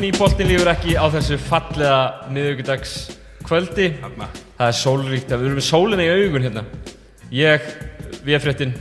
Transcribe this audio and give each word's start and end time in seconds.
komin 0.00 0.14
í 0.14 0.16
boltin 0.16 0.48
lífur 0.48 0.68
ekki 0.70 0.94
á 0.96 1.04
þessu 1.12 1.36
fallega 1.44 1.96
miðugudags 2.32 2.92
kvöldi. 3.44 3.90
Það 4.00 4.62
er 4.70 4.76
sólríkt, 4.78 5.28
við 5.34 5.44
erum 5.44 5.58
með 5.58 5.66
sólina 5.66 6.06
í 6.06 6.12
augun 6.14 6.44
hérna. 6.46 6.62
Ég, 7.34 7.66
við 8.24 8.36
er 8.38 8.40
fréttin 8.40 8.72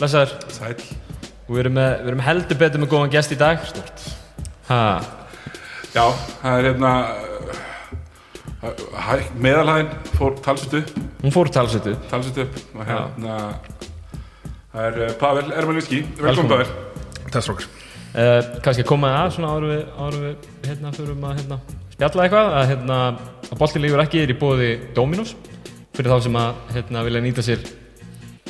Blessaður. 0.00 0.32
Sæl. 0.50 0.72
Og 1.46 1.54
við 1.54 1.60
erum, 1.62 1.76
með, 1.78 1.94
við 2.02 2.10
erum 2.10 2.24
heldur 2.26 2.58
betur 2.64 2.82
með 2.82 2.90
góðan 2.90 3.12
gest 3.14 3.36
í 3.36 3.38
dag. 3.38 3.62
Stort. 3.70 4.02
Ha, 4.72 4.80
Já, 5.94 6.04
það 6.42 6.58
er 6.58 6.66
hérna 6.72 6.92
uh, 8.58 8.84
hæ- 9.06 9.30
meðalhæðin 9.38 9.94
fór 10.18 10.36
talsut 10.44 10.74
upp, 10.82 10.90
hún 11.22 11.32
fór 11.38 11.48
talsötu 11.54 11.94
talsut 12.10 12.42
upp 12.44 12.58
og 12.76 12.82
hérna 12.90 13.38
það 14.74 14.82
er 14.90 14.98
uh, 15.06 15.14
Pavel 15.22 15.46
Ermanlíski 15.54 16.02
Velkomin. 16.02 16.26
velkom 16.26 16.50
Pavel. 16.52 16.72
Takk 17.30 17.46
strókar 17.46 17.70
uh, 18.14 18.38
Kannski 18.64 18.84
að 18.84 18.90
koma 18.90 19.12
að 19.22 19.34
svona 19.36 19.52
árum 19.54 19.72
við, 19.72 19.82
árum 19.98 20.24
við 20.26 20.48
hérna 20.68 20.94
fyrir 20.96 21.16
að 21.18 21.40
hérna, 21.42 21.60
spjalla 21.94 22.26
eitthvað 22.26 22.54
að, 22.60 22.68
hérna, 22.72 23.00
að 23.48 23.58
boltin 23.62 23.84
lífur 23.84 24.04
ekki 24.04 24.22
er 24.22 24.32
í 24.32 24.38
bóði 24.38 24.70
Dominos. 24.96 25.34
Fyrir 25.98 26.14
þá 26.14 26.26
sem 26.28 26.38
að 26.38 26.62
hérna, 26.76 27.04
vilja 27.08 27.24
nýta 27.24 27.44
sér 27.44 27.64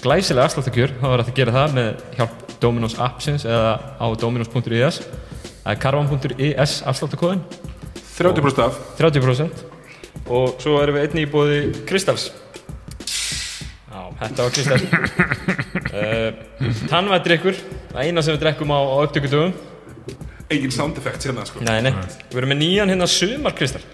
glæsilega 0.02 0.46
afsláttakjör 0.46 0.92
þá 1.00 1.08
er 1.10 1.22
að 1.22 1.32
gera 1.38 1.54
það 1.54 1.78
með 1.78 2.04
hjálp 2.18 2.44
Dominos 2.62 2.98
appsins 3.02 3.46
eða 3.46 3.72
á 3.98 4.06
dominos.is 4.18 5.00
það 5.62 5.72
er 5.72 5.80
karvan.is 5.82 6.76
afsláttakóðin 6.88 7.42
30% 8.18 8.62
af. 8.64 8.78
30% 8.98 9.64
og 10.28 10.58
svo 10.60 10.80
erum 10.82 10.98
við 10.98 11.06
einni 11.06 11.24
í 11.24 11.30
bóði 11.30 11.58
Kristals. 11.88 12.28
Já, 13.88 14.00
þetta 14.20 14.44
var 14.44 14.56
Kristall 14.56 14.82
uh, 15.98 16.72
Tannvætdrykkur 16.90 17.60
það 17.92 18.00
eina 18.04 18.24
sem 18.24 18.36
við 18.36 18.42
drekkum 18.46 18.72
á, 18.74 18.78
á 18.78 18.96
upptökutugum 19.04 19.54
engin 20.48 20.72
sound 20.72 20.96
effects 20.96 21.28
hérna 21.28 21.44
sko. 21.44 21.60
Nei, 21.60 21.78
nei, 21.84 21.92
við 22.32 22.40
erum 22.40 22.52
með 22.54 22.60
nýjan 22.62 22.92
hérna 22.94 23.08
sumarkristall 23.12 23.84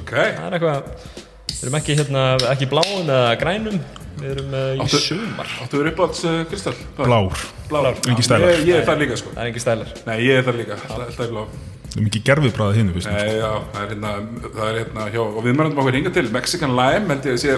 ok, 0.00 0.10
Það 0.10 0.46
er 0.48 0.56
eitthvað 0.58 1.18
Við 1.60 1.66
erum 1.68 1.76
ekki 1.76 1.94
hérna, 1.98 2.20
ekki 2.54 2.66
bláum 2.70 3.02
eða 3.04 3.32
grænum. 3.36 3.74
Við 4.16 4.30
erum 4.30 4.54
uh, 4.56 4.60
í 4.78 4.80
Áttu- 4.80 5.00
sumar. 5.04 5.50
áttu 5.60 5.76
verið 5.76 5.90
uppáhalds 5.92 6.22
uh, 6.24 6.38
Kristall? 6.48 6.78
Blár. 6.96 7.42
Blár, 7.68 7.98
Já, 8.00 8.14
stælar. 8.24 8.54
Ég, 8.54 8.62
ég 8.70 8.78
er 8.78 8.86
það 8.88 9.02
líka 9.02 9.18
sko. 9.20 9.32
Það 9.34 9.42
er 9.42 9.50
ekki 9.50 9.62
stælar. 9.66 9.90
Nei, 10.06 10.14
ég 10.24 10.40
er 10.40 10.46
það 10.46 10.56
líka, 10.62 10.78
alltaf, 10.88 11.20
í 11.20 11.34
blá. 11.34 11.42
Það 11.90 11.98
er 12.00 12.06
mikið 12.06 12.24
gerfibræða 12.30 12.78
hinn 12.78 12.90
fyrst 12.94 13.10
Nei, 13.12 13.28
já, 13.42 13.50
það 13.74 13.82
er 13.82 13.92
hérna, 13.92 14.14
það 14.46 14.64
er 14.70 14.78
hérna 14.80 15.06
hjá, 15.12 15.20
og 15.26 15.40
við 15.44 15.56
mörgum 15.60 15.82
okkur 15.84 15.98
hinga 15.98 16.14
til 16.16 16.26
Mexican 16.38 16.74
Lime 16.80 17.12
held 17.12 17.28
ég 17.28 17.36
að 17.36 17.42
sé 17.44 17.56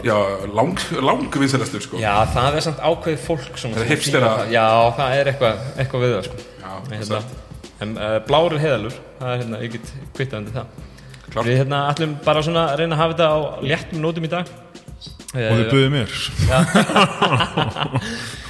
já, 0.00 0.16
lang, 0.56 0.78
lang 1.04 1.36
vinsalastur 1.42 1.84
sko. 1.84 2.00
Já, 2.00 2.14
það 2.32 2.58
er 2.58 2.64
samt 2.66 2.80
ákveðið 2.80 3.20
fólk 3.26 3.60
svona, 3.60 3.76
Það 3.76 3.82
er 3.82 3.88
sem 3.88 3.92
hipstera. 3.92 4.32
Já, 4.52 4.66
það 4.98 5.16
er 5.18 5.30
eitthvað, 5.32 5.62
eitthvað 5.82 6.04
við 6.06 6.14
það 6.16 6.28
sko. 6.28 6.46
Hérna, 6.92 7.20
en 7.84 7.92
uh, 7.98 8.16
blár 8.24 8.54
er 8.56 8.62
heðalur 8.62 8.94
Það 9.18 9.32
er 9.32 9.40
hérna, 9.42 9.58
ég 9.62 9.74
get 9.76 9.92
kvittað 10.16 10.38
undir 10.40 10.56
það. 10.56 10.66
Klárt. 11.32 11.46
Við 11.48 11.58
hérna 11.62 11.80
ætlum 11.92 12.14
bara 12.24 12.42
svona 12.44 12.66
að 12.72 12.82
reyna 12.82 12.96
að 12.96 13.02
hafa 13.02 13.14
þetta 13.14 13.28
á 13.32 13.38
léttum 13.70 14.02
nótum 14.02 14.26
í 14.26 14.32
dag. 14.32 14.52
Og 15.32 15.60
þau 15.60 15.68
buðið 15.72 15.92
mér. 15.94 16.16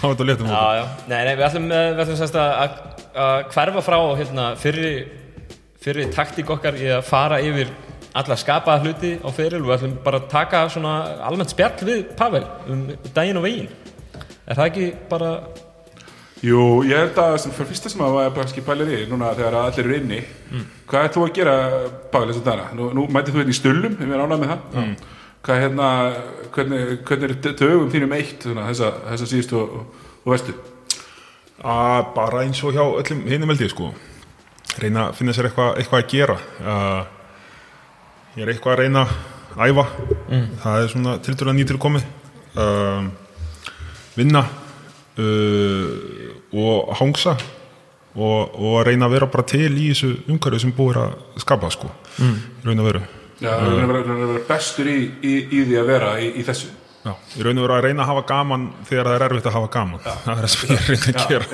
Var 0.02 0.08
þetta 0.12 0.26
léttum 0.26 0.48
Já, 0.50 0.62
já, 0.80 0.84
nei, 1.06 1.20
nei, 1.28 1.34
við 1.38 1.44
ætlum, 1.46 1.68
eh, 1.70 1.84
við 1.92 2.02
ætlum 2.06 2.18
sérst 2.18 2.38
að, 2.42 2.54
að, 2.64 3.04
að 3.26 3.44
hverfa 3.54 3.84
frá 3.86 3.98
hérna, 4.18 4.46
fyrri, 4.58 4.92
fyrri 5.84 6.08
taktík 6.14 6.50
okkar 6.56 6.78
í 6.80 6.88
að 6.96 7.04
fara 7.06 7.38
yfir 7.44 7.70
alla 8.18 8.36
skapaða 8.38 8.84
hluti 8.84 9.12
á 9.20 9.28
feril. 9.34 9.62
Og 9.62 9.70
við 9.70 9.76
ætlum 9.78 9.98
bara 10.04 10.20
að 10.22 10.30
taka 10.32 10.62
svona 10.72 10.94
almennt 11.24 11.52
spjall 11.54 11.88
við 11.88 12.04
Pavel 12.18 12.44
um 12.72 12.86
daginn 13.14 13.40
og 13.40 13.46
veginn. 13.46 13.70
Er 14.46 14.58
það 14.58 14.68
ekki 14.68 14.88
bara, 15.10 15.34
Jú, 16.42 16.82
ég 16.82 16.98
held 16.98 17.18
að 17.22 17.36
sem 17.38 17.52
fyrir 17.54 17.68
fyrsta 17.70 17.90
sem 17.92 18.00
að 18.02 18.16
var 18.16 18.32
bara 18.34 18.50
skipælir 18.50 18.88
í 18.90 19.02
núna 19.06 19.28
þegar 19.38 19.56
allir 19.60 19.84
eru 19.84 19.98
inni. 20.00 20.16
Hvað 20.90 21.04
ert 21.06 21.14
þú 21.14 21.26
að 21.28 21.36
gera, 21.36 21.52
Pavel, 22.10 22.32
þess 22.32 22.40
að 22.40 22.48
dana? 22.48 22.64
Nú, 22.74 22.88
nú 22.98 23.04
mætið 23.14 23.36
þú 23.36 23.42
hérna 23.42 23.54
í 23.54 23.58
stullum, 23.60 23.94
við 24.00 24.14
erum 24.16 24.24
ánægð 24.26 24.42
með 24.42 24.50
það. 24.50 24.96
Hvað 25.42 25.54
er 25.54 25.62
hérna, 25.62 25.90
hvernig, 26.56 26.90
hvernig 27.06 27.30
er 27.30 27.54
dögum 27.60 27.92
þínum 27.94 28.16
eitt 28.18 28.42
svona, 28.48 28.66
þessa, 28.72 28.90
þessa 29.12 29.30
síðustu 29.30 29.60
og, 29.60 29.78
og, 30.24 30.28
vestu? 30.34 30.56
að 31.62 32.10
bara 32.16 32.42
eins 32.42 32.60
og 32.66 32.74
hjá 32.74 32.82
öllum 32.82 33.22
hinum 33.30 33.52
held 33.52 33.62
ég 33.62 33.70
sko. 33.70 33.92
Reyna 34.82 35.08
að 35.08 35.18
finna 35.18 35.34
sér 35.36 35.48
eitthvað 35.48 35.78
eitthva 35.78 36.00
að 36.00 36.08
gera. 36.10 36.36
Uh, 36.58 37.21
ég 38.36 38.44
er 38.44 38.52
eitthvað 38.52 38.74
að 38.74 38.82
reyna 38.82 39.06
að 39.52 39.72
æfa. 39.72 39.86
Það 40.62 40.76
er 40.82 40.92
svona 40.92 41.16
tildur 41.24 41.50
að 41.52 41.58
nýtur 41.58 41.78
komið 41.82 42.06
uh, 42.56 43.08
vinna 44.16 44.44
uh, 45.20 45.88
og 46.52 46.94
hangsa 47.00 47.36
og, 48.12 48.54
og 48.56 48.78
að 48.80 48.86
reyna 48.90 49.08
að 49.08 49.16
vera 49.16 49.30
bara 49.32 49.48
til 49.48 49.70
í 49.70 49.90
þessu 49.90 50.14
umhverju 50.32 50.62
sem 50.64 50.76
búið 50.76 51.02
að 51.02 51.42
skapa 51.44 51.72
sko. 51.72 51.90
Mm. 52.18 52.38
raun 52.66 52.84
og 52.84 52.88
veru. 52.90 53.02
Já, 53.42 53.52
er 53.56 53.72
að 53.72 53.90
vera, 53.90 54.16
vera 54.22 54.44
bestur 54.48 54.88
í, 54.88 54.98
í, 55.24 55.34
í 55.50 55.64
því 55.66 55.78
að 55.80 55.88
vera 55.90 56.14
í, 56.22 56.28
í 56.38 56.44
þessu 56.46 56.70
Já, 57.02 57.16
ég 57.34 57.42
raun 57.42 57.58
og 57.58 57.64
veru 57.64 57.74
að 57.74 57.80
reyna 57.88 58.04
að 58.04 58.08
hafa 58.12 58.20
gaman 58.28 58.64
þegar 58.86 59.08
það 59.08 59.14
er 59.16 59.22
erfitt 59.26 59.46
að 59.50 59.54
hafa 59.56 59.70
gaman. 59.74 60.02
Það 60.06 60.28
er 60.32 60.36
það 60.38 60.52
sem 60.52 60.68
ég 60.68 60.76
er 60.76 60.84
reyna 60.92 61.22
að 61.24 61.32
gera. 61.32 61.46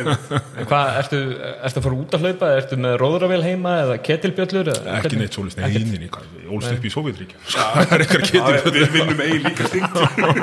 hvað, 0.69 0.91
ertu, 1.01 1.21
ertu 1.65 1.81
að 1.81 1.87
fara 1.87 1.97
út 2.03 2.17
að 2.19 2.27
hlaupa, 2.27 2.51
ertu 2.59 2.79
með 2.85 2.97
róðuravél 3.01 3.39
heima 3.47 3.73
eða 3.87 3.97
ketilbjöllur? 4.09 4.69
eða 4.75 4.99
ekki 4.99 5.21
neitt 5.23 5.39
svolítið, 5.39 5.65
nei, 5.65 6.03
nei, 6.03 6.11
hvað, 6.13 6.27
ég 6.43 6.53
ólst 6.53 6.75
upp 6.75 6.85
í 6.85 6.93
Sovjetríkja 6.93 7.41
það 7.55 7.95
er 7.97 8.05
eitthvað 8.05 8.29
Já, 8.29 8.45
getur 8.59 8.77
Við 8.77 8.93
vinnum 8.99 9.25
eigi 9.25 9.41
líka 9.47 9.71
stingt 9.73 9.97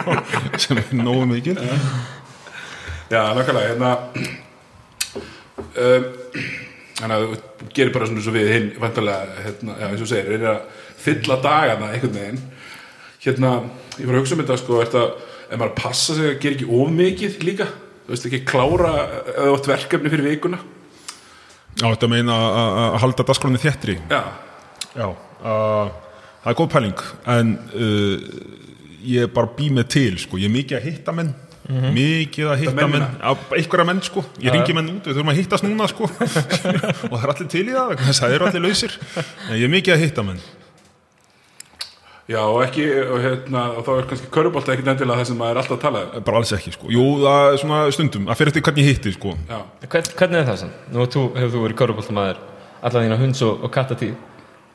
sem 0.66 0.82
er 0.82 0.92
nógu 0.98 1.30
mikið. 1.36 1.62
Já, 3.14 3.22
nákvæmlega, 3.38 3.70
hérna 3.76 3.94
um, 5.86 6.12
Þannig 6.96 7.16
að 7.16 7.30
þú 7.30 7.72
gerir 7.76 7.94
bara 7.94 8.10
svona 8.10 8.26
svo 8.26 8.34
við 8.34 8.54
hinn 8.56 8.68
vantarlega, 8.80 9.42
hérna, 9.46 9.78
já, 9.78 9.88
eins 9.92 10.02
og 10.02 10.10
segir 10.10 10.52
fylla 11.06 11.36
dagana 11.44 11.94
einhvern 11.94 12.16
veginn. 12.16 12.46
Hérna, 13.26 13.58
ég 14.00 14.06
var 14.10 14.16
að 14.18 14.22
hugsa 14.24 14.36
um 14.38 14.42
þetta 14.44 14.58
sko, 14.62 14.80
er 14.82 14.90
þetta, 14.90 15.04
ef 15.50 15.60
maður 15.62 15.76
passa 15.80 16.16
sig 16.18 16.30
að 16.32 16.40
gera 16.44 16.56
ekki 16.58 16.70
of 16.80 16.94
mikið 16.96 17.38
líka? 17.48 17.68
Þú 18.06 18.14
veist 18.14 18.26
ekki 18.30 18.42
klára 18.46 18.92
eða 19.34 19.46
þú 19.48 19.54
átt 19.58 19.70
verkefni 19.72 20.12
fyrir 20.14 20.28
vikuna? 20.34 20.60
Já, 21.76 21.86
þetta 21.92 22.10
meina 22.12 22.36
að- 22.36 22.58
að 22.58 22.76
að 22.86 23.00
halda 23.04 23.24
dasgráni 23.32 23.60
þéttri. 23.64 23.96
Já, 24.10 24.22
Já, 24.96 25.08
uh, 25.12 25.90
það 26.44 26.52
er 26.52 26.56
góð 26.56 26.70
pæling 26.72 27.02
en 27.28 27.50
uh, 27.76 28.20
ég 29.04 29.34
bara 29.34 29.50
bý 29.58 29.68
með 29.76 29.90
til, 29.92 30.14
sko, 30.22 30.38
ég 30.40 30.48
er 30.48 30.54
mikið 30.56 30.78
að 30.80 30.86
hitta 30.88 31.12
menn. 31.18 31.34
Mikið 31.66 32.46
að 32.54 32.60
hitta 32.62 32.86
menn. 32.88 33.04
Einhverja 33.58 33.86
menn, 33.90 34.00
sko, 34.06 34.22
ég 34.40 34.54
ringi 34.54 34.74
menn 34.78 34.88
út 34.94 35.08
við 35.10 35.16
þurfum 35.18 35.32
að 35.34 35.40
hittast 35.42 35.66
núna, 35.66 35.88
sko. 35.90 36.06
Og 37.12 37.16
það 37.18 37.24
er 37.26 37.32
allir 37.34 37.50
til 37.52 37.64
í 37.66 37.74
það, 37.74 37.96
að 37.98 38.20
það 38.22 38.36
eru 38.38 38.46
allir 38.52 38.64
lausir. 38.68 38.96
En 39.50 39.58
ég 39.58 39.66
er 39.66 39.74
mikið 39.74 39.96
að 39.98 40.04
hitta 40.06 40.24
menn 40.28 40.40
já 42.32 42.40
og 42.42 42.62
ekki, 42.66 42.86
og 43.06 43.20
hérna, 43.22 43.64
og 43.78 43.86
þá 43.86 43.92
er 43.96 44.08
kannski 44.10 44.30
körubólta 44.34 44.74
ekkert 44.74 44.92
endilega 44.94 45.22
það 45.22 45.28
sem 45.30 45.40
maður 45.42 45.52
er 45.52 45.62
alltaf 45.62 45.78
að 45.78 45.84
tala 45.84 46.04
um. 46.06 46.24
Bara 46.26 46.42
alls 46.42 46.54
ekki, 46.58 46.74
sko, 46.74 46.92
jú, 46.94 47.04
það 47.22 47.50
er 47.50 47.60
svona 47.62 47.82
stundum 47.94 48.30
að 48.30 48.40
fyrir 48.40 48.54
eftir 48.54 48.66
hvernig 48.66 48.86
ég 48.86 48.96
hitti, 48.96 49.14
sko. 49.14 49.36
Já, 49.50 49.60
Hvern, 49.86 50.14
hvernig 50.22 50.40
er 50.40 50.48
það 50.50 50.62
sann? 50.64 50.72
Nú 50.94 51.06
þú, 51.06 51.26
hefur 51.36 51.54
þú 51.54 51.66
verið 51.66 51.80
köruboltamæður 51.84 52.40
allan 52.86 53.06
þína 53.06 53.20
hunds 53.22 53.44
og, 53.46 53.62
og 53.66 53.74
kattatíð 53.76 54.16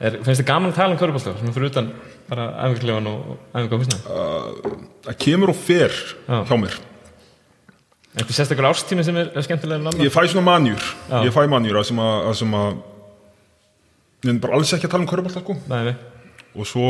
er, 0.01 0.21
finnst 0.25 0.43
þið 0.43 0.49
gaman 0.49 0.73
að 0.73 0.79
tala 0.79 0.95
um 0.95 1.01
körubolta 1.01 1.35
sem 1.39 1.55
fyrir 1.57 1.73
utan 1.73 1.91
bara 2.31 2.47
æfingarlegan 2.67 3.11
og, 3.11 3.35
æfingar 3.55 3.75
á 3.75 3.81
húsnaði 3.83 4.79
það 5.09 5.19
kemur 5.27 5.53
og 5.53 5.59
fer 5.59 5.99
Já. 6.27 6.39
hjá 6.47 6.55
mér. 6.61 6.79
Einhver 8.11 8.35
sérstakur 8.35 8.67
ástími 8.67 9.05
sem 9.07 9.19
er, 9.21 9.29
er 9.39 9.45
skemmtilega 9.47 9.79
en 9.79 9.91
annar 9.91 10.07
ég 10.07 10.15
fæ 10.15 10.25
svona 10.27 10.47
manjur. 10.47 10.87
Já. 11.11 11.21
ég 11.27 11.35
fæ 11.35 11.45
manjur 11.51 11.79
að 11.79 11.91
sem 11.91 12.01
að, 12.03 12.15
að, 12.27 12.39
sem 12.41 12.57
að 12.59 12.79
en 14.31 14.41
bara 14.43 14.59
alls 14.59 14.73
ekki 14.77 14.89
að 14.89 14.95
tala 14.97 15.07
um 15.07 15.11
körubálta 15.11 15.43
sko. 15.45 15.57
Nei, 15.71 15.81
nei. 15.91 15.95
og 16.59 16.67
svo 16.69 16.89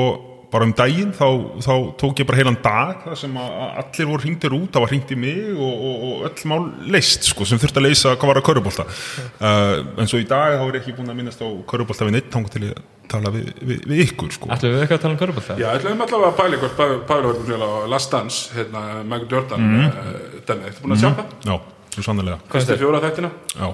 bara 0.51 0.67
um 0.67 0.73
daginn 0.77 1.13
þá, 1.15 1.27
þá 1.63 1.73
tók 2.01 2.23
ég 2.23 2.29
bara 2.29 2.41
heilan 2.41 2.59
dag 2.63 3.05
þar 3.05 3.19
sem 3.19 3.37
allir 3.41 4.09
voru 4.11 4.25
hringtir 4.25 4.55
út 4.57 4.71
það 4.75 4.85
var 4.85 4.93
hringt 4.93 5.13
í 5.15 5.19
mig 5.19 5.43
og, 5.55 5.85
og, 5.91 6.07
og 6.07 6.25
öll 6.29 6.49
mál 6.51 6.65
leist 6.91 7.29
sko 7.31 7.47
sem 7.49 7.61
þurfti 7.63 7.81
að 7.81 7.87
leysa 7.87 8.15
hvað 8.17 8.33
var 8.33 8.41
að 8.41 8.47
körubólta 8.49 8.87
uh, 8.87 9.77
en 10.01 10.11
svo 10.11 10.23
í 10.23 10.27
dag 10.31 10.57
þá 10.57 10.65
er 10.67 10.79
ég 10.79 10.81
ekki 10.83 10.97
búin 10.99 11.13
að 11.13 11.21
minnast 11.21 11.45
á 11.45 11.49
körubólta 11.71 12.09
við 12.09 12.17
neitt 12.19 12.33
þangar 12.35 12.55
til 12.57 12.65
ég 12.71 12.81
tala 13.11 13.33
við, 13.35 13.51
við, 13.67 13.79
við 13.91 14.03
ykkur 14.05 14.35
sko. 14.35 14.51
Ætlum 14.55 14.75
við 14.77 14.85
eitthvað 14.85 14.99
að 15.01 15.05
tala 15.05 15.15
um 15.17 15.21
körubolta? 15.21 15.57
Já, 15.59 15.69
ætlum 15.75 16.05
allavega 16.05 16.29
að 16.31 16.37
pæla 16.39 16.73
Pavel 16.79 16.99
Pavel 17.09 17.25
var 17.27 17.39
búin 17.41 17.65
að 17.67 17.87
Last 17.91 18.15
Dance, 18.15 18.53
hérna, 18.55 18.83
Michael 19.03 19.31
Jordan 19.35 19.65
mm. 19.67 19.87
uh, 19.89 20.37
Denni, 20.47 20.69
ertu 20.71 20.85
búin 20.85 20.95
að 20.95 21.03
sjá 21.03 21.09
það? 21.19 21.33
já, 21.49 21.57
svo 21.97 22.05
sannlega 22.07 22.39
Hvað 22.53 22.75
er 22.77 22.83
fjóra 22.85 23.03
þættina, 23.03 23.33
já. 23.57 23.67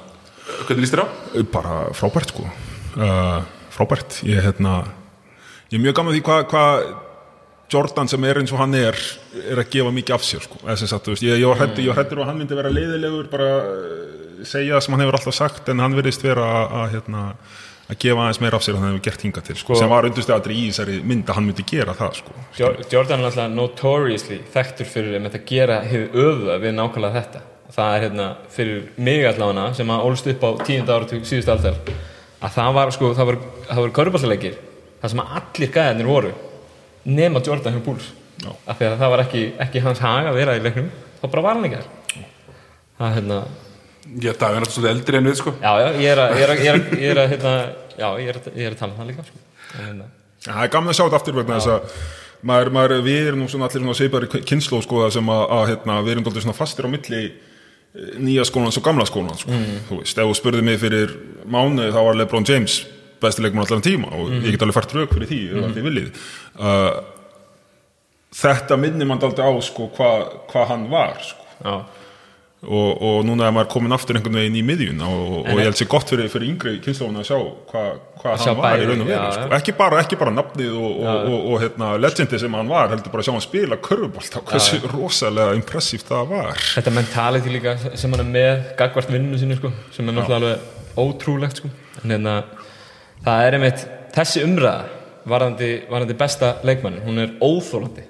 Hvernig 0.46 0.84
líst 0.84 0.94
þér 0.94 1.04
á? 1.04 1.08
bara 1.52 1.76
frábært 1.96 2.32
sko. 2.32 2.46
Uh, 2.96 3.42
frábært. 3.74 4.20
Ég, 4.24 4.40
hérna, 4.46 4.78
ég 5.70 5.78
er 5.78 5.84
mjög 5.84 5.96
gaman 5.98 6.14
því 6.16 6.22
hvað 6.26 6.46
hva 6.52 6.64
Jordan 7.72 8.06
sem 8.06 8.22
er 8.28 8.38
eins 8.38 8.52
og 8.54 8.60
hann 8.62 8.74
er 8.78 8.94
er 9.50 9.58
að 9.58 9.70
gefa 9.72 9.90
mikið 9.94 10.14
af 10.14 10.22
sér 10.26 10.44
sko. 10.44 10.60
Sagt, 10.78 11.08
veist, 11.10 11.24
ég, 11.26 11.40
ég 11.42 11.48
var 11.50 11.58
var 11.58 11.96
hræddur 11.98 12.20
að 12.22 12.28
hann 12.30 12.38
myndi 12.38 12.54
vera 12.58 12.70
leiðilegur 12.70 13.26
bara 13.32 13.48
uh, 13.66 14.44
segja 14.46 14.76
það 14.76 14.84
sem 14.86 14.94
hann 14.94 15.02
hefur 15.02 15.18
alltaf 15.18 15.34
sagt 15.34 15.70
en 15.72 15.82
hann 15.82 15.96
verðist 15.98 16.22
vera 16.22 16.44
að, 16.66 16.92
hérna, 16.94 17.24
að 17.90 17.98
gefa 18.04 18.22
aðeins 18.22 18.40
meira 18.44 18.60
af 18.60 18.62
sér 18.66 18.76
en 18.78 18.84
hann 18.84 18.92
hefur 18.94 19.04
gert 19.08 19.24
hinga 19.26 19.42
til 19.48 19.56
sko, 19.58 19.74
sem 19.80 19.90
var 19.90 20.06
undirstegatri 20.06 20.60
í 20.60 20.68
þessari 20.70 21.00
mynd 21.02 21.26
að 21.26 21.40
hann 21.40 21.48
myndi 21.50 21.66
gera 21.72 21.96
það 21.98 22.14
sko. 22.20 22.36
Jo- 22.60 22.72
Jordan 22.94 23.24
er 23.24 23.30
alltaf 23.32 23.50
notoriously 23.56 24.38
þekktur 24.54 24.90
fyrir 24.92 25.18
að 25.26 25.36
gera 25.50 25.80
hefur 25.82 26.22
öfuða 26.28 26.60
við 26.62 26.76
nákvæmlega 26.78 27.18
þetta. 27.24 27.42
Það 27.76 27.96
er 27.96 28.04
hérna 28.06 28.28
fyrir 28.54 28.82
mig 29.02 29.24
allavega 29.26 29.66
sem 29.74 29.90
að 29.90 30.04
ólst 30.06 30.30
upp 30.30 30.44
á 30.46 30.50
tíunda 30.62 30.94
áratug 31.00 31.26
síðustu 31.26 31.50
aldar 31.50 31.80
að 32.46 32.52
það 32.54 32.74
var 32.78 32.92
sko, 32.94 33.10
það 33.18 33.26
var, 33.32 33.38
það 33.66 33.80
var 33.82 33.94
körubaltaleikir 33.98 34.58
þar 35.06 35.12
sem 35.14 35.22
allir 35.38 35.72
gæðinir 35.76 36.10
voru 36.10 36.32
nema 37.06 37.42
Jordan 37.46 37.76
hjá 37.76 37.84
Bulls 37.86 38.08
Já. 38.42 38.50
af 38.66 38.76
því 38.80 38.88
að 38.88 38.98
það 39.00 39.12
var 39.14 39.22
ekki, 39.22 39.44
ekki 39.64 39.82
hans 39.84 40.02
hag 40.02 40.26
að 40.28 40.40
vera 40.40 40.56
í 40.58 40.64
leiknum 40.64 40.90
þá 41.22 41.24
bara 41.30 41.44
var 41.46 41.56
hann 41.56 41.68
ekki 41.70 42.26
það 42.98 43.06
er 43.08 43.16
hérna 43.20 43.44
Ég 44.06 44.30
er 44.30 44.36
náttúrulega 44.38 44.70
svolítið 44.70 44.92
eldri 44.92 45.18
en 45.18 45.26
við 45.26 45.38
sko 45.40 45.52
já, 45.58 45.70
já, 45.82 45.86
ég 45.98 46.12
er 46.12 46.20
að, 46.22 46.36
ég 46.36 46.44
er 47.10 47.18
að, 47.18 47.32
hérna, 47.32 47.54
tala 48.78 48.92
um 48.92 49.00
það 49.00 49.08
líka 49.08 49.24
sko. 49.26 49.40
Hérna, 49.72 50.06
Já, 50.44 50.52
Það 50.52 50.60
er 50.62 50.70
gaman 50.76 50.92
að 50.92 50.98
sjá 50.98 51.02
þetta 51.02 51.18
aftur 51.18 51.36
vegna 51.40 51.56
þess 51.56 51.72
að 51.72 51.96
maður, 52.46 52.70
maður, 52.76 52.94
við 53.02 53.30
erum 53.32 53.42
svona 53.50 53.66
allir 53.66 53.82
svona 53.82 53.96
sveipari 53.98 54.42
kynnslóð 54.46 54.84
sko 54.86 55.00
það 55.02 55.16
sem 55.16 55.32
að, 55.34 55.42
að 55.56 55.64
hérna, 55.72 55.96
við 56.06 56.14
erum 56.14 56.28
svona 56.36 56.54
fastir 56.54 56.86
á 56.86 56.90
milli 56.92 57.22
nýja 58.20 58.44
skólans 58.46 58.78
og 58.78 58.84
gamla 58.86 59.06
skólans 59.08 59.42
sko. 59.42 59.58
þú 59.88 59.98
veist, 60.02 60.18
ef 60.20 60.30
þú 60.30 60.36
spurði 60.38 60.62
mig 60.68 60.78
fyrir 60.82 61.16
mánuði 61.50 61.94
þá 61.96 62.00
var 62.06 62.20
LeBron 62.20 62.46
James 62.46 62.78
besti 63.22 63.44
leikmann 63.44 63.66
allan 63.66 63.84
tíma 63.84 64.10
og 64.12 64.32
ég 64.38 64.54
get 64.54 64.64
alveg 64.66 64.78
fært 64.78 64.96
rauk 64.96 65.14
fyrir 65.14 65.30
því 65.30 65.42
mm. 65.52 65.76
þið 65.76 65.88
viljið. 65.90 66.24
Uh, 66.60 66.90
þetta 68.36 68.80
minnir 68.80 69.08
mann 69.08 69.22
dálítið 69.22 69.48
á 69.48 69.52
sko 69.64 69.90
hvað 69.96 70.26
hva 70.52 70.66
hann 70.72 70.88
var 70.92 71.16
sko. 71.24 71.46
Já, 71.64 71.76
og, 72.66 73.02
og 73.04 73.18
núna 73.26 73.46
er 73.46 73.54
maður 73.54 73.68
komin 73.76 73.94
aftur 73.94 74.16
einhvern 74.18 74.38
veginn 74.40 74.58
í 74.58 74.62
miðjun 74.66 75.02
og, 75.04 75.22
og 75.42 75.48
En- 75.52 75.60
ég 75.60 75.68
held 75.68 75.78
sér 75.78 75.88
gott 75.92 76.10
fyrir, 76.10 76.28
fyrir 76.32 76.50
yngri 76.50 76.74
kynnslóðun 76.84 77.20
að 77.20 77.28
sjá 77.28 77.36
hvað 77.70 77.90
hva 78.22 78.34
hann 78.40 78.58
var 78.58 78.64
bæði, 78.64 78.82
í 78.86 78.88
raun 78.90 79.04
og 79.04 79.10
veru 79.10 79.30
sko. 79.36 79.46
ekki, 79.58 79.74
ekki 80.00 80.18
bara 80.22 80.34
nafnið 80.34 80.78
og, 80.80 80.88
og, 80.96 81.28
og, 81.30 81.36
og 81.52 81.60
hérna, 81.62 81.90
legendi 82.00 82.40
sem 82.42 82.58
hann 82.58 82.72
var 82.72 82.90
heldur 82.94 83.14
bara 83.14 83.24
að 83.24 83.28
sjá 83.28 83.36
hann 83.36 83.44
spila 83.44 83.80
körfubolt 83.86 84.38
hversu 84.50 84.80
rosalega 84.94 85.56
impressíft 85.58 86.10
það 86.10 86.32
var. 86.32 86.62
Þetta 86.74 86.94
mentality 86.96 87.54
líka 87.54 87.76
sem 87.92 88.16
hann 88.16 88.24
er 88.24 88.30
með 88.32 88.70
gagvart 88.80 89.12
vinninu 89.12 89.40
sinni 89.40 89.60
sko, 89.60 89.72
sem 89.94 90.08
er 90.08 90.16
náttúrulega 90.16 90.40
alveg 90.40 91.04
ótrúlegt 91.06 91.62
sko. 91.62 91.72
en 92.02 92.16
hérna, 92.16 92.38
það 93.24 93.46
er 93.46 93.58
einmitt 93.58 93.84
þessi 94.16 94.44
umræða 94.46 94.86
varðandi, 95.26 95.70
varðandi 95.90 96.16
besta 96.18 96.56
leikmann, 96.66 97.00
hún 97.04 97.22
er 97.22 97.36
óþólandi 97.40 98.04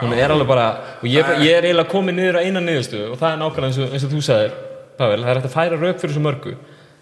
hún 0.00 0.12
er 0.14 0.30
alveg 0.30 0.46
bara 0.46 0.66
og 1.00 1.06
ég, 1.10 1.30
ég 1.42 1.56
er 1.56 1.68
eiginlega 1.68 1.90
komið 1.90 2.18
niður 2.18 2.38
á 2.38 2.46
eina 2.46 2.60
niðurstu 2.62 3.06
og 3.08 3.16
það 3.18 3.32
er 3.32 3.40
nákvæmlega 3.40 3.70
eins 3.70 3.80
og, 3.80 3.94
eins 3.94 4.04
og 4.06 4.12
þú 4.12 4.20
sagðir 4.26 4.58
Pavel, 5.00 5.22
það 5.24 5.30
er 5.32 5.38
hægt 5.38 5.48
að 5.48 5.54
færa 5.54 5.76
rauk 5.80 6.00
fyrir 6.00 6.12
svo 6.12 6.22
mörgu. 6.26 6.50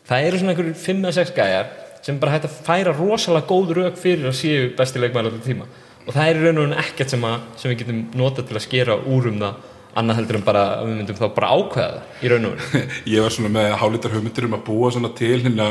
Það 0.07 0.27
eru 0.29 0.39
svona 0.39 0.53
einhverjum 0.55 0.77
5-6 0.85 1.33
gæjar 1.35 1.71
sem 2.07 2.19
bara 2.23 2.37
hægt 2.37 2.47
að 2.47 2.59
færa 2.69 2.93
rosalega 2.95 3.49
góð 3.49 3.73
rauk 3.79 3.97
fyrir 3.99 4.29
að 4.31 4.37
séu 4.39 4.69
besti 4.79 5.03
leikmann 5.03 5.27
alltaf 5.27 5.49
tíma. 5.49 5.67
Og 6.07 6.15
það 6.15 6.31
er 6.31 6.39
raun 6.45 6.61
og 6.61 6.69
raun 6.69 6.77
ekkert 6.85 7.15
sem, 7.15 7.27
að, 7.27 7.41
sem 7.59 7.73
við 7.73 7.81
getum 7.83 8.05
notað 8.21 8.47
til 8.49 8.59
að 8.61 8.65
skera 8.69 8.97
úr 9.03 9.27
um 9.33 9.43
það 9.43 9.67
annað 9.97 10.19
heldur 10.21 10.37
en 10.39 10.45
bara 10.47 10.65
að 10.79 10.89
við 10.89 10.97
myndum 10.99 11.17
þá 11.19 11.27
bara 11.37 11.53
ákveða 11.57 12.01
það 12.01 12.25
í 12.27 12.33
raun 12.33 12.49
og 12.49 12.59
raun 12.59 12.91
Ég 13.15 13.25
var 13.25 13.35
svona 13.35 13.53
með 13.55 13.77
hálítar 13.83 14.13
hugmyndir 14.15 14.49
um 14.49 14.57
að 14.59 14.65
búa 14.69 14.91
svona 14.95 15.11
til 15.19 15.39
hérna 15.45 15.69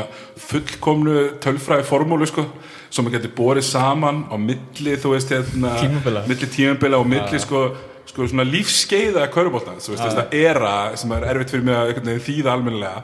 fullkomnu 0.48 1.14
tölfræði 1.44 1.86
formúlu 1.88 2.28
sko 2.28 2.44
sem 2.88 3.04
maður 3.04 3.18
getur 3.18 3.34
borið 3.36 3.66
saman 3.68 4.24
á 4.32 4.36
milli 4.40 4.96
þú 5.00 5.14
veist 5.14 5.32
hérna 5.34 5.74
Tímabila. 5.78 6.24
milli 6.28 6.48
tímabila 6.54 7.00
og 7.02 7.08
milli 7.08 7.40
sko 7.42 7.62
sko 8.08 8.26
svona 8.30 8.46
lífskeiða 8.48 9.26
körubóltans 9.32 9.84
þú 9.86 9.94
veist 9.94 10.04
þess 10.06 10.22
að 10.22 10.36
era 10.40 10.74
sem 10.96 11.12
er 11.12 11.26
erfitt 11.28 11.52
fyrir 11.52 11.66
mig 11.68 11.76
að 11.76 12.22
þýða 12.24 12.54
almennilega. 12.54 13.02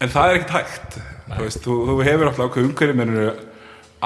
En 0.00 0.12
það 0.12 0.26
er 0.34 0.36
ekkert 0.40 0.52
hægt 0.58 0.98
þú 1.30 1.40
veist, 1.46 1.62
þú, 1.64 1.78
þú 1.88 1.94
hefur 2.04 2.28
alltaf 2.28 2.50
ákveð 2.50 2.68
umhverju 2.68 2.98
mennur 3.00 3.30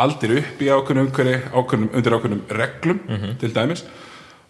aldir 0.05 0.37
upp 0.41 0.63
í 0.63 0.71
ákveðnum 0.71 1.09
umhverju 1.09 1.37
ákveðnum, 1.55 1.91
undir 1.99 2.17
ákveðnum 2.17 2.43
reglum 2.59 3.03
til 3.43 3.51
dæmis 3.55 3.85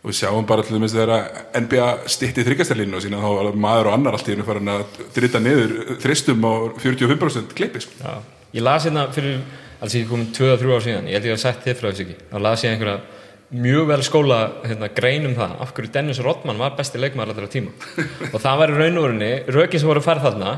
og 0.05 0.11
við 0.11 0.19
sjáum 0.19 0.45
bara 0.45 0.63
til 0.63 0.77
dæmis 0.77 0.93
þegar 0.93 1.29
NBA 1.65 1.89
stitti 2.13 2.45
þryggastarlínu 2.45 2.99
og 2.99 3.05
sína 3.05 3.23
þá 3.23 3.29
var 3.39 3.57
maður 3.57 3.89
og 3.89 3.97
annar 3.97 4.19
allt 4.19 4.29
í 4.29 4.35
hennu 4.35 4.45
farin 4.45 4.73
að 4.75 4.99
drita 5.17 5.41
niður 5.41 5.97
þristum 6.05 6.45
á 6.45 6.53
45% 6.77 7.57
klippi 7.57 7.81
sko. 7.81 7.97
Já. 8.05 8.19
Ég 8.55 8.67
las 8.67 8.85
hérna 8.85 9.09
fyrir 9.17 9.41
alls 9.81 9.97
ég 9.97 10.07
komin 10.09 10.29
2-3 10.37 10.77
ár 10.77 10.85
síðan, 10.85 11.09
ég 11.09 11.19
held 11.19 11.31
ég 11.31 11.39
að 11.39 11.43
sagt 11.43 11.65
þið 11.65 11.81
frá 11.81 11.89
þessu 11.89 12.05
ekki 12.05 12.19
þá 12.31 12.37
las 12.45 12.65
ég 12.65 12.75
einhverja 12.77 13.01
mjög 13.65 13.89
vel 13.91 14.03
skóla 14.05 14.39
hérna, 14.65 14.89
grein 14.95 15.27
um 15.29 15.35
það, 15.37 15.57
af 15.63 15.73
hverju 15.77 15.93
Dennis 15.95 16.21
Rodman 16.25 16.61
var 16.61 16.77
besti 16.79 17.01
leikmaður 17.01 17.35
allra 17.35 17.51
tíma 17.51 17.75
og 18.31 18.39
það 18.41 18.61
var 18.61 18.73
í 18.73 18.79
raun 18.79 19.01
og 19.01 19.07
verinni, 19.07 19.33
rökin 19.57 19.83
sem 19.83 19.91
voru 19.91 20.03
að 20.03 20.09
fara 20.09 20.25
þarna 20.25 20.55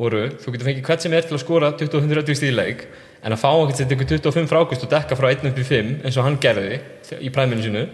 voru, 0.00 0.22
þú 0.40 0.54
getur 0.54 0.70
fengið 0.70 0.86
hvert 0.88 1.04
sem 1.04 1.16
er 1.16 1.26
til 1.26 1.36
að 1.36 1.42
skora 1.44 1.72
20-130 1.78 2.38
stíð 2.40 2.52
í 2.52 2.56
leik 2.56 2.86
en 3.20 3.36
að 3.36 3.42
fá 3.42 3.48
okkur 3.50 3.76
til 3.76 3.88
ykkur 3.96 4.10
25 4.16 4.50
frákust 4.50 4.86
og 4.86 4.92
dekka 4.94 5.18
frá 5.18 5.28
1 5.30 5.50
upp 5.50 5.60
í 5.60 5.66
5 5.68 5.90
eins 6.08 6.16
og 6.16 6.26
hann 6.26 6.38
gerði 6.40 6.80
í 7.20 7.32
præminu 7.34 7.66
sínu, 7.66 7.84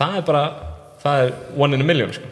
það 0.00 0.18
er 0.18 0.26
bara 0.26 0.44
það 1.02 1.24
er 1.26 1.32
one 1.60 1.76
in 1.76 1.84
a 1.84 1.88
million 1.88 2.12
sko. 2.16 2.28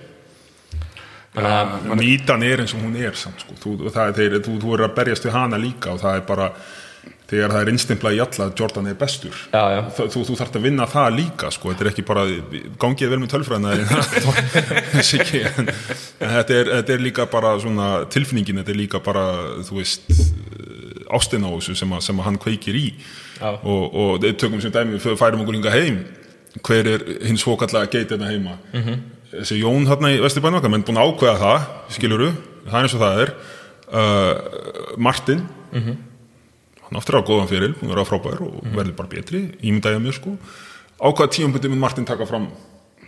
að 1.38 1.94
Mítan 2.00 2.42
er 2.42 2.64
eins 2.64 2.74
og 2.74 2.82
hún 2.82 2.96
er 2.98 3.14
samt, 3.16 3.44
sko. 3.44 3.56
þú, 3.62 3.76
er, 3.92 4.12
þeir, 4.16 4.40
þú, 4.42 4.58
þú 4.64 4.74
er 4.74 4.84
að 4.88 4.94
berjast 4.98 5.28
við 5.28 5.36
hana 5.36 5.60
líka 5.60 5.94
og 5.94 6.02
það 6.02 6.20
er 6.20 6.24
bara 6.28 6.50
þegar 7.28 7.52
það 7.52 7.60
er 7.60 7.70
innstimplað 7.74 8.16
í 8.16 8.20
alla 8.24 8.46
að 8.48 8.54
Jordan 8.58 8.88
er 8.88 8.96
bestur 8.98 9.36
Já, 9.52 9.62
já. 9.74 9.80
Þa, 9.98 10.06
þú, 10.14 10.22
þú 10.30 10.36
þarft 10.40 10.56
að 10.58 10.64
vinna 10.64 10.86
það 10.88 11.08
líka 11.18 11.50
sko. 11.54 11.72
þetta 11.72 11.84
er 11.84 11.90
ekki 11.92 12.04
bara, 12.08 12.24
gangið 12.80 13.12
vel 13.12 13.20
með 13.22 13.32
tölfræðina 13.34 13.68
þetta, 16.18 16.56
er, 16.56 16.72
þetta 16.72 16.96
er 16.96 17.04
líka 17.04 17.28
bara 17.30 17.54
svona 17.60 17.88
tilfinningin, 18.12 18.62
þetta 18.62 18.74
er 18.74 18.80
líka 18.80 19.02
bara 19.04 19.26
þú 19.68 19.82
veist 19.82 20.08
ástin 21.14 21.44
á 21.44 21.50
þessu 21.52 21.76
sem, 21.78 21.92
sem 22.04 22.20
að 22.20 22.26
hann 22.28 22.40
kveikir 22.40 22.76
í 22.76 22.86
Já. 23.38 23.52
og, 23.62 23.84
og 23.94 24.26
tökum 24.40 24.60
sem 24.64 24.72
dæmi 24.74 24.98
færum 25.00 25.44
okkur 25.44 25.56
hinga 25.56 25.72
heim 25.72 26.00
hver 26.64 26.90
er 26.94 27.06
hins 27.26 27.44
svokallega 27.44 27.90
geit 27.92 28.10
hérna 28.10 28.30
heima? 28.30 28.58
-hmm. 28.72 28.98
þessi 29.32 29.60
Jón 29.62 29.86
hérna 29.86 30.12
í 30.14 30.20
Vesturbæn 30.22 30.58
okkar 30.58 30.70
menn 30.70 30.84
búin 30.84 31.00
að 31.00 31.12
ákveða 31.12 31.38
það, 31.44 31.66
skiluru 31.96 32.30
það 32.66 32.78
er 32.78 32.82
eins 32.82 32.94
og 32.94 33.00
það 33.00 33.22
er. 33.22 33.34
Uh, 33.88 34.96
Martin 35.00 35.46
hann 36.88 36.96
aftur 36.96 37.20
á 37.20 37.22
góðan 37.24 37.48
fyrir, 37.48 37.74
hún 37.80 37.92
er 37.92 38.00
á 38.00 38.04
frábær 38.08 38.40
og 38.44 38.64
verður 38.72 38.96
bara 38.96 39.08
betri, 39.08 39.52
ímyndaði 39.60 40.00
mér 40.00 40.16
sko. 40.16 40.36
Á 41.00 41.08
hvaða 41.12 41.32
tíumbundi 41.36 41.68
mun 41.68 41.80
Martin 41.80 42.04
taka 42.04 42.26
fram? 42.26 42.48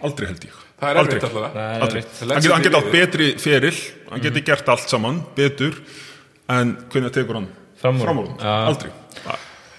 Aldrei 0.00 0.28
held 0.28 0.44
ég. 0.44 0.56
Það 0.81 0.90
er 0.90 1.00
erfitt 1.00 1.25
alltaf 1.25 2.52
hann 2.52 2.64
geti 2.64 2.76
átt 2.76 2.92
betri 2.92 3.31
feril 3.40 3.76
hann 4.10 4.22
geti 4.25 4.44
gert 4.44 4.69
allt 4.69 4.88
saman, 4.88 5.22
betur 5.37 5.76
en 6.48 6.76
hvernig 6.92 7.12
tekur 7.12 7.40
hann? 7.40 7.48
Fram 7.81 7.96
úr. 7.96 8.04
framúr, 8.04 8.28
aldrei 8.40 8.92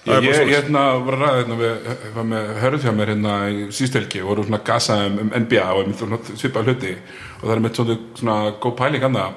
Ég, 0.02 0.14
er 0.18 0.24
ég 0.26 0.48
hérna 0.50 0.80
var 1.06 1.14
að 1.14 1.20
ræða 1.22 1.34
hérna 1.36 1.56
við, 1.60 1.90
með 2.26 2.48
hörð 2.58 2.84
hjá 2.86 2.90
mér 2.96 3.10
hérna 3.12 3.34
í 3.54 3.66
síðstelgi 3.70 4.22
og 4.24 4.32
voru 4.32 4.44
svona 4.48 4.58
gasa 4.66 4.96
um, 5.06 5.18
um 5.22 5.28
NBA 5.44 5.66
og 5.78 5.92
svipað 6.40 6.72
hluti. 6.72 6.94
Og 7.38 7.44
það 7.44 7.52
er 7.54 7.62
með 7.62 7.76
svona, 7.78 7.96
svona 8.18 8.38
góð 8.64 8.74
pæling 8.80 9.06
annað 9.06 9.36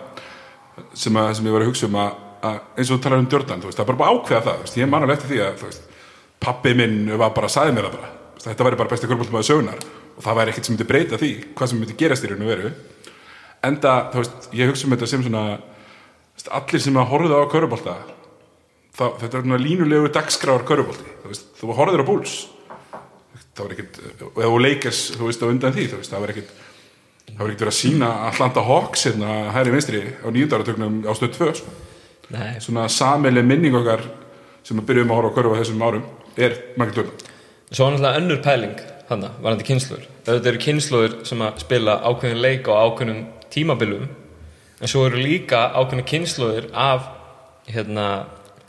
sem, 0.98 1.20
að, 1.22 1.30
sem 1.38 1.46
ég 1.46 1.54
var 1.54 1.66
að 1.66 1.70
hugsa 1.70 1.86
um 1.86 2.00
að, 2.02 2.16
að 2.50 2.58
eins 2.80 2.90
og 2.90 2.98
þú 2.98 3.04
talar 3.04 3.22
um 3.22 3.28
veist, 3.30 3.78
það 3.78 3.84
er 3.84 3.90
bara 3.92 4.00
bara 4.00 4.10
að 4.10 4.18
ákveða 4.18 4.42
það, 4.48 4.64
veist, 4.64 4.80
ég 4.82 4.90
man 4.90 5.06
alveg 5.06 5.20
eftir 5.20 5.32
því 5.36 5.44
að 5.46 5.78
pappi 6.46 6.74
minn 6.82 6.98
var 7.14 7.38
bara 7.38 7.52
að 7.52 7.56
sagði 7.60 7.78
mér 7.78 7.88
það 7.88 7.96
bara, 8.00 8.12
veist, 8.34 8.50
þetta 8.50 8.68
væri 8.70 8.82
bara 8.82 8.94
besti 8.96 9.12
kvöldbóltum 9.12 9.46
sögunar 9.46 9.88
og 10.16 10.26
það 10.26 10.42
væri 10.42 10.56
ekkert 10.56 10.66
sem 10.68 10.76
myndi 10.76 10.90
breyta 10.90 11.22
því 11.22 11.32
hvað 11.54 11.72
sem 11.72 11.82
myndi 11.84 12.00
gerast 12.02 12.26
í 12.26 12.34
raun 12.34 12.42
og 12.42 12.52
veru. 12.56 12.74
Enda, 13.70 13.96
þú 14.10 14.24
veist, 14.24 14.52
ég 14.58 14.74
hugsa 14.74 14.90
um 14.90 14.98
þetta 14.98 15.14
sem 15.14 15.26
svona 15.30 15.46
allir 16.58 16.82
sem 16.82 16.98
að 16.98 17.10
horfðu 17.14 17.38
á 17.38 17.52
körubólta 17.54 17.98
þá, 18.96 19.06
þetta 19.22 19.42
er 19.42 19.64
línulegu 19.64 20.12
dagskráar 20.14 20.66
körubólti, 20.68 21.08
þú 21.24 21.32
veist, 21.32 21.50
þú 21.60 21.78
horfður 21.80 22.06
á 22.06 22.10
búls 22.10 22.36
það 23.56 23.62
var 23.64 23.76
ekkert 23.76 24.00
og 24.32 24.42
ef 24.44 24.88
þú 25.16 25.30
veist, 25.30 25.44
á 25.44 25.48
undan 25.48 25.76
því 25.76 25.88
þú 25.92 26.00
veist, 26.02 26.14
það 26.14 26.26
var 26.26 26.34
ekkert 26.34 26.56
það 27.26 27.42
var 27.42 27.52
ekkert 27.52 27.64
verið 27.66 27.74
að 27.74 27.80
sína 27.80 28.10
Atlanta 28.30 28.66
Hawks 28.66 29.08
hérna 29.08 29.38
hæri 29.56 29.76
vinstri 29.76 30.02
á 30.24 30.28
nýjöndarartögnum 30.28 30.98
á 31.08 31.12
stöð 31.16 31.38
2 31.40 31.54
sko. 31.62 31.78
svona 32.66 32.88
samileg 32.90 33.46
minning 33.46 33.76
okkar 33.76 34.04
sem 34.66 34.80
að 34.80 34.88
byrjum 34.90 35.14
að 35.14 35.22
horfa 35.22 35.32
á 35.32 35.36
körfu 35.38 35.56
á 35.56 35.60
þessum 35.62 35.86
árum 35.86 36.06
er 36.36 36.60
Michael 36.76 37.00
Jordan 37.00 37.34
Svo 37.72 37.86
var 37.86 37.96
náttúrulega 37.96 38.20
önnur 38.22 38.44
pæling 38.46 38.76
þannig, 39.10 39.38
varandi 39.42 39.66
kynnslóður. 39.66 40.06
Þetta 40.26 40.50
eru 40.52 40.62
kynnslóður 40.62 41.16
sem 41.30 41.42
að 41.46 41.60
spila 41.64 41.96
ákveðin 42.06 42.42
leik 42.42 42.70
á 42.70 42.74
ákveðnum 42.86 43.22
tímabilum 43.54 44.06
en 44.06 44.92
svo 44.92 45.06
eru 45.08 45.22
líka 45.22 45.68
ákveðin 45.74 46.08
kynnslóður 46.12 46.70
af 46.72 47.10
hérna, 47.70 48.08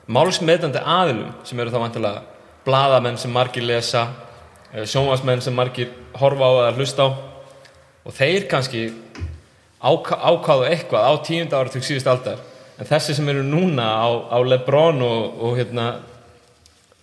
málsmeðandi 0.07 0.83
aðilum 0.83 1.33
sem 1.47 1.61
eru 1.61 1.73
þá 1.73 1.81
vantilega 1.83 2.23
bladamenn 2.67 3.19
sem 3.19 3.33
margir 3.33 3.67
lesa 3.67 4.07
sjónvarsmenn 4.85 5.43
sem 5.43 5.55
margir 5.55 5.93
horfa 6.19 6.51
á 6.51 6.53
eða 6.67 6.75
hlusta 6.77 7.07
á. 7.07 7.09
Og 8.07 8.15
þeir 8.15 8.47
kannski 8.51 8.83
áka, 9.81 10.19
ákváðu 10.19 10.69
eitthvað 10.71 11.09
á 11.11 11.13
tíunda 11.27 11.59
áratug 11.59 11.87
síðust 11.87 12.11
aldar. 12.11 12.39
En 12.77 12.87
þessi 12.87 13.17
sem 13.17 13.29
eru 13.33 13.43
núna 13.47 13.87
á, 13.87 14.07
á 14.31 14.39
Lebron 14.45 15.03
og, 15.03 15.41
og 15.43 15.59
hérna 15.59 15.89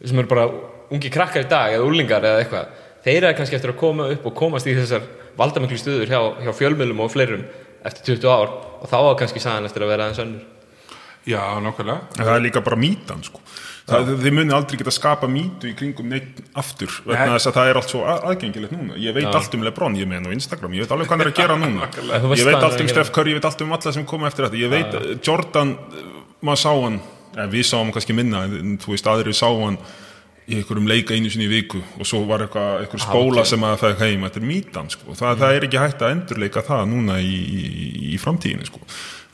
sem 0.03 0.19
eru 0.19 0.29
bara 0.29 0.47
ungi 0.93 1.11
krakkar 1.11 1.47
í 1.47 1.49
dag 1.49 1.75
eða 1.75 1.87
úlingar 1.87 2.23
eða 2.23 2.43
eitthvað 2.43 2.71
þeir 3.03 3.25
eru 3.25 3.35
kannski 3.39 3.57
eftir 3.57 3.73
að 3.73 3.81
koma 3.81 4.07
upp 4.13 4.27
og 4.29 4.37
komast 4.37 4.69
í 4.69 4.75
þessar 4.77 5.07
valdamiklu 5.39 5.79
stuður 5.79 6.11
hjá, 6.11 6.19
hjá 6.45 6.51
fjölmjölum 6.55 7.03
og 7.03 7.11
fleirum 7.11 7.47
eftir 7.83 8.13
20 8.15 8.31
ár. 8.31 8.57
Og 8.83 8.91
þá 8.91 8.99
kannski 9.19 9.43
sagan 9.43 9.67
eftir 9.67 9.83
að 9.83 9.95
vera 9.95 10.07
aðeins 10.07 10.23
önnur 10.23 10.52
Já, 11.25 11.39
nákvæmlega. 11.63 11.99
En 12.19 12.25
það 12.27 12.35
er 12.35 12.41
líka 12.43 12.61
bara 12.65 12.75
mítan 12.79 13.21
sko. 13.23 13.39
það, 13.87 14.09
þið 14.23 14.33
muni 14.35 14.53
aldrei 14.55 14.77
geta 14.79 14.91
skapa 14.95 15.27
mítu 15.27 15.67
í 15.67 15.73
kringum 15.75 16.07
neitt 16.11 16.37
aftur 16.59 16.91
vegna 17.05 17.25
Nei. 17.27 17.33
þess 17.37 17.47
að 17.49 17.55
það 17.57 17.69
er 17.71 17.79
allt 17.79 17.89
svo 17.91 18.01
að- 18.07 18.23
aðgengilegt 18.31 18.71
núna. 18.75 18.95
Ég 18.99 19.13
veit 19.15 19.27
allt 19.35 19.55
um 19.55 19.63
Lebron, 19.63 19.95
ég 19.99 20.07
með 20.07 20.19
hann 20.21 20.27
á 20.31 20.35
Instagram. 20.35 20.71
Ég 20.75 20.83
veit 20.85 20.91
alveg 20.95 21.07
hvað 21.07 21.17
hann 21.17 21.25
er 21.25 21.31
að 21.31 21.39
gera 21.41 21.57
núna. 21.63 21.89
Ég 22.35 22.45
veit 22.47 22.55
hann 22.55 22.63
allt 22.69 22.81
um. 22.81 22.87
Steph 22.87 23.11
Curry, 23.11 23.31
ég 23.33 23.39
veit 23.41 23.45
allt 23.51 23.61
um 23.61 23.71
alla 23.75 23.91
sem 23.91 24.05
koma 24.05 24.27
eftir 24.27 24.47
þetta. 24.47 24.61
Ég 24.63 24.71
veit, 24.71 25.19
Jordan, 25.27 25.75
maður 26.43 26.61
sá 26.63 26.71
hann 26.83 26.99
en 27.35 27.49
við 27.51 27.63
sáum 27.67 27.91
kannski 27.91 28.13
minna 28.15 28.43
en 28.45 28.77
þú 28.77 28.93
veist 28.93 29.07
aðri 29.09 29.33
sá 29.35 29.47
hann 29.51 29.77
í 30.47 30.57
einhverjum 30.59 30.87
leika 30.87 31.15
einu 31.15 31.29
sinni 31.31 31.47
í 31.47 31.51
viku 31.53 31.79
og 31.99 32.05
svo 32.05 32.19
var 32.27 32.43
eitthvað, 32.43 32.81
einhver 32.83 32.99
spóla 32.99 33.45
sem 33.47 33.63
að 33.63 33.77
það 33.79 34.01
heim 34.03 34.25
þetta 34.27 34.41
er 34.41 34.47
mítan 34.49 34.89
sko, 34.91 35.15
það, 35.15 35.37
það 35.39 35.55
er 35.55 35.65
ekki 35.69 35.79
hægt 35.79 36.01
að 36.03 36.11
endurleika 36.17 36.63
það 36.67 36.81
núna 36.91 37.15
í, 37.23 37.31
í, 37.31 37.63
í 38.11 38.17
framtíðinu 38.19 38.67
sko, 38.67 38.81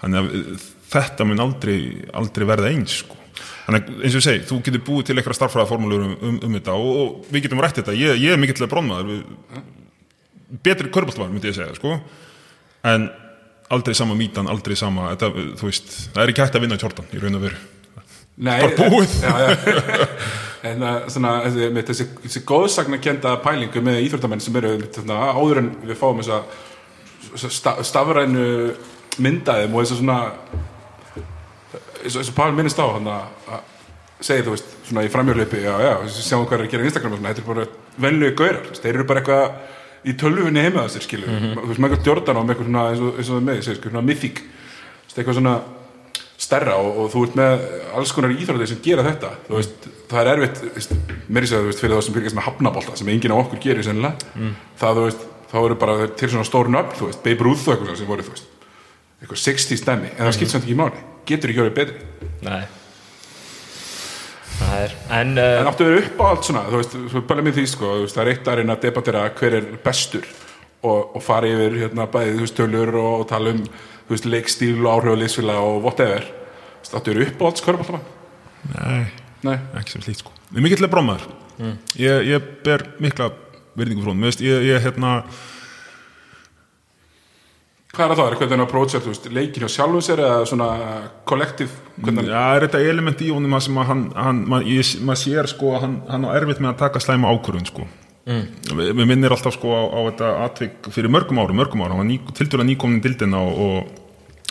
þannig 0.04 0.20
að 0.22 0.38
eh, 0.38 0.68
þetta 0.90 1.28
mun 1.28 1.44
aldrei, 1.44 1.80
aldrei 2.18 2.48
verða 2.50 2.74
eins 2.74 3.00
sko. 3.04 3.18
Þannig 3.66 3.80
að 3.90 4.04
eins 4.04 4.16
og 4.16 4.20
ég 4.20 4.26
segi, 4.26 4.44
þú 4.50 4.60
getur 4.66 4.84
búið 4.88 5.10
til 5.10 5.16
eitthvað 5.18 5.38
starffræðaformúlur 5.38 6.06
um, 6.08 6.14
um, 6.26 6.38
um 6.48 6.56
þetta 6.58 6.76
og, 6.76 7.00
og 7.00 7.32
við 7.34 7.46
getum 7.46 7.62
rætt 7.64 7.82
þetta, 7.82 7.96
ég, 7.98 8.22
ég 8.24 8.34
er 8.34 8.42
mikill 8.42 8.66
að 8.66 8.72
brónmaður 8.74 9.24
betri 10.66 10.90
körbáltmaður 10.90 11.36
myndi 11.36 11.52
ég 11.52 11.58
segja 11.60 11.78
sko. 11.78 11.98
En 12.90 13.10
aldrei 13.70 13.94
sama 13.98 14.18
mítan, 14.18 14.50
aldrei 14.50 14.78
sama 14.80 15.12
þetta, 15.14 15.30
þú 15.60 15.70
veist, 15.70 15.92
það 16.16 16.24
er 16.24 16.34
ekki 16.34 16.44
hægt 16.46 16.58
að 16.58 16.66
vinna 16.66 16.80
Jordan 16.82 17.12
í 17.14 17.22
raun 17.22 17.40
og 17.40 17.46
veru. 17.46 17.60
Nei, 18.40 18.64
búið. 18.78 19.14
já, 19.20 19.34
já. 19.44 20.18
en 20.70 20.84
uh, 20.84 20.96
svona, 21.12 21.36
þessi, 21.46 21.70
þessi, 21.92 22.06
þessi 22.24 22.42
góðsagnakenda 22.48 23.36
pælingu 23.44 23.84
með 23.84 24.02
íþróttamenn 24.06 24.42
sem 24.44 24.56
eru 24.60 24.78
þarna, 24.96 25.20
áður 25.36 25.62
en 25.62 25.72
við 25.84 26.00
fáum 26.00 26.24
þessa 26.24 26.42
þessa 27.30 27.52
sta, 27.54 27.76
stafrænu 27.86 28.48
myndaðum 29.20 29.76
og 29.76 29.84
þess 29.84 29.96
að 29.96 30.02
svona 30.02 30.20
eins 32.04 32.18
og, 32.20 32.32
Pál 32.38 32.54
minnist 32.58 32.80
á 32.80 32.86
hann 32.88 33.10
að 33.10 33.60
segja 34.20 34.46
þú 34.46 34.54
veist, 34.56 34.72
svona 34.90 35.06
í 35.08 35.12
framjörleipi 35.12 35.64
já, 35.64 35.74
já, 35.80 35.94
sjáum 36.12 36.46
hvað 36.46 36.58
er 36.58 36.66
að 36.66 36.72
gera 36.74 36.84
á 36.84 36.90
Instagram 36.90 37.16
og 37.16 37.22
svona, 37.22 37.34
þetta 37.34 37.44
er 37.44 37.50
bara 37.50 38.04
venlegu 38.06 38.38
gaurar, 38.42 38.72
þeir 38.76 38.94
eru 38.94 39.08
bara 39.08 39.24
eitthvað 39.24 40.10
í 40.10 40.16
tölvunni 40.20 40.64
heima 40.64 40.86
þessir 40.88 41.06
skilur 41.08 41.32
þú 41.32 41.68
veist, 41.70 41.80
eitthvað 41.80 42.10
Jordan 42.10 42.40
og 42.40 42.48
með 42.48 42.56
eitthvað 42.56 42.70
svona 42.70 42.86
eins 42.92 43.04
og, 43.04 43.14
eins 43.16 43.30
og 43.30 43.38
það 43.38 43.48
með, 43.50 43.62
segir, 43.68 43.82
svona 43.86 44.06
mythic 44.10 44.42
þú 44.44 45.08
veist, 45.08 45.22
eitthvað 45.22 45.40
svona 45.40 45.56
stærra 46.40 46.76
og, 46.80 47.02
og 47.04 47.10
þú 47.14 47.24
ert 47.28 47.40
með 47.40 47.66
alls 48.00 48.14
konar 48.16 48.36
íþróttir 48.36 48.70
sem 48.72 48.84
gera 48.84 49.04
þetta. 49.04 49.34
Þú 49.48 49.58
veist, 49.58 49.88
það 50.12 50.22
er 50.22 50.30
erfitt 50.32 50.62
veist, 50.78 50.94
mér 51.28 51.44
er 51.46 51.52
þú 51.52 51.66
veist, 51.66 51.82
fyrir 51.84 51.98
þá 51.98 52.06
sem 52.06 52.16
byrjast 52.16 52.38
með 52.38 52.46
hafnabólta 52.48 52.96
sem 52.96 53.12
enginn 53.12 53.34
á 53.36 53.38
okkur 53.42 53.60
gerir 53.66 53.84
sennilega. 53.84 54.30
Mm. 54.38 54.54
það, 54.80 55.02
þú 55.02 55.04
veist, 55.10 55.26
þá 55.52 55.58
eru 55.60 55.78
bara 55.82 56.08
til 56.22 56.32
svona 56.32 56.48
stórn 56.48 56.80
upp, 56.80 56.96
þú 56.96 57.10
veist, 57.10 57.22
Babe 57.26 57.46
Ruth 57.46 57.68
og 57.68 57.76
eitthvað 57.76 58.00
sem 58.00 58.10
voru, 58.10 58.24
þú 58.24 58.36
veist 58.38 58.56
eitthvað 59.20 59.42
60 59.44 59.82
stemmi, 59.82 60.10
en 60.16 60.28
það 60.30 60.36
skipt 60.38 60.54
samt 60.54 60.64
ekki 60.64 60.76
í 60.76 60.80
máli 60.80 61.02
getur 61.30 61.54
ekki 61.54 61.64
orðið 61.64 61.80
betri. 61.80 62.28
Nei. 62.46 62.62
Það 64.60 64.76
er 64.84 64.96
En, 65.20 65.34
uh, 65.40 65.56
en 65.62 65.70
áttu 65.72 65.88
verið 65.88 66.10
upp 66.10 66.22
á 66.22 66.26
allt 66.30 66.50
svona, 66.50 66.66
þú 66.68 66.82
veist, 66.82 66.98
þú 67.14 67.24
bara 67.30 67.46
með 67.46 67.60
því 67.60 67.66
sko, 67.72 67.94
þú 67.96 68.06
veist, 68.06 68.18
það 68.18 68.26
er 68.26 68.32
eitt 68.34 68.50
að 68.52 68.60
reyna 68.60 68.76
að 68.76 68.84
debattera 68.88 69.24
hver 69.40 69.58
er 69.60 69.70
bestur 69.86 70.28
og, 70.84 71.16
og 71.16 71.24
fara 71.24 71.50
yfir 71.50 71.80
hérna 71.84 72.10
bæði, 72.12 72.36
þú 72.36 72.46
veist, 72.46 72.58
tölur 72.60 73.00
og, 73.00 73.12
og 73.24 73.28
tala 73.32 73.56
um, 73.56 73.64
þú 74.08 74.16
veist, 74.16 74.30
leikstíl 74.30 74.78
og 74.84 74.92
áhrif 74.98 75.40
og 75.56 75.84
whatever. 75.86 76.28
Þú 76.28 76.84
veist, 76.84 76.98
áttu 77.00 77.14
verið 77.14 77.32
upp 77.32 77.44
á 77.44 77.46
allt 77.50 77.64
skörfaldama? 77.64 78.02
Nei, 78.76 79.04
Nei, 79.48 79.56
ekki 79.80 79.96
sem 79.96 80.04
slíkt 80.04 80.26
sko. 80.26 80.34
Ég 80.50 80.60
er 80.60 80.66
mikill 80.66 80.84
að 80.84 80.92
brónmaður 80.92 81.30
ég, 82.00 82.28
ég 82.28 82.50
ber 82.66 82.86
mikla 83.04 83.30
virðingu 83.80 84.04
frá 84.04 84.14
mér 84.16 84.32
veist, 84.32 84.44
ég, 84.44 84.66
ég 84.70 84.84
hérna 84.84 85.20
hvað 87.94 88.04
er 88.06 88.12
það? 88.12 88.20
Þá? 88.20 88.26
Er 88.26 88.38
hvernig 88.40 88.58
að 88.58 88.66
approacha, 88.66 89.02
þú 89.04 89.14
veist, 89.14 89.30
leikin 89.36 89.66
hjá 89.66 89.74
sjálfum 89.76 90.04
sér 90.06 90.22
eða 90.26 90.44
svona 90.50 90.68
kollektiv, 91.30 91.72
hvernig 92.00 92.30
Já, 92.30 92.42
er 92.56 92.66
þetta 92.68 92.84
element 92.92 93.24
í 93.26 93.32
honum 93.34 93.56
að 93.58 93.64
sem 93.66 93.80
að 93.82 93.90
hann, 93.90 94.04
hann 94.18 94.44
mað, 94.52 94.68
ég, 94.70 94.92
maður 95.08 95.22
sér 95.24 95.50
sko 95.50 95.74
að 95.76 95.86
hann, 95.86 95.96
hann 96.10 96.28
á 96.28 96.30
erfitt 96.36 96.62
með 96.62 96.72
að 96.74 96.84
taka 96.84 97.04
slæma 97.04 97.34
ákvörðun 97.34 97.70
sko. 97.70 97.88
Mm. 98.30 98.44
við, 98.78 98.92
við 98.94 99.08
minnir 99.10 99.34
alltaf 99.34 99.56
sko 99.56 99.72
á, 99.74 99.82
á 99.90 100.00
þetta 100.12 100.34
atvik 100.46 100.92
fyrir 100.94 101.14
mörgum 101.14 101.42
árum, 101.42 101.58
mörgum 101.58 101.82
árum. 101.82 101.98
Hann 101.98 102.04
var 102.04 102.10
ný, 102.12 102.20
tildur 102.38 102.62
að 102.62 102.70
nýkomin 102.70 103.02
dildina 103.02 103.42
og, 103.42 103.88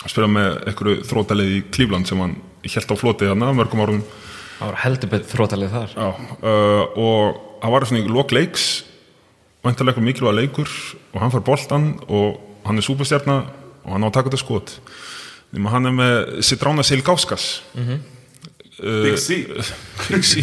og 0.03 0.11
spila 0.11 0.31
með 0.31 0.57
einhverju 0.73 1.05
þrótalið 1.07 1.53
í 1.55 1.61
Klífland 1.75 2.11
sem 2.11 2.23
hann 2.23 2.35
held 2.67 2.91
á 2.91 2.97
flotið 2.99 3.33
hann 3.35 3.47
mörgum 3.61 3.85
árum. 3.85 4.03
Það 4.59 4.73
var 4.73 4.81
heldur 4.83 5.13
betur 5.13 5.31
þrótalið 5.37 5.77
þar. 5.77 5.95
Já, 5.95 6.09
uh, 6.43 6.85
og 6.99 7.63
hann 7.63 7.75
var 7.77 7.87
svona 7.87 8.03
í 8.03 8.11
lok 8.11 8.35
leiks 8.35 8.67
vantarlega 9.63 9.95
eitthvað 9.95 10.09
mikilvæg 10.09 10.37
leikur 10.39 10.75
og 11.13 11.23
hann 11.23 11.33
fær 11.35 11.45
boltan 11.47 11.89
og 12.07 12.48
hann 12.69 12.81
er 12.81 12.87
súpastjarnar 12.87 13.49
og 13.85 13.91
hann 13.95 14.05
á 14.05 14.09
að 14.09 14.15
taka 14.19 14.31
þetta 14.31 14.43
skot. 14.43 14.75
Nema 15.57 15.73
hann 15.73 15.89
er 15.89 15.97
með 15.97 16.15
Citrána 16.45 16.85
Silgáskas 16.85 17.63
mm 17.75 17.85
-hmm. 17.87 17.99
Big 18.79 19.19
C. 19.19 19.47
Big 20.11 20.25
C. 20.25 20.43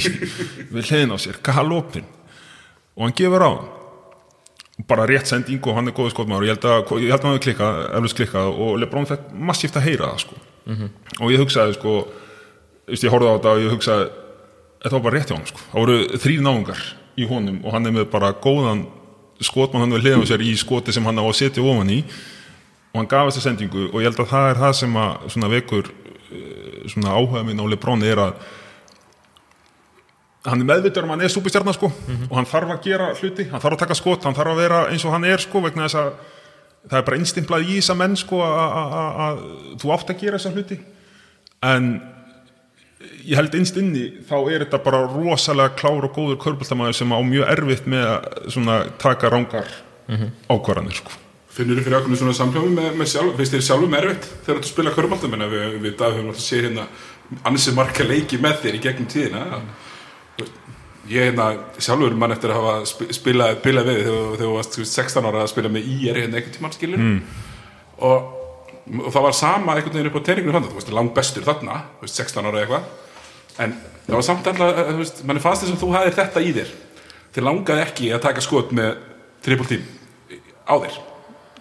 Við 0.72 0.90
hliðin 0.90 1.16
á 1.16 1.18
sér, 1.18 1.40
galopin. 1.42 2.06
Og 2.96 3.04
hann 3.06 3.16
gefur 3.16 3.44
á. 3.44 3.52
Bara 4.88 5.06
rétt 5.08 5.28
sending 5.28 5.64
og 5.68 5.76
hann 5.76 5.88
er 5.88 5.94
góð 5.94 6.12
skotmaður. 6.12 6.44
Og 6.44 6.48
ég 6.48 6.54
held 6.56 6.66
að, 6.66 7.00
ég 7.00 7.12
held 7.12 7.22
að 7.22 7.24
hann 7.24 7.38
hefur 7.38 7.46
klikkað, 7.48 7.96
eflust 7.96 8.16
klikkað 8.16 8.48
og 8.60 8.80
Lebrón 8.80 9.08
fekk 9.08 9.32
massíft 9.32 9.78
að 9.78 9.88
heyra 9.88 10.12
það 10.12 10.20
sko. 10.20 10.36
og 11.22 11.32
ég 11.32 11.40
hugsaði 11.40 11.74
sko, 11.74 12.08
ég 12.90 13.12
horfði 13.14 13.30
á 13.30 13.36
þetta 13.38 13.52
og 13.54 13.62
ég 13.62 13.72
hugsaði 13.72 14.06
þetta 14.86 14.98
var 14.98 15.06
bara 15.06 15.18
rétt 15.18 15.32
hjá 15.32 15.38
hann 15.38 15.50
sko. 15.50 15.64
það 15.72 15.82
voru 15.82 16.20
þrýr 16.24 16.46
náungar 16.46 16.82
í 17.16 17.28
honum 17.30 17.60
og 17.64 17.74
hann 17.76 17.90
er 17.90 17.96
með 17.96 18.08
bara 18.14 18.34
góðan 18.34 18.86
skotmann 19.44 19.82
hann 19.84 19.92
við 19.98 20.06
hliðum 20.06 20.26
sér 20.30 20.42
í 20.46 20.54
skoti 20.58 20.94
sem 20.96 21.04
hann 21.06 21.20
á 21.20 21.24
að 21.26 21.36
setja 21.36 21.64
ofan 21.64 21.90
í. 21.92 22.04
Og 22.94 23.02
hann 23.02 23.10
gaf 23.12 23.28
þessa 23.30 23.42
sendingu 23.50 23.90
og 23.92 24.00
ég 24.00 24.08
held 24.08 24.20
að 24.24 24.30
það 24.32 24.50
er 24.54 24.62
það 24.62 24.74
sem 24.80 24.94
að 25.02 25.26
svona 25.34 25.50
vekur 25.52 25.90
eh, 26.32 26.86
svona 26.88 27.16
áhuga 27.18 27.44
minn 27.44 27.60
á 27.60 27.66
Lebrón 27.68 28.04
er 28.08 28.22
að 28.24 28.38
hann 30.46 30.62
er 30.62 30.68
meðvittur 30.70 31.04
um 31.08 31.10
hann 31.16 31.24
er 31.26 31.32
súpistjarnar 31.34 31.76
sko. 31.76 31.90
Og 32.30 32.36
hann 32.38 32.46
þarf 32.50 32.76
að 32.76 32.82
gera 32.86 33.10
hluti, 33.18 33.48
hann 33.50 33.62
þarf 33.64 33.76
að 33.80 33.84
taka 33.84 33.98
skot 33.98 34.24
hann 34.28 34.36
þarf 34.38 34.54
að 34.54 34.62
vera 34.62 34.82
eins 34.92 35.06
og 35.08 35.16
hann 35.16 35.26
er 35.28 35.42
sko 35.42 35.62
vegna 35.66 35.88
þess 35.88 36.00
að 36.02 36.12
það 36.86 37.00
er 37.00 37.06
bara 37.08 37.18
innstimplað 37.18 37.70
í 37.74 37.80
menn 37.98 38.16
sko 38.16 38.42
að- 38.46 38.60
að 38.62 38.94
að- 39.02 39.16
að 39.26 39.40
þú 39.82 39.94
átt 39.96 40.10
að 40.14 40.20
gera 40.22 40.38
þessa 40.38 40.54
hluti. 40.54 40.80
En 41.66 41.88
ég 43.26 43.36
held 43.40 43.58
innst 43.58 43.78
inni 43.82 44.06
þá 44.30 44.38
er 44.44 44.66
þetta 44.66 44.80
bara 44.86 45.04
rosalega 45.10 45.76
klár 45.80 46.08
og 46.08 46.16
góður 46.16 46.40
körbultamæður 46.44 46.98
sem 47.00 47.14
á 47.14 47.20
mjög 47.26 47.52
erfitt 47.56 47.88
með 47.90 48.08
að 48.12 48.50
svona 48.56 48.80
taka 49.02 49.32
rángar 49.34 49.70
ákvarðanir 50.52 51.00
sko. 51.00 51.22
Finnur 51.56 51.80
þú 51.80 51.86
fyrir 51.86 51.98
okkur 52.02 52.20
svona 52.20 52.36
samhljómi 52.36 52.74
með, 52.76 52.88
með 53.00 53.10
sjálf, 53.14 53.36
finnst 53.38 53.54
þér 53.56 53.66
sjálfum 53.70 53.94
erfitt 53.96 54.26
þegar 54.44 54.62
þú 54.62 54.70
spila 54.70 54.94
körbálta, 54.96 55.30
menna 55.32 55.48
við, 55.52 55.78
við 55.86 55.94
dag 56.02 56.16
höfum 56.18 56.32
alltaf 56.34 56.44
séð 56.44 56.68
hérna 56.68 56.88
ansið 57.48 57.78
marga 57.78 58.08
leiki 58.10 58.40
með 58.44 58.58
þér 58.66 58.76
í 58.76 58.82
gegnum 58.84 59.08
tíðina. 59.14 59.62
Þú 60.36 60.44
veist, 60.44 60.58
ég 61.10 61.30
hérna 61.30 61.48
sjálfur 61.80 62.18
mann 62.20 62.36
eftir 62.36 62.52
að 62.52 62.60
hafa 62.60 62.76
sp- 62.92 63.08
spilað, 63.16 63.56
spilað 63.62 63.88
við 63.88 64.02
þegar, 64.02 64.28
þegar 64.36 64.44
þú 64.44 64.52
varst 64.58 64.76
þú 64.76 64.84
veist, 64.84 65.00
16 65.00 65.30
ára 65.30 65.44
að 65.46 65.52
spila 65.54 65.72
með 65.72 65.90
IR 65.96 66.20
hérna 66.22 66.42
einhvern 66.42 66.58
tímann 66.58 66.76
skilur 66.76 67.06
mm. 67.06 67.18
og, 68.10 68.35
og 68.86 69.10
það 69.14 69.26
var 69.26 69.36
sama 69.38 69.76
einhvern 69.76 69.98
veginn 69.98 70.12
upp 70.12 70.20
á 70.22 70.28
teiningunum 70.28 70.58
þannig, 70.60 70.72
þú 70.74 70.80
veist, 70.80 70.94
langt 70.94 71.16
bestur 71.16 71.46
þarna 71.48 71.80
þú 72.00 72.08
veist, 72.08 72.20
16 72.22 72.50
ára 72.50 72.62
eitthvað. 72.62 72.90
En 73.66 73.78
það 74.06 74.18
var 74.18 74.26
samt 74.28 74.50
alltaf, 74.52 74.82
þú 74.92 75.00
veist, 75.02 75.24
mann 75.26 75.42
fannst 75.44 75.66
þess 75.66 75.76
að 75.76 75.82
þú 75.82 75.92
hafðir 75.96 76.18
þetta 76.20 76.44
í 76.44 76.52
þér. 76.60 76.74
Þið 77.36 77.48
langaði 77.48 77.86
ekki 77.86 78.12
að 78.16 78.24
taka 78.28 78.44
skot 78.46 78.76
með 78.76 78.92
triple 79.46 79.70
team 79.72 79.88
á 80.66 80.76
þér. 80.86 81.00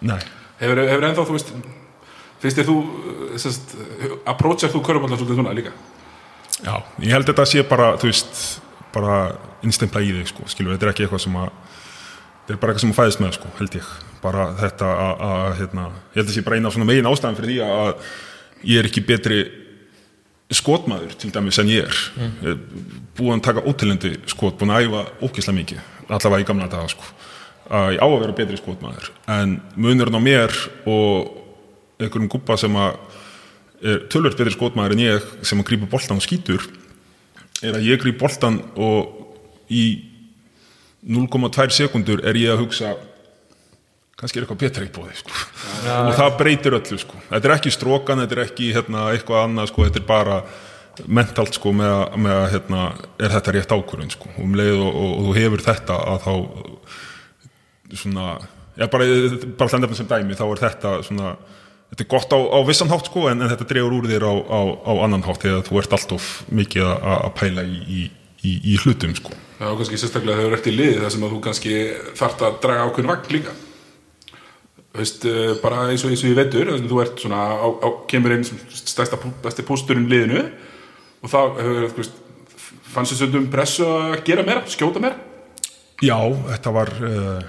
Nei. 0.05 0.19
hefur, 0.59 0.81
hefur 0.85 1.07
ennþá, 1.09 1.25
þú 1.25 1.35
veist 1.37 1.51
finnst 2.45 2.59
þér 2.59 2.69
þú, 2.69 2.77
uh, 2.81 3.35
sest, 3.41 3.75
approachar 4.27 4.73
þú 4.73 4.81
körfballar 4.85 5.19
svolítið 5.19 5.39
svona 5.39 5.55
líka? 5.55 5.73
Já, 6.61 6.75
ég 7.03 7.11
held 7.11 7.29
þetta 7.29 7.45
sé 7.49 7.63
bara, 7.67 7.93
þú 8.01 8.11
veist, 8.11 8.41
bara 8.95 9.15
innstempla 9.65 10.03
í 10.03 10.13
þig, 10.19 10.29
sko, 10.31 10.47
skilur, 10.51 10.75
þetta 10.75 10.87
er 10.87 10.93
ekki 10.93 11.05
eitthvað 11.07 11.23
sem 11.25 11.39
að, 11.41 11.49
þetta 12.45 12.53
er 12.53 12.61
bara 12.61 12.73
eitthvað 12.73 12.83
sem 12.83 12.93
að 12.93 12.99
fæðist 12.99 13.21
með, 13.23 13.35
sko, 13.39 13.51
held 13.57 13.75
ég, 13.79 13.91
bara 14.21 14.47
þetta 14.59 14.89
að, 15.01 15.45
hérna, 15.59 15.85
ég 16.13 16.19
held 16.19 16.29
að 16.29 16.35
sé 16.35 16.43
bara 16.45 16.59
eina 16.59 16.69
af 16.69 16.75
svona 16.75 16.89
megin 16.91 17.09
ástæðan 17.09 17.39
fyrir 17.39 17.51
því 17.51 17.57
að 17.65 18.11
ég 18.69 18.81
er 18.81 18.89
ekki 18.89 19.05
betri 19.05 19.39
skotmaður, 20.53 21.15
til 21.17 21.31
dæmis, 21.33 21.57
en 21.57 21.71
ég 21.73 21.89
er, 21.89 22.01
mm. 22.21 22.61
búin 23.17 23.39
að 23.39 23.47
taka 23.49 23.65
ótilendi 23.65 24.13
skot, 24.29 24.59
búin 24.59 24.75
að 24.75 24.85
æfa 24.85 25.01
ókislega 25.25 25.57
mikið, 25.57 25.81
allavega 26.05 26.45
í 26.45 26.47
gamla 26.51 26.69
daga, 26.69 26.91
sko, 26.93 27.09
að 27.73 27.95
ég 27.95 28.05
á 28.05 28.07
að 28.07 28.19
vera 28.21 28.37
betri 28.37 28.61
skotmaður, 28.61 29.09
en 29.39 29.57
munurinn 29.73 30.21
á 30.21 30.21
mér 30.21 30.53
og 30.85 31.33
einhverjum 31.97 32.29
gúpa 32.29 32.59
sem 32.61 32.77
að 32.77 32.99
er 33.85 34.05
tölvöld 34.11 34.37
betri 34.37 34.53
skotmaður 34.53 34.95
en 34.95 35.03
ég 35.03 35.29
sem 35.45 35.59
að 35.61 35.69
grípa 35.71 35.89
boltan 35.89 36.19
og 36.19 36.25
skýtur 36.25 36.63
er 37.65 37.77
að 37.77 37.87
ég 37.87 38.01
gríp 38.01 38.19
boltan 38.21 38.59
og 38.75 39.71
í 39.71 40.14
0,2 41.05 41.75
sekundur 41.75 42.23
er 42.25 42.37
ég 42.39 42.53
að 42.53 42.63
hugsa 42.63 42.95
kannski 44.15 44.39
er 44.39 44.45
eitthvað 44.45 44.61
betra 44.63 44.85
í 44.85 44.91
bóði 44.95 45.17
sko. 45.19 45.33
og 45.91 46.13
það 46.15 46.37
breytir 46.39 46.77
öllu 46.77 46.99
sko. 47.01 47.19
þetta 47.29 47.49
er 47.49 47.55
ekki 47.57 47.73
strókan, 47.75 48.23
þetta 48.23 48.37
er 48.37 48.43
ekki 48.45 48.71
hérna, 48.75 49.09
eitthvað 49.13 49.43
annað, 49.43 49.69
sko. 49.73 49.89
þetta 49.89 50.01
er 50.01 50.07
bara 50.07 50.37
mentalt 51.11 51.57
sko, 51.57 51.73
með 51.75 51.91
að, 51.91 52.15
með 52.23 52.37
að 52.37 52.47
hérna, 52.53 52.83
er 53.19 53.35
þetta 53.35 53.55
rétt 53.57 53.75
ákvörðun 53.75 54.13
sko. 54.15 54.31
um 54.41 54.55
leið 54.55 54.77
og, 54.79 54.89
og, 54.93 55.11
og 55.11 55.27
þú 55.27 55.35
hefur 55.41 55.65
þetta 55.65 55.99
að 56.13 56.23
þá 56.25 56.33
svona 57.95 58.29
já, 58.75 58.87
bara, 58.91 59.09
bara 59.59 59.69
hlandefnum 59.71 59.99
sem 59.99 60.09
dæmi 60.09 60.39
þá 60.39 60.45
er 60.47 60.63
þetta 60.63 60.95
svona 61.05 61.35
þetta 61.91 62.03
er 62.05 62.11
gott 62.11 62.33
á, 62.33 62.39
á 62.39 62.59
vissan 62.67 62.91
hátt 62.91 63.09
sko 63.11 63.27
en, 63.29 63.43
en 63.43 63.51
þetta 63.51 63.67
dregur 63.69 63.99
úr 63.99 64.07
þér 64.09 64.25
á, 64.25 64.33
á, 64.47 64.59
á 64.89 64.93
annan 65.05 65.25
hátt 65.27 65.43
þegar 65.43 65.65
þú 65.67 65.81
ert 65.81 65.95
alltof 65.99 66.29
mikið 66.49 66.87
að 66.95 67.29
pæla 67.37 67.65
í, 67.67 67.77
í, 67.85 68.01
í, 68.45 68.55
í 68.73 68.75
hlutum 68.83 69.15
sko. 69.17 69.35
Já, 69.59 69.67
og 69.71 69.79
kannski 69.79 69.99
sérstaklega 69.99 70.45
þú 70.45 70.57
ert 70.57 70.67
í 70.69 70.75
liði 70.75 70.99
þar 71.03 71.13
sem 71.15 71.25
að 71.25 71.33
þú 71.35 71.39
kannski 71.45 71.77
þarft 72.19 72.43
að 72.45 72.59
draga 72.65 72.87
ákveðin 72.89 73.11
vagn 73.13 73.33
líka. 73.35 73.55
Þú 74.95 75.01
veist, 75.01 75.25
eh, 75.27 75.53
bara 75.63 75.87
eins 75.91 76.05
og, 76.05 76.11
eins 76.13 76.23
og 76.23 76.31
ég 76.31 76.37
veitur 76.39 76.71
þú 76.75 77.01
ert 77.03 77.23
svona 77.23 77.41
á, 77.59 77.67
á, 77.67 77.87
kemur 78.11 78.35
inn 78.35 78.45
sem 78.47 78.59
stærsta 78.71 79.19
besti 79.43 79.65
pústurinn 79.67 80.07
liðinu 80.11 80.45
og 81.25 81.31
þá 81.31 81.39
fannst 82.95 83.11
þess 83.11 83.21
stundum 83.21 83.49
pressu 83.51 83.83
að 83.87 84.21
gera 84.27 84.45
meira, 84.47 84.63
skjóta 84.71 85.01
meira? 85.03 85.19
Já, 86.03 86.17
þetta 86.51 86.73
var 86.75 86.91
uh, 86.95 87.43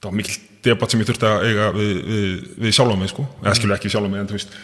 það 0.00 0.08
var 0.08 0.16
mikil 0.16 0.36
debatt 0.64 0.92
sem 0.92 1.00
ég 1.00 1.08
þurfti 1.08 1.28
að 1.28 1.46
eiga 1.48 1.70
við, 1.76 1.92
við, 2.04 2.34
við 2.64 2.76
sjálfa 2.76 2.98
mig 3.00 3.12
sko, 3.12 3.24
eða 3.40 3.56
skilur 3.56 3.76
ekki 3.76 3.92
sjálfa 3.92 4.12
mig 4.12 4.22
en 4.22 4.30
þú 4.30 4.36
veist, 4.36 4.56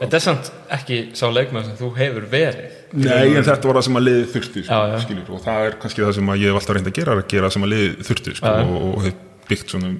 Þetta 0.00 0.16
er 0.16 0.22
samt 0.24 0.46
ekki 0.72 0.98
sá 1.18 1.26
leikmann 1.28 1.66
sem 1.66 1.74
þú 1.76 1.90
hefur 1.98 2.26
verið. 2.32 2.76
Nei 2.96 3.34
en 3.36 3.44
þetta 3.44 3.68
var 3.68 3.76
það 3.78 3.86
sem 3.86 3.98
að 4.00 4.06
liði 4.06 4.22
þurfti 4.32 4.62
sko, 4.64 4.78
Já, 4.78 4.94
já. 4.94 5.00
skilur, 5.04 5.26
og 5.36 5.42
það 5.44 5.66
er 5.66 5.76
kannski 5.82 6.04
það 6.06 6.14
sem 6.16 6.30
ég 6.40 6.46
hef 6.48 6.60
alltaf 6.60 6.76
reynd 6.78 6.88
að 6.90 6.96
gera, 6.96 7.16
að 7.18 7.26
gera 7.34 7.50
sem 7.52 7.66
að 7.66 7.72
liði 7.74 7.90
þurfti 8.08 8.34
sko, 8.38 8.54
Já, 8.54 8.64
og, 8.64 8.86
og 8.88 9.04
hef 9.04 9.18
byggt 9.50 9.74
svona 9.74 9.90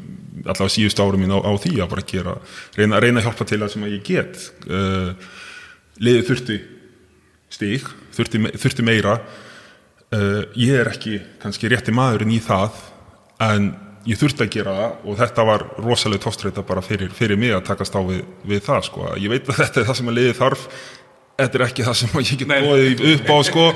allavega 0.41 0.73
síðustu 0.73 1.05
árum 1.05 1.21
mín 1.25 1.35
á, 1.35 1.39
á 1.43 1.53
því 1.61 1.73
að 1.83 1.91
bara 1.91 2.07
gera 2.07 2.35
reyna, 2.79 3.01
reyna 3.03 3.21
að 3.21 3.27
hjálpa 3.29 3.47
til 3.51 3.61
það 3.61 3.73
sem 3.75 3.87
að 3.87 3.95
ég 3.97 4.03
get. 4.09 4.45
Uh, 4.71 5.31
liði 6.01 6.25
þurfti 6.31 6.59
stík, 7.51 7.93
þurfti, 8.17 8.43
þurfti 8.63 8.87
meira. 8.87 9.19
Uh, 10.11 10.43
ég 10.59 10.81
er 10.81 10.91
ekki 10.91 11.19
kannski 11.43 11.71
rétti 11.71 11.95
maðurinn 11.95 12.33
í 12.35 12.41
það 12.43 12.79
en 13.45 13.73
ég 14.09 14.21
þurfti 14.21 14.47
að 14.47 14.55
gera 14.55 14.75
það 14.77 15.05
og 15.05 15.19
þetta 15.21 15.45
var 15.49 15.67
rosalega 15.81 16.25
tóstreita 16.25 16.65
bara 16.67 16.83
fyrir, 16.85 17.13
fyrir 17.17 17.41
mig 17.41 17.53
að 17.53 17.67
takast 17.69 17.97
á 17.97 18.01
við, 18.01 18.23
við 18.49 18.63
það 18.65 18.87
sko. 18.89 19.07
ég 19.21 19.33
veit 19.33 19.49
að 19.49 19.61
þetta 19.61 19.83
er 19.83 19.89
það 19.91 19.99
sem 20.01 20.11
að 20.11 20.19
liði 20.19 20.37
þarf. 20.41 20.67
Þetta 21.41 21.59
er 21.59 21.65
ekki 21.67 21.87
það 21.87 21.99
sem 22.01 22.17
að 22.17 22.27
ég 22.27 22.41
get 22.41 22.51
bóðið 22.51 23.05
upp 23.15 23.31
á 23.33 23.37
sko, 23.49 23.67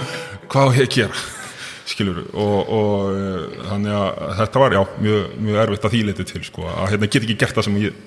hvað 0.52 0.69
á 0.69 0.73
ég 0.81 0.90
gera? 0.97 1.23
Skilur 1.90 2.23
og, 2.33 2.59
og 2.73 3.07
uh, 3.12 3.62
þannig 3.69 3.97
að 4.00 4.35
þetta 4.40 4.64
var 4.64 4.76
já 4.76 4.83
mjög, 5.04 5.38
mjög 5.45 5.62
erfitt 5.64 5.87
að 5.87 5.95
því 5.95 6.02
leiti 6.09 6.28
til 6.31 6.45
sko, 6.47 6.69
að 6.73 6.93
hérna 6.95 7.09
get 7.12 7.26
ekki 7.26 7.38
gert 7.40 7.59
það 7.59 7.69
sem 7.69 7.81
ég 7.83 8.02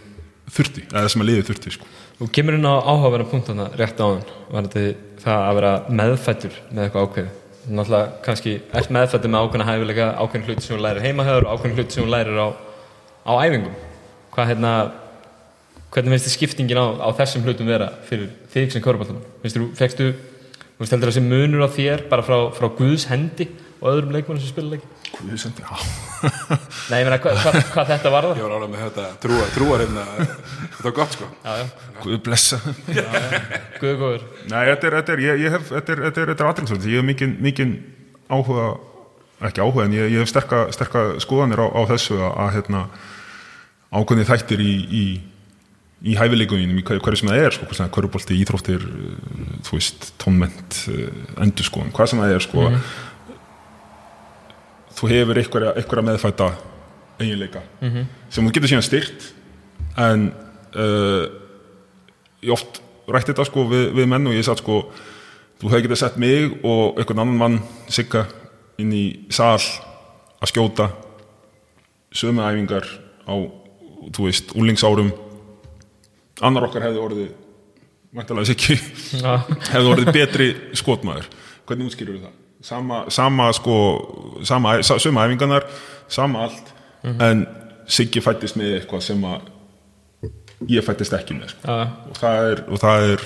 þurfti, 0.58 0.86
eða 0.88 1.10
sem 1.14 1.24
að 1.24 1.30
liði 1.30 1.48
þurfti 1.52 1.74
sko. 1.76 1.90
Þú 2.18 2.30
kemur 2.34 2.58
inn 2.58 2.66
á 2.66 2.74
áhugaverðan 2.82 3.30
punkt 3.30 3.52
þarna 3.52 3.68
rétt 3.78 4.00
áðan. 4.02 4.24
Var 4.50 4.70
þetta 4.72 5.22
það 5.22 5.44
að 5.44 5.58
vera 5.60 5.74
meðfættur 6.00 6.58
með 6.72 6.88
eitthvað 6.88 7.06
ákveði 7.06 7.34
náttúrulega 7.68 8.22
kannski 8.26 8.54
ert 8.74 8.94
meðfættur 8.96 9.32
með 9.34 9.44
ákveðna 9.44 9.68
hæfilega 9.68 10.08
ákveðin 10.22 10.48
hluti 10.48 10.64
sem 10.66 10.76
þú 10.76 10.84
lærir 10.86 11.06
heimahöður 11.06 11.48
og 11.48 11.58
ákveðin 11.58 11.78
hluti 11.78 11.96
sem 11.96 12.06
þú 12.06 12.12
lærir 12.14 12.40
á, 12.40 12.48
á 13.28 13.32
æfingum. 13.44 13.76
Hvað 14.34 14.50
hérna 14.52 14.72
hvernig 15.92 16.14
finnst 16.14 16.28
þið 16.28 16.36
skiptingin 16.36 16.82
á, 16.82 16.86
á 17.04 17.10
þessum 17.18 17.46
hlutum 17.48 17.70
vera 17.70 17.92
fyrir 18.08 18.32
þig 18.54 18.74
sem 18.74 18.84
körubaltum 18.84 19.22
finnst 19.44 19.60
þú, 19.60 19.70
fegstu, 19.78 20.10
þú 20.76 20.84
veist 20.84 20.96
heldur 20.96 21.12
þessi 21.12 21.24
munur 21.26 21.66
á 21.66 21.70
þér 21.72 22.06
bara 22.12 22.26
frá, 22.28 22.38
frá 22.56 22.68
Guðs 22.78 23.08
hendi 23.12 23.50
og 23.78 23.90
öðrum 23.92 24.14
leikmannum 24.16 24.42
sem 24.42 24.52
spila 24.52 24.74
leiki. 24.74 24.88
Guð, 25.18 25.36
sendi, 25.42 25.64
já. 25.64 25.78
Nei, 26.90 27.00
ég 27.02 27.08
meina 27.08 27.20
hvað, 27.22 27.38
hvað, 27.44 27.60
hvað 27.74 27.92
þetta 27.94 28.12
var 28.14 28.28
ég 28.32 28.42
var 28.42 28.56
ánægð 28.58 28.72
með 28.74 28.84
þetta, 28.88 29.06
trúa, 29.24 29.46
trúa 29.54 29.78
hérna. 29.82 30.06
Þetta 30.18 30.88
var 30.88 30.96
gott 30.98 31.16
sko. 31.18 31.30
Já, 31.44 31.62
já, 31.62 31.94
Guð 32.04 32.18
blessa. 32.26 32.60
Guðu 33.78 33.94
góður. 34.02 34.26
Nei, 34.50 34.60
þetta 34.72 34.90
er, 34.90 34.98
þetta 35.00 35.16
er, 35.16 35.24
ég, 35.28 35.46
ég 35.46 35.56
hef, 35.58 35.70
þetta 35.72 35.94
er, 35.94 36.04
þetta 36.08 36.24
er, 36.24 36.34
þetta 36.34 36.46
er 36.46 36.52
aðringsvöld, 36.52 36.90
ég 36.90 37.02
hef 37.02 37.08
mikinn, 37.08 37.38
mikinn 37.46 37.74
áhuga, 38.34 38.68
ekki 39.48 39.64
áhuga, 39.64 39.88
en 39.88 39.96
ég, 39.98 40.12
ég 40.16 40.24
hef 40.26 40.34
sterka, 40.34 40.66
sterka 40.76 41.08
skoðanir 41.24 41.64
á, 41.64 41.68
á 41.70 41.82
þessu 41.94 42.20
að, 42.20 42.30
að 42.44 42.54
hérna, 42.58 42.84
ákveðni 43.94 44.28
þættir 44.28 44.64
í, 44.64 44.74
í, 44.74 45.04
í 46.12 46.18
hæfileikunum, 46.18 46.78
í 46.82 46.86
hver, 46.86 47.02
hverju 47.04 47.22
sem 47.22 47.32
það 47.32 47.44
er, 47.46 47.58
sko, 47.58 47.70
hverju 47.72 47.90
hverjubolti, 47.98 48.40
íþróttir, 48.44 48.88
uh, 48.88 49.52
þú 49.68 49.78
veist, 49.80 50.10
tónment, 50.22 50.80
endur 51.46 51.70
sko, 51.70 51.86
hvað 51.96 52.12
sem 52.12 52.24
það 52.24 52.36
er, 52.36 52.48
sko, 52.48 52.66
þú 54.98 55.12
hefur 55.12 55.40
einhverja, 55.42 55.74
einhverja 55.78 56.06
meðfætta 56.10 56.50
eiginleika 57.22 57.62
sem 58.30 58.46
þú 58.46 58.54
getur 58.54 58.72
síðan 58.72 58.86
styrt 58.86 59.28
en 59.98 60.30
uh, 60.78 61.26
ég 62.44 62.54
oft 62.54 62.82
rætti 63.08 63.32
þetta 63.32 63.48
sko 63.48 63.68
við, 63.72 63.92
við 63.98 64.10
menn 64.12 64.28
og 64.28 64.36
ég 64.36 64.46
satt 64.46 64.62
sko 64.62 64.82
þú 65.62 65.72
hefði 65.72 65.88
getið 65.88 66.02
sett 66.04 66.18
mig 66.22 66.52
og 66.64 67.00
einhvern 67.00 67.24
annan 67.24 67.42
mann 67.42 67.60
sigga 67.90 68.28
inn 68.78 68.94
í 68.94 69.06
sal 69.34 69.58
að 69.58 70.52
skjóta 70.52 70.92
sömu 72.14 72.44
æfingar 72.46 72.86
á 73.26 73.34
þú 74.14 74.28
veist, 74.28 74.54
úlingsárum 74.56 75.10
annar 76.46 76.68
okkar 76.68 76.86
hefði 76.86 77.02
orðið 77.02 77.32
mættalega 78.18 78.52
sikki 78.52 78.78
hefði 79.74 79.90
orðið 79.92 80.12
betri 80.14 80.50
skotmaður. 80.78 81.28
Hvernig 81.68 81.90
útskýrur 81.90 82.22
það? 82.22 82.36
Sama, 82.68 83.04
sama 83.14 83.46
sko 83.56 83.76
sama, 84.44 84.74
sa- 84.84 84.98
sömu 85.00 85.22
æfingarnar, 85.24 85.64
sama 86.12 86.48
allt. 86.48 86.74
En 87.08 87.46
Siggi 87.88 88.20
fættist 88.20 88.58
með 88.60 88.74
eitthvað 88.82 89.02
sem 89.06 89.22
að 89.24 89.46
ég 90.68 90.84
fættist 90.84 91.14
ekki 91.16 91.38
með 91.38 91.54
sko. 91.54 91.62
já, 91.64 91.86
og, 92.12 92.18
það 92.20 92.48
er, 92.52 92.62
og 92.68 92.82
það 92.82 93.06
er 93.14 93.22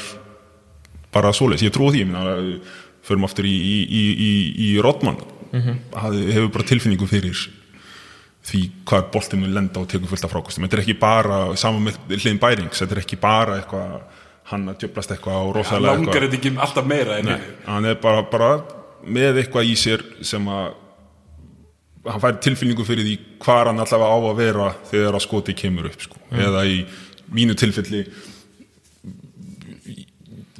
bara 1.15 1.32
svoleiðis, 1.34 1.63
ég 1.65 1.73
trúi 1.73 1.89
því 1.95 2.01
ég 2.04 2.10
minna, 2.12 2.60
förum 3.08 3.25
aftur 3.25 3.47
í, 3.49 3.56
í, 3.58 3.77
í, 3.89 4.04
í, 4.27 4.32
í 4.67 4.82
Rodman 4.84 5.17
það 5.95 6.19
hefur 6.32 6.51
bara 6.54 6.67
tilfinningu 6.69 7.08
fyrir 7.10 7.39
því 8.45 8.62
hvað 8.88 9.10
boltinn 9.15 9.41
vil 9.47 9.54
lenda 9.58 9.82
og 9.82 9.89
tekur 9.91 10.08
fullt 10.10 10.23
af 10.25 10.32
frákostum. 10.32 10.63
Þetta 10.67 10.77
er 10.77 10.84
ekki 10.86 10.95
bara, 11.01 11.39
saman 11.60 11.84
með 11.89 11.97
hliðin 12.19 12.39
bærings 12.41 12.80
þetta 12.82 12.95
er 12.95 13.01
ekki 13.04 13.17
bara 13.21 13.58
eitthvað 13.60 13.97
hann 14.51 14.69
að 14.71 14.77
djöblast 14.84 15.12
eitthvað 15.15 15.36
og 15.41 15.49
hann 15.49 15.58
rosalega 15.58 15.95
langar 15.97 16.25
þetta 16.27 16.38
ekki 16.39 16.54
alltaf 16.67 16.88
meira 16.89 17.17
en 17.21 17.34
hann 17.67 17.86
er 17.89 17.97
bara, 18.01 18.23
bara 18.32 18.51
með 19.05 19.41
eitthvað 19.41 19.71
í 19.71 19.77
sér 19.79 20.03
sem 20.25 20.47
að 20.51 20.77
hann 22.09 22.21
fær 22.23 22.39
tilfinningu 22.41 22.85
fyrir 22.85 23.05
því 23.05 23.15
hvar 23.43 23.69
hann 23.69 23.81
allavega 23.81 24.09
á 24.09 24.19
að 24.19 24.39
vera 24.39 24.69
þegar 24.89 25.17
að 25.17 25.25
skoti 25.27 25.57
kemur 25.57 25.89
upp 25.91 26.05
sko. 26.07 26.21
eða 26.33 26.63
í 26.65 26.79
mínu 27.31 27.55
tilfelli 27.59 28.05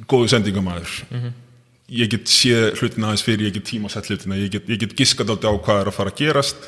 góðu 0.06 0.28
sendingamæður 0.30 1.32
ég 1.92 2.12
get 2.12 2.30
séð 2.30 2.78
hlutina 2.78 3.10
aðeins 3.10 3.24
fyrir 3.26 3.48
ég 3.48 3.56
get 3.56 3.66
tíma 3.68 3.90
sett 3.92 4.08
hlutina, 4.08 4.38
ég 4.38 4.52
get, 4.52 4.70
get 4.80 4.94
giskat 4.96 5.28
á 5.28 5.36
hvað 5.36 5.82
er 5.82 5.90
að 5.90 5.98
fara 5.98 6.12
að 6.12 6.22
gerast 6.22 6.62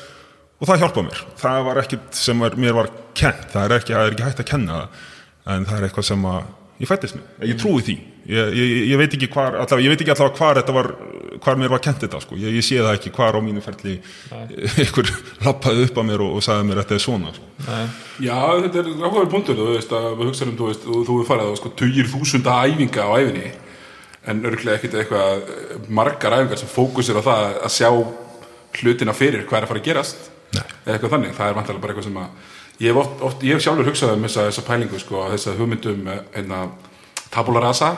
og 0.59 0.69
það 0.69 0.83
hjálpa 0.83 1.03
mér. 1.05 1.23
Það 1.39 1.61
var 1.67 1.79
ekkert 1.81 2.19
sem 2.19 2.43
var, 2.43 2.57
mér 2.59 2.75
var 2.77 2.91
kent 3.17 3.49
það 3.53 3.65
er 3.65 3.77
ekki, 3.79 3.95
það 3.95 4.05
er 4.05 4.15
ekki 4.15 4.27
hægt 4.27 4.43
að 4.43 4.51
kenna 4.51 4.81
en 5.45 5.67
það 5.67 5.77
er 5.77 5.87
eitthvað 5.87 6.07
sem 6.09 6.27
að 6.29 6.51
ég 6.81 6.91
fættist 6.91 7.17
með. 7.17 7.25
Ég 7.49 7.59
trúi 7.61 7.85
því. 7.85 7.95
Ég, 8.25 8.55
ég, 8.57 8.75
ég 8.91 9.01
veit 9.01 9.17
ekki 9.17 9.29
hvar 9.33 9.57
allavega, 9.61 9.85
ég 9.85 9.93
veit 9.93 10.03
ekki 10.03 10.13
allavega 10.15 10.39
hvar 10.39 10.59
þetta 10.61 10.75
var 10.75 10.91
hvar 11.45 11.59
mér 11.59 11.71
var 11.71 11.81
kent 11.83 12.01
þetta 12.01 12.21
sko. 12.23 12.37
ég, 12.41 12.55
ég 12.57 12.65
sé 12.65 12.79
það 12.81 12.97
ekki 12.97 13.11
hvar 13.15 13.37
á 13.37 13.41
mínu 13.45 13.61
ferli 13.63 13.95
einhver 14.81 15.11
lappaði 15.45 15.85
upp 15.87 15.99
að 16.01 16.07
mér 16.09 16.23
og, 16.25 16.39
og 16.39 16.45
sagði 16.45 16.67
mér 16.69 16.81
þetta 16.81 16.97
er 16.97 17.03
svona 17.03 17.33
sko. 17.35 17.51
Já, 18.25 18.39
þetta 18.65 18.81
er 18.81 18.89
áhugaður 19.03 19.29
punktur, 19.33 19.59
þú 19.59 19.67
veist, 19.75 19.93
að 19.95 20.07
við 20.19 20.31
hugsaðum, 20.31 20.57
þú 20.59 20.69
veist, 20.71 20.89
þú 21.09 21.19
er 21.21 21.29
farið 21.29 21.53
á 21.53 21.59
sko 21.61 21.71
tugir 21.81 22.11
þúsunda 22.11 22.57
æfinga 22.65 23.05
á 23.05 23.09
æfinni, 23.15 23.51
en 24.25 24.41
örglega 24.49 24.79
ekkert 24.79 24.97
eitthvað 25.01 25.53
eh, 25.53 25.75
margar 25.99 26.37
æfingar 26.39 26.61
sem 26.61 26.71
fókusir 26.71 27.19
á 27.21 27.23
það 27.25 27.45
að 27.67 27.75
sjá 27.75 27.89
hlutina 28.81 29.15
fyrir 29.15 29.45
hvað 29.45 29.59
er 29.59 29.67
að 29.67 29.71
fara 29.73 29.83
að 29.83 29.89
gerast, 29.89 30.29
Nei. 30.55 30.65
eða 30.65 30.95
eitthvað 30.95 31.15
þannig, 31.15 31.35
það 31.37 31.51
er 31.51 31.59
vantilega 31.59 31.83
bara 31.83 31.93
eitthvað 31.93 32.07
sem 32.09 32.19
að, 32.23 32.55
ég 32.81 32.89
hef, 32.89 33.01
oft, 33.03 33.21
oft, 33.29 33.45
ég 33.45 33.55
hef 33.55 33.63
sjálfur 33.63 33.89
hugsað 33.91 34.15
um 34.15 34.25
þessa, 34.25 34.47
þessa 34.49 34.65
pælingu, 34.67 35.01
sko, 35.03 35.21
þessa 35.35 35.55
hugmyndum, 35.59 36.09
eh, 36.11 36.23
hérna, 36.35 36.63
tabula 37.31 37.61
rasa, 37.63 37.93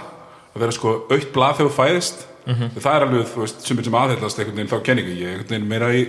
að 0.53 0.65
vera 0.65 0.75
sko 0.75 0.93
aukt 1.07 1.31
blað 1.33 1.59
þegar 1.59 1.71
þú 1.71 1.77
fæðist, 1.77 2.27
það 2.47 2.93
er 2.93 3.05
alveg, 3.05 3.27
þú 3.33 3.43
veist, 3.43 3.63
sumir 3.67 3.87
sem 3.87 3.97
aðheitast 3.99 4.39
einhvern 4.39 4.59
veginn 4.59 4.71
þá 4.71 4.83
kenningu, 4.87 5.15
ég 5.17 5.27
er 5.27 5.39
einhvern 5.41 5.53
veginn 5.55 5.69
meira 5.71 5.91
í, 5.95 6.03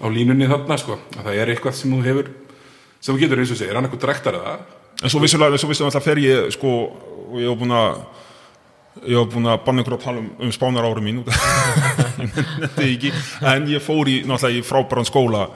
á 0.00 0.06
línunni 0.12 0.48
þarna, 0.50 0.78
sko, 0.80 0.98
að 1.16 1.28
það 1.28 1.40
er 1.40 1.52
eitthvað 1.54 1.76
sem 1.78 1.94
þú 1.94 2.00
hefur 2.04 2.30
sem 3.00 3.14
þú 3.14 3.20
getur 3.22 3.40
eins 3.40 3.52
og 3.54 3.60
segir, 3.60 3.76
hann 3.76 3.88
eitthvað 3.88 4.04
drektar 4.04 4.36
eða? 4.40 4.56
En 5.00 5.12
svo 5.12 5.22
vissulega, 5.22 5.60
svo 5.60 5.70
vissulega 5.70 5.88
alltaf 5.94 6.04
fer 6.04 6.20
ég 6.20 6.50
sko, 6.56 6.74
og 7.30 7.38
ég 7.40 7.48
hef 7.48 7.60
búin 7.60 7.72
að 7.76 8.02
ég 9.06 9.16
hef 9.16 9.32
búin 9.32 9.48
að 9.48 9.62
banna 9.64 9.84
ykkur 9.84 9.96
að 9.96 10.04
tala 10.04 10.20
um, 10.20 10.28
um 10.44 10.52
spánar 10.52 10.88
árum 10.88 11.06
mín. 11.06 11.22
En 13.54 13.68
ég 13.70 13.80
fór 13.80 14.10
í, 14.12 14.20
náttúrulega 14.28 14.60
í 14.60 14.66
frábæran 14.66 15.08
skóla 15.08 15.46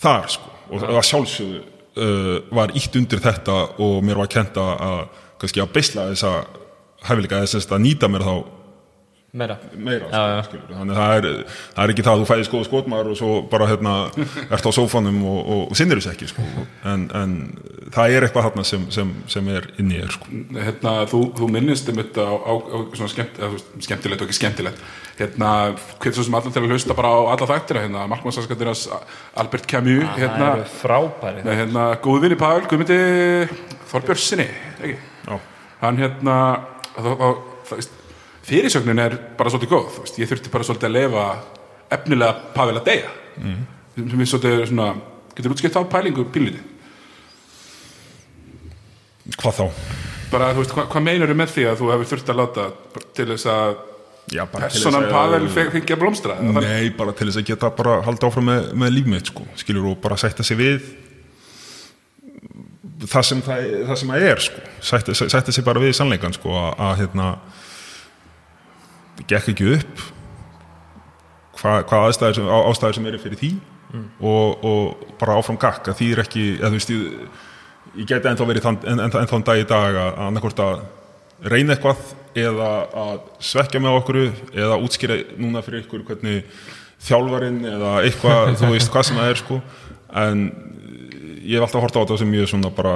þar 0.00 0.30
sko, 0.30 0.52
og 0.70 0.84
það 0.84 1.02
sjálfsögðu 1.08 1.60
uh, 1.60 2.36
var 2.54 2.74
ítt 2.78 2.96
undir 3.00 3.22
þetta 3.24 3.58
og 3.82 3.98
mér 4.06 4.22
var 4.22 4.30
kent 4.30 4.60
að 4.60 4.72
að, 4.86 5.02
kannski 5.42 5.64
að 5.64 5.72
beisla 5.74 6.06
þessa 6.12 6.32
hæfileika 7.08 7.42
þess 7.42 7.72
að 7.72 7.84
nýta 7.88 8.10
mér 8.12 8.26
þá 8.28 8.34
meira 9.32 9.56
meira 9.78 10.08
Já, 10.10 10.20
já. 10.26 10.38
sko, 10.42 10.58
skilur. 10.58 10.70
þannig 10.74 10.96
að 10.96 11.00
það 11.00 11.16
er, 11.16 11.26
það 11.74 11.84
er 11.84 11.92
ekki 11.92 12.04
það 12.06 12.12
að 12.16 12.22
þú 12.22 12.28
fæðist 12.30 12.52
góð 12.54 12.64
skotmaður 12.66 13.10
og 13.12 13.18
svo 13.20 13.28
bara 13.52 13.68
hérna 13.70 13.92
ert 14.56 14.66
á 14.66 14.70
sófanum 14.74 15.20
og, 15.30 15.36
og, 15.40 15.60
og 15.70 15.78
sinnir 15.78 16.00
þess 16.00 16.10
ekki 16.14 16.30
sko. 16.32 16.46
en, 16.90 17.04
en 17.14 17.36
það 17.94 18.14
er 18.16 18.26
eitthvað 18.26 18.48
hérna 18.48 18.64
sem, 18.66 18.88
sem, 18.90 19.12
sem 19.30 19.50
er 19.54 19.68
inn 19.78 19.92
í 19.94 20.00
þér 20.00 20.16
sko. 20.16 20.32
hérna, 20.56 20.94
þú, 21.12 21.20
þú 21.38 21.50
minnist 21.54 21.92
um 21.92 22.00
þetta 22.02 22.24
á, 22.26 22.34
á, 22.34 22.52
á 22.58 22.76
svona 22.98 23.12
skemmt, 23.12 23.38
eða, 23.38 23.60
skemmtilegt 23.86 24.24
og 24.24 24.26
ekki 24.32 24.38
skemmtilegt 24.40 24.82
hérna, 25.20 25.52
hvernig 26.00 26.16
svo 26.18 26.26
sem 26.26 26.38
allan 26.40 26.56
til 26.56 26.64
að 26.64 26.74
hlusta 26.74 26.96
bara 26.98 27.12
á 27.14 27.20
alla 27.36 27.50
þættina, 27.52 27.84
hérna, 27.86 28.04
markmannsaskattir 28.10 28.72
Albert 29.38 29.68
Camus, 29.70 30.08
Það 30.10 30.24
hérna 30.24 30.50
frábæri 30.80 31.44
hérna, 31.44 31.86
góðu 32.02 32.24
vinni 32.24 32.40
Pavel, 32.40 32.66
Guðmundi 32.66 32.98
Þorbjörnsinni, 33.92 34.48
ekki? 34.80 34.96
Já. 35.28 35.38
hann 35.84 36.00
hérna 36.00 36.36
þá, 36.96 37.14
fyrirsögnin 38.50 39.02
er 39.02 39.16
bara 39.38 39.52
svolítið 39.52 39.72
góð, 39.74 40.00
veist, 40.02 40.18
ég 40.20 40.30
þurfti 40.30 40.52
bara 40.52 40.66
svolítið 40.66 40.90
að 40.90 40.96
lefa 40.96 41.24
efnilega 41.96 42.52
Pavel 42.54 42.80
að 42.80 42.88
deyja 42.90 43.12
mm. 43.38 43.60
sem 44.00 44.22
við 44.22 44.30
svolítið 44.32 44.64
svona 44.70 44.88
getur 45.36 45.54
útskipt 45.54 45.78
á 45.78 45.82
pælingu 45.90 46.26
píliti 46.34 46.62
hvað 49.38 49.60
þá? 49.60 49.66
bara, 50.30 50.50
þú 50.54 50.64
veist, 50.64 50.74
hvað, 50.74 50.90
hvað 50.94 51.06
meinar 51.06 51.36
með 51.38 51.54
því 51.54 51.68
að 51.70 51.78
þú 51.80 51.92
hefur 51.94 52.10
þurft 52.14 52.32
að 52.32 52.40
láta 52.40 52.66
til 53.16 53.28
þess 53.32 53.50
að 53.50 53.78
personan 54.54 55.06
Pavel 55.10 55.44
fe- 55.50 55.68
fengi 55.74 55.94
að 55.94 56.02
blómstra 56.02 56.38
eða 56.38 56.56
þannig? 56.56 56.72
Nei, 56.74 56.90
bara 56.98 57.14
til 57.18 57.28
þess 57.30 57.40
að 57.40 57.46
geta 57.50 57.70
bara 57.74 58.00
halda 58.06 58.30
áfram 58.30 58.50
með, 58.50 58.68
með 58.82 58.92
líf 58.96 59.08
mitt 59.14 59.30
sko, 59.32 59.46
skilur 59.58 59.92
og 59.92 60.02
bara 60.02 60.18
sætta 60.20 60.46
sig 60.46 60.58
við 60.60 60.90
það 63.08 63.24
sem 63.26 63.40
það, 63.44 63.64
það 63.88 63.98
sem 64.02 64.12
það 64.12 64.26
er 64.28 64.44
sko, 64.44 64.66
sætta, 64.90 65.16
sætta 65.22 65.54
sig 65.56 65.66
bara 65.66 65.82
við 65.82 65.96
sannleikan 65.98 66.36
sko, 66.36 66.54
að 66.76 67.02
hérna 67.04 67.32
gekk 69.28 69.52
ekki 69.52 69.74
upp 69.76 70.06
hvað 71.60 71.82
hva 71.90 72.00
aðstæður 72.06 72.38
sem, 72.38 72.48
á, 72.48 72.58
sem 72.96 73.10
eru 73.10 73.20
fyrir 73.20 73.40
því 73.40 73.50
og, 74.22 74.64
og 74.64 75.14
bara 75.20 75.36
áfram 75.36 75.58
gakk 75.60 75.90
að 75.90 75.98
því 75.98 76.08
er 76.14 76.22
ekki, 76.24 76.46
eða 76.60 76.70
þú 76.70 76.78
veist 76.78 76.94
ég, 76.94 77.04
ég 78.00 78.08
geti 78.08 78.30
ennþá 78.30 78.48
verið 78.48 78.66
þann, 78.68 78.80
en, 78.94 79.44
dag 79.50 79.60
í 79.60 79.68
dag 79.68 80.00
að 80.04 80.20
annarkvort 80.28 80.64
að 80.64 80.82
reyna 81.50 81.74
eitthvað 81.74 82.14
eða 82.38 82.68
að 83.02 83.16
svekja 83.42 83.80
með 83.82 83.96
okkur 84.00 84.20
eða 84.22 84.78
útskýra 84.84 85.16
núna 85.40 85.62
fyrir 85.64 85.84
ykkur 85.84 86.04
hvernig 86.06 86.44
þjálfarinn 87.00 87.64
eða 87.64 87.94
eitthvað, 88.04 88.54
þú 88.60 88.72
veist 88.74 88.92
hvað 88.92 89.06
sem 89.08 89.18
það 89.20 89.32
er 89.32 89.40
sko. 89.40 89.58
En 90.20 90.44
ég 91.40 91.56
hef 91.56 91.66
alltaf 91.66 91.84
hort 91.86 91.96
á 91.96 92.02
þetta 92.02 92.20
sem 92.20 92.30
mjög 92.30 92.50
svona 92.52 92.72
bara 92.74 92.94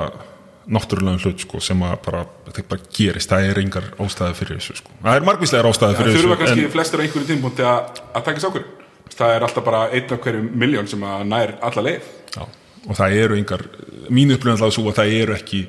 náttúrulega 0.67 1.21
hlut 1.25 1.45
sko 1.45 1.61
sem 1.61 1.83
að 1.85 1.99
bara, 2.07 2.23
bara 2.57 2.81
gerist, 2.95 3.31
það 3.31 3.51
er 3.51 3.61
engar 3.65 3.91
ástæði 4.01 4.39
fyrir 4.39 4.61
þessu 4.61 4.79
sko, 4.81 4.95
það 5.03 5.19
er 5.19 5.27
margvíslegar 5.29 5.69
ástæði 5.71 5.97
Það 5.97 6.01
fyrir 6.03 6.17
þurfa 6.19 6.39
þessu 6.39 6.45
kannski 6.45 6.73
flestir 6.73 7.01
á 7.01 7.03
einhverjum 7.05 7.31
tímpúnti 7.31 7.67
að, 7.69 8.01
að 8.15 8.27
taka 8.31 8.45
sákur 8.45 8.67
það 9.15 9.35
er 9.35 9.47
alltaf 9.47 9.67
bara 9.67 9.83
einn 9.95 10.15
af 10.15 10.23
hverjum 10.25 10.47
miljón 10.59 10.89
sem 10.91 11.05
að 11.07 11.27
nær 11.31 11.55
alla 11.69 11.85
leið. 11.89 12.09
Já, 12.35 12.43
og 12.89 12.99
það 12.99 13.19
eru 13.21 13.39
engar, 13.39 13.67
mín 14.09 14.33
upplifin 14.35 14.57
alltaf 14.57 14.75
svo 14.77 14.89
að 14.91 14.99
það 15.01 15.15
eru 15.21 15.37
ekki 15.37 15.61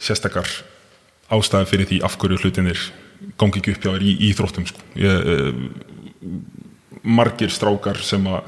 sérstakar 0.00 0.48
ástæði 1.30 1.70
fyrir 1.70 1.90
því 1.90 2.00
af 2.06 2.16
hverju 2.20 2.40
hlutinir 2.40 2.80
gangi 3.38 3.60
ekki 3.60 3.76
upp 3.76 3.84
hjá 3.84 3.92
þér 3.92 4.06
í 4.08 4.16
íþróttum 4.30 4.66
sko. 4.68 4.82
ég, 4.98 5.14
eh, 5.30 5.52
margir 7.02 7.52
strákar 7.52 8.00
sem 8.02 8.24
að 8.26 8.40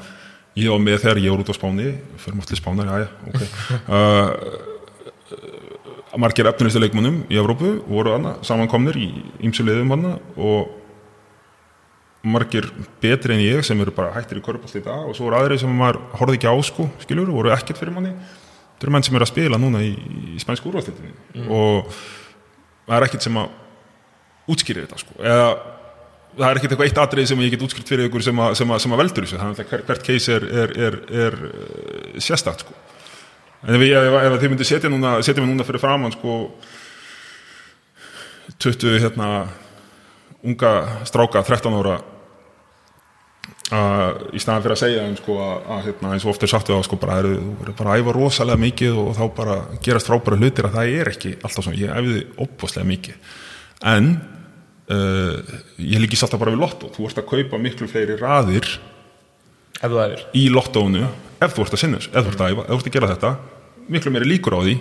ég 0.59 0.69
var 0.69 0.81
með 0.81 1.01
þegar 1.05 1.21
ég 1.23 1.33
voru 1.33 1.45
út 1.45 1.53
á 1.53 1.55
Spáni 1.57 1.87
fyrir 2.17 2.37
máttli 2.39 2.59
Spánar, 2.59 2.89
já 2.89 2.95
já, 3.05 3.09
ok 3.29 3.41
uh, 3.87 4.29
margir 6.19 6.47
efninustu 6.49 6.81
leikmannum 6.81 7.23
í 7.31 7.37
Evrópu 7.41 7.75
voru 7.87 8.13
hana 8.17 8.37
samankomnir 8.45 8.97
í 8.99 9.09
ymsu 9.45 9.65
liðum 9.65 9.93
hana 9.95 10.15
og 10.37 10.79
margir 12.23 12.69
betri 13.03 13.35
en 13.35 13.43
ég 13.43 13.65
sem 13.67 13.79
eru 13.83 13.91
bara 13.95 14.13
hættir 14.15 14.39
í 14.39 14.43
korfbalt 14.43 14.77
í 14.79 14.83
dag 14.83 15.09
og 15.09 15.17
svo 15.17 15.27
eru 15.27 15.39
aðri 15.41 15.59
sem 15.59 15.73
maður 15.75 15.99
horfði 16.19 16.39
ekki 16.39 16.53
á 16.53 16.55
sko, 16.63 16.87
skiljur, 17.03 17.33
voru 17.35 17.51
ekkert 17.51 17.81
fyrir 17.81 17.95
manni. 17.95 18.13
Þetta 18.13 18.87
eru 18.87 18.95
menn 18.95 19.05
sem 19.07 19.17
eru 19.17 19.27
að 19.27 19.33
spila 19.33 19.59
núna 19.59 19.81
í, 19.83 19.91
í 20.35 20.39
spænsku 20.41 20.71
úrvalstiltinni 20.71 21.47
og 21.51 21.91
það 22.85 22.95
er 22.97 23.07
ekkert 23.09 23.27
sem 23.27 23.41
að 23.41 24.53
útskýri 24.53 24.85
þetta 24.85 25.01
sko, 25.01 25.17
eða 25.19 25.49
það 26.37 26.47
er 26.47 26.59
ekkert 26.59 26.73
eitthvað 26.73 26.89
eitt 26.89 27.03
atrið 27.03 27.29
sem 27.31 27.43
ég 27.43 27.53
get 27.53 27.67
útskýrt 27.67 27.91
fyrir 27.91 28.09
ykkur 28.09 28.25
sem 28.25 28.39
að, 28.43 28.55
sem 28.59 28.71
að, 28.71 28.81
sem 28.83 28.95
að 28.95 29.03
veldur 29.03 29.27
þessu, 29.27 29.39
þannig 29.39 29.61
að 29.61 29.69
hver, 29.69 29.83
hvert 29.89 30.07
case 30.07 30.33
er, 30.33 30.47
er, 30.63 30.73
er, 30.87 30.97
er 31.25 31.37
eh, 31.49 32.17
sérstakt 32.23 32.65
sko 32.65 32.75
en 33.63 33.75
ef, 33.77 33.83
ef, 33.87 34.15
ef 34.21 34.39
þið 34.41 34.53
myndir 34.53 34.69
setja 34.69 34.91
núna 34.91 35.17
setja 35.23 35.43
mig 35.43 35.51
núna 35.51 35.67
fyrir 35.67 35.83
framann 35.83 36.15
sko 36.15 36.39
20 38.63 38.99
hérna 39.03 39.29
unga 40.43 40.73
stráka 41.07 41.43
13 41.47 41.79
ára 41.79 42.01
að 43.73 44.35
í 44.35 44.41
staðan 44.41 44.63
fyrir 44.63 44.75
að 44.75 44.81
segja 44.81 45.05
þeim 45.05 45.15
sko 45.17 45.37
að, 45.41 45.79
hérna, 45.87 46.11
eins 46.13 46.25
og 46.25 46.33
oft 46.33 46.43
er 46.45 46.51
sagt 46.51 46.69
við 46.69 46.83
á 46.83 46.85
sko 46.85 46.99
bara, 46.99 47.17
eru, 47.23 47.33
þú 47.39 47.53
verður 47.61 47.77
bara 47.79 47.93
að 47.93 48.03
æfa 48.03 48.15
rosalega 48.17 48.63
mikið 48.63 48.99
og 49.01 49.09
þá 49.17 49.23
bara 49.39 49.57
gerast 49.85 50.09
frábæra 50.09 50.39
hlutir 50.39 50.67
að 50.67 50.77
það 50.77 50.95
er 50.99 51.11
ekki 51.13 51.33
alltaf 51.39 51.65
svona, 51.65 51.79
ég 51.79 51.93
æfiði 51.93 52.23
opbáslega 52.45 52.89
mikið. 52.91 53.33
En 53.93 54.09
uh, 54.93 55.53
ég 55.79 56.03
líkist 56.03 56.27
alltaf 56.27 56.43
bara 56.43 56.53
við 56.53 56.63
lottó 56.63 56.91
þú 56.93 57.07
ert 57.09 57.21
að 57.23 57.29
kaupa 57.31 57.61
miklu 57.61 57.89
fleiri 57.91 58.19
raðir 58.19 58.69
í 60.37 60.47
lottónu 60.53 61.07
ef 61.43 61.55
þú 61.55 61.65
ert 61.65 61.75
að 61.77 61.81
sinna 61.83 61.99
þessu, 61.99 62.11
ef 62.13 62.25
þú 62.25 62.33
ert 62.33 62.43
að 62.43 62.53
æfa 62.53 62.63
ef 62.63 62.71
þú 62.71 62.79
ert 62.79 62.89
að 62.89 62.97
gera 62.97 63.11
þetta, 63.13 63.31
miklu 63.93 64.13
meiri 64.13 64.29
líkur 64.29 64.57
á 64.57 64.59
því 64.63 64.75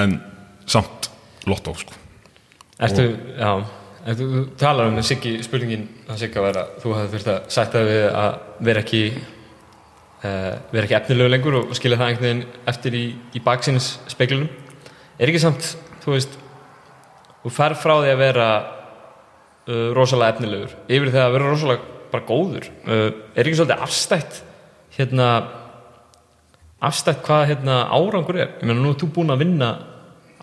en 0.00 0.18
samt 0.66 1.10
lottó 1.46 1.74
sko. 1.78 1.96
Ertu, 2.82 3.06
já, 3.38 3.50
ef 4.06 4.18
þú 4.20 4.44
talar 4.60 4.90
um 4.90 5.00
Siggi, 5.06 5.36
spurningin 5.46 5.86
að 6.10 6.22
Sigga 6.24 6.44
var 6.44 6.60
að 6.60 6.76
þú 6.82 6.94
hafði 6.96 7.12
þurft 7.14 7.32
að 7.32 7.50
sætta 7.56 7.84
við 7.86 8.04
að 8.10 8.38
vera 8.68 8.84
ekki 8.84 9.02
uh, 9.16 10.52
vera 10.72 10.84
ekki 10.84 10.98
efnilegu 11.00 11.32
lengur 11.32 11.58
og 11.62 11.76
skilja 11.78 12.00
það 12.00 12.12
einhvern 12.12 12.28
veginn 12.28 12.70
eftir 12.72 12.98
í, 12.98 13.04
í 13.36 13.42
baksins 13.44 13.92
speklunum 14.10 14.50
er 15.16 15.30
ekki 15.30 15.42
samt, 15.42 15.74
þú 16.04 16.16
veist 16.16 16.40
þú 17.44 17.52
fer 17.54 17.76
frá 17.78 17.94
því 18.00 18.14
að 18.14 18.22
vera 18.24 18.48
uh, 18.56 19.92
rosalega 19.96 20.34
efnilegur 20.34 20.74
yfir 20.88 21.12
því 21.12 21.22
að 21.22 21.36
vera 21.36 21.52
rosalega 21.52 21.92
bara 22.10 22.26
góður. 22.26 22.68
Uh, 22.86 23.08
er 23.34 23.46
ekki 23.46 23.58
svolítið 23.58 23.86
afstætt 23.86 24.42
hérna 24.96 25.30
afstætt 26.84 27.22
hvað 27.24 27.46
hérna 27.52 27.76
árangur 27.88 28.38
er. 28.38 28.56
Ég 28.60 28.68
meina 28.68 28.80
nú 28.80 28.92
er 28.92 29.00
þú 29.00 29.10
búin 29.16 29.32
að 29.32 29.44
vinna 29.44 29.70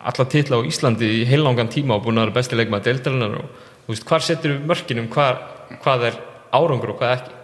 alla 0.03 0.25
titla 0.27 0.59
á 0.59 0.67
Íslandi 0.67 1.09
í 1.21 1.27
heilangan 1.29 1.71
tíma 1.71 1.97
og 1.97 2.07
búin 2.07 2.19
að 2.19 2.27
vera 2.27 2.37
besti 2.39 2.57
leikmaður 2.57 2.89
deildarinnar 2.89 3.37
og 3.39 3.45
þú 3.85 3.93
veist, 3.93 4.07
hvar 4.09 4.25
setur 4.25 4.55
við 4.55 4.67
mörkinum 4.71 5.07
hvað, 5.13 5.45
hvað 5.83 6.09
er 6.09 6.19
árangur 6.53 6.93
og 6.93 6.99
hvað 6.99 7.15
ekki? 7.19 7.39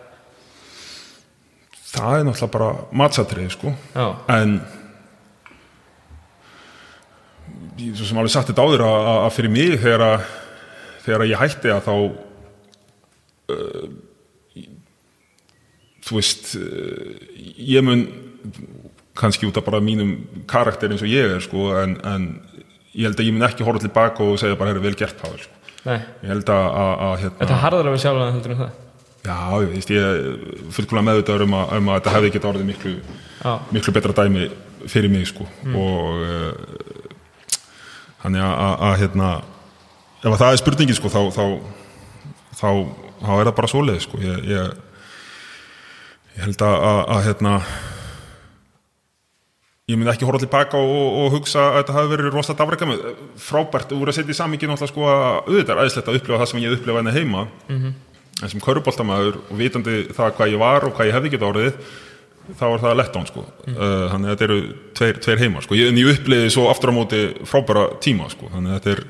Það 1.89 2.17
er 2.17 2.27
náttúrulega 2.27 2.53
bara 2.53 2.71
matsatrið 3.01 3.53
sko. 3.55 3.71
Já, 3.95 4.07
en 4.35 4.59
svo 7.95 8.05
sem 8.05 8.19
alveg 8.19 8.33
sagt 8.33 8.51
þetta 8.51 8.65
áður 8.67 8.85
að, 8.85 9.07
að 9.13 9.33
fyrir 9.37 9.53
mig 9.53 9.75
þegar, 9.79 10.05
að, 10.05 10.25
þegar 11.05 11.23
að 11.23 11.31
ég 11.31 11.41
hætti 11.43 11.73
að 11.73 11.85
þá 11.87 11.93
uh, 13.55 13.85
þú 16.05 16.17
veist 16.19 16.51
uh, 16.59 17.13
ég 17.69 17.85
mun 17.85 18.03
kannski 19.19 19.47
út 19.49 19.57
af 19.59 19.65
bara 19.67 19.81
mínum 19.83 20.15
karakter 20.49 20.91
eins 20.91 21.03
og 21.05 21.11
ég 21.11 21.35
er 21.35 21.43
sko 21.43 21.71
en, 21.79 21.95
en 22.07 22.27
ég 22.95 23.07
held 23.07 23.19
að 23.19 23.29
ég 23.29 23.35
mun 23.35 23.47
ekki 23.47 23.65
horfa 23.67 23.83
tilbaka 23.85 24.25
og 24.25 24.39
segja 24.41 24.57
bara, 24.59 24.73
herru, 24.73 24.83
vel 24.83 24.97
gert 24.99 25.19
Pavel 25.19 25.41
sko. 25.43 25.55
ég 25.85 26.29
held 26.29 26.53
að, 26.53 26.67
að, 26.67 26.93
að 27.07 27.17
hérna, 27.23 27.39
þetta 27.41 27.63
harðar 27.65 27.89
að 27.89 27.97
við 27.97 28.05
sjálf 28.05 28.23
heldur 28.29 28.55
en 28.55 28.63
það? 28.63 28.77
Já, 29.19 29.35
ég 29.59 29.71
veist, 29.73 29.89
ég 29.91 30.05
er 30.07 30.19
fullkvæmlega 30.71 31.07
meðvitaður 31.09 31.43
um 31.43 31.55
að, 31.59 31.71
um 31.75 31.89
að 31.91 31.97
þetta 31.99 32.13
hefði 32.15 32.31
getað 32.35 32.51
orðið 32.53 32.69
miklu 32.69 32.93
Já, 33.39 33.51
miklu 33.75 33.93
betra 33.95 34.15
dæmi 34.15 34.45
fyrir 34.87 35.11
mig 35.11 35.27
sko. 35.27 35.47
Og 35.75 36.21
uh, 36.23 36.53
þannig 38.23 38.45
að, 38.45 38.53
að, 38.53 38.75
að 38.87 38.95
hérna 39.03 39.29
ef 40.19 40.31
að 40.31 40.39
það 40.41 40.51
er 40.53 40.61
spurningin 40.61 40.97
sko 40.99 41.11
þá 41.11 41.19
þá, 41.35 41.43
þá, 42.59 42.69
þá 43.19 43.31
er 43.35 43.49
það 43.49 43.55
bara 43.59 43.71
svoleið 43.73 44.01
sko. 44.05 44.21
Ég, 44.23 44.49
ég, 44.53 44.73
ég 46.37 46.43
held 46.47 46.65
að, 46.69 46.77
að, 46.89 47.01
að 47.17 47.23
hérna 47.27 47.55
ég 49.89 49.97
myndi 49.97 50.11
ekki 50.13 50.27
horfa 50.27 50.43
tilbaka 50.43 50.79
og, 50.79 50.91
og, 50.95 51.15
og 51.23 51.31
hugsa 51.37 51.63
að 51.69 51.79
þetta 51.79 51.95
hafi 51.95 52.11
verið 52.13 52.35
rosa 52.35 52.55
dafrækja 52.57 52.89
með 52.89 53.07
frábært, 53.41 53.95
voru 53.95 54.13
að 54.13 54.19
setja 54.19 54.35
í 54.35 54.37
samingin 54.37 54.71
náttúrulega 54.73 54.93
sko 54.93 55.07
að 55.09 55.25
auðvitað 55.47 55.73
er 55.73 55.81
aðeinslegt 55.81 56.11
að 56.11 56.19
upplifa 56.19 56.41
það 56.41 56.51
sem 56.51 56.61
ég 56.63 56.75
upplifa 56.77 57.01
henni 57.01 57.15
heima. 57.15 57.47
En 58.39 58.51
sem 58.53 58.61
köruboltamæður 58.63 59.41
og 59.41 59.57
vitandi 59.59 59.97
það 60.15 60.37
hvað 60.37 60.53
ég 60.53 60.61
var 60.61 60.85
og 60.87 60.93
hvað 60.95 61.09
ég 61.09 61.17
hefði 61.17 61.33
getað 61.33 61.49
orðið 61.49 61.81
þá 62.57 62.63
var 62.65 62.81
það 62.83 62.95
lett 62.99 63.17
án 63.19 63.27
sko. 63.29 63.43
Uh, 63.67 64.05
þannig 64.13 64.29
að 64.29 64.31
þetta 64.31 64.45
eru 64.47 64.59
tveir, 64.97 65.19
tveir 65.25 65.43
heimar 65.43 65.65
sko. 65.65 65.77
Ég, 65.77 65.91
en 65.91 65.99
ég 65.99 66.13
uppliði 66.13 66.53
svo 66.53 66.65
aftur 66.71 66.93
á 66.93 66.97
móti 66.97 67.19
frábæra 67.49 67.83
tíma 68.01 68.29
sko. 68.31 68.49
Þannig 68.53 68.73
að 68.73 68.79
þetta 68.79 68.93
er 68.95 69.03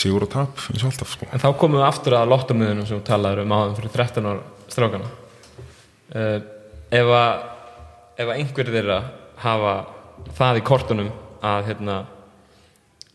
sigur 0.00 0.26
og 0.26 0.30
tap 0.32 0.60
eins 0.70 0.84
og 0.84 0.90
alltaf 0.92 1.14
sko. 1.16 1.30
En 1.30 1.42
þá 1.42 1.48
komum 1.58 1.80
við 1.80 1.86
aftur 1.88 2.18
að 2.18 2.30
lottumöðunum 2.30 2.88
sem 2.88 3.00
talaður 3.06 3.42
um 3.44 3.56
áðan 3.56 3.78
fyrir 3.78 3.94
13 3.96 4.28
ára 4.30 4.68
strákana 4.70 5.08
uh, 5.10 6.36
ef 7.00 7.14
að 7.16 7.48
ef 8.20 8.28
að 8.28 8.36
einhver 8.36 8.70
þeirra 8.76 9.00
hafa 9.44 9.76
það 10.36 10.60
í 10.60 10.66
kortunum 10.70 11.12
að 11.40 11.70
hérna 11.70 11.96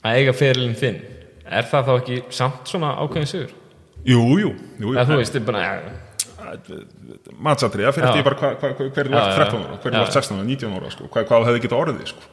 að 0.05 0.21
eiga 0.21 0.33
fyrirlin 0.37 0.79
þinn. 0.79 1.03
Er 1.45 1.67
það 1.69 1.89
þá 1.89 1.93
ekki 1.99 2.17
samt 2.33 2.71
svona 2.71 2.95
ákveðin 3.01 3.29
sigur? 3.29 3.53
Jú, 4.05 4.21
jú, 4.37 4.51
jú 4.81 4.93
eða 4.93 5.05
þú 5.09 5.19
veist, 5.21 5.37
bara 5.45 5.67
það 6.45 7.73
fyrir 7.73 7.87
eftir 7.89 8.25
bara 8.25 8.37
hva, 8.39 8.49
hva, 8.59 8.71
hva, 8.77 8.87
hver 8.93 9.09
þú 9.09 9.15
Já, 9.15 9.21
ert 9.21 9.31
já, 9.31 9.45
13 9.45 9.61
ára, 9.65 9.77
hver 9.81 9.93
já. 9.93 9.97
þú 9.97 10.03
ert 10.05 10.17
16 10.17 10.35
ára, 10.37 10.47
19 10.49 10.75
ára 10.77 10.91
sko, 10.93 11.07
hvað, 11.13 11.27
hvað 11.29 11.47
hefði 11.49 11.63
getað 11.65 11.83
orðið 11.85 12.11
sko? 12.11 12.27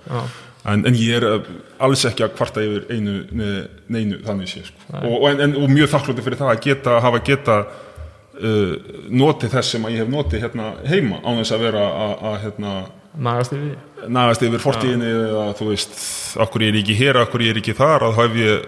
En, 0.63 0.85
en 0.87 0.99
ég 0.99 1.17
er 1.19 1.27
uh, 1.27 1.49
alls 1.83 2.05
ekki 2.07 2.27
að 2.27 2.35
kvarta 2.37 2.63
yfir 2.63 2.85
einu 2.93 3.15
ne, 3.35 3.53
neinu 3.91 4.21
þannig 4.27 4.51
sé 4.53 4.65
sko. 4.69 4.85
og, 5.01 5.17
og, 5.17 5.29
en, 5.33 5.57
og 5.59 5.73
mjög 5.73 5.91
þakklúti 5.95 6.27
fyrir 6.27 6.41
það 6.43 6.53
að 6.53 6.61
geta 6.69 6.99
hafa 7.03 7.23
geta 7.27 7.57
uh, 7.67 8.75
notið 9.11 9.57
þess 9.57 9.75
sem 9.75 9.89
ég 9.91 10.05
hef 10.05 10.13
notið 10.13 10.45
hérna 10.47 10.69
heima 10.87 11.23
án 11.25 11.41
þess 11.41 11.57
að 11.57 11.65
vera 11.67 11.87
að 12.13 12.39
hérna, 12.47 12.77
magast 13.14 13.53
yfir 13.57 14.09
nagast 14.12 14.42
yfir 14.46 14.62
fortíðinni 14.62 15.11
eða 15.11 15.44
þú 15.59 15.68
veist, 15.68 15.94
okkur 16.42 16.64
ég 16.64 16.72
er 16.72 16.81
ekki 16.81 16.96
hér 16.98 17.20
okkur 17.27 17.44
ég 17.44 17.55
er 17.55 17.61
ekki 17.61 17.77
þar, 17.77 18.09
að 18.09 18.18
hef 18.22 18.38
ég 18.40 18.66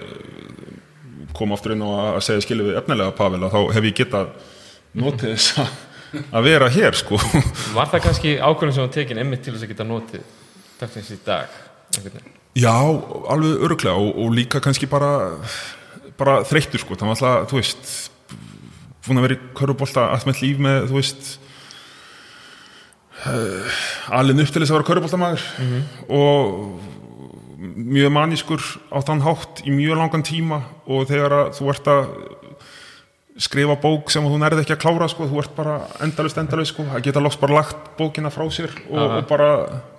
kom 1.35 1.55
aftur 1.57 1.75
inn 1.75 1.83
á 1.83 1.91
að 2.15 2.21
segja 2.29 2.45
skilu 2.45 2.69
við 2.69 2.79
efnilega 2.79 3.17
Pavel, 3.17 3.43
að 3.43 3.57
þá 3.57 3.75
hef 3.75 3.89
ég 3.89 3.99
getað 3.99 4.31
notið 4.95 5.33
þess 5.33 5.59
að, 5.65 5.75
að 6.31 6.47
vera 6.47 6.71
hér 6.71 6.99
sko. 6.99 7.19
Var 7.75 7.91
það 7.91 8.05
kannski 8.07 8.35
ákvörðin 8.39 8.77
sem 8.77 8.87
var 8.87 8.95
tekin 8.95 9.21
einmitt 9.23 9.43
til 9.43 9.55
þess 9.57 9.67
að 9.67 9.73
geta 9.73 9.87
notið 9.89 10.27
dagsins 10.79 11.11
í 11.11 11.21
dag 11.27 11.57
einhvern 11.97 12.19
veginn? 12.21 12.35
Já, 12.55 12.75
alveg 13.35 13.65
öruglega 13.67 13.99
og, 13.99 14.13
og 14.23 14.35
líka 14.37 14.61
kannski 14.63 14.87
bara, 14.87 15.15
bara 16.21 16.43
þreyttur 16.47 16.85
sko, 16.85 16.95
það 16.95 17.11
var 17.11 17.17
alltaf, 17.17 17.49
þú 17.51 17.59
veist, 17.59 17.95
búin 19.09 19.19
að 19.19 19.27
vera 19.27 19.39
í 19.39 19.49
körfubólta 19.59 20.07
allt 20.13 20.29
með 20.29 20.45
líf 20.45 20.63
með, 20.63 20.87
þú 20.93 21.01
veist, 21.01 21.33
uh, 23.31 23.79
alveg 24.19 24.45
upp 24.45 24.53
til 24.55 24.63
þess 24.63 24.73
að 24.73 24.79
vera 24.79 24.89
körfubóltamæður 24.91 25.47
og 26.15 26.93
mjög 27.75 28.13
manískur 28.13 28.65
á 28.93 28.99
þann 29.05 29.25
hátt 29.25 29.63
í 29.65 29.73
mjög 29.75 30.01
langan 30.01 30.25
tíma 30.27 30.61
og 30.85 31.07
þegar 31.09 31.37
að 31.39 31.53
þú 31.59 31.71
ert 31.73 31.91
að 31.91 32.03
skrifa 33.41 33.75
bók 33.83 34.13
sem 34.15 34.27
þú 34.27 34.37
nærði 34.39 34.63
ekki 34.63 34.77
að 34.77 34.83
klára 34.85 35.09
sko, 35.11 35.27
þú 35.31 35.41
ert 35.43 35.55
bara 35.57 35.79
endalust 36.05 36.39
endalust 36.39 36.75
sko, 36.75 36.85
að 36.95 37.09
geta 37.09 37.23
loks 37.23 37.39
bara 37.41 37.57
lagt 37.59 37.89
bókina 37.99 38.31
frá 38.31 38.45
sér 38.55 38.71
og, 38.87 39.01
og 39.01 39.25
bara 39.31 39.49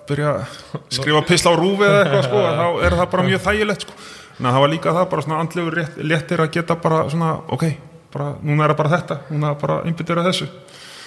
byrja 0.08 0.36
að 0.36 0.62
skrifa 1.00 1.24
pisla 1.28 1.52
á 1.52 1.56
rúfi 1.60 1.84
eða 1.84 1.98
eitthvað 2.04 2.30
sko, 2.30 2.44
þá 2.46 2.86
er 2.86 2.96
það 3.02 3.10
bara 3.16 3.28
mjög 3.28 3.44
þægilegt 3.50 3.86
sko, 3.88 3.98
en 4.38 4.48
það 4.48 4.62
var 4.64 4.72
líka 4.72 4.96
það 4.96 5.10
bara 5.12 5.26
svona 5.26 5.42
andlegur 5.44 5.78
rétt, 5.82 6.00
léttir 6.00 6.46
að 6.46 6.54
geta 6.56 6.80
bara 6.86 7.02
svona, 7.12 7.34
ok, 7.58 7.68
bara, 8.16 8.30
núna 8.40 8.64
er 8.64 8.74
það 8.74 8.80
bara 8.84 8.94
þetta, 8.96 9.20
núna 9.34 9.50
er 9.50 9.56
það 9.58 9.62
bara 9.66 9.78
einbyttur 9.90 10.22
að 10.22 10.30
þessu. 10.32 10.50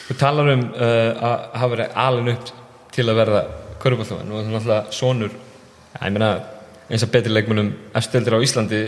Þú 0.09 0.17
talar 0.19 0.53
um 0.55 0.65
uh, 0.73 1.11
að 1.29 1.47
hafa 1.61 1.71
verið 1.75 1.99
alin 2.05 2.33
upp 2.35 2.53
til 2.95 3.07
að 3.07 3.21
verða 3.21 3.43
körfuballþjóðan 3.83 4.33
og 4.35 5.37
ja, 5.99 6.05
ég 6.05 6.13
meina 6.13 6.31
eins 6.89 7.05
og 7.05 7.13
betri 7.13 7.33
leikmunum 7.33 7.73
eftiröldir 7.97 8.37
á 8.37 8.45
Íslandi 8.45 8.83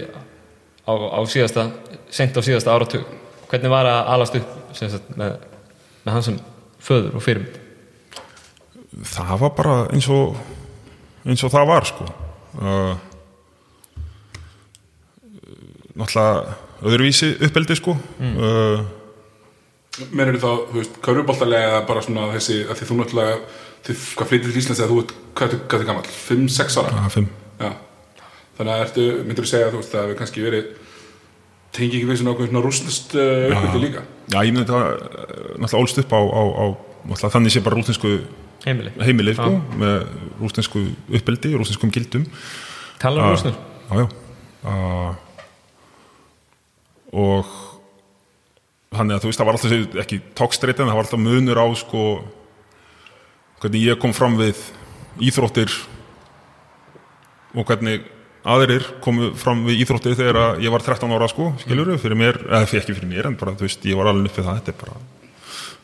á, 0.85 0.93
á 0.93 1.21
síðasta, 1.29 1.69
sent 2.13 2.37
á 2.37 2.41
síðasta 2.45 2.75
áratug. 2.75 3.05
Hvernig 3.51 3.73
var 3.73 3.89
að 3.89 4.13
alast 4.15 4.37
upp 4.41 4.77
sagt, 4.77 5.11
með, 5.19 5.37
með 6.05 6.17
hans 6.17 6.31
sem 6.31 6.39
föður 6.81 7.19
og 7.19 7.25
fyrirmynd? 7.25 7.61
það 8.91 9.37
var 9.41 9.53
bara 9.57 9.77
eins 9.95 10.09
og 10.11 10.35
eins 11.25 11.45
og 11.47 11.53
það 11.53 11.69
var 11.71 11.87
sko 11.89 12.07
uh, 12.61 12.95
náttúrulega 15.95 16.57
öðruvísi 16.81 17.31
uppeldi 17.47 17.77
sko 17.79 17.95
uh, 17.95 18.83
Menur 20.11 20.39
þá, 20.41 20.51
þú 20.71 20.79
veist, 20.79 21.01
körfuboltalega 21.05 21.71
eða 21.73 21.81
bara 21.89 22.05
svona 22.07 22.29
þessi, 22.35 22.61
að 22.67 22.81
því 22.81 22.89
þú 22.91 22.99
náttúrulega 23.01 23.39
þið, 23.87 24.05
hvað 24.17 24.31
flyttir 24.31 24.53
til 24.53 24.61
Íslands 24.63 24.81
eða 24.81 24.91
þú 24.93 25.01
ert, 25.03 25.17
hvað 25.39 25.57
hvað 25.61 25.79
ertu 25.81 25.89
gammal? 25.89 26.13
5-6 26.29 26.79
ára? 26.81 27.03
að 27.05 27.17
fimm 27.17 27.29
Já, 27.61 27.71
þannig 28.59 28.75
að 28.75 28.85
ertu, 28.87 29.09
myndur 29.29 29.47
þú 29.47 29.53
segja 29.53 29.69
að 29.69 29.75
þú 29.75 29.83
veist, 29.83 29.93
það 29.95 30.07
hefur 30.07 30.21
kannski 30.21 30.47
verið 30.47 30.71
tengi 31.77 32.01
ekki 32.01 32.09
við 32.09 32.21
svona 32.21 32.35
okkur 32.35 32.51
svona 32.51 32.63
rústnast 32.65 33.15
uh, 33.15 33.47
uppbyrði 33.51 33.83
líka 33.85 34.03
já 34.33 34.39
ég 34.43 34.55
myndi 34.55 34.67
það 34.71 34.87
uh, 34.87 34.93
náttúrulega 35.63 35.83
ólst 35.85 36.01
upp 36.03 36.15
á, 36.15 36.21
á, 36.21 36.43
á 36.43 36.65
náttúrulega 37.07 37.33
þannig 37.37 37.55
sé 37.55 37.63
bara 37.67 37.79
rústinsku 37.79 38.13
Heimili. 38.67 38.93
heimili 39.01 39.35
sko 39.39 39.51
með 39.81 39.95
rústinsku 40.41 40.83
uppeldi, 41.21 41.55
rústinskum 41.57 41.93
gildum 41.95 42.27
Talar 43.01 43.31
um 43.31 43.37
rúsnur? 43.37 43.57
já, 43.91 44.03
já 44.03 44.07
uh, 44.67 45.13
og 47.11 47.55
þannig 49.01 49.17
að 49.17 49.25
þú 49.25 49.31
veist 49.31 49.41
það 49.41 49.49
var 49.49 49.59
alltaf 49.59 49.99
ekki 50.05 50.21
tókstreitin, 50.37 50.89
það 50.91 50.99
var 50.99 51.07
alltaf 51.07 51.25
munur 51.25 51.61
á 51.61 51.67
sko 51.81 52.05
hvernig 53.61 53.85
ég 53.89 54.01
kom 54.01 54.13
fram 54.17 54.37
við 54.41 54.61
íþróttir 55.21 55.73
og 57.57 57.67
hvernig 57.69 58.05
aðrir 58.49 58.87
komu 59.05 59.33
fram 59.37 59.65
við 59.67 59.83
íþróttir 59.85 60.17
þegar 60.17 60.61
ég 60.63 60.73
var 60.73 60.85
13 60.85 61.13
ára 61.13 61.29
sko, 61.29 61.51
skiljur 61.61 61.93
fyrir 62.01 62.17
mér, 62.17 62.39
eða 62.49 62.63
ekki 62.65 62.95
fyrir 62.95 63.11
mér 63.11 63.29
en 63.29 63.37
bara 63.41 63.53
þú 63.59 63.67
veist, 63.67 63.85
ég 63.85 63.99
var 63.99 64.09
alveg 64.09 64.31
uppið 64.31 64.49
það, 64.49 64.61
þetta 64.61 64.73
er 64.73 64.81
bara 64.85 65.01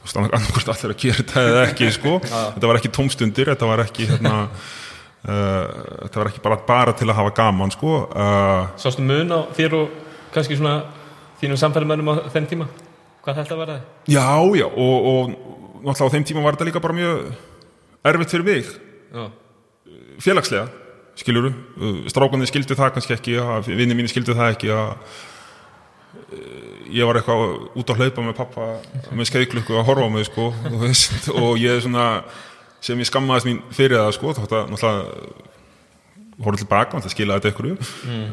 annarkvort 0.07 0.73
allir 0.73 0.95
að 0.95 1.03
gera 1.03 1.21
þetta 1.21 1.45
eða 1.51 1.63
ekki 1.67 1.91
sko, 1.97 2.17
þetta 2.55 2.71
var 2.71 2.81
ekki 2.81 2.93
tómstundir 2.97 3.53
þetta 3.53 3.69
var 3.69 3.85
ekki 3.85 4.09
hérna 4.09 4.35
uh, 4.47 4.57
þetta 6.07 6.23
var 6.23 6.33
ekki 6.33 6.45
bara, 6.45 6.61
bara 6.69 6.97
til 6.97 7.11
að 7.11 7.19
hafa 7.21 7.35
gaman 7.43 7.75
sko 7.75 7.99
uh, 8.07 8.73
Sástu 8.81 9.05
mun 9.05 9.37
á 9.37 9.41
þér 9.57 9.81
og 9.83 10.01
kannski 10.33 10.57
svona 10.57 10.79
þínum 11.43 11.61
samfélagmennum 11.61 12.13
á 12.13 12.15
þeim 12.33 12.49
tíma? 12.49 12.71
Hvað 13.27 13.39
þetta 13.41 13.57
var 13.59 13.71
það? 13.73 13.87
Já, 14.07 14.27
já, 14.55 14.67
og, 14.71 15.07
og 15.11 15.31
náttúrulega 15.83 16.07
á 16.07 16.15
þeim 16.15 16.27
tíma 16.29 16.43
var 16.45 16.55
þetta 16.55 16.67
líka 16.69 16.83
bara 16.85 16.95
mjög 16.95 17.25
erfitt 18.07 18.35
fyrir 18.37 18.47
mig, 18.47 18.69
Já. 19.11 19.25
félagslega, 20.23 20.69
skiljuru, 21.19 21.51
strákunni 22.13 22.47
skildu 22.47 22.77
það 22.79 22.93
kannski 22.95 23.17
ekki, 23.17 23.35
vinni 23.67 23.97
mínu 23.99 24.13
skildu 24.13 24.37
það 24.39 24.53
ekki 24.55 24.71
að 24.77 24.93
eh, 26.37 26.87
ég 27.01 27.09
var 27.09 27.19
eitthvað 27.19 27.43
út 27.83 27.91
að 27.91 28.05
hlaupa 28.05 28.27
með 28.29 28.39
pappa 28.39 28.69
með 29.11 29.31
skeiðklukku 29.33 29.75
að 29.75 29.87
horfa 29.91 30.07
á 30.07 30.11
mig, 30.15 30.29
sko, 30.31 30.47
veist, 30.85 31.27
og 31.35 31.59
ég 31.59 31.83
svona, 31.83 32.07
sem 32.79 33.03
ég 33.03 33.11
skammaðist 33.11 33.51
mín 33.51 33.63
fyrir 33.75 33.99
það, 34.05 34.15
sko, 34.21 34.37
þótt 34.39 34.55
að 34.55 34.71
náttúrulega 34.71 35.53
horfði 36.45 36.67
tilbaka, 36.67 36.99
það 37.01 37.13
skilaði 37.15 37.41
þetta 37.41 37.51
ykkur 37.55 37.69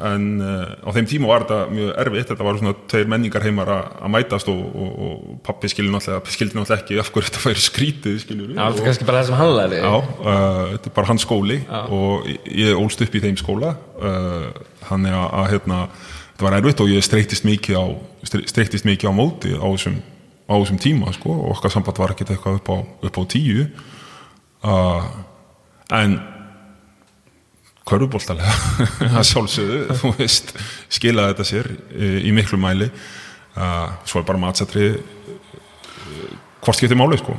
en 0.10 0.24
uh, 0.44 0.72
á 0.84 0.90
þeim 0.96 1.06
tíma 1.08 1.30
var 1.30 1.46
þetta 1.46 1.60
mjög 1.72 1.92
erfitt, 2.04 2.26
þetta 2.34 2.48
var 2.48 2.58
svona 2.60 2.74
tveir 2.92 3.12
menningar 3.14 3.46
heimar 3.48 3.70
að 3.72 4.10
mætast 4.12 4.50
og, 4.52 4.60
og, 4.60 4.90
og 5.06 5.38
pappi 5.48 5.72
skildi 5.72 5.94
náttúrulega, 5.94 6.34
skildi 6.36 6.58
náttúrulega 6.58 6.84
ekki 6.84 6.98
af 7.00 7.12
hverju 7.16 7.30
þetta 7.30 7.44
væri 7.46 7.64
skrítið, 7.64 8.18
skiljur 8.26 8.50
Já, 8.52 8.60
þetta 8.60 8.84
er 8.84 8.90
kannski 8.90 9.08
bara 9.08 9.22
það 9.22 9.30
sem 9.30 9.40
hann 9.40 9.54
læri. 9.56 9.80
Já, 9.80 9.94
uh, 9.94 10.60
þetta 10.74 10.92
er 10.92 10.96
bara 10.98 11.12
hans 11.14 11.28
skóli 11.28 11.60
og 11.72 12.28
ég 12.52 12.82
ólst 12.82 13.06
upp 13.08 13.16
í 13.16 13.24
þeim 13.24 13.40
skóla 13.40 13.72
uh, 14.02 14.50
þannig 14.90 15.16
að, 15.22 15.30
að 15.40 15.50
hérna, 15.54 15.80
þetta 16.26 16.48
var 16.50 16.58
erfitt 16.60 16.84
og 16.84 16.92
ég 16.92 17.08
streytist 17.08 17.48
mikið 17.48 17.80
á 17.80 17.86
streytist 18.28 18.90
mikið 18.90 19.12
á 19.12 19.14
móti 19.16 19.56
á 19.56 19.64
þessum, 19.64 19.96
á 20.52 20.54
þessum 20.60 20.84
tíma 20.84 21.16
sko, 21.16 21.40
og 21.40 21.56
okkar 21.56 21.72
samband 21.72 22.04
var 22.04 22.12
ekkert 22.18 22.36
eitthvað 22.36 22.60
upp 22.60 22.68
á, 22.68 22.78
upp 23.08 23.20
á 23.20 23.24
tíu. 23.32 23.66
En 25.94 26.16
körfuboltalega. 27.88 28.54
Að 29.18 29.26
sjálfsögðu, 29.32 29.80
þú 30.02 30.14
veist 30.20 30.54
skilaði 30.94 31.34
þetta 31.34 31.48
sér 31.50 31.72
í, 31.74 32.12
í 32.30 32.36
miklu 32.36 32.60
mæli. 32.62 32.90
Uh, 33.54 33.92
svo 34.10 34.22
er 34.22 34.28
bara 34.28 34.42
matsatri 34.42 34.94
uh, 34.98 36.30
hvort 36.64 36.80
skiptir 36.80 36.98
máli 37.00 37.20
sko. 37.22 37.36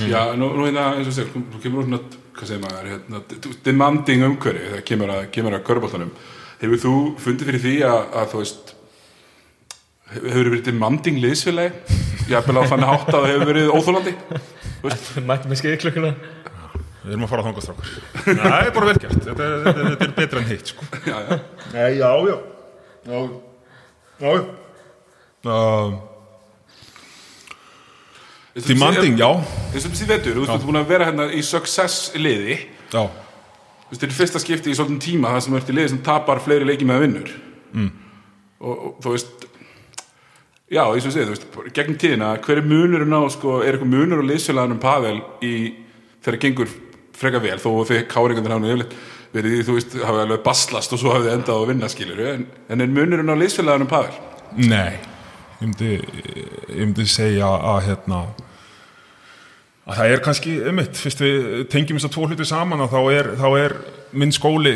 Já, 0.00 0.32
nú, 0.38 0.52
nú 0.56 0.66
hérna, 0.68 0.92
eins 0.96 1.10
og 1.10 1.16
sér, 1.16 1.30
þú 1.34 1.62
kemur 1.62 1.82
úr 1.82 1.88
svona, 1.88 2.20
hvað 2.36 2.52
segir 2.52 2.62
maður, 2.62 2.90
hérna, 2.94 3.22
demanding 3.66 4.26
umhverfi 4.28 4.68
þegar 4.68 4.84
kemur 4.92 5.14
að, 5.16 5.24
kemur 5.34 5.56
að 5.56 5.64
körfuboltanum. 5.66 6.12
Hefur 6.60 6.84
þú 6.84 6.94
fundið 7.20 7.50
fyrir 7.50 7.64
því 7.64 7.74
að, 7.88 7.98
að 8.20 8.30
þú 8.30 8.44
veist 8.44 8.72
hefur 10.10 10.50
verið 10.50 10.64
demanding 10.70 11.20
liðsfélagi? 11.22 11.98
Jafnvel 12.30 12.62
á 12.62 12.70
þannig 12.70 12.90
hátt 12.92 13.10
að 13.10 13.16
það 13.16 13.30
hefur 13.32 13.48
verið 13.50 13.70
óþólandi 13.74 14.12
Mætti 14.80 15.50
með 15.50 15.58
skeiðklukkuna. 15.60 16.10
Við 17.10 17.16
erum 17.16 17.24
að 17.26 17.30
fara 17.32 17.42
á 17.42 17.46
þangastrákar 17.48 17.88
Nei, 18.30 18.44
það 18.44 18.60
er 18.68 18.74
bara 18.76 18.86
vel 18.86 18.98
gert. 19.02 19.16
Þetta, 19.26 19.46
er- 19.46 19.62
þetta, 19.64 19.84
þetta 19.90 20.06
er 20.06 20.12
betra 20.20 20.42
en 20.44 20.46
hitt 20.50 20.70
sko. 20.70 20.86
Já, 21.10 21.16
já, 21.26 21.38
Nei, 21.74 21.88
já, 21.98 22.10
já. 22.30 22.36
Já, 23.10 23.18
já 24.20 24.30
uh, 25.50 25.98
Demanding, 28.66 29.16
já. 29.18 29.28
Eins 29.70 29.84
og 29.86 29.92
þessi 29.94 30.06
vetur, 30.10 30.34
þú 30.36 30.42
veist, 30.42 30.50
þú 30.50 30.56
ert 30.58 30.66
búin 30.68 30.80
að 30.80 30.88
vera 30.90 31.06
hérna 31.08 31.26
í 31.34 31.42
success 31.46 32.10
liði 32.18 32.56
Já, 32.90 33.04
Þú 33.06 33.94
veist, 33.94 34.00
þetta 34.00 34.08
er 34.10 34.16
fyrsta 34.18 34.42
skipti 34.42 34.70
í 34.72 34.76
svolítinn 34.78 35.02
tíma 35.02 35.30
það 35.34 35.44
sem 35.46 35.56
ert 35.60 35.70
í 35.70 35.76
liði 35.76 35.92
sem 35.94 36.00
tapar 36.06 36.40
fleiri 36.42 36.66
leiki 36.68 36.86
með 36.86 37.04
vinnur. 37.06 37.30
Mm. 37.70 37.90
og, 38.60 38.74
og 38.74 38.96
þú 39.04 39.12
veist 39.14 39.44
já, 40.70 40.82
eins 40.90 41.06
og 41.06 41.14
segið, 41.14 41.28
þú 41.30 41.34
veist, 41.62 41.74
gegn 41.78 41.98
tíðina 42.02 42.32
hver 42.42 42.58
er 42.60 42.66
munurinn 42.66 43.14
á, 43.14 43.22
sko, 43.30 43.60
er 43.62 43.76
eitthvað 43.78 43.92
munur 43.94 44.22
á 44.22 44.28
liðsfélaganum 44.30 44.80
Pavel 44.82 45.16
í 45.46 45.52
þegar 46.20 46.36
það 46.36 46.42
gengur 46.44 46.72
frekar 47.20 47.44
vel, 47.44 47.58
þó 47.60 47.70
þið 47.88 48.04
káringandir 48.10 48.54
hafa 48.54 48.64
nú 48.64 48.72
yfirleitt 48.72 48.98
verið 49.34 49.54
í, 49.54 49.62
þú 49.66 49.76
veist, 49.76 49.96
hafi 50.02 50.24
alveg 50.24 50.42
baslast 50.46 50.94
og 50.96 51.00
svo 51.02 51.14
hafið 51.14 51.28
þið 51.28 51.36
endað 51.38 51.54
á 51.54 51.60
að 51.60 51.70
vinna 51.70 51.90
skilur 51.92 52.22
en, 52.32 52.44
en 52.72 52.84
er 52.84 52.92
munurinn 52.96 53.30
á 53.30 53.36
liðsfélaganum 53.38 53.90
Pavel? 53.90 54.16
nei 54.58 54.98
Ég 55.60 55.66
myndi, 55.68 55.88
ég 56.72 56.86
myndi 56.86 57.04
segja 57.04 57.44
að 57.44 57.82
hérna 57.90 58.20
að 59.84 59.98
það 59.98 60.12
er 60.14 60.22
kannski 60.24 60.54
ummitt, 60.70 60.96
fyrst 60.96 61.20
við 61.20 61.66
tengjum 61.72 61.98
þess 61.98 62.08
að 62.08 62.14
tvo 62.14 62.28
hluti 62.30 62.46
saman 62.48 62.80
að 62.80 62.94
þá 62.94 63.00
er, 63.12 63.28
þá 63.36 63.48
er 63.58 63.74
minn 64.16 64.32
skóli 64.32 64.74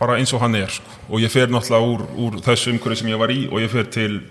bara 0.00 0.16
eins 0.16 0.32
og 0.32 0.40
hann 0.40 0.56
er 0.56 0.72
sko. 0.72 0.96
og 1.10 1.20
ég 1.20 1.32
fer 1.32 1.52
náttúrulega 1.52 1.92
úr, 1.92 2.06
úr 2.24 2.38
þessu 2.44 2.72
umhverju 2.72 3.02
sem 3.02 3.10
ég 3.12 3.20
var 3.20 3.32
í 3.34 3.42
og 3.50 3.60
ég 3.60 3.72
fer 3.72 3.90
til 3.92 4.22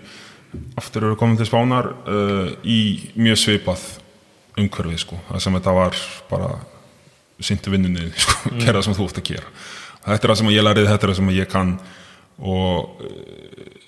aftur 0.78 1.06
eru 1.06 1.18
komin 1.20 1.38
til 1.38 1.46
spánar 1.46 1.92
uh, 1.94 2.50
í 2.66 3.12
mjög 3.14 3.40
svipað 3.44 3.86
umhverfið 4.58 5.02
sko, 5.04 5.20
það 5.30 5.44
sem 5.44 5.58
þetta 5.60 5.76
var 5.78 6.02
bara 6.30 6.50
syndu 7.44 7.72
vinnunni 7.74 8.08
sko, 8.22 8.52
gera 8.60 8.78
það 8.80 8.86
sem 8.88 8.96
þú 8.98 9.08
ert 9.10 9.20
að 9.22 9.28
gera. 9.32 9.50
Þetta 10.06 10.22
er 10.28 10.30
það 10.32 10.38
sem 10.40 10.52
ég 10.54 10.64
lærið, 10.66 10.88
þetta 10.92 11.06
er 11.06 11.12
það 11.12 11.18
sem 11.20 11.32
ég 11.36 11.50
kann 11.52 11.72
og 12.36 13.00
uh, 13.02 13.80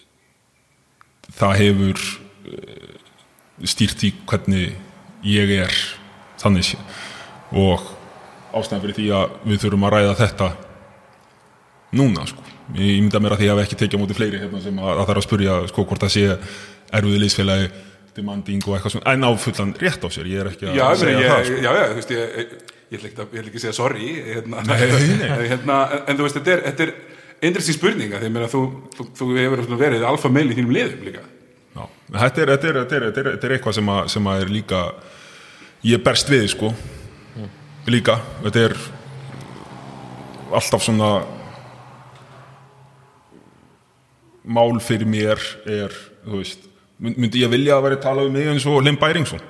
það 1.38 1.54
hefur 1.62 2.02
uh, 2.02 2.96
stýrt 3.68 4.04
í 4.08 4.12
hvernig 4.28 4.74
ég 5.28 5.54
er 5.62 5.78
þannig 6.42 6.66
sé. 6.72 6.78
Og 7.56 7.82
ástæðan 8.58 8.82
fyrir 8.84 8.96
því 8.98 9.08
að 9.16 9.36
við 9.50 9.62
þurfum 9.64 9.86
að 9.88 9.94
ræða 9.96 10.14
þetta 10.22 10.50
núna 11.98 12.24
sko. 12.28 12.44
Ég 12.76 12.98
mynda 13.00 13.20
mér 13.24 13.32
að 13.36 13.40
því 13.42 13.46
að 13.46 13.50
ég 13.50 13.58
hef 13.58 13.66
ekki 13.68 13.78
tekið 13.80 13.96
á 13.96 14.02
móti 14.02 14.16
fleiri 14.18 14.40
hérna 14.42 14.60
sem 14.60 14.80
að, 14.82 14.90
að 14.92 15.04
það 15.06 15.12
er 15.14 15.20
að 15.20 15.24
spurja 15.28 15.54
sko 15.70 15.84
hvort 15.88 16.02
það 16.04 16.12
sé 16.14 16.24
erfiði 16.98 17.20
liðsfélagi 17.22 17.68
demanding 18.18 18.66
og 18.66 18.74
eitthvað 18.76 18.94
svona. 18.96 19.12
En 19.14 19.24
á 19.24 19.30
fullan 19.40 19.72
rétt 19.80 20.04
á 20.04 20.08
sér, 20.12 20.28
ég 20.28 20.42
er 20.42 20.50
ekki 20.50 20.68
að 20.68 20.76
Já, 20.76 20.84
segja 21.00 21.22
ég, 21.22 21.30
það 21.30 21.46
sko. 21.46 21.60
já, 21.62 21.70
já, 21.78 21.84
þú 21.92 21.98
veist, 22.00 22.12
ég, 22.12 22.66
ég 22.88 22.98
ætla 22.98 23.08
ekki 23.10 23.22
að, 23.24 23.48
að 23.52 23.60
segja 23.62 23.74
sorry 23.76 24.08
hérna, 24.24 24.62
hérna, 25.52 25.78
en, 25.92 26.04
en 26.08 26.18
þú 26.20 26.26
veist, 26.26 26.38
þetta 26.40 26.54
er, 26.54 26.62
þetta 26.70 26.86
er 26.86 26.92
interesting 27.48 27.76
spurning 27.78 28.14
að 28.16 28.24
því 28.24 28.30
meina, 28.34 28.48
þú, 28.50 28.62
þú, 28.96 29.08
þú 29.18 29.28
hefur 29.38 29.64
verið 29.78 30.06
alfa 30.08 30.30
meil 30.32 30.48
í 30.50 30.56
þínum 30.58 30.72
liðum 30.74 31.02
líka. 31.06 31.24
Já, 31.76 31.82
þetta 32.24 32.42
er, 32.44 32.52
þetta 32.54 32.70
er, 32.72 32.78
þetta 32.82 32.96
er, 32.98 33.08
þetta 33.08 33.20
er, 33.22 33.28
þetta 33.34 33.48
er 33.50 33.56
eitthvað 33.58 33.76
sem, 33.78 33.90
að, 33.94 34.08
sem 34.14 34.30
að 34.32 34.44
er 34.44 34.52
líka 34.56 34.80
ég 35.86 36.02
berst 36.06 36.32
við 36.32 36.46
sko. 36.54 36.72
Líka, 37.88 38.18
þetta 38.44 38.64
er 38.68 38.74
alltaf 40.58 40.82
svona 40.84 41.12
mál 44.48 44.78
fyrir 44.80 45.08
mér 45.08 45.40
er, 45.68 45.92
þú 46.24 46.40
veist 46.40 46.64
mynd- 47.04 47.18
myndi 47.20 47.42
ég 47.44 47.50
vilja 47.52 47.76
að 47.76 47.84
vera 47.86 48.00
tala 48.00 48.24
um 48.26 48.32
mig 48.32 48.48
eins 48.48 48.64
og 48.66 48.80
Lim 48.84 48.96
Bæringsson 49.00 49.42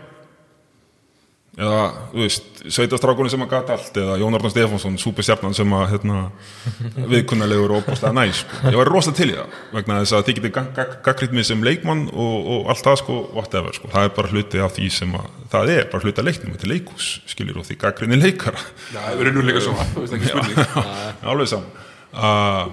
eða, 1.58 1.82
þú 2.12 2.20
veist, 2.22 2.60
sveitastrákunni 2.70 3.32
sem 3.32 3.42
að 3.42 3.50
gata 3.50 3.74
allt 3.74 3.96
eða 3.98 4.16
Jón 4.20 4.36
Arnar 4.38 4.52
Stefánsson, 4.52 4.98
súpestjarnan 5.02 5.56
sem 5.58 5.74
að 5.74 5.84
hérna, 5.92 6.20
viðkunnalegur 7.12 7.74
og 7.78 7.86
bóstlega 7.88 8.14
næs 8.14 8.44
sko. 8.44 8.60
ég 8.70 8.78
var 8.78 8.90
rosa 8.92 9.14
til 9.16 9.30
í 9.32 9.36
það 9.36 9.58
vegna 9.74 9.98
þess 10.02 10.16
að 10.18 10.24
þið 10.28 10.38
getið 10.38 10.80
gaggritt 11.08 11.34
mig 11.34 11.48
sem 11.48 11.66
leikmann 11.66 12.06
og, 12.12 12.50
og 12.54 12.72
allt 12.74 12.86
það 12.86 12.98
sko, 13.02 13.18
whatever 13.34 13.78
sko. 13.78 13.90
það 13.94 14.08
er 14.08 14.16
bara 14.20 14.32
hluti 14.34 14.64
af 14.64 14.74
því 14.78 14.90
sem 15.00 15.14
að 15.18 15.30
það 15.54 15.74
er 15.74 15.86
bara 15.92 16.06
hluti 16.06 16.22
af 16.22 16.28
leiknum, 16.30 16.54
þetta 16.54 16.68
er 16.68 16.74
leikus 16.76 17.12
skilir 17.34 17.58
og 17.58 17.66
því 17.66 17.78
gaggrinni 17.82 18.20
leikara 18.22 18.62
Já, 18.92 19.00
það 19.00 19.22
verður 19.22 19.38
nú 19.38 19.46
líka 19.48 19.64
svona, 19.66 19.88
þú 19.94 20.04
veist 20.04 20.18
ekki 20.18 20.34
spurning 20.34 20.92
alveg 21.32 21.50
saman 21.50 21.86
uh, 22.14 22.68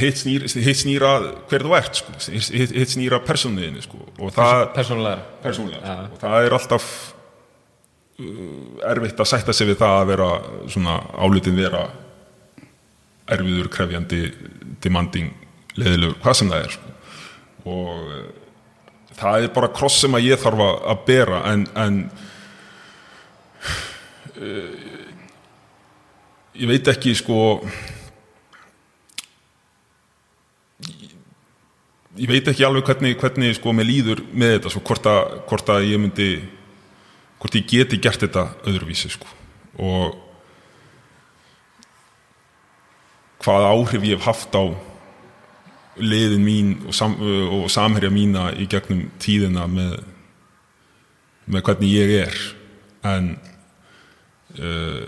hitt 0.00 0.20
snýr, 0.22 0.46
hitt 0.48 0.78
snýra 0.80 1.16
hver 1.50 1.64
þú 1.66 1.74
ert 1.76 1.98
sko. 2.00 2.14
hitt, 2.32 2.72
hitt 2.72 2.92
snýra 2.94 3.20
persónuðinni 3.24 3.82
sko. 3.84 4.00
og 4.18 4.32
það 4.32 4.62
persónulega 4.76 5.18
Já. 5.42 5.52
sko. 5.58 5.66
og 6.08 6.22
það 6.22 6.46
er 6.46 6.56
alltaf 6.56 6.86
erfitt 8.18 9.20
að 9.20 9.30
sætta 9.30 9.54
sig 9.56 9.70
við 9.70 9.80
það 9.80 9.98
að 9.98 10.10
vera 10.12 10.28
svona 10.70 10.98
álutin 11.16 11.56
vera 11.56 11.86
erfiður, 13.32 13.70
krefjandi 13.72 14.22
demanding, 14.82 15.32
leðilegur, 15.78 16.18
hvað 16.22 16.38
sem 16.38 16.52
það 16.52 16.66
er 16.66 16.74
sko. 16.76 16.92
og 17.72 17.88
uh, 18.02 18.26
það 19.16 19.46
er 19.46 19.54
bara 19.54 19.72
kross 19.72 20.00
sem 20.02 20.18
að 20.18 20.26
ég 20.26 20.42
þarf 20.42 20.64
að 20.66 21.02
bera 21.06 21.42
en, 21.52 21.64
en 21.78 22.00
uh, 24.36 24.70
ég 26.58 26.68
veit 26.68 26.92
ekki 26.92 27.14
sko 27.16 27.40
ég 32.18 32.28
veit 32.28 32.48
ekki 32.50 32.66
alveg 32.66 32.90
hvernig, 32.90 33.16
hvernig 33.20 33.56
sko 33.56 33.72
mér 33.76 33.88
líður 33.88 34.26
með 34.32 34.58
þetta 34.58 34.74
sko, 34.74 34.82
hvort, 34.90 35.08
að, 35.08 35.38
hvort 35.48 35.72
að 35.72 35.86
ég 35.88 36.02
myndi 36.02 36.28
hvort 37.42 37.58
ég 37.58 37.66
geti 37.66 37.98
gert 37.98 38.22
þetta 38.22 38.46
öðruvísi 38.70 39.10
sko. 39.10 39.26
Og 39.82 40.14
hvað 43.42 43.68
áhrif 43.72 44.06
ég 44.06 44.20
hef 44.20 44.28
haft 44.28 44.54
á 44.54 44.64
liðin 45.98 46.44
mín 46.46 46.68
og, 46.86 46.94
sam, 46.94 47.16
og 47.18 47.66
samherja 47.72 48.12
mína 48.14 48.52
í 48.54 48.68
gegnum 48.70 49.08
tíðina 49.20 49.66
með, 49.68 49.96
með 51.50 51.66
hvernig 51.66 51.96
ég 51.96 52.14
er. 52.22 52.38
En 53.10 53.34
uh, 54.62 55.02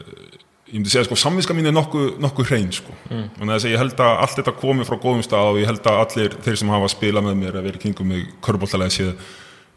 ég 0.67 0.75
myndi 0.75 0.91
segja 0.91 1.07
sko 1.07 1.21
samviska 1.21 1.55
mín 1.55 1.71
er 1.71 1.77
nokkuð 1.77 2.19
nokku 2.25 2.49
hrein 2.49 2.73
sko. 2.75 2.99
Mm. 3.13 3.47
að 3.47 3.71
ég 3.71 3.79
held 3.79 3.95
að 4.03 4.19
allt 4.27 4.37
þetta 4.41 4.59
komi 4.59 4.89
frá 4.89 4.99
góðum 4.99 5.23
stað 5.23 5.53
og 5.53 5.63
ég 5.63 5.71
held 5.71 5.87
að 5.87 6.03
allir 6.03 6.37
þeir 6.43 6.61
sem 6.61 6.75
hafa 6.75 6.91
spilað 6.91 7.29
með 7.29 7.41
mér 7.45 7.61
að 7.61 7.71
vera 7.71 7.83
kringum 7.87 8.11
mig 8.11 8.27
körbóltalega 8.43 8.99
séð 8.99 9.15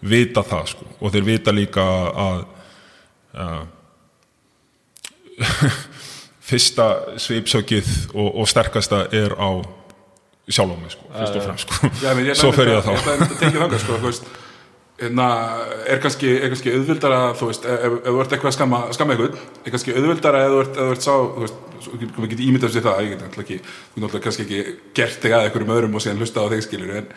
vita 0.01 0.43
það 0.45 0.71
sko. 0.73 0.88
Og 1.01 1.13
þeir 1.13 1.27
vita 1.27 1.53
líka 1.55 1.86
að 2.25 2.43
uh, 3.38 3.63
fyrsta 6.47 6.88
sveipsökið 7.21 7.89
og, 8.13 8.29
og 8.41 8.49
sterkasta 8.49 9.05
er 9.15 9.36
á 9.38 9.49
sjálf 10.47 10.73
á 10.73 10.77
mig 10.79 10.91
sko, 10.93 11.07
fyrst 11.12 11.39
og 11.39 11.47
fremst 11.47 11.67
sko. 11.69 11.93
Já, 12.03 12.12
ég 12.23 12.38
svo 12.39 12.51
fer 12.55 12.71
ég 12.71 12.77
að 12.79 12.91
að 12.93 12.99
þá 13.03 13.13
að 13.13 13.55
þangað, 13.57 13.79
sko, 13.83 13.95
hérna, 14.97 15.25
er 15.91 15.99
kannski, 16.01 16.31
kannski 16.41 16.73
auðvildara 16.73 17.19
þú 17.38 17.49
veist, 17.51 17.67
ef, 17.67 17.97
ef 17.99 18.07
þú 18.07 18.21
ert 18.23 18.36
eitthvað 18.38 18.51
að 18.51 18.55
skamma, 18.55 18.79
skamma 18.95 19.15
eitthvað, 19.15 19.41
er 19.62 19.75
kannski 19.75 19.95
auðvildara 19.97 20.45
ef 20.45 20.53
þú 20.53 20.62
ert, 20.63 20.71
ef 20.71 20.88
þú 20.88 20.95
ert 20.95 21.05
sá, 21.05 21.12
þú 21.17 21.43
veist, 21.43 21.60
við 21.91 22.31
getum 22.31 22.47
ímyndað 22.47 22.73
sér 22.73 22.88
það, 22.88 23.03
ég 23.03 23.12
get 23.13 23.21
náttúrulega 23.25 23.45
ekki 23.45 23.60
þú 23.67 24.03
náttúrulega 24.03 24.25
kannski 24.25 24.45
ekki 24.47 24.77
gert 24.97 25.19
þig 25.21 25.36
að 25.38 25.45
einhverjum 25.45 25.75
öðrum 25.75 25.99
og 25.99 26.05
síðan 26.05 26.23
hlusta 26.23 26.47
á 26.47 26.51
þeir 26.53 26.65
skilur 26.65 26.95
en, 26.97 27.12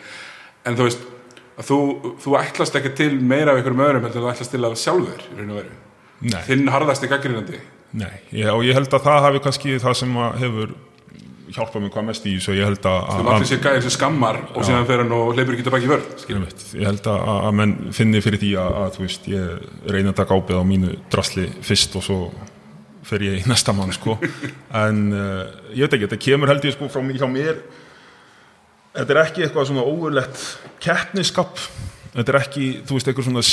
en 0.69 0.77
þú 0.77 0.87
veist, 0.89 1.07
að 1.59 1.67
þú, 1.67 1.79
þú 2.23 2.37
ætlast 2.39 2.77
ekki 2.79 2.93
til 2.97 3.11
meira 3.19 3.53
af 3.53 3.59
einhverjum 3.59 3.85
öðrum 3.87 4.07
heldur 4.07 4.25
þú 4.25 4.31
ætlast 4.33 4.55
til 4.55 4.63
að 4.63 4.77
sjálfur 4.81 5.25
í 5.25 5.39
raun 5.39 5.51
og 5.51 5.61
veru 5.61 5.79
Nei. 6.21 6.41
þinn 6.45 6.69
ég, 8.31 8.47
og 8.53 8.63
ég 8.63 8.77
held 8.77 8.93
að 8.93 9.05
það 9.07 9.25
hafi 9.25 9.43
kannski 9.47 9.77
það 9.81 9.97
sem 9.99 10.17
hefur 10.41 10.75
hjálpað 11.51 11.83
mér 11.83 11.91
hvað 11.91 12.05
mest 12.07 12.27
í 12.27 12.35
þessu, 12.37 12.53
ég 12.55 12.69
held 12.69 12.85
að, 12.87 12.99
þú 13.09 13.23
að, 13.25 13.29
allir 13.33 13.49
sér 13.49 13.61
gæðir 13.65 13.83
sem 13.85 13.93
skammar 13.95 14.39
og 14.53 14.63
síðan 14.67 14.87
fer 14.87 15.03
hann 15.03 15.13
og 15.15 15.33
hleypur 15.35 15.57
ekki 15.57 15.65
tilbaki 15.67 15.87
í 15.87 15.91
vörð. 15.91 16.23
Ég 16.77 16.87
held 16.87 17.09
að, 17.11 17.25
að 17.33 17.57
menn 17.59 17.75
finni 17.97 18.21
fyrir 18.23 18.41
því 18.41 18.51
að, 18.61 18.77
að 18.85 18.99
veist, 19.01 19.27
ég 19.31 19.91
reyna 19.91 20.13
að 20.13 20.19
taka 20.21 20.37
ábyrð 20.37 20.63
á 20.63 20.65
mínu 20.71 20.95
drasli 21.11 21.47
fyrst 21.67 21.97
og 21.99 22.05
svo 22.07 22.19
fer 23.07 23.25
ég 23.27 23.41
í 23.41 23.45
næsta 23.51 23.75
mann 23.75 23.91
sko. 23.95 24.17
en 24.21 25.03
uh, 25.11 25.43
ég 25.75 25.85
veit 25.85 25.97
ekki, 25.97 26.07
þetta 26.07 26.21
kemur 26.29 26.53
held 26.53 26.67
ég 26.69 26.77
sko 26.77 26.91
frá 26.91 27.03
mér 27.03 27.63
þetta 28.95 29.15
er 29.15 29.21
ekki 29.23 29.45
eitthvað 29.45 29.69
svona 29.69 29.87
óverlegt 29.87 30.43
keppniskap 30.83 31.61
þetta 32.11 32.33
er 32.33 32.39
ekki, 32.41 32.65
þú 32.87 32.97
veist, 32.97 33.09
eitthvað 33.09 33.27
svona 33.29 33.43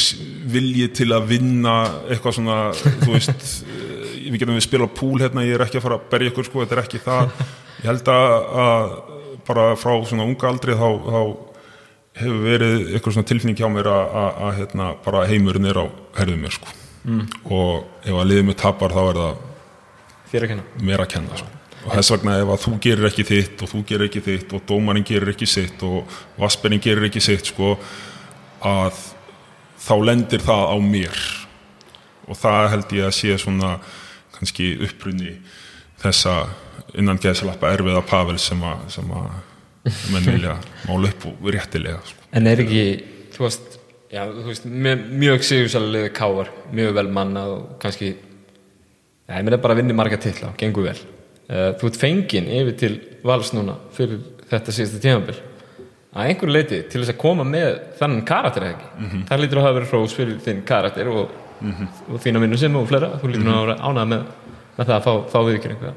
vilji 0.55 0.88
til 0.98 1.09
að 1.14 1.29
vinna 1.31 1.74
eitthvað 2.09 2.38
svona, 2.40 2.57
þú 3.05 3.12
veist 3.12 3.44
eh, 3.62 4.16
við 4.29 4.40
getum 4.40 4.57
við 4.59 4.66
spila 4.66 4.88
púl 4.90 5.18
hérna, 5.22 5.46
ég 5.46 5.59
er 5.59 5.66
ekki 5.66 5.79
að 5.79 5.87
fara 5.87 5.98
að 6.01 6.09
berja 6.12 6.33
ykkur 6.33 6.48
sko, 6.48 6.64
þetta 6.64 6.77
er 6.77 6.83
ekki 6.83 7.03
það 7.05 7.31
ég 7.79 7.90
held 7.92 8.11
að, 8.14 8.96
bara 9.48 9.68
frá 9.79 9.92
svona 10.09 10.27
unga 10.27 10.51
aldri 10.51 10.74
þá, 10.77 10.88
þá 11.07 11.20
hefur 12.18 12.40
verið 12.42 12.81
eitthvað 12.96 13.14
svona 13.14 13.31
tilfinning 13.31 13.61
hjá 13.61 13.68
mér 13.70 13.90
að, 13.92 14.48
hérna, 14.59 14.90
bara 15.05 15.27
heimurinn 15.31 15.70
er 15.70 15.79
á 15.79 15.87
herðum 16.18 16.42
mér 16.42 16.57
sko. 16.57 16.74
mm. 17.05 17.22
og 17.55 18.03
ef 18.03 18.16
að 18.16 18.33
liðið 18.33 18.51
mér 18.51 18.59
tapar 18.64 18.96
þá 18.96 19.03
er 19.05 19.22
það 19.22 19.31
að 19.31 19.46
mér 20.83 21.05
að 21.05 21.14
kenna 21.14 21.38
sko. 21.38 21.57
Og 21.84 21.94
þess 21.94 22.12
vegna 22.14 22.36
ef 22.42 22.52
að 22.52 22.62
þú 22.64 22.72
gerir 22.84 23.08
ekki 23.08 23.26
þitt 23.28 23.62
og 23.62 23.72
þú 23.72 23.82
gerir 23.88 24.08
ekki 24.08 24.22
þitt 24.24 24.54
og 24.56 24.64
dómarinn 24.68 25.06
gerir 25.06 25.32
ekki 25.32 25.48
sitt 25.48 25.82
og 25.86 26.18
vassberinn 26.38 26.82
gerir 26.82 27.08
ekki 27.08 27.22
sitt 27.22 27.52
sko, 27.52 27.76
að 28.66 28.98
þá 29.78 29.94
lendir 30.04 30.42
það 30.44 30.64
á 30.74 30.76
mér 30.82 31.24
og 32.28 32.38
það 32.38 32.70
held 32.74 32.94
ég 32.98 33.08
að 33.08 33.16
sé 33.16 33.38
svona 33.40 33.76
kannski 34.36 34.72
upprunni 34.84 35.36
þessa 36.02 36.34
innan 36.98 37.20
geðsalappa 37.22 37.72
erfiða 37.74 38.04
Pavel 38.06 38.38
sem 38.42 38.60
að, 38.64 38.84
sem 38.92 39.10
að 39.14 39.28
menn 40.12 40.30
vilja 40.34 40.56
mála 40.88 41.10
upp 41.12 41.28
og 41.30 41.50
réttilega 41.54 42.00
sko. 42.06 42.24
En 42.36 42.48
er 42.50 42.64
ekki, 42.64 42.86
þú 43.34 43.46
veist 43.46 43.76
Já, 44.08 44.22
þú 44.24 44.46
veist, 44.46 44.64
mjög 44.64 45.42
sigursælulega 45.44 46.08
káar 46.16 46.48
mjög 46.72 46.94
vel 46.96 47.10
mannað 47.12 47.50
og 47.58 47.64
kannski 47.82 48.14
Já, 49.28 49.34
ég 49.36 49.44
meina 49.44 49.58
bara 49.60 49.76
að 49.76 49.82
vinni 49.82 49.96
marga 49.96 50.16
titla 50.20 50.48
og 50.48 50.56
gengur 50.60 50.86
vel 50.86 51.02
Þú 51.48 51.88
ert 51.88 51.96
fenginn 51.96 52.48
yfir 52.52 52.74
til 52.76 52.94
vals 53.24 53.54
núna 53.56 53.78
fyrir 53.96 54.18
þetta 54.50 54.74
síðasta 54.74 55.00
tímabil. 55.00 55.37
Að 56.12 56.30
einhverju 56.32 56.52
leiti 56.54 56.80
til 56.90 57.00
þess 57.02 57.12
að 57.14 57.20
koma 57.22 57.44
með 57.48 57.68
þannig 58.00 58.24
karakter 58.28 58.64
eða 58.66 58.74
ekki? 58.74 58.88
Mhm. 58.98 59.22
þar 59.28 59.42
lítur 59.42 59.61
að 59.61 59.66
hafa 59.68 59.76
verið 59.78 59.92
hrós 59.94 60.16
fyrir 60.16 60.38
þinn 60.44 60.62
karakter 60.68 61.08
og, 61.12 61.30
og 62.08 62.20
þína 62.24 62.42
vinnu 62.44 62.58
sem 62.61 62.76
og 62.76 62.88
fleira. 62.88 63.11
Þú 63.20 63.32
lítur 63.32 63.46
mm 63.46 63.54
að 63.54 63.66
vera 63.66 63.78
ánað 63.88 64.11
með, 64.12 64.22
með 64.76 64.90
það 64.90 64.96
að 64.96 65.04
fá, 65.06 65.12
fá 65.32 65.38
viðkynningu 65.48 65.92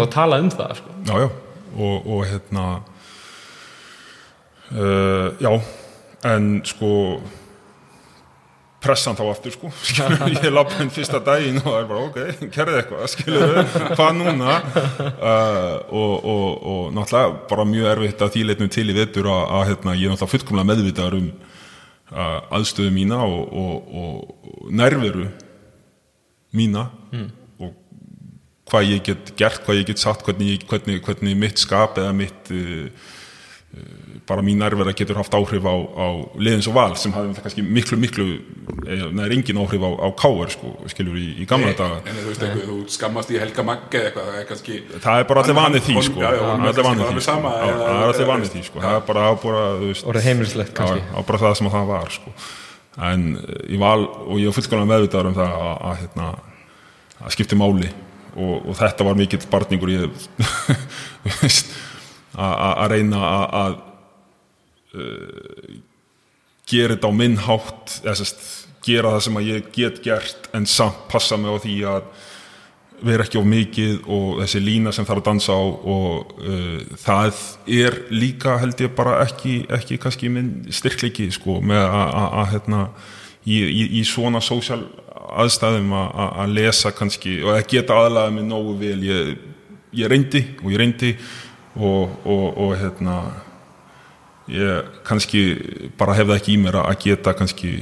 og 0.00 0.10
tala 0.14 0.40
um 0.40 0.50
það 0.50 0.76
sko. 0.80 0.94
já, 1.06 1.14
já, 1.20 1.28
og, 1.76 2.06
og 2.06 2.26
hérna 2.30 2.66
uh, 4.72 5.28
já. 5.40 5.52
En 6.24 6.62
sko 6.64 7.20
pressan 8.82 9.16
þá 9.18 9.24
aftur 9.30 9.54
sko. 9.54 9.70
Skilur, 9.88 10.24
ég 10.34 10.52
lappa 10.52 10.78
inn 10.84 10.92
fyrsta 10.94 11.20
daginn 11.24 11.60
og 11.62 11.68
það 11.68 11.78
er 11.78 11.88
bara 11.90 12.04
ok, 12.06 12.48
kerði 12.54 12.78
eitthvað, 12.80 13.04
skilur 13.12 13.60
hvað 13.96 14.12
núna? 14.20 14.56
Uh, 14.60 15.74
og, 15.90 16.14
og, 16.16 16.48
og 16.72 16.96
náttúrulega 16.96 17.36
bara 17.50 17.68
mjög 17.68 17.90
erfitt 17.94 18.24
að 18.26 18.32
því 18.36 18.46
leitnum 18.50 18.72
til 18.76 18.86
í 18.92 18.96
vetur 18.96 19.30
að, 19.32 19.44
að 19.58 19.68
hérna, 19.72 19.96
ég 19.96 20.08
er 20.08 20.14
náttúrulega 20.14 20.34
fullkomlega 20.34 20.70
meðvitaður 20.72 21.20
um 21.20 21.30
uh, 22.12 22.40
aðstöðu 22.58 22.92
mína 22.94 23.22
og, 23.24 23.56
og, 23.96 24.70
nærveru 24.70 25.28
mína 26.56 26.86
og 27.60 27.72
hvað 28.70 28.90
ég 28.90 29.04
get 29.06 29.32
gert, 29.38 29.62
hvað 29.66 29.80
ég 29.80 29.90
get 29.90 30.02
sagt 30.02 30.26
hvernig, 30.26 30.66
hvernig, 30.68 31.00
hvernig 31.04 31.38
mitt 31.38 31.62
skap 31.62 31.98
eða 32.00 32.14
mitt 32.16 32.52
uh, 32.54 32.86
uh, 33.76 34.05
bara 34.26 34.42
mín 34.42 34.58
nærvera 34.58 34.90
getur 34.96 35.16
haft 35.20 35.34
áhrif 35.38 35.62
á, 35.62 35.74
á 35.76 36.06
liðins 36.34 36.66
og 36.66 36.74
val 36.74 36.96
sem 36.98 37.12
hafði 37.14 37.42
kannski 37.44 37.62
miklu, 37.62 37.96
miklu 38.02 38.24
eða 38.90 39.10
neður 39.14 39.34
engin 39.36 39.60
áhrif 39.62 39.84
á, 39.86 39.90
á 40.02 40.08
káar 40.18 40.50
sko, 40.50 40.72
skilur 40.90 41.14
í, 41.20 41.26
í 41.42 41.46
gamla 41.46 41.70
daga. 41.78 42.00
en 42.02 42.18
þú 42.18 42.26
veist 42.32 42.42
eitthvað, 42.42 42.64
þú 42.66 42.78
skammast 42.96 43.30
í 43.30 43.38
Helga 43.38 43.64
Magge 43.68 44.00
eða 44.00 44.08
eitthvað, 44.10 44.26
það 44.32 44.40
er 44.40 44.48
kannski 44.50 44.78
það 45.06 45.20
er 45.22 45.28
bara 45.30 45.44
allir 45.44 45.58
vanið 45.60 45.86
því 45.86 45.96
sko. 46.08 46.18
Það 46.24 46.34
er 46.34 46.42
allir 46.66 46.88
vanið 46.88 47.04
alveg 47.06 47.22
því 47.22 47.26
sko. 47.28 47.54
það 47.54 47.92
er 47.94 48.10
allir 48.10 48.30
vanið 48.32 48.50
því 48.56 48.64
sko. 48.70 48.82
Það 48.86 48.98
er 48.98 49.04
bara, 49.12 49.26
bara 49.46 49.62
þú 49.78 49.90
veist 49.92 50.08
orðið 50.10 50.26
heimilislegt 50.30 50.74
kannski. 50.80 51.04
já, 51.06 51.18
bara 51.30 51.42
það 51.44 51.54
sem 51.60 51.70
að 51.70 51.76
það 51.78 51.86
var 51.94 52.14
sko. 52.18 52.34
en 53.06 53.24
eh, 53.36 53.62
ég 53.76 53.80
val 53.86 54.02
og 54.08 54.36
ég 54.42 54.50
var 54.50 54.56
fullkomlega 54.58 54.90
meðvitaður 54.94 55.30
um 55.30 55.38
það 55.38 55.56
að, 55.60 55.74
að 55.90 55.96
hérna, 56.02 56.28
skipti 57.36 57.58
máli. 57.62 57.92
Og, 58.36 58.66
og 58.68 58.74
þetta 58.76 59.04
var 59.06 59.14
mikill 59.16 59.46
barningur 59.48 59.88
ég 59.94 60.10
að- 62.36 62.88
reyna 62.92 63.20
að- 63.22 63.54
að 63.62 63.76
uh, 64.96 65.74
gera 66.66 66.96
þetta 66.96 67.10
á 67.10 67.18
minn 67.20 67.36
hátt 67.46 67.98
eða 68.04 68.16
sest, 68.22 68.40
gera 68.86 69.12
það 69.16 69.24
sem 69.26 69.36
að 69.40 69.50
ég 69.52 69.68
get 69.74 70.00
gert 70.04 70.48
en 70.54 70.66
samt 70.70 71.04
passa 71.10 71.36
mig 71.38 71.50
á 71.52 71.56
því 71.62 71.76
að 71.90 72.08
vera 73.06 73.26
ekki 73.26 73.36
of 73.36 73.44
mikið 73.44 73.96
og 74.08 74.38
þessi 74.40 74.60
lína 74.64 74.92
sem 74.94 75.04
þarf 75.04 75.20
að 75.20 75.26
dansa 75.26 75.52
á 75.52 75.60
og 75.60 76.30
uh, 76.40 76.78
það 77.02 77.40
er 77.76 77.98
líka 78.14 78.54
held 78.62 78.80
ég 78.80 78.94
bara 78.96 79.18
ekki, 79.26 79.58
ekki 79.68 79.98
kannski 80.00 80.30
minn 80.32 80.52
styrkleiki 80.72 81.26
sko 81.34 81.58
með 81.60 81.82
að- 81.84 82.54
hérna 82.54 82.80
í, 83.44 83.58
í, 83.60 83.82
í 84.00 84.04
svona 84.08 84.40
sósjál 84.40 84.80
aðstæðum 85.36 85.92
að- 85.92 86.54
lesa 86.56 86.90
kannski 86.96 87.42
og 87.44 87.52
að 87.58 87.66
geta 87.74 87.98
aðlaða 88.00 88.32
mig 88.38 88.46
nógu 88.48 88.78
vel. 88.80 88.98
Ég, 89.04 89.36
ég 89.96 90.08
reyndi 90.10 90.42
og 90.62 90.70
ég 90.72 90.80
reyndi 90.80 91.12
og, 91.76 92.16
og, 92.24 92.46
og 92.64 92.72
hérna 92.80 93.18
ég 94.48 94.90
kannski 95.06 95.40
bara 95.98 96.14
hef 96.14 96.26
það 96.28 96.36
ekki 96.40 96.54
í 96.54 96.58
mér 96.62 96.80
að 96.82 96.98
geta 97.06 97.32
kannski 97.34 97.72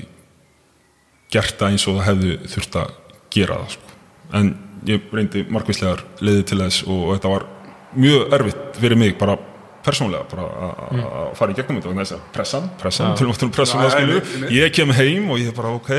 gert 1.35 1.57
það 1.59 1.73
eins 1.75 1.87
og 1.91 1.99
það 1.99 2.07
hefði 2.11 2.37
þurft 2.55 2.79
að 2.81 2.93
gera 3.35 3.57
það 3.63 3.75
sko. 3.75 3.97
en 4.39 4.53
ég 4.89 5.09
reyndi 5.13 5.43
margvíslegar 5.53 6.05
leiði 6.25 6.45
til 6.51 6.61
þess 6.63 6.85
og, 6.87 7.01
og 7.09 7.11
þetta 7.17 7.33
var 7.35 7.47
mjög 7.95 8.33
erfitt 8.39 8.79
fyrir 8.81 8.99
mig 9.01 9.19
bara 9.19 9.37
persónlega 9.85 10.25
bara 10.31 10.45
að- 10.49 10.79
að 10.97 11.03
að 11.21 11.35
fara 11.37 11.53
í 11.53 11.57
gegnum 11.59 11.81
og 11.83 11.97
þess 11.99 12.15
að 12.17 12.21
pressan, 12.33 12.69
pressan, 12.81 13.17
til 13.19 13.27
og 13.29 13.37
með 13.37 13.51
pressan 13.53 13.83
einmitt. 13.99 14.31
ég 14.57 14.73
kem 14.73 14.91
heim 14.97 15.31
og 15.31 15.39
ég 15.43 15.53
bara 15.57 15.75
ok, 15.77 15.91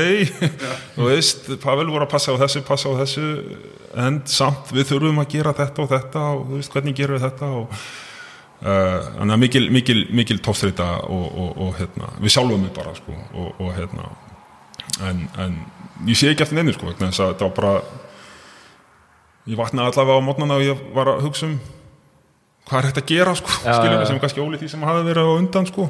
þú 0.96 1.06
veist 1.12 1.46
Pavel 1.62 1.86
voru 1.86 2.02
að 2.08 2.10
passa 2.10 2.34
á 2.34 2.36
þessu, 2.42 2.64
passa 2.66 2.90
á 2.90 2.94
þessu 2.98 3.28
en 3.96 4.18
samt 4.26 4.72
við 4.74 4.90
þurfum 4.90 5.22
að 5.22 5.30
gera 5.36 5.52
þetta 5.54 5.82
og 5.84 5.92
þetta 5.94 6.24
og 6.34 6.42
þú 6.50 6.58
veist 6.58 6.74
hvernig 6.74 6.96
gerum 6.98 7.16
við 7.20 7.28
þetta 7.28 7.52
og 7.60 7.78
þannig 8.62 9.34
að 9.36 9.40
mikil, 9.42 9.64
mikil, 9.74 9.98
mikil 10.16 10.38
tóftreita 10.44 10.86
og, 11.12 11.26
og, 11.38 11.50
og 11.66 11.74
hérna, 11.80 12.08
við 12.24 12.32
sjálfum 12.36 12.62
mig 12.64 12.72
bara 12.76 12.94
sko, 12.96 13.12
og, 13.36 13.50
og 13.60 13.72
hérna 13.76 14.06
en, 15.04 15.26
en 15.44 15.58
ég 16.08 16.16
sé 16.16 16.30
ekki 16.32 16.46
eftir 16.46 16.56
neinu 16.60 16.72
sko, 16.76 16.94
þess 16.96 17.20
að 17.20 17.34
þetta 17.34 17.48
var 17.50 17.56
bara 17.58 17.74
ég 19.46 19.58
vaknaði 19.60 19.92
allavega 19.92 20.18
á 20.18 20.26
mótnana 20.26 20.56
og 20.58 20.64
ég 20.66 20.80
var 20.96 21.12
að 21.12 21.26
hugsa 21.26 21.46
um 21.50 21.58
hvað 22.66 22.80
er 22.80 22.88
þetta 22.88 23.02
að 23.04 23.10
gera 23.12 23.34
sko, 23.38 23.52
Já, 23.62 23.74
skiljum 23.76 24.00
við 24.00 24.08
sem 24.08 24.16
er 24.16 24.22
kannski 24.24 24.42
ólið 24.42 24.62
því 24.64 24.70
sem 24.72 24.86
hafi 24.88 25.04
verið 25.06 25.28
á 25.30 25.34
undan 25.38 25.68
sko 25.70 25.84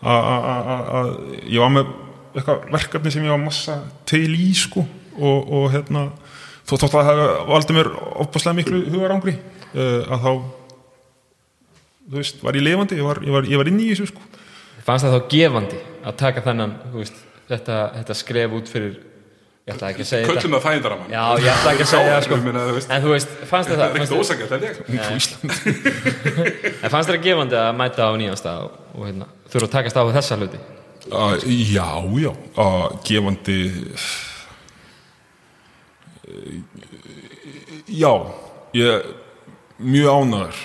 að- 0.00 1.16
ég 1.50 1.58
var 1.64 1.72
með 1.74 1.90
eitthvað 2.36 2.68
verkefni 2.76 3.10
sem 3.16 3.24
ég 3.26 3.32
var 3.34 3.42
massa 3.42 3.80
til 4.06 4.28
í 4.36 4.52
sko 4.54 4.84
og, 5.18 5.50
og 5.50 5.64
hérna 5.74 6.04
þó 6.68 6.76
þótt 6.76 6.84
að 6.86 6.94
það 6.94 7.08
hafi 7.10 7.26
valdið 7.50 7.78
mér 7.80 7.90
opaslega 8.22 8.58
miklu 8.60 8.82
hugarangri 8.92 9.34
uh, 9.34 10.04
að 10.06 10.22
þá 10.22 10.32
þú 12.10 12.18
veist, 12.20 12.40
var 12.44 12.58
ég 12.58 12.64
lifandi, 12.66 12.98
ég 13.00 13.06
var, 13.06 13.20
ég 13.24 13.32
var, 13.36 13.46
ég 13.54 13.60
var 13.60 13.70
inn 13.70 13.80
í 13.82 13.90
þessu 13.92 14.08
sko. 14.10 14.24
Fannst 14.86 15.06
það 15.06 15.14
þá 15.14 15.28
gefandi 15.34 15.78
að 16.10 16.16
taka 16.24 16.42
þennan, 16.48 16.72
þú 16.90 16.98
veist, 17.04 17.22
þetta, 17.50 17.78
þetta 18.00 18.16
skref 18.18 18.56
út 18.58 18.70
fyrir, 18.72 18.94
ég 19.68 19.74
ætla 19.76 19.90
ekki 19.92 20.02
að 20.06 20.08
segja. 20.10 20.26
Köllum 20.30 20.56
það 20.56 20.64
þægindaramann 20.66 21.12
Já, 21.12 21.22
ég 21.44 21.50
ætla 21.52 21.74
ekki 21.74 21.84
að 21.84 21.90
segja 21.92 22.14
það, 22.14 22.22
sko. 22.26 22.38
Ég 22.40 22.46
meina, 22.48 22.62
þú 22.66 22.74
veist, 22.78 22.90
En 22.90 23.04
þú 23.04 23.12
veist, 23.14 23.34
fannst 23.50 23.70
þér 23.70 23.76
Það 23.76 23.84
það, 23.84 23.90
er 23.90 23.94
ekkert 24.00 24.50
ég 24.64 24.74
Ung 24.90 24.98
frá 25.04 25.14
Ísland 25.20 25.44
en 26.80 26.90
fannst 26.94 27.10
þér 27.10 27.16
það 27.18 27.24
gefandi 27.28 27.58
að 27.60 27.70
mæta 27.82 28.08
á 28.08 28.12
nýjan 28.18 28.40
stað 28.40 28.64
og, 28.64 28.72
og 28.96 29.06
hérna, 29.06 29.28
þurfa 29.52 29.68
að 29.68 29.74
takast 29.76 30.00
á 30.00 30.02
við 30.08 30.16
þessa 30.18 30.40
hluti? 30.40 30.60
uh, 31.12 31.34
Já, 31.46 31.88
já 32.24 32.32
uh, 32.32 32.88
gefandi 33.06 33.58
Já 38.00 38.12
ég 38.80 39.08
mjög 39.80 40.10
ánæður 40.16 40.58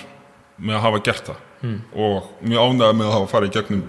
með 0.57 0.77
að 0.77 0.85
hafa 0.87 1.03
gert 1.05 1.31
það 1.31 1.43
og 1.95 2.27
mjög 2.45 2.67
ánæður 2.69 2.97
með 2.99 3.07
að 3.07 3.15
hafa 3.15 3.31
farið 3.31 3.55
gegnum 3.55 3.85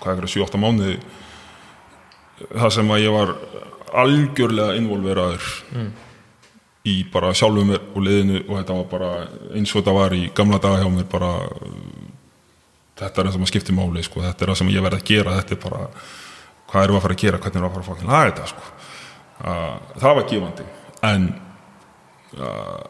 hvað 0.00 0.10
er 0.10 0.18
fyrir 0.18 0.32
7-8 0.34 0.60
mánuði 0.62 0.96
það 2.50 2.72
sem 2.74 2.90
að 2.90 3.04
ég 3.04 3.14
var 3.14 3.34
algjörlega 4.04 4.78
involveraður 4.80 5.50
í 6.84 6.96
bara 7.12 7.32
sjálfum 7.36 7.70
mér 7.70 7.84
og 7.94 8.02
liðinu 8.04 8.40
og 8.42 8.58
þetta 8.58 8.78
var 8.80 8.88
bara 8.90 9.10
eins 9.54 9.72
og 9.72 9.80
þetta 9.80 9.94
var 9.96 10.16
í 10.16 10.24
gamla 10.36 10.60
daga 10.60 10.82
hjá 10.82 10.90
mér 10.92 11.06
bara 11.10 11.30
þetta 12.98 13.20
er 13.20 13.28
það 13.28 13.36
sem 13.36 13.46
að 13.46 13.52
skipti 13.52 13.76
máli 13.76 14.04
sko. 14.04 14.22
þetta 14.24 14.44
er 14.44 14.52
það 14.52 14.60
sem 14.60 14.72
ég 14.74 14.84
verði 14.84 15.00
að 15.00 15.08
gera 15.10 15.36
þetta 15.38 15.56
er 15.56 15.62
bara, 15.62 15.84
hvað 16.70 16.84
erum 16.84 16.96
við 16.96 17.00
að 17.00 17.06
fara 17.06 17.16
að 17.16 17.22
gera 17.24 17.40
hvernig 17.44 17.60
erum 17.60 17.64
við 17.64 17.70
að 17.70 17.76
fara 17.76 17.84
að 17.84 17.90
fara 17.90 18.04
að 18.04 18.12
laga 18.12 18.30
þetta 18.30 18.50
sko. 18.52 18.64
það 20.02 20.18
var 20.18 20.28
gefandi 20.32 20.68
en 21.04 21.26
uh, 22.38 22.82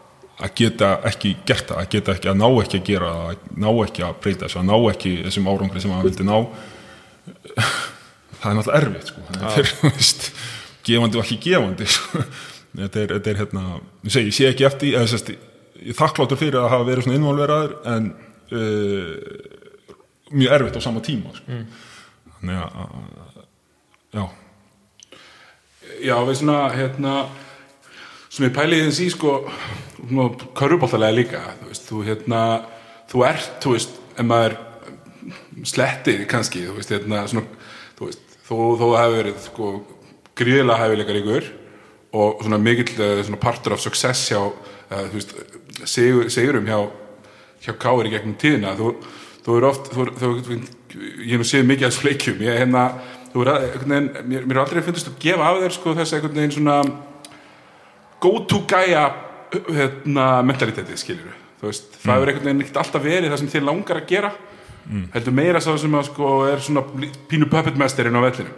að 0.45 0.55
geta 0.61 0.89
ekki 1.11 1.31
gert 1.49 1.69
það 1.71 1.81
að 1.83 1.89
geta 1.95 2.15
ekki, 2.17 2.31
að 2.33 2.39
ná 2.41 2.47
ekki 2.63 2.81
að 2.81 2.89
gera 2.91 3.11
það, 3.15 3.29
að 3.31 3.61
ná 3.65 3.69
ekki 3.87 4.05
að 4.09 4.17
breyta 4.25 4.45
þessu, 4.47 4.61
að 4.63 4.69
ná 4.71 4.77
ekki 4.93 5.13
þessum 5.27 5.49
árangri 5.53 5.83
sem 5.85 5.93
maður 5.95 6.09
vildi 6.11 6.27
ná 6.29 6.37
það 8.41 8.51
er 8.51 8.59
náttúrulega 8.59 8.81
erfitt 8.83 9.11
sko. 9.13 9.25
þetta 9.31 9.55
er, 9.63 9.71
þú 9.81 9.91
veist, 9.95 10.29
gefandi 10.85 11.19
og 11.21 11.25
ekki 11.25 11.39
gefandi 11.49 11.89
sko. 11.95 12.23
þetta 12.77 13.03
er, 13.05 13.15
þetta 13.17 13.33
er 13.35 13.41
hérna 13.43 13.65
ég 14.05 14.15
segi, 14.17 14.31
ég 14.31 14.37
sé 14.39 14.49
ekki 14.51 14.69
eftir 14.69 14.99
eða, 14.99 15.11
sest, 15.15 15.33
ég 15.85 15.99
þakkláttur 15.99 16.41
fyrir 16.41 16.61
að 16.63 16.71
hafa 16.75 16.89
verið 16.91 17.07
svona 17.07 17.19
innvolveraður 17.21 17.75
en 17.95 18.11
uh, 18.55 19.13
mjög 20.35 20.57
erfitt 20.59 20.79
á 20.81 20.87
sama 20.89 21.03
tíma 21.05 21.35
sko. 21.39 21.61
þannig 22.39 22.65
að 22.65 22.81
að- 22.85 23.45
já, 24.19 24.25
Já, 26.05 26.17
við 26.27 26.37
svona, 26.41 26.57
hérna 26.75 27.11
svona 28.35 28.51
ég 28.51 28.55
pæli 28.57 28.81
þess 28.83 29.03
í 29.05 29.09
sko 29.15 29.35
körfubóltalega 30.59 31.17
líka 31.17 31.43
þú 31.61 31.71
veist, 31.71 31.89
þú 31.89 32.05
hérna 32.09 32.41
þú 33.11 33.27
ert, 33.29 33.51
þú 33.63 33.75
veist, 33.77 33.99
ef 34.15 34.27
maður 34.27 34.57
slettir 35.65 36.25
kannski, 36.29 36.65
þú 36.67 36.79
veist, 36.79 36.93
hérna 36.93 37.25
svona, 37.31 37.47
þú 37.99 38.09
veist, 38.11 38.25
þó, 38.45 38.57
það 38.81 38.97
hefur 38.99 39.17
verið 39.21 39.39
sko 39.47 39.71
gríðilega 40.35 40.81
hæfileikar 40.83 41.21
ykkur 41.23 41.49
og 42.15 42.43
svona 42.43 42.61
mikill 42.63 43.07
eh, 43.07 43.33
partur 43.43 43.75
of 43.75 43.83
success 43.83 44.29
hjá 44.31 44.41
uh, 44.43 45.07
veist, 45.15 45.35
sigur, 45.89 46.29
sigurum 46.31 46.69
hjá 46.69 46.79
hjá 47.65 47.75
Káir 47.81 48.09
í 48.09 48.13
gegnum 48.13 48.37
tíðina. 48.41 48.75
Þú, 48.77 48.93
þú 49.45 49.59
er 49.59 49.67
oft 49.71 49.91
þú, 49.95 50.07
þú, 50.21 50.59
ég 51.25 51.41
nú 51.41 51.47
séð 51.49 51.67
mikið 51.69 51.89
af 51.89 51.95
þessu 51.95 52.09
leikjum. 52.09 52.43
Ég 52.45 52.61
hérna, 52.61 52.85
að, 53.35 53.87
mér, 53.89 54.45
er 54.45 54.61
aldrei 54.63 54.85
finnst 54.85 55.09
að 55.11 55.19
gefa 55.23 55.49
af 55.49 55.63
þér 55.63 55.77
sko 55.79 55.95
þess 55.99 56.17
einhvern 56.17 56.41
veginn 56.41 56.57
svona 56.59 56.79
go 58.25 58.39
to 58.49 58.65
gæja 58.69 59.07
hérna, 59.69 60.29
mentaliteti 60.47 60.97
skilur 60.99 61.45
þú 61.65 61.71
veist, 61.71 61.97
það 62.03 62.23
er 62.23 62.31
einhvern 62.31 62.51
veginn 62.51 62.65
ekkert 62.65 62.83
alltaf 62.83 63.05
verið 63.05 63.33
það 63.33 63.41
sem 63.41 63.51
þér 63.55 63.67
langar 63.71 64.01
að 64.01 64.11
gera. 64.11 64.31
Heldur 65.15 65.35
meira 65.37 65.61
sá 65.65 65.71
sem 65.81 65.95
að 65.97 66.09
sko 66.11 66.31
er 66.45 66.61
svona 66.61 66.83
pínu 67.31 67.49
puppet 67.49 67.79
masterinn 67.81 68.19
á 68.21 68.25
vellinu 68.27 68.53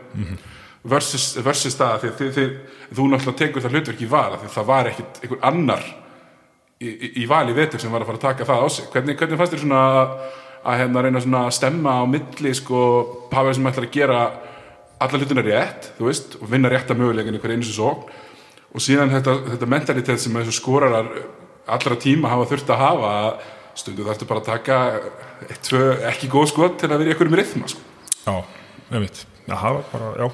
versus, 0.87 1.37
versus 1.43 1.77
það 1.79 2.01
því, 2.03 2.11
því, 2.19 2.31
því, 2.35 2.47
þú 2.99 3.07
náttúrulega 3.12 3.39
tekur 3.43 3.62
það 3.62 3.77
hlutverk 3.77 4.03
í 4.03 4.09
val 4.11 4.33
af 4.35 4.43
því 4.43 4.51
það 4.57 4.67
var 4.73 4.91
ekkit 4.91 5.21
einhver 5.23 5.45
annar 5.47 5.87
í, 6.83 6.91
í, 6.91 7.11
í 7.23 7.29
val 7.31 7.45
í 7.51 7.55
vetur 7.55 7.83
sem 7.83 7.95
var 7.95 8.03
að 8.03 8.11
fara 8.11 8.21
að 8.21 8.27
taka 8.27 8.49
það 8.49 8.67
á 8.67 8.69
sig. 8.75 8.91
Hvernig, 8.91 9.19
hvernig 9.21 9.41
fannst 9.41 9.55
þér 9.55 9.62
svona 9.62 9.85
að, 9.87 10.12
að 10.67 10.79
hérna 10.83 11.07
reyna 11.07 11.23
svona 11.23 11.45
að 11.47 11.57
stemma 11.61 11.95
á 11.95 12.05
milli 12.11 12.55
sko 12.59 12.83
Pavel 13.31 13.55
sem 13.55 13.71
ætlar 13.71 13.87
að 13.87 13.97
gera 14.01 14.21
alla 15.07 15.21
hlutina 15.21 15.47
rétt, 15.47 15.91
þú 15.99 16.09
veist 16.09 16.39
og 16.41 16.51
vinna 16.51 16.73
rétta 16.73 16.97
möguleikin 16.99 17.39
í 17.39 17.43
hver 17.43 17.55
einu 17.55 17.71
svo 17.71 17.95
og 18.77 18.85
síðan 18.85 19.12
þetta, 19.14 19.39
þetta 19.55 19.68
mentalitet 19.72 20.20
sem 20.20 20.37
þessu 20.37 20.57
skorarar 20.59 21.09
allra 21.66 21.97
tíma 22.01 22.31
hafa 22.31 22.51
þurft 22.53 22.72
að 22.74 22.83
hafa 22.83 23.12
stundu 23.77 24.05
þarftu 24.07 24.29
bara 24.29 24.43
að 24.43 24.51
taka 24.51 24.81
eitt, 25.47 25.62
tvö, 25.64 25.87
ekki 26.11 26.29
góð 26.33 26.51
skot 26.53 26.77
til 26.81 26.91
að 26.91 27.01
vera 27.01 27.11
í 27.11 27.14
einhverjum 27.14 27.39
rithma 27.41 27.70
sko. 27.72 27.81
já, 28.27 28.37
já, 28.93 29.57
það 29.57 29.79
var 29.79 29.89
bara, 29.93 30.12
já 30.20 30.29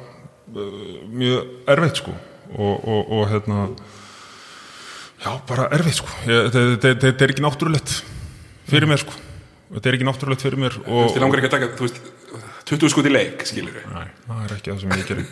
mjög 0.52 1.68
erfitt 1.72 2.02
sko. 2.02 2.14
Og, 2.52 2.88
og, 2.88 3.12
og 3.16 3.28
hérna 3.30 3.60
já, 5.22 5.30
bara 5.48 5.68
erfitt 5.72 6.00
sko. 6.02 6.10
Þetta 6.26 7.12
er 7.12 7.32
ekki 7.32 7.44
náttúrulegt 7.44 7.94
fyrir 8.68 8.90
mér 8.90 9.00
sko. 9.02 9.14
Þetta 9.72 9.88
er 9.88 9.98
ekki 9.98 10.08
náttúrulegt 10.08 10.44
fyrir 10.44 10.60
mér 10.60 10.76
þú 10.76 10.84
veist, 10.84 11.14
og, 11.14 11.16
ég 11.16 11.24
langar 11.24 11.40
ekki 11.40 11.50
að 11.50 11.56
taka, 11.56 11.70
þú 11.78 11.88
veist 11.88 12.02
20 12.72 12.92
skot 12.92 13.08
í 13.08 13.12
leik, 13.12 13.42
skilur 13.48 13.74
við 13.76 13.88
Nei, 13.92 14.06
það 14.26 14.42
er 14.46 14.54
ekki 14.56 14.72
það 14.72 14.80
sem 14.82 14.94
ég 14.96 15.08
geri. 15.10 15.24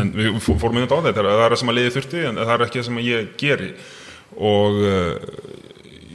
En 0.00 0.12
við 0.16 0.38
fó- 0.42 0.56
fórum 0.58 0.80
inn 0.80 0.88
á 0.90 0.98
þetta 0.98 1.14
það 1.22 1.28
er 1.44 1.54
það 1.54 1.60
sem 1.62 1.72
að 1.72 1.78
liði 1.78 1.92
þurfti 1.96 2.24
en 2.28 2.40
það 2.40 2.54
er 2.56 2.64
ekki 2.66 2.80
það 2.80 2.88
sem 2.88 3.00
ég 3.06 3.30
geri. 3.40 3.70
Og 4.50 4.80
uh, 4.82 5.38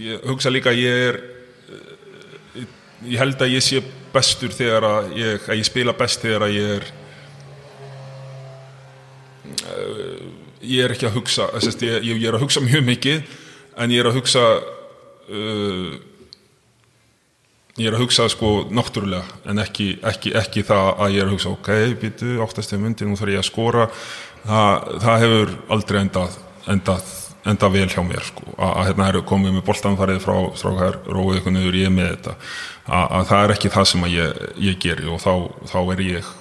ég 0.06 0.28
hugsa 0.30 0.52
líka 0.54 0.74
að 0.74 0.82
ég 0.84 1.06
er 1.10 1.20
uh, 1.22 2.66
ég 3.08 3.22
held 3.24 3.46
að 3.46 3.56
ég 3.56 3.66
sé 3.66 3.82
bestur 4.16 4.54
þegar 4.56 4.88
að 4.88 5.16
ég, 5.20 5.50
að 5.50 5.60
ég 5.60 5.68
spila 5.68 5.96
best 5.98 6.24
þegar 6.24 6.48
að 6.48 6.56
ég 6.56 6.74
er 6.78 6.90
uh, 9.72 10.26
ég 10.66 10.86
er 10.86 10.96
ekki 10.96 11.10
að 11.10 11.18
hugsa 11.20 11.50
ég, 11.60 12.10
ég, 12.10 12.24
er 12.24 12.38
að 12.38 12.46
hugsa 12.46 12.64
mjög 12.64 12.86
mikið 12.90 13.38
en 13.84 13.92
ég 13.94 14.04
er 14.04 14.10
að 14.10 14.20
hugsa 14.20 14.44
uh, 14.56 15.96
ég 17.76 17.90
er 17.90 17.98
að 17.98 18.06
hugsa 18.06 18.30
sko 18.32 18.70
náttúrulega 18.72 19.26
en 19.52 19.60
ekki, 19.60 19.90
ekki, 20.08 20.32
ekki 20.40 20.64
það 20.68 20.92
að 20.94 21.16
ég 21.16 21.24
er 21.24 21.28
að 21.28 21.36
hugsa 21.36 21.52
ok, 21.52 21.72
býtu, 22.00 22.38
áttastu 22.46 22.80
myndir, 22.80 23.10
nú 23.10 23.20
þarf 23.20 23.36
ég 23.36 23.42
að 23.42 23.50
skora 23.50 23.90
það, 24.46 24.94
það 25.04 25.26
hefur 25.26 25.54
aldrei 25.76 26.00
endað 26.06 26.38
endað, 26.72 27.12
endað 27.46 27.76
vel 27.76 27.90
hjá 27.92 28.00
mér 28.06 28.24
sko. 28.26 28.48
að, 28.56 28.72
að 28.72 28.88
hérna 28.90 29.10
er 29.10 29.20
komið 29.34 29.58
með 29.58 29.68
boltanfarið 29.68 30.24
frá 30.24 30.38
strákar, 30.62 31.02
róið 31.10 31.36
eitthvað 31.40 31.58
niður 31.58 31.78
ég 31.82 31.94
með 31.94 32.10
þetta 32.14 32.38
að, 32.38 33.06
að 33.20 33.30
það 33.34 33.44
er 33.44 33.56
ekki 33.58 33.76
það 33.76 33.92
sem 33.92 34.08
að 34.08 34.16
ég, 34.16 34.42
ég 34.70 34.82
geri 34.88 35.12
og 35.12 35.22
þá, 35.22 35.32
þá 35.74 35.80
er 35.84 36.04
ég 36.06 36.34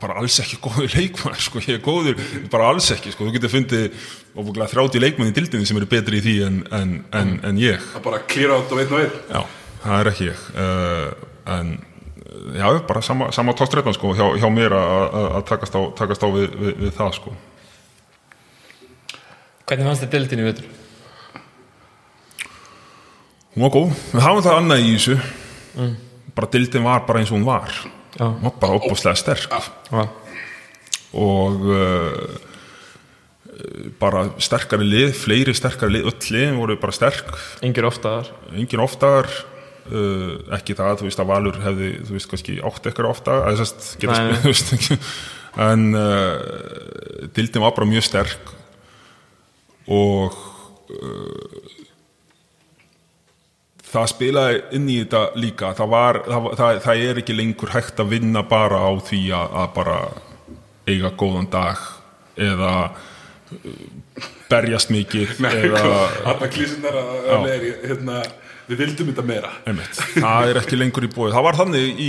bara 0.00 0.18
alls 0.20 0.38
ekki 0.42 0.58
góður 0.62 0.94
leikmann 0.98 1.38
sko. 1.40 1.60
ég 1.64 1.78
er 1.78 1.84
góður, 1.84 2.24
bara 2.52 2.70
alls 2.72 2.88
ekki 2.94 3.12
sko. 3.14 3.26
þú 3.26 3.36
getur 3.36 3.52
fundið 3.52 4.08
ofuglega 4.36 4.70
þrjáti 4.72 5.02
leikmann 5.02 5.32
í 5.32 5.36
dildinni 5.36 5.68
sem 5.68 5.78
eru 5.80 5.88
betri 5.90 6.20
í 6.20 6.24
því 6.24 6.34
en, 6.46 6.58
en, 6.76 6.96
en, 7.16 7.36
en 7.50 7.60
ég 7.60 7.80
Það 7.94 8.04
bara 8.08 8.24
klýra 8.28 8.58
átt 8.60 8.74
og 8.74 8.82
einn 8.82 8.92
og 8.92 9.04
einn 9.04 9.16
Já, 9.32 9.40
það 9.86 10.00
er 10.02 10.10
ekki 10.12 10.28
ég. 10.30 10.44
Uh, 10.56 11.26
en 11.56 11.70
uh, 11.76 12.56
já, 12.58 12.66
bara 12.88 13.02
sama, 13.04 13.28
sama 13.34 13.54
tóttrættan 13.58 13.94
sko, 13.96 14.12
hjá, 14.18 14.26
hjá 14.40 14.48
mér 14.52 14.74
að- 14.76 15.44
takast 15.48 15.76
á, 15.78 15.80
takast 15.98 16.24
á 16.24 16.28
við, 16.34 16.48
við, 16.60 16.74
við 16.84 16.94
það 16.98 17.12
sko. 17.20 17.34
Hvernig 19.66 19.88
fannst 19.88 20.04
þið 20.06 20.12
deildin 20.16 20.42
í 20.44 20.46
vetur? 20.46 20.66
Hún 23.56 23.64
var 23.64 23.72
góð, 23.72 23.92
við 24.12 24.20
hafum 24.26 24.44
það 24.44 24.58
annað 24.60 24.84
í 24.84 24.90
þessu. 24.96 25.16
Bara 26.36 26.50
dildin 26.52 26.84
var 26.84 27.06
bara 27.08 27.22
eins 27.22 27.30
og 27.32 27.38
hún 27.38 27.46
var. 27.48 27.72
Já. 28.16 28.26
hún 28.28 28.44
var 28.44 28.54
bara 28.60 28.76
opbúslega 28.78 29.16
sterk. 29.16 29.52
Já. 29.92 30.02
og 31.16 31.62
uh, 31.72 32.36
bara 34.00 34.26
sterkari 34.42 34.84
lið, 34.84 35.14
fleiri 35.16 35.54
sterkari 35.56 35.94
lið 35.96 36.08
öll 36.10 36.32
liðin 36.34 36.58
voru 36.60 36.76
bara 36.80 36.92
sterk. 36.92 37.30
Engir 37.64 37.86
oftaðar 37.88 38.28
engin 38.52 38.82
oftar 38.84 39.30
uh, 39.90 40.34
ekki 40.58 40.76
það, 40.78 40.98
þú 41.00 41.08
veist 41.08 41.22
að 41.22 41.30
Valur 41.32 41.62
hefði 41.62 41.92
þú 42.08 42.16
veist 42.16 42.30
kannski 42.32 42.58
átt 42.60 42.88
eitthvað 42.88 43.10
ofta 43.12 43.38
að 43.46 43.62
þess 43.62 43.74
að 43.76 43.88
geta 44.02 44.18
spil, 44.20 44.36
þú 44.42 44.52
veist 44.52 44.76
ekki. 44.76 44.98
En 45.66 45.86
uh, 45.96 47.28
dildin 47.36 47.64
var 47.64 47.74
bara 47.76 47.88
mjög 47.88 48.06
sterk 48.10 48.52
og 49.96 50.36
uh, 50.92 51.74
það 53.86 54.08
spilaði 54.12 54.62
inn 54.76 54.88
í 54.90 55.00
þetta 55.04 55.24
líka. 55.40 55.72
Það, 55.78 55.92
var, 55.94 56.20
það, 56.26 56.48
það, 56.60 56.80
það 56.86 57.04
er 57.08 57.20
ekki 57.22 57.36
lengur 57.38 57.74
hægt 57.74 58.02
að 58.02 58.14
vinna 58.16 58.44
bara 58.46 58.82
á 58.82 58.92
því 59.08 59.22
að, 59.38 59.60
að 59.62 59.68
bara 59.78 60.00
eiga 60.86 61.12
góðan 61.18 61.48
dag 61.50 61.84
eða 62.36 62.72
berjast 64.50 64.90
mikið 64.94 65.38
Nei, 65.42 65.52
eða 65.68 65.92
Alla 66.32 66.48
klísunar 66.50 66.98
að 66.98 67.30
að 67.36 67.48
er, 67.52 67.66
hérna, 67.86 68.22
Við 68.66 68.80
vildum 68.82 69.10
þetta 69.12 69.24
meira 69.26 69.50
Einmitt. 69.68 69.98
Það 70.16 70.48
er 70.50 70.58
ekki 70.58 70.78
lengur 70.78 71.04
í 71.06 71.10
bóði. 71.12 71.32
Það 71.36 71.44
var 71.46 71.58
þannig 71.60 72.00
í 72.02 72.08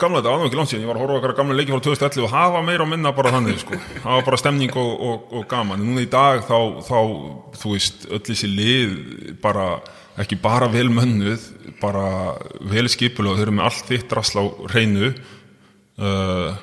gamla 0.00 0.22
þetta, 0.22 0.36
ekki 0.46 0.58
langt 0.58 0.70
síðan, 0.70 0.84
ég 0.84 0.90
var 0.90 0.98
að 0.98 1.04
horfa 1.04 1.18
okkar 1.18 1.34
gamla 1.36 1.56
leiki 1.58 1.74
frá 1.74 1.82
2011 1.84 2.24
og 2.24 2.32
það 2.32 2.54
var 2.54 2.64
meira 2.68 2.86
og 2.86 2.90
minna 2.92 3.12
bara 3.16 3.32
þannig, 3.34 3.58
sko. 3.60 3.80
Það 3.98 4.14
var 4.14 4.24
bara 4.30 4.40
stemning 4.40 4.78
og, 4.80 4.92
og, 5.08 5.26
og 5.36 5.48
gaman. 5.50 5.82
Núna 5.84 6.04
í 6.04 6.08
dag 6.12 6.40
þá, 6.48 6.56
þá, 6.88 6.96
þú 7.60 7.74
veist, 7.74 8.06
öll 8.08 8.22
þessi 8.30 8.50
lið 8.54 8.94
bara, 9.44 9.66
ekki 10.24 10.40
bara 10.48 10.70
vel 10.72 10.86
mönnuð, 10.96 11.44
bara 11.82 12.06
vel 12.72 12.86
skipulega, 12.88 13.36
þau 13.36 13.44
eru 13.44 13.58
með 13.58 13.68
allt 13.68 13.92
þitt 13.92 14.16
rassl 14.16 14.40
á 14.40 14.44
hreinu. 14.72 15.12
Uh, 15.98 16.56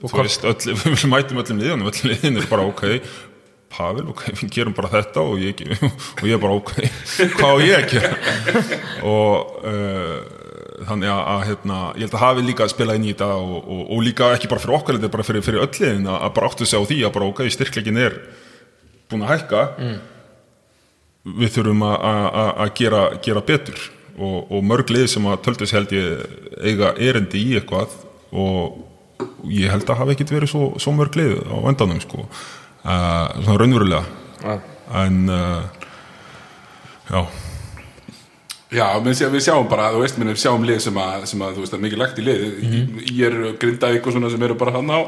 þú 0.00 0.22
veist, 0.22 0.48
öll, 0.48 0.76
við 0.96 1.06
mætum 1.12 1.44
öllum 1.44 1.60
liðanum, 1.60 1.92
öll 1.92 2.14
liðin 2.14 2.40
er 2.40 2.48
bara 2.48 2.64
ok, 2.72 2.86
Pavel, 3.76 4.06
ok, 4.12 4.24
við 4.40 4.54
gerum 4.56 4.74
bara 4.76 4.92
þetta 4.94 5.24
og 5.26 5.42
ég, 5.42 5.60
og 6.20 6.24
ég 6.24 6.34
er 6.36 6.42
bara 6.42 6.56
ok, 6.56 6.72
hvað 7.36 7.52
á 7.52 7.56
ég 7.64 7.76
að 7.76 7.92
gera? 7.92 8.80
og 9.06 9.54
uh, 9.68 10.18
þannig 10.86 11.12
að, 11.12 11.44
hérna, 11.50 11.78
ég 11.96 12.06
held 12.06 12.16
að 12.16 12.24
hafi 12.24 12.46
líka 12.46 12.66
að 12.66 12.74
spila 12.74 12.96
inn 12.96 13.06
í 13.06 13.12
þetta 13.12 13.30
og, 13.36 13.56
og, 13.62 13.84
og 13.96 14.02
líka 14.04 14.32
ekki 14.36 14.50
bara 14.52 14.64
fyrir 14.64 14.78
okkar 14.78 14.98
þetta 14.98 15.08
er 15.10 15.14
bara 15.16 15.28
fyrir, 15.28 15.46
fyrir 15.46 15.64
öll 15.64 15.72
liðin 15.80 16.10
að, 16.12 16.26
bara 16.36 16.50
áttu 16.50 16.68
sig 16.68 16.80
á 16.80 16.88
því 16.88 16.98
að 17.04 17.14
bara 17.16 17.30
ok, 17.32 17.44
styrkleikin 17.52 18.02
er 18.02 18.18
búin 19.10 19.24
að 19.26 19.32
hækka. 19.34 19.62
Við 21.26 21.54
þurfum 21.56 21.84
að, 21.86 22.64
gera, 22.78 23.04
gera 23.22 23.42
betur. 23.46 23.78
Og, 24.16 24.36
og 24.48 24.62
mörg 24.64 24.90
lið 24.94 25.08
sem 25.12 25.26
að 25.28 25.40
töldu 25.44 25.66
sig 25.68 25.76
held 25.76 25.90
ég 25.92 26.36
eiga 26.64 26.92
erindi 27.02 27.42
í 27.42 27.56
eitthvað 27.58 27.92
og 28.32 28.78
ég 29.52 29.72
held 29.72 29.90
að 29.90 29.98
hafa 30.00 30.14
ekkit 30.14 30.32
verið 30.32 30.52
svo, 30.52 30.68
svo 30.80 30.94
mörg 30.96 31.18
lið 31.18 31.34
á 31.52 31.56
endanum 31.68 32.00
sko 32.00 32.24
uh, 32.86 33.42
svona 33.42 33.58
raunverulega. 33.62 34.04
Já. 34.42 34.54
en 35.02 35.28
uh, 35.28 35.62
já, 37.10 37.26
Já, 38.76 38.86
við 38.98 39.40
sjáum 39.44 39.68
bara, 39.70 39.92
þú 39.94 40.02
veist, 40.02 40.18
við 40.18 40.38
sjáum 40.42 40.64
lið 40.66 40.80
sem 40.88 40.96
að, 40.98 41.24
sem 41.30 41.42
að 41.42 41.54
þú 41.56 41.62
veist, 41.62 41.74
að 41.76 41.84
mikið 41.86 42.00
lagt 42.02 42.18
í 42.18 42.24
lið. 42.26 42.44
Ég 43.14 43.26
er 43.28 43.36
Grindavík 43.62 44.06
og 44.06 44.16
svona 44.16 44.30
sem 44.32 44.42
eru 44.42 44.58
bara 44.58 44.74
hann 44.74 44.90
á 44.90 45.00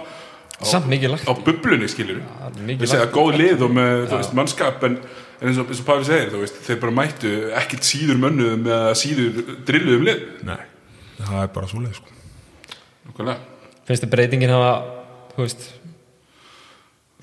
Samt 0.66 0.89
mikið 0.91 1.12
lagt. 1.14 1.26
á 1.31 1.33
bublunni, 1.39 1.87
skilur 1.91 2.22
mikið 2.59 2.81
Við 2.83 2.91
segja 2.91 3.11
góð 3.14 3.37
lið 3.39 3.61
og 3.66 3.74
með, 3.74 4.09
þú 4.11 4.16
veist, 4.16 4.33
mannskap 4.39 4.87
en, 4.89 4.97
en 5.39 5.51
eins 5.51 5.61
og, 5.62 5.70
og 5.70 5.85
Pavel 5.87 6.07
segir, 6.07 6.33
þú 6.33 6.41
veist, 6.43 6.59
þeir 6.66 6.81
bara 6.83 6.97
mættu 7.03 7.35
ekkert 7.61 7.87
síður 7.87 8.18
mönnuðum 8.24 8.66
eða 8.66 8.97
síður 8.99 9.39
drilluðum 9.68 10.09
lið. 10.09 10.26
Nei 10.49 10.59
það 11.18 11.43
er 11.43 11.51
bara 11.55 11.70
svo 11.70 11.83
leið 11.83 11.99
sko. 11.99 12.16
Nákvæmlega. 13.09 13.39
Finnst 13.89 14.05
þið 14.05 14.12
breytingin 14.12 14.53
hafa, 14.53 14.72
þú 15.35 15.45
veist 15.45 15.66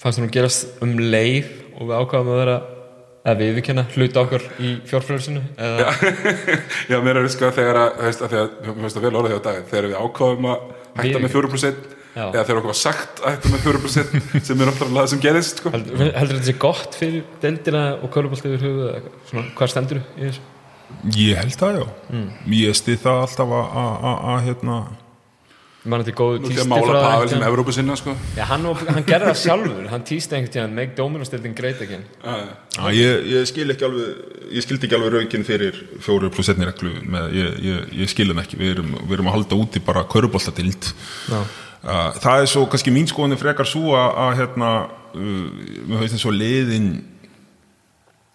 fannst 0.05 0.19
þið 0.21 0.25
nú 0.27 0.31
gerast 0.37 0.79
um 0.85 0.95
leið 1.01 1.51
og 1.75 1.89
við 1.89 1.97
ákvaðum 1.99 2.31
að 2.35 2.41
vera 2.43 2.55
að 3.25 3.39
viðurkenna 3.41 3.83
hluta 3.95 4.21
okkur 4.21 4.43
í 4.61 4.71
fjórfrælsinu 4.85 5.41
eða 5.57 5.93
Já, 6.93 6.97
mér 7.01 7.17
er 7.23 7.29
sko 7.33 7.49
þegar 7.57 7.79
að, 7.81 7.91
þú 7.97 8.05
veist, 8.05 8.21
að 8.21 8.33
því 8.35 8.39
að, 8.43 8.49
mér 8.69 8.81
finnst 8.85 8.97
það 8.99 9.05
vel 9.07 9.15
orðið 9.21 9.33
hjá 9.35 9.39
dag, 9.49 9.61
þegar 9.71 9.87
við 9.89 9.95
ákváðum 10.05 10.49
að 10.51 10.65
hætta 10.95 11.05
Við- 11.09 11.23
með 11.25 11.33
4% 11.39 11.87
Já. 12.15 12.25
eða 12.31 12.43
þegar 12.47 12.59
okkur 12.61 12.69
var 12.71 12.77
sagt 12.79 13.23
að 13.25 13.33
hætta 13.33 13.49
með 13.55 13.63
4% 13.65 14.27
sem 14.47 14.61
er 14.61 14.69
náttúrulega 14.69 15.01
það 15.01 15.09
sem 15.15 15.23
gerist, 15.25 15.57
sko. 15.63 15.71
heldur, 15.73 16.03
heldur 16.05 16.37
þetta 16.37 16.47
sé 16.51 16.55
gott 16.63 16.99
fyrir 17.01 17.25
deildina 17.43 17.81
og 17.97 18.13
kölubolt 18.13 18.45
yfir 18.45 18.61
svona, 19.31 19.47
hvað 19.57 19.73
stendur 19.73 19.99
í 20.05 20.29
þessu? 20.29 20.45
ég 21.17 21.41
held 21.41 21.57
það 21.59 21.79
já, 21.81 21.87
ég 22.61 22.77
stið 22.77 23.01
það 23.03 23.23
alltaf 23.25 23.57
að- 23.57 23.73
að 23.81 24.07
að- 24.11 24.23
að 24.35 24.45
hérna 24.51 24.77
Ég 24.77 24.77
man 24.77 24.93
þetta 24.93 24.93
er 24.93 24.93
góðu 24.93 25.74
Nú 25.85 26.49
því 26.49 26.61
að 26.63 26.69
mála 26.69 26.85
frá 26.89 27.01
Pavel 27.01 27.29
sem 27.29 27.37
einhvern- 27.37 27.51
Evrópu 27.51 27.73
sinna, 27.75 27.95
sko. 27.95 28.15
Já, 28.35 28.43
hann, 28.49 28.63
var- 28.63 28.93
hann 28.95 29.03
gerði 29.05 29.27
það 29.29 29.41
sjálfur, 29.41 29.87
hann 29.91 30.03
tísti 30.03 30.35
einhvern 30.35 30.53
tíðan 30.55 30.73
make 30.73 30.95
Dominos-deildin 30.97 31.55
great 31.55 31.81
again 31.81 32.03
Já, 32.23 32.33
já. 32.37 32.49
Já, 32.75 32.89
ég, 32.91 33.27
ég 33.29 33.45
skil 33.47 33.69
ekki 33.69 33.85
alveg 33.85 34.35
ég 34.51 34.65
skildi 34.65 34.87
ekki 34.87 34.97
alveg 34.97 35.13
raukinn 35.13 35.45
fyrir 35.45 35.77
fjóru 36.03 36.29
pluss 36.33 36.49
einni 36.49 36.65
reglu 36.65 36.93
með, 37.05 37.33
ég, 37.37 37.59
ég, 37.65 37.93
ég 38.01 38.11
skil 38.11 38.29
hann 38.31 38.41
ekki 38.43 38.59
við 38.59 38.75
erum, 38.75 38.93
við 39.05 39.17
erum 39.17 39.29
að 39.31 39.37
halda 39.37 39.59
úti 39.61 39.81
bara 39.85 40.05
köruboltadild 40.09 40.89
Já. 41.29 41.39
uh, 41.41 42.11
það 42.21 42.41
er 42.41 42.49
svo 42.51 42.65
kannski 42.71 42.93
mín 42.93 43.09
skoðan 43.09 43.39
frekar 43.41 43.69
svo 43.69 43.95
að, 43.97 44.09
að 44.25 44.31
hérna 44.41 44.71
uh, 45.15 45.43
mér 45.85 46.01
finnst 46.03 46.17
eins 46.17 46.25
og 46.29 46.37
liðin 46.37 46.89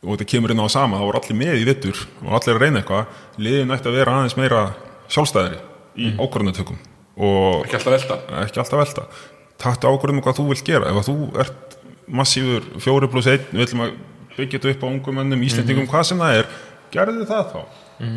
og 0.00 0.14
þetta 0.14 0.30
kemur 0.32 0.54
inn 0.54 0.62
á 0.62 0.66
það 0.66 0.76
sama 0.76 1.00
þá 1.00 1.06
voru 1.08 1.20
allir 1.20 1.40
með 1.42 1.58
í 1.60 1.66
vittur 1.68 2.04
og 2.24 2.38
allir 2.38 2.56
að 2.56 2.62
reyna 2.64 2.80
eitthvað 2.80 3.42
liðin 3.44 3.74
ætti 3.76 3.90
að 3.90 3.98
vera 4.00 4.16
aðeins 4.16 4.38
meira 4.38 4.62
sjálfstæðari 5.10 5.60
í 6.00 6.08
mm. 6.08 6.22
ákvarðanatökum 6.22 6.78
og 6.80 6.89
Ekki 7.20 7.76
alltaf 7.78 7.94
velta. 7.96 8.16
ekki 8.44 8.62
alltaf 8.62 8.80
velta. 8.80 9.04
Taktu 9.60 9.90
ákvörðum 9.90 10.20
um 10.20 10.24
hvað 10.24 10.40
þú 10.40 10.46
vilt 10.50 10.64
gera. 10.66 10.88
Ef 10.90 11.02
að 11.02 11.10
þú 11.10 11.16
ert 11.44 11.76
massífur 12.10 12.66
fjóri 12.82 13.10
pluss 13.12 13.28
einn 13.30 13.46
við 13.52 13.66
ætlum 13.66 13.84
að 13.86 13.94
byggja 14.36 14.58
þetta 14.58 14.72
upp 14.74 14.84
á 14.84 14.88
ungum 14.90 15.20
mönnum 15.20 15.46
Íslendingum, 15.46 15.88
hvað 15.90 16.06
sem 16.10 16.20
það 16.22 16.40
er 16.40 16.50
gerðu 16.94 17.26
það 17.28 17.54
þá. 17.54 17.60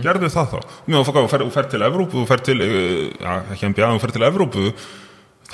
Gerðu 0.04 0.30
það 0.32 0.54
þá. 0.54 0.60
Mér, 0.88 1.08
þú 1.08 1.24
fer, 1.30 1.46
fer 1.54 1.72
til 1.74 1.82
Evrópu, 1.86 2.22
þú 2.22 2.28
fer 2.30 2.44
til 2.48 2.60
uh, 2.64 3.10
ja, 3.20 3.40
ekki 3.54 3.72
NBA, 3.74 3.90
fer 4.02 4.14
til 4.16 4.28
Evrópu. 4.30 4.72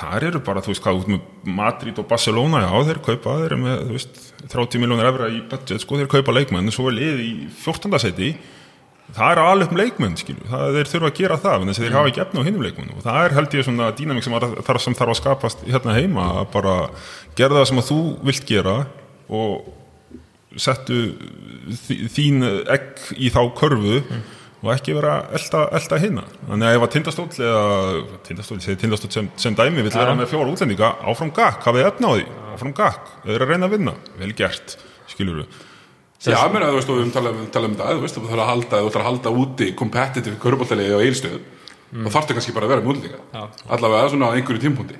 Þar 0.00 0.28
eru 0.30 0.40
bara, 0.46 0.62
þú 0.64 0.70
veist 0.70 0.84
hvað, 0.84 1.00
út 1.02 1.08
með 1.10 1.50
Madrid 1.58 1.98
og 2.00 2.06
Barcelona, 2.08 2.62
já, 2.62 2.70
þeir 2.88 3.00
kaupa 3.04 3.34
þeir 3.40 3.48
eru 3.50 3.58
með, 3.60 3.80
þú 3.88 3.96
veist, 3.98 4.20
30 4.54 4.80
miljónir 4.80 5.08
evra 5.10 5.26
í 5.28 5.42
budget, 5.50 5.82
sko, 5.82 5.98
þeir 5.98 6.08
kaupa 6.14 6.32
leikmenn, 6.32 6.70
svo 6.72 6.86
er 6.88 6.96
lið 6.96 7.20
í 7.26 7.32
14. 7.58 7.98
seti 8.00 8.30
það 9.16 9.30
er 9.34 9.40
alveg 9.42 9.72
um 9.74 9.78
leikmenn, 9.80 10.16
skilju, 10.20 10.44
það 10.50 10.76
þeir 10.78 10.90
þurfa 10.92 11.08
að 11.10 11.18
gera 11.20 11.36
það, 11.42 11.60
en 11.64 11.70
þess 11.70 11.80
að 11.80 11.86
þeir 11.86 11.96
hafa 11.98 12.10
ekki 12.12 12.22
efni 12.24 12.40
á 12.40 12.46
hinnum 12.46 12.64
leikmenn 12.66 12.92
og 12.96 13.04
það 13.06 13.20
er 13.26 13.34
held 13.38 13.54
ég 13.58 13.66
svona 13.66 13.90
dýnamik 13.98 14.26
sem, 14.26 14.36
sem 14.86 14.96
þarf 15.00 15.12
að 15.14 15.18
skapast 15.20 15.64
hérna 15.66 15.96
heima 15.98 16.26
að 16.40 16.50
bara 16.54 16.74
gera 17.38 17.60
það 17.60 17.68
sem 17.72 17.80
að 17.82 17.88
þú 17.90 18.00
vilt 18.30 18.44
gera 18.50 18.76
og 19.30 19.70
settu 20.60 21.00
þí- 21.86 22.02
þín 22.10 22.44
egg 22.66 23.02
í 23.16 23.30
þá 23.30 23.40
körfu 23.58 24.00
og 24.60 24.72
ekki 24.74 24.92
vera 24.96 25.12
að 25.22 25.36
elta, 25.38 25.60
elta 25.78 25.98
hinna 26.02 26.24
þannig 26.48 26.66
að 26.68 26.74
ef 26.76 26.82
að 26.84 26.92
tindastóll 26.96 27.28
eða 27.46 28.00
tindastóll, 28.26 28.58
ég 28.58 28.66
segi 28.66 28.80
tindastóll 28.82 29.12
sem, 29.14 29.30
sem 29.40 29.54
dæmi 29.56 29.80
vill 29.86 29.94
vera 29.94 30.12
með 30.18 30.28
fjóra 30.34 30.50
útlendinga 30.52 30.90
áfram 31.08 31.30
gakk, 31.32 31.62
hafið 31.64 31.86
efna 31.88 32.10
á 32.10 32.12
því 32.18 32.26
áfram 32.56 32.74
gakk, 32.76 33.10
þau 33.24 33.30
eru 33.36 33.46
að 33.46 33.52
reyna 33.54 33.68
að 33.70 33.74
vinna. 33.78 33.94
Vel 34.20 34.32
gert, 34.36 34.74
skilur 35.08 35.44
Já, 36.20 36.36
mér 36.44 36.52
meina, 36.52 36.66
þú 36.68 36.76
veist, 36.80 36.90
og 36.90 36.98
við 36.98 37.04
höfum 37.06 37.14
talað 37.16 37.32
um, 37.32 37.70
um 37.70 37.78
það, 37.78 37.94
þú 37.96 38.04
veist, 38.04 38.18
þú 38.18 38.28
þarf 38.28 38.42
að 38.44 38.50
halda, 38.50 38.80
þú 38.84 38.90
þarf 38.90 39.00
að 39.00 39.08
halda 39.08 39.30
úti 39.40 39.70
competitive 39.78 40.36
köruboltalegi 40.42 40.92
á 40.92 41.00
eilstöðu 41.00 41.40
Mm. 41.90 42.06
og 42.06 42.12
þarftu 42.14 42.34
kannski 42.36 42.52
bara 42.54 42.68
að 42.68 42.70
vera 42.70 42.82
með 42.84 42.90
útlendinga. 42.92 43.40
Allavega 43.74 44.10
svona 44.12 44.28
á 44.30 44.34
einhverju 44.38 44.60
tímpúndi. 44.62 44.94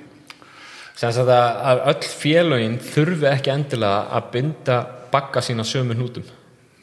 sem 0.95 1.13
sagt 1.15 1.29
að, 1.31 1.61
að 1.71 1.79
öll 1.87 2.07
félögin 2.19 2.75
þurfi 2.83 3.27
ekki 3.31 3.51
endilega 3.53 4.01
að 4.11 4.25
binda 4.33 4.75
bagga 5.13 5.41
sína 5.41 5.63
sömu 5.63 5.95
hnútum 5.95 6.25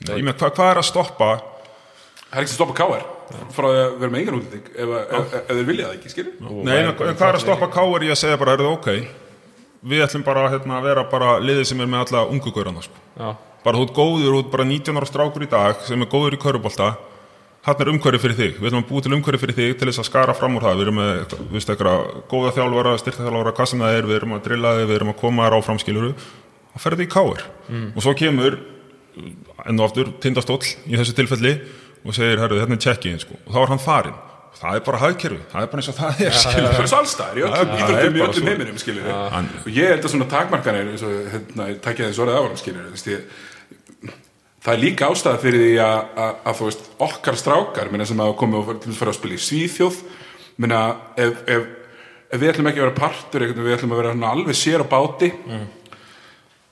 ég 0.09 0.25
með 0.25 0.39
hvað 0.41 0.55
hva 0.57 0.71
er 0.73 0.81
að 0.81 0.89
stoppa 0.89 1.29
Það 2.29 2.39
er 2.39 2.43
ekki 2.43 2.53
að 2.53 2.57
stoppa 2.57 2.77
KR 2.79 3.05
frá 3.53 3.67
að 3.69 3.99
vera 4.01 4.13
með 4.13 4.21
engan 4.23 4.39
útlending 4.39 4.71
ef, 4.73 4.95
ef, 4.97 5.35
ef, 5.37 5.53
þeir 5.53 5.69
vilja 5.69 5.87
það 5.87 5.95
ekki, 5.99 6.13
skilur? 6.13 6.33
Nei, 6.65 6.79
en 6.79 6.91
hvað 6.97 7.29
er 7.29 7.39
að 7.39 7.45
stoppa 7.45 7.69
káir 7.73 8.07
í 8.09 8.11
að 8.13 8.21
segja 8.23 8.41
bara, 8.41 8.57
er 8.57 8.65
það 8.65 8.75
ok 8.79 8.89
við 9.93 10.05
ætlum 10.09 10.25
bara 10.27 10.49
hérna, 10.53 10.81
að 10.81 10.89
vera 10.89 11.05
bara 11.13 11.35
liðið 11.45 11.69
sem 11.71 11.85
er 11.85 11.93
með 11.93 12.07
alla 12.07 12.25
ungu 12.33 12.53
gaurana 12.53 12.83
sko. 12.85 12.97
Já, 13.21 13.29
bara 13.69 13.79
þú 13.79 13.87
ert 13.87 13.95
góður, 14.01 14.33
þú 14.33 14.41
ert 14.43 14.51
bara 14.57 14.69
19 14.73 14.99
ára 14.99 15.11
strákur 15.13 15.45
í 15.45 15.53
dag 15.53 15.87
sem 15.87 16.03
er 16.05 16.11
góður 16.11 16.37
í 16.39 16.43
körubólta 16.43 16.91
hann 17.69 17.83
er 17.83 17.91
umhverfi 17.93 18.21
fyrir 18.23 18.39
þig, 18.39 18.59
við 18.63 18.71
ætlum 18.71 18.85
að 18.85 18.89
búa 18.89 19.05
til 19.05 19.15
umhverfi 19.17 19.41
fyrir 19.43 19.57
þig 19.59 19.73
til 19.79 19.89
þess 19.91 20.03
að 20.03 20.09
skara 20.09 20.35
fram 20.37 20.57
úr 20.57 20.65
það, 20.65 20.79
við 20.79 20.87
erum 20.87 20.99
með 21.01 21.11
við 21.35 21.57
veist, 21.57 21.73
eitthvað, 21.73 22.05
góða 22.31 22.53
þjálfara, 22.57 22.95
styrta 23.03 23.27
þjálfara 23.27 23.55
hvað 23.59 23.71
sem 23.73 23.83
það 23.85 23.97
er, 23.99 24.09
við 24.09 24.19
erum 24.19 24.35
að 24.37 24.45
drilla 24.47 24.75
þig, 24.79 24.87
við 24.89 24.99
erum 24.99 25.13
að 25.13 25.19
koma 25.23 25.49
þér 25.49 25.57
áfram 25.59 25.83
skiluru 25.83 26.13
og 26.15 26.85
ferði 26.85 27.05
í 27.05 27.11
káir 27.13 27.45
og 27.99 28.01
svo 28.07 28.15
kemur 28.19 28.59
enn 29.67 29.83
og 29.83 29.89
aftur 29.89 30.15
tindastóll 30.23 30.63
í 30.87 30.97
þessu 30.97 31.17
tilfelli 31.19 31.53
og 32.07 32.15
segir, 32.17 32.41
herru, 32.41 32.63
þetta 32.63 32.79
er 32.79 32.83
check-in 32.87 33.21
sko. 33.21 33.37
og 33.45 33.53
þá 33.53 33.61
er 33.65 33.73
hann 33.75 33.83
farinn. 33.83 34.19
Það 34.59 34.75
er 34.75 34.83
bara 34.87 34.99
hagkerfi, 34.99 35.39
það 35.53 35.65
er 35.65 35.69
bara 35.71 35.83
eins 35.83 35.89
og 35.91 35.97
það 35.99 36.21
er 36.25 36.33
Það 36.39 36.57
er 36.59 36.87
Já, 37.39 37.45
íþróttum 37.45 37.83
það 37.83 37.99
er 37.99 38.09
í 38.09 38.23
bara 38.23 38.33
öllum 38.33 38.49
heiminum, 38.49 38.79
Og 39.61 39.69
ég 39.77 39.93
held 39.93 40.07
að 40.09 40.13
svona 40.15 40.27
takmarkanir, 40.33 40.89
hérna, 41.35 41.67
ég 41.69 41.79
tækja 41.85 42.09
þessi 42.09 42.23
orðið 42.25 42.39
áram, 42.41 42.57
skiljið 42.59 42.81
við, 42.81 42.89
veist 42.97 43.11
ég, 43.13 43.21
það 44.69 44.75
er 44.77 44.83
líka 44.83 45.09
ástæða 45.09 45.41
fyrir 45.41 45.63
því 45.65 45.75
að, 45.81 45.99
að, 46.21 46.33
að 46.45 46.59
þú 46.59 46.67
veist, 46.69 46.87
okkar 47.07 47.41
strákar, 47.41 47.91
minna 47.93 48.07
sem 48.09 48.21
hafa 48.21 48.37
komið 48.37 48.59
og 48.61 48.81
til 48.83 48.93
að 48.93 48.99
fara 48.99 49.13
að 49.15 49.17
spila 49.17 49.37
í 49.39 49.43
Svíþjóð, 49.47 50.01
minna, 50.61 50.81
ef, 51.17 51.39
ef, 51.49 51.63
ef 52.29 52.43
við 52.43 52.53
ætlum 52.53 52.69
ekki 52.69 52.83
að 52.83 52.85
vera 52.85 52.99
partur, 52.99 53.45
við 53.57 53.77
ætlum 53.79 53.95
að 53.97 54.03
vera 54.03 54.33
alveg 54.33 54.59
sér 54.59 54.85
á 54.85 54.87
báti, 54.91 55.31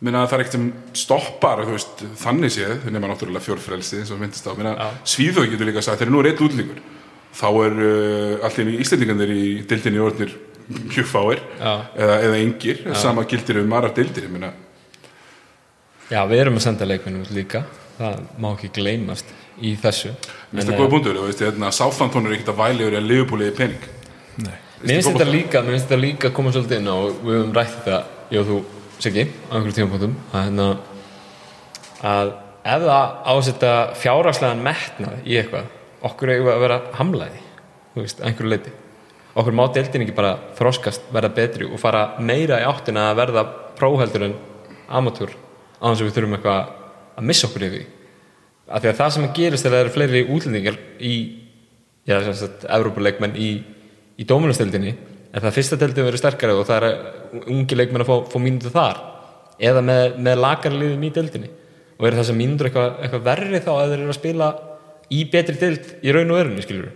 minna, 0.04 0.26
það 0.26 0.36
er 0.36 0.44
ekkert 0.44 0.56
sem 0.58 0.66
stoppar, 1.04 1.62
veist, 1.70 2.04
þannig 2.20 2.52
séð, 2.52 2.84
nema 2.92 3.08
náttúrulega 3.08 3.46
fjórfrelsi, 3.46 4.02
og 4.10 4.20
myndist 4.20 4.50
á, 4.50 4.52
minna, 4.58 4.90
Svíþjóð 5.08 5.48
getur 5.54 5.70
líka 5.70 5.86
sagt, 5.86 6.02
þeir 6.02 6.10
eru 6.10 6.16
nú 6.18 6.26
reitt 6.26 6.44
útlíkur, 6.44 6.84
þá 7.36 7.48
er 7.62 7.80
uh, 7.86 8.44
allt 8.44 8.60
í 8.60 8.76
Íslendingarnir 8.84 9.32
í 9.32 9.46
dildinni 9.68 10.04
orðnir 10.04 10.36
mjög 10.66 11.08
fáir 11.08 11.40
Já. 11.56 11.72
eða, 11.94 12.20
eða 12.26 12.38
engir, 12.42 12.84
sama 12.98 13.24
gildir 13.28 13.62
um 13.62 13.74
aðrar 13.76 13.96
dildir, 13.96 14.28
Já, 16.06 16.20
við 16.30 16.44
erum 16.44 16.60
að 16.60 16.64
senda 16.68 16.86
leikmennu 16.86 17.24
út 17.24 17.32
líka 17.34 17.64
það 17.98 18.22
má 18.42 18.48
ekki 18.52 18.72
gleymast 18.76 19.32
í 19.56 19.72
þessu 19.80 20.12
Mér 20.12 20.62
finnst 20.62 20.70
það 20.70 20.80
góða 20.80 20.92
punktur, 20.92 21.18
þú 21.18 21.26
veist, 21.26 21.42
hérna, 21.44 21.70
Southampton 21.74 22.28
er 22.28 22.36
ekkert 22.36 22.52
að 22.52 22.60
væli 22.60 22.84
yfir 22.86 22.96
að 22.98 23.08
liðbúliði 23.10 23.54
pening. 23.56 23.86
Nei. 24.44 24.56
Mér 24.82 24.90
finnst 24.92 25.10
þetta 25.10 25.28
líka, 25.28 25.62
mér 25.64 25.76
finnst 25.76 25.88
þetta 25.88 25.98
líka 26.02 26.28
að 26.30 26.34
koma 26.36 26.52
svolítið 26.54 26.82
inn 26.82 26.90
á 26.92 26.96
og 26.96 27.18
við 27.24 27.38
höfum 27.38 27.54
rætt 27.56 27.74
þetta, 27.78 28.00
ég 28.32 28.42
og 28.42 28.50
þú, 28.50 28.58
Siggi, 28.96 29.24
á 29.28 29.52
einhverjum 29.52 29.76
tímapunktum, 29.76 30.12
að 30.30 30.44
hérna, 30.46 30.66
að 32.08 32.30
ef 32.66 32.86
það 32.86 33.16
ásetta 33.34 33.72
fjárhagslegan 34.00 34.62
metnað 34.64 35.26
í 35.26 35.36
eitthvað, 35.40 35.68
okkur 36.08 36.32
við 36.32 36.48
að 36.54 36.64
vera 36.64 36.78
hamlaði, 36.96 37.42
þú 37.92 38.04
veist, 38.06 38.22
einhverju 38.24 38.52
leiti. 38.54 38.72
Okkur 39.36 39.56
má 39.58 39.66
deildin 39.74 40.06
ekki 40.06 40.16
bara 40.16 40.32
þroskast, 40.56 41.10
verða 41.12 41.34
betri 41.36 41.68
og 41.68 41.80
fara 41.82 42.06
meira 42.24 42.62
í 42.62 42.64
áttina 42.64 43.10
að 43.10 43.20
verða 43.20 43.44
próheldur 43.76 44.30
en 44.30 44.38
amatúr, 44.88 45.34
á 45.76 45.84
þess 45.90 46.00
að 46.00 46.06
við 46.06 46.16
þurfum 46.16 46.38
eitthvað 46.38 46.74
að 47.16 47.28
missa 47.30 47.48
okkur 47.48 47.66
yfir. 47.68 47.86
Af 48.66 48.82
því 48.82 48.90
að 48.90 49.00
það 49.00 49.12
sem 49.14 49.26
gerist 49.36 49.66
þegar 49.66 49.76
það 49.76 49.84
eru 49.84 49.94
fleiri 49.94 50.22
útlendingar 50.34 50.78
í, 50.98 51.14
já, 52.06 52.16
sem 52.26 52.38
sagt, 52.38 52.66
Evrópuleikmenn 52.76 53.36
í 53.38 53.50
í 54.16 54.24
dómunastildinni 54.24 54.94
er 55.36 55.44
það 55.44 55.56
fyrsta 55.58 55.78
deildin 55.80 56.06
verið 56.08 56.22
sterkari 56.22 56.56
og 56.56 56.66
það 56.68 56.86
er 56.86 57.42
ungi 57.52 57.76
leikmenn 57.76 58.04
að 58.04 58.08
fá, 58.08 58.16
fá 58.32 58.38
mínútu 58.40 58.72
þar 58.72 59.02
eða 59.60 59.82
með, 59.84 60.04
með 60.24 60.40
lakari 60.40 60.80
liðum 60.80 61.04
í 61.04 61.12
deildinni. 61.12 61.50
Og 61.96 62.08
er 62.08 62.16
þessar 62.18 62.36
mínútur 62.36 62.68
eitthvað, 62.68 62.96
eitthvað 63.02 63.26
verri 63.26 63.60
þá 63.64 63.70
að 63.74 63.90
þeir 63.90 63.98
eru 63.98 64.12
að 64.12 64.18
spila 64.18 64.48
í 65.12 65.22
betri 65.32 65.56
deild 65.60 65.92
í 66.02 66.14
raun 66.14 66.32
og 66.34 66.40
örunni 66.40 66.64
skilur 66.64 66.90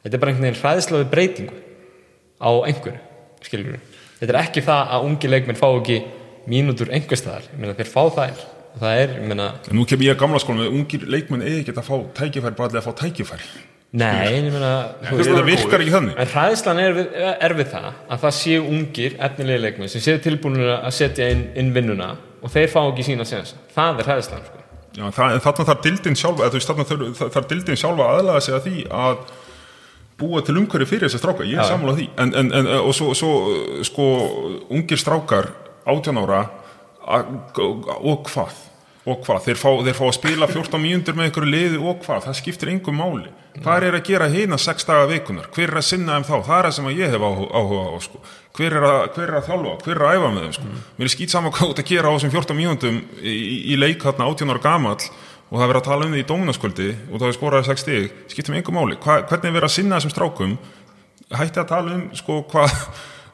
þetta 0.00 0.16
er 0.16 0.22
bara 0.22 0.32
einhvern 0.32 0.46
veginn 0.46 0.60
hræðsla 0.60 1.00
við 1.00 1.10
breytingu 1.12 1.56
á 2.40 2.50
einhverju 2.70 3.44
skilur 3.44 3.80
þetta 4.20 4.30
er 4.30 4.40
ekki 4.44 4.64
það 4.64 4.94
að 4.94 5.06
ungi 5.08 5.30
leikmenn 5.32 5.58
fá 5.58 5.66
ekki 5.68 5.98
mínútur 6.50 6.92
einhver 6.94 7.20
staðar. 7.20 7.48
Ég 7.52 7.60
meina 7.60 7.76
þeir 7.76 7.90
fá 7.90 8.02
þær 8.16 8.44
það 8.78 9.02
er, 9.02 9.16
ég 9.18 9.26
meina, 9.32 9.50
nú 9.74 9.84
kem 9.88 10.06
ég 10.06 10.14
að 10.14 10.22
gamla 10.22 10.40
skóla 10.42 10.62
með 10.62 10.78
ungir 10.78 11.08
leikmenn 11.10 11.44
eigi 11.46 11.64
ekki 11.64 11.74
að 11.74 11.88
fá 11.88 11.96
tækifæri 12.20 12.58
bara 12.58 12.70
allir 12.70 12.82
að 12.82 12.86
fá 12.86 12.96
tækifæri. 13.02 13.50
Nei, 13.90 14.28
ég 14.36 14.52
meina 14.54 14.72
þetta 15.02 15.42
virkar 15.48 15.82
ekki 15.82 15.94
þannig. 15.96 16.14
En 16.22 16.30
hræðslan 16.30 16.80
er 16.84 17.00
er 17.32 17.54
við 17.58 17.72
það 17.72 17.88
að 17.90 18.24
það 18.24 18.36
séu 18.38 18.62
ungir, 18.62 19.16
efnilegi 19.26 19.64
leikmenn 19.64 19.90
sem 19.90 20.04
séu 20.04 20.22
tilbúinir 20.22 20.70
að 20.76 20.94
setja 20.94 21.26
inn, 21.34 21.48
inn 21.58 21.74
vinnuna 21.74 22.12
og 22.38 22.54
þeir 22.54 22.70
fá 22.70 22.80
ekki 22.84 23.08
sína 23.10 23.26
séns. 23.26 23.56
Það 23.74 24.04
er 24.04 24.10
hræðslan, 24.12 24.46
sko. 24.46 24.62
Já, 24.90 25.04
það, 25.14 25.36
þarna 25.44 25.66
þarf 25.68 25.82
dildin 25.86 26.18
sjálfa 26.18 26.46
eða 26.46 26.60
þarf, 27.20 27.44
dildin 27.50 27.78
sjálfa 27.78 28.08
aðlaga 28.14 28.42
sig 28.42 28.56
að 28.56 28.64
því 28.68 28.80
að 29.00 29.20
búa 30.20 30.42
til 30.44 30.56
umhverju 30.60 30.88
fyrir 30.88 31.06
þessar 31.06 31.22
stráka, 31.22 31.46
ég 31.48 31.58
er 31.58 31.68
sammála 31.68 31.96
því. 31.98 32.06
En, 32.20 32.32
en, 32.36 32.50
en, 32.58 32.70
og 32.80 32.94
svo, 32.96 33.12
svo 33.16 33.34
sko 33.86 34.08
ungir 34.70 35.00
strákar 35.00 35.50
18 35.88 36.20
ára 36.20 36.40
að, 36.42 36.56
og 37.10 38.28
hvað? 38.30 38.66
Og 39.08 39.22
hvað, 39.24 39.46
þeir 39.46 39.56
fá, 39.56 39.70
þeir 39.80 39.96
fá 39.96 40.02
að 40.04 40.16
spila 40.18 40.46
14 40.50 40.82
mínútur 40.82 41.16
með 41.16 41.30
einhverju 41.30 41.48
liði 41.48 41.78
og 41.80 42.02
hvað, 42.04 42.26
það 42.26 42.34
skiptir 42.36 42.70
engum 42.74 42.98
máli, 43.00 43.30
hvað 43.56 43.86
er 43.86 43.94
að 43.96 44.02
gera 44.10 44.26
hina 44.28 44.58
6 44.60 44.86
daga 44.90 45.06
vikunar, 45.08 45.46
hver 45.54 45.70
er 45.72 45.80
að 45.80 45.86
sinna 45.88 46.18
þeim 46.18 46.26
þá? 46.28 46.34
Það 46.34 46.58
er 46.58 46.66
það 46.68 46.74
sem 46.76 46.88
ég 46.92 47.14
hef 47.14 47.24
áhuga, 47.24 47.80
á 47.80 47.98
sko. 48.04 48.20
hver, 48.58 48.76
er 48.76 48.86
að, 48.90 48.98
hver 49.14 49.24
er 49.24 49.38
að 49.38 49.46
þjálfa, 49.48 49.72
hver 49.86 49.94
er 49.96 50.04
að 50.04 50.18
æfa 50.18 50.32
með 50.34 50.44
þeim 50.44 50.56
sko. 50.58 50.72
mér 50.98 51.08
er 51.08 51.12
skýt 51.14 51.32
saman 51.32 51.52
hvað 51.56 51.72
ert 51.72 51.80
að 51.80 51.88
gera 51.94 52.12
á 52.12 52.14
þessum 52.14 52.34
14 52.34 52.58
mínútum 52.60 52.98
í, 53.24 53.36
í, 53.72 53.78
leik 53.80 54.04
hérna 54.04 54.28
18 54.28 54.52
ára 54.52 54.64
gamall 54.66 54.98
og 55.00 55.54
það 55.54 55.64
er 55.64 55.72
verið 55.72 55.80
að 55.80 55.88
tala 55.88 56.06
um 56.06 56.12
því 56.12 56.20
í 56.20 56.28
dóminaskvöldi 56.28 56.90
og 57.08 57.14
það 57.16 57.30
er 57.30 57.38
skoraði 57.38 57.70
6 57.70 57.86
stig, 57.86 58.12
skiptir 58.30 58.54
mig 58.54 58.60
engum 58.60 58.76
máli. 58.76 59.00
Hva, 59.00 59.22
hvernig 59.24 59.48
er 59.48 59.56
verið 59.56 59.70
að 59.70 59.74
sinna 59.74 59.96
þessum 59.96 60.12
strákum? 60.12 60.52
Hætti 61.30 61.62
að 61.62 61.72
tala 61.72 61.96
um 61.96 62.04
sko, 62.14 62.36
hvað 62.52 62.68
hva, 62.70 62.76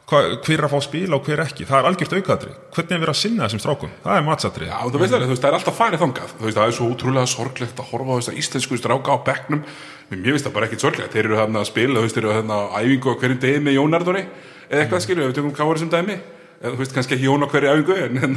hver 0.07 0.52
er 0.54 0.62
að 0.62 0.70
fá 0.70 0.76
að 0.78 0.84
spila 0.86 1.16
og 1.18 1.26
hver 1.26 1.40
ekki? 1.42 1.64
Það 1.66 1.80
er 1.80 1.86
algjört 1.88 2.12
aukaðri, 2.14 2.52
hvernig 2.76 2.94
er 2.94 3.00
verið 3.02 3.11
að 3.11 3.18
sinna 3.18 3.46
þessum 3.46 3.62
strákum? 3.64 3.90
Það 4.04 4.18
er 4.20 4.26
matsatrið 4.26 4.68
Já, 4.70 4.76
þú 4.86 5.00
veist 5.02 5.12
það, 5.16 5.24
veist, 5.26 5.42
það 5.42 5.50
er 5.50 5.57
alltaf 5.59 5.76
farið 5.80 6.02
þangað. 6.04 6.34
Það 6.44 6.62
er 6.62 6.74
svo 6.76 6.86
útrúlega 6.92 7.26
sorglegt 7.32 7.82
að 7.82 7.90
horfa 7.90 8.07
á 8.07 8.16
þess 8.20 8.30
að 8.30 8.38
íslensku 8.42 8.78
stráka 8.78 9.11
á 9.11 9.26
bekknum. 9.26 9.66
Mér 10.12 10.30
finnst 10.30 10.46
það 10.46 10.54
bara 10.54 10.68
ekkit 10.70 10.86
sorglegt, 10.86 11.11
þeir 11.11 11.26
eru 11.26 11.42
að 11.42 11.59
spila 11.66 12.07
þeir 12.07 12.22
eru 12.22 12.30
á 12.46 12.78
æfingu 12.78 13.09
á 13.11 13.18
hverjum 13.18 13.42
degi 13.42 13.59
með 13.66 13.78
Jónardóri 13.80 14.22
eða 14.70 14.80
eitthvað 14.84 15.04
skilju, 15.09 15.22
ef 15.26 15.28
við 15.32 15.38
tökum 15.40 15.59
káari 15.59 15.82
sem 15.82 15.90
dæmi. 15.90 16.16
Eða 16.62 16.70
þú 16.70 16.78
veist, 16.84 16.94
kannski 16.94 17.18
ekki 17.18 17.26
Jón 17.26 17.42
á 17.42 17.50
hverju 17.50 17.74
æfingu 17.74 17.94
en, 18.07 18.14
en, 18.22 18.32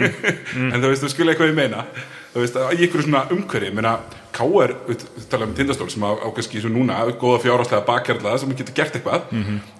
en 0.74 0.78
þú 0.84 0.92
veist, 0.92 1.00
þú 1.06 1.14
skilja 1.16 1.32
eitthvað 1.32 1.54
ég 1.54 1.56
meina. 1.56 1.88
Þú 2.34 2.44
veist, 2.44 2.60
káar, 4.40 4.74
við 4.88 5.04
talaðum 5.28 5.52
um 5.52 5.56
tindastól 5.58 5.88
sem 5.92 6.04
á, 6.04 6.10
á 6.16 6.28
kannski 6.36 6.62
svo 6.64 6.72
núna, 6.72 6.98
góða 7.20 7.42
fjárháslega 7.44 7.84
bakkjarla 7.88 8.38
sem 8.40 8.54
getur 8.56 8.76
gert 8.78 8.96
eitthvað. 8.96 9.28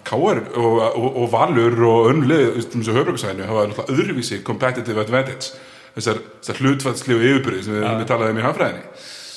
Káar 0.06 0.42
og, 0.52 0.78
og, 0.90 1.08
og 1.24 1.30
valur 1.32 1.80
og 1.88 2.10
veist, 2.28 2.74
um 2.76 2.84
þessu 2.84 2.96
höfbruksæðinu 2.98 3.48
hafa 3.48 3.66
náttúrulega 3.70 3.96
öðruvísi 3.96 4.42
competitive 4.44 5.00
advantage. 5.00 5.54
Þessar, 5.96 6.20
þessar 6.38 6.60
hlutfallslegu 6.62 7.24
yfirbyrði 7.32 7.64
sem 7.66 7.74
við, 7.74 7.86
við 7.98 8.06
talaðum 8.06 8.38
í 8.38 8.44
hafræðinni 8.44 8.84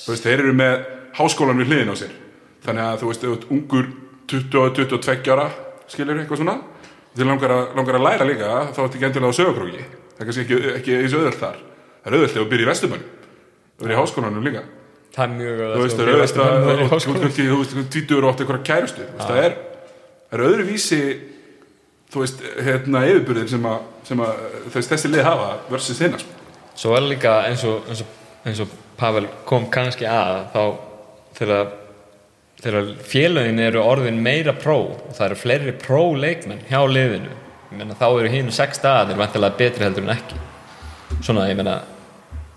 þú 0.04 0.12
veist, 0.12 0.26
þeir 0.28 0.44
eru 0.44 0.54
með 0.60 0.76
háskólan 1.18 1.62
við 1.62 1.72
hliðin 1.72 1.94
á 1.94 1.96
sér. 1.98 2.14
Þannig 2.64 2.86
að 2.86 3.00
þú 3.02 3.10
veist, 3.10 3.24
þú 3.24 3.34
ert 3.34 3.48
ungur 3.56 3.90
20-22 4.30 5.34
ára 5.34 5.48
skilur 5.90 6.20
eitthvað 6.22 6.44
svona? 6.44 6.56
Og 7.14 7.18
þið 7.18 7.30
langar 7.30 7.56
langar 7.78 7.98
að 8.00 8.06
læra 8.08 8.28
líka 8.28 8.52
þá 8.74 8.80
ertu 8.86 8.98
ekki 9.00 9.08
endilega 9.10 9.34
á 9.34 9.40
sögakróki 9.40 9.84
það 9.84 10.22
er 10.22 10.30
kannski 10.30 10.44
ekki, 10.46 10.60
ekki 10.78 10.96
eins 11.00 11.18
auðvöld 11.18 11.40
þar. 11.42 11.60
Það 12.04 12.08
er 12.10 12.16
auðvöld 12.18 12.30
ef 12.30 12.38
þú 12.38 12.46
byrja 12.54 12.66
í 12.66 12.70
vestumönn 12.70 13.04
þú 13.74 13.88
er 13.88 13.94
í 13.94 14.00
háskólanum 14.00 14.48
líka 14.48 14.64
Það 15.14 15.26
er 15.26 15.34
mjög 15.38 15.60
þú 15.62 15.82
veist, 15.84 16.00
er 16.00 16.08
þú 16.10 16.22
veist, 16.22 17.38
þú 17.38 17.58
veist, 17.60 17.76
tvítur 17.94 18.26
og 18.26 18.32
átt 18.32 18.40
eitthvað 18.42 18.64
kærustu 18.66 19.04
það 19.20 19.42
er, 19.44 19.58
er 20.34 20.44
öðru 20.48 20.66
vísi 20.66 21.02
þú 22.14 22.24
veist, 22.24 22.42
hérna 22.66 23.04
yfirbyrðir 23.10 23.52
sem 23.52 23.68
að, 23.70 23.84
sem 24.10 24.24
að 24.26 24.40
þess, 24.74 24.90
þessi 24.90 25.12
lið 25.12 25.28
hafa 25.28 25.52
versus 25.70 26.02
þeirna 26.02 26.22
sko. 26.24 26.40
Svo 26.82 26.96
er 26.98 27.06
líka 27.06 27.36
eins 27.50 27.66
og, 27.70 27.92
eins 28.42 28.64
og, 28.66 28.80
Pavel 28.98 29.26
kom 29.50 29.68
kannski 29.74 30.06
að 30.06 30.40
þá 30.54 30.64
þegar, 31.38 31.72
þegar 32.62 32.90
félögin 33.10 33.62
eru 33.62 33.82
orðin 33.82 34.22
meira 34.26 34.54
pró 34.54 34.78
og 34.94 35.12
það 35.18 35.26
eru 35.28 35.40
fleiri 35.42 35.74
pró 35.82 36.02
leikmenn 36.18 36.62
hjá 36.70 36.80
liðinu 36.90 37.34
ég 37.74 37.76
meina, 37.80 37.98
þá 37.98 38.08
eru 38.12 38.32
hínu 38.34 38.54
sex 38.54 38.82
dagarnir 38.82 39.18
vantilega 39.18 39.58
betri 39.58 39.86
heldur 39.86 40.06
en 40.06 40.14
ekki. 40.14 40.42
Svona, 41.26 41.50
ég 41.50 41.58
meina 41.58 41.80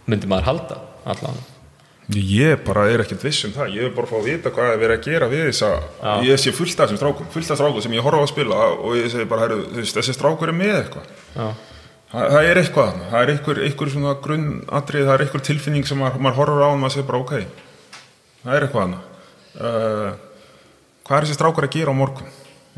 myndi 0.09 0.29
maður 0.31 0.51
halda 0.53 0.81
allavega 1.09 1.56
Ég 2.15 2.61
bara 2.63 2.85
er 2.87 3.03
ekkert 3.03 3.25
viss 3.27 3.43
um 3.49 3.53
það, 3.55 3.73
ég 3.75 3.87
vil 3.89 3.95
bara 3.97 4.07
fá 4.07 4.15
að 4.21 4.29
vita 4.29 4.51
hvað 4.55 4.69
er 4.71 4.77
verið 4.79 4.97
að 4.97 5.07
gera 5.09 5.29
við 5.31 5.41
þess 5.49 5.65
að 5.67 6.27
ég 6.29 6.39
sé 6.39 6.53
fullt 6.55 6.79
af 6.79 6.87
þessum 6.87 7.01
strákum, 7.01 7.31
fullt 7.35 7.51
af 7.51 7.59
strákum 7.59 7.83
sem 7.83 7.97
ég 7.97 8.07
horfa 8.07 8.21
á 8.23 8.27
að 8.27 8.31
spila 8.31 8.59
og 8.77 8.93
ég 8.95 9.09
segi 9.11 9.27
bara, 9.27 9.43
herru, 9.43 9.65
þú 9.73 9.81
veist, 9.81 9.99
þessi 9.99 10.15
strákur 10.15 10.53
er 10.53 10.55
með 10.55 10.77
eitthvað. 10.77 11.09
Já. 11.35 11.49
Það, 12.13 12.37
er 12.39 12.61
eitthvað, 12.61 12.93
þarna. 12.93 13.09
það 13.11 13.25
er 13.25 13.33
einhver, 13.33 13.61
einhver 13.67 13.93
svona 13.97 14.15
grunnatrið, 14.23 15.09
það 15.09 15.17
er 15.17 15.25
einhver 15.27 15.45
tilfinning 15.51 15.91
sem 15.91 15.99
maður, 15.99 16.23
maður 16.23 16.39
horfur 16.39 16.63
á 16.63 16.69
og 16.69 16.79
maður 16.85 16.95
segir 16.95 17.09
bara, 17.11 17.23
ok, 17.27 17.35
það 18.45 18.55
er 18.55 18.69
eitthvað 18.69 18.87
hana. 18.87 19.03
Uh, 19.57 20.47
hvað 21.03 21.19
er 21.19 21.27
þessi 21.27 21.39
strákur 21.41 21.67
að 21.67 21.75
gera 21.75 21.91
á 21.91 22.01
morgun, 22.05 22.33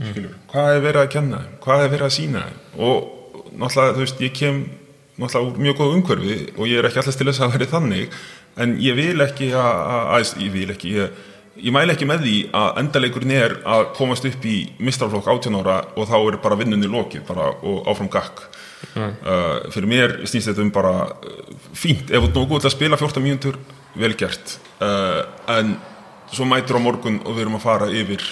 skilur, 0.09 0.35
hvað 0.55 0.72
er 0.72 0.85
verið 0.89 1.05
að 1.05 1.12
kenna 1.18 1.45
þeim, 1.45 1.55
hvað 1.68 1.85
er 1.85 1.93
verið 1.99 2.09
að 2.09 2.16
sína 2.16 2.49
þeim 2.49 2.83
og 2.89 3.53
náttúrulega, 3.61 3.95
þú 3.99 4.07
veist, 4.07 4.24
ég 4.24 4.37
kem 4.41 4.62
náttúrulega 5.18 5.53
úr 5.53 5.62
mjög 5.66 5.79
góð 5.81 5.95
umhverfi 5.99 6.37
og 6.57 6.68
ég 6.70 6.79
er 6.81 6.89
ekki 6.89 7.03
allast 7.03 7.18
til 7.20 7.29
þess 7.29 7.43
að 7.43 7.55
vera 7.57 7.70
þannig 7.72 8.18
en 8.62 8.76
ég 8.82 8.96
vil 8.98 9.24
ekki 9.24 9.50
að, 9.56 10.30
ég 10.42 10.52
vil 10.54 10.68
ekki, 10.74 10.94
ég, 10.98 11.18
ég 11.62 11.74
mæli 11.74 11.94
ekki 11.94 12.09
með 12.09 12.24
því 12.26 12.36
að 12.59 12.80
endaleikurinn 12.82 13.34
er 13.34 13.56
að 13.68 13.90
komast 13.98 14.26
upp 14.28 14.46
í 14.48 14.56
mistraflokk 14.84 15.28
18 15.30 15.59
ára 15.61 15.78
og 15.94 16.09
þá 16.11 16.16
er 16.20 16.40
bara 16.42 16.59
vinnunni 16.61 16.90
lokið 16.90 17.26
bara 17.28 17.52
og 17.62 17.88
áfram 17.90 18.11
gakk. 18.12 18.46
Uh, 18.94 19.66
fyrir 19.74 19.90
mér 19.90 20.12
snýst 20.22 20.52
þetta 20.52 20.62
um 20.62 20.68
bara 20.74 20.92
uh, 21.11 21.38
fínt, 21.74 22.12
ef 22.14 22.22
þú 22.22 22.28
er 22.28 22.34
nógu 22.36 22.61
til 22.62 22.70
að 22.70 22.76
spila 22.76 22.98
14 23.00 23.24
mínútur, 23.24 23.59
vel 23.98 24.14
gert. 24.18 24.59
Uh, 24.78 25.24
en 25.56 25.74
svo 26.30 26.46
mætur 26.46 26.78
á 26.78 26.80
morgun 26.82 27.18
og 27.24 27.34
við 27.34 27.46
erum 27.46 27.59
að 27.59 27.66
fara 27.66 27.90
yfir 27.90 28.22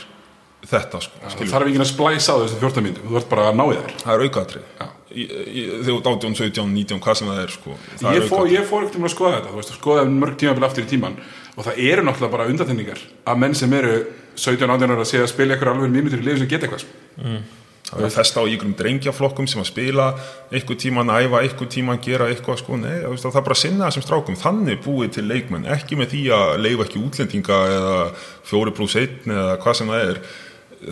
þetta 0.67 1.01
sko, 1.03 1.19
það 1.23 1.51
þarf 1.51 1.71
ekki 1.71 1.83
að 1.83 1.91
splæsa 1.91 2.37
á 2.39 2.43
þessu 2.43 2.61
14 2.63 2.87
mínútum 2.87 3.11
þú 3.11 3.19
ert 3.21 3.29
bara 3.31 3.51
að 3.51 3.59
ná 3.59 3.67
í 3.67 3.75
þær. 3.81 3.99
Það 4.05 4.15
er 4.15 4.25
aukaðatrið 4.27 4.96
þegar 5.11 5.85
þú 5.87 5.97
ert 5.97 6.09
18, 6.11 6.39
17, 6.41 6.73
19, 6.75 7.03
hvað 7.05 7.19
sem 7.21 7.29
það 7.31 7.43
er 7.43 7.53
sko, 7.55 7.77
það 8.01 8.17
ég 8.17 8.25
fór, 8.27 8.39
aukaatriði 8.39 8.57
ég 8.57 8.71
fór 8.71 8.87
ekkert 8.87 9.01
um 9.01 9.07
að 9.09 9.13
skoða 9.15 9.35
þetta 9.37 9.53
þú 9.53 9.61
veist, 9.61 9.77
skoða 9.77 10.07
mörg 10.11 10.41
tímabil 10.41 10.67
aftur 10.67 10.87
í 10.87 10.91
tíman 10.91 11.21
og 11.57 11.69
það 11.69 11.85
eru 11.87 12.07
náttúrulega 12.07 12.35
bara 12.35 12.49
undatendingar 12.51 13.05
að 13.27 13.45
menn 13.45 13.55
sem 13.57 13.77
eru 13.79 14.01
17-18 14.37 14.91
ára 14.91 15.05
að 15.05 15.13
segja 15.13 15.29
að 15.29 15.33
spila 15.33 15.55
eitthvað 15.55 15.77
alveg 15.77 15.95
mínútur 15.95 16.21
í 16.21 16.27
liðu 16.27 16.43
sem 16.43 16.51
geta 16.51 16.67
eitthvað 16.67 16.83
sko. 16.83 16.93
það 17.87 18.03
er 18.03 18.09
að 18.09 18.17
festa 18.17 18.43
á 18.43 18.51
ykkurum 18.51 18.75
drengjaflokkum 18.81 19.47
sem 19.49 19.63
að 19.63 19.69
spila 19.71 20.07
eitthvað 20.51 20.81
tíman, 20.83 21.13
æfa 21.15 21.43
eitthvað 21.45 21.71
tíman, 21.77 22.01
gera 22.03 22.27
eitthvað 22.33 22.59
sko, 22.65 22.81
nei, 22.83 22.97
þú 23.05 23.13
veist, 23.13 23.29
það 23.29 23.39
er 23.41 23.47
bara 23.47 23.57
að 23.57 23.63
sinna 23.63 23.87
þessum 23.87 24.05
strákum. 24.05 24.39
Þannig 24.41 24.81
búið 24.83 25.13
til 25.17 25.25
leikmenn, 25.31 25.69
ekki 25.71 25.99
með 26.01 26.11
því 26.17 26.23
að 26.35 26.51
leifa 26.65 26.89
ekki 26.89 27.05
útlendinga 27.07 27.61
eða 27.77 27.95
fjóri 28.51 28.75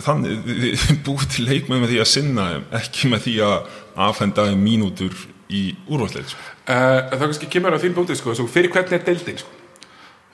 þannig 0.03 0.49
búið 1.05 1.29
til 1.35 1.45
leikmenn 1.49 1.83
með 1.83 1.93
því 1.93 2.01
að 2.03 2.11
sinna 2.11 2.49
þeim, 2.51 2.65
ekki 2.79 3.11
með 3.11 3.23
því 3.27 3.35
að 3.47 3.69
afhenda 4.07 4.47
þeim 4.49 4.65
mínútur 4.65 5.15
í 5.53 5.67
úrvalsleit 5.85 6.33
sko. 6.33 6.41
uh, 6.65 7.05
það 7.13 7.21
kannski 7.27 7.51
kemur 7.53 7.77
á 7.77 7.79
þín 7.83 7.95
bútið 7.95 8.19
sko, 8.19 8.35
fyrir 8.51 8.73
hvernig 8.73 8.97
er 8.97 9.05
deildin 9.05 9.39
sko? 9.41 9.61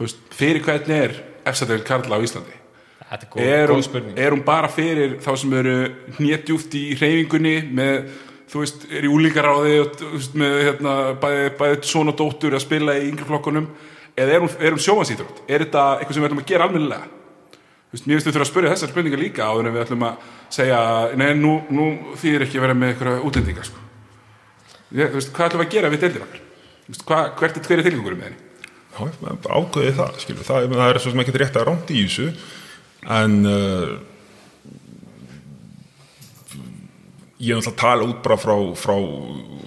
Veist, 0.02 0.24
fyrir 0.34 0.64
hvernig 0.66 0.98
er 0.98 1.16
efstadeild 1.46 1.86
Karla 1.86 2.18
á 2.18 2.24
Íslandi? 2.26 2.58
Þetta 3.12 3.28
er 3.28 3.30
góð, 3.30 3.46
er 3.46 3.68
góð 3.68 3.76
hún, 3.76 3.86
spurning. 3.86 4.18
er 4.18 4.34
hún 4.34 4.44
bara 4.48 4.72
fyrir 4.72 5.16
þá 5.22 5.32
sem 5.38 5.56
eru 5.60 5.78
hnétjúft 6.18 6.76
í 6.80 6.84
hreyfingunni 6.96 7.56
með, 7.76 7.98
þú 8.50 8.64
veist, 8.64 8.86
er 8.90 9.08
í 9.08 9.12
veist, 10.16 10.38
með 10.40 10.60
hérna, 10.70 10.98
bæði, 11.22 11.48
bæði 11.60 11.82
son 11.92 12.14
og 12.14 12.18
dóttur 12.22 12.56
að 12.56 12.64
spila 12.64 12.96
í 12.98 13.10
yngri 13.12 13.28
flokkunum? 13.28 13.68
Eða 14.16 14.38
er 14.38 14.46
hún, 14.46 14.54
hún 14.78 14.86
sjómansýþrótt 14.86 15.44
er 15.48 15.66
þetta 15.66 15.84
eitthvað 15.98 16.16
sem 16.16 16.24
við 16.24 16.30
ætlum 16.32 16.42
að 16.42 16.50
gera 16.50 16.68
almennilega 16.68 17.21
þú 17.92 17.98
veist, 17.98 18.06
mér 18.08 18.18
finnst 18.18 18.28
við 18.28 18.34
þurfum 18.34 18.46
að 18.48 18.52
spyrja 18.52 18.74
þessar 18.74 18.92
spurningar 18.94 19.22
líka 19.22 19.48
áður 19.48 19.68
en 19.68 19.76
við 19.76 19.84
ætlum 19.86 20.06
að 20.08 20.30
segja 20.56 20.80
nei, 21.20 21.28
nú, 21.40 21.58
nú 21.72 21.88
þýðir 22.22 22.46
ekki 22.48 22.60
að 22.60 22.66
vera 22.66 22.78
með 22.78 22.94
eitthvað 22.94 23.26
útlendingar 23.28 23.68
sko. 23.68 23.84
Ég, 24.92 25.12
þú 25.12 25.20
veist, 25.20 25.34
hvað 25.36 25.50
ætlum 25.50 25.64
við 25.64 25.68
að 25.68 25.76
gera 25.76 25.92
við 25.92 26.06
deildir 26.06 26.26
okkar 26.28 26.48
Þú 26.92 27.06
hvert 27.08 27.58
er 27.58 27.68
hver 27.68 27.80
er 27.80 27.86
tilgangurum 27.86 28.20
með 28.20 28.32
henni? 28.32 28.48
Já, 28.92 29.04
ákveði 29.48 29.92
það, 29.96 30.16
skilur, 30.20 30.44
það, 30.44 30.66
það 30.74 30.90
er 30.90 31.00
svo 31.00 31.14
sem 31.14 31.22
ekki 31.24 31.36
rétt 31.40 31.60
að 31.60 31.68
rándi 31.70 31.96
í 31.96 32.08
þessu 32.08 32.26
en 33.16 33.38
uh, 33.48 33.94
ég 37.42 37.52
er 37.52 37.58
náttúrulega 37.58 37.74
að 37.74 37.82
tala 37.82 38.08
út 38.08 38.22
bara 38.26 38.38
frá, 38.38 38.56
frá, 38.78 38.96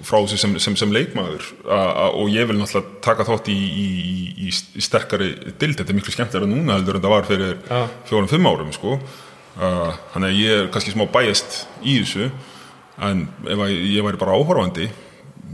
frá 0.07 0.17
þessu 0.21 0.39
sem, 0.39 0.57
sem, 0.63 0.77
sem 0.79 0.95
leikmaður 0.95 1.47
a, 1.67 1.79
a, 1.79 2.09
og 2.15 2.31
ég 2.31 2.47
vil 2.49 2.57
náttúrulega 2.59 2.99
taka 3.03 3.27
þátt 3.27 3.51
í, 3.51 3.55
í, 3.55 3.87
í, 4.47 4.51
í 4.51 4.83
sterkari 4.83 5.31
dild, 5.59 5.77
þetta 5.77 5.91
er 5.91 5.99
miklu 5.99 6.15
skemmtilega 6.15 6.51
núna 6.51 6.79
heldur 6.79 6.99
en 6.99 7.05
það 7.05 7.15
var 7.15 7.29
fyrir 7.29 7.55
fjórum-fimm 8.09 8.51
árum 8.51 8.75
sko. 8.75 8.99
þannig 9.55 10.29
að 10.29 10.39
ég 10.39 10.61
er 10.61 10.69
kannski 10.71 10.95
smá 10.95 11.05
bæjast 11.11 11.65
í 11.83 11.99
þessu 12.01 12.29
en 13.05 13.27
ef 13.43 13.65
ég 13.69 14.05
væri 14.05 14.19
bara 14.19 14.35
áhorfandi 14.39 14.89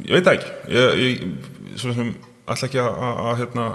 ég 0.05 0.17
veit 0.17 0.29
ekki. 0.33 0.51
Ég, 0.71 1.01
ég 1.01 1.79
svo 1.79 1.93
sem 1.95 2.13
ætla 2.49 2.67
ekki 2.67 2.81
að 2.81 3.41
hérna 3.41 3.67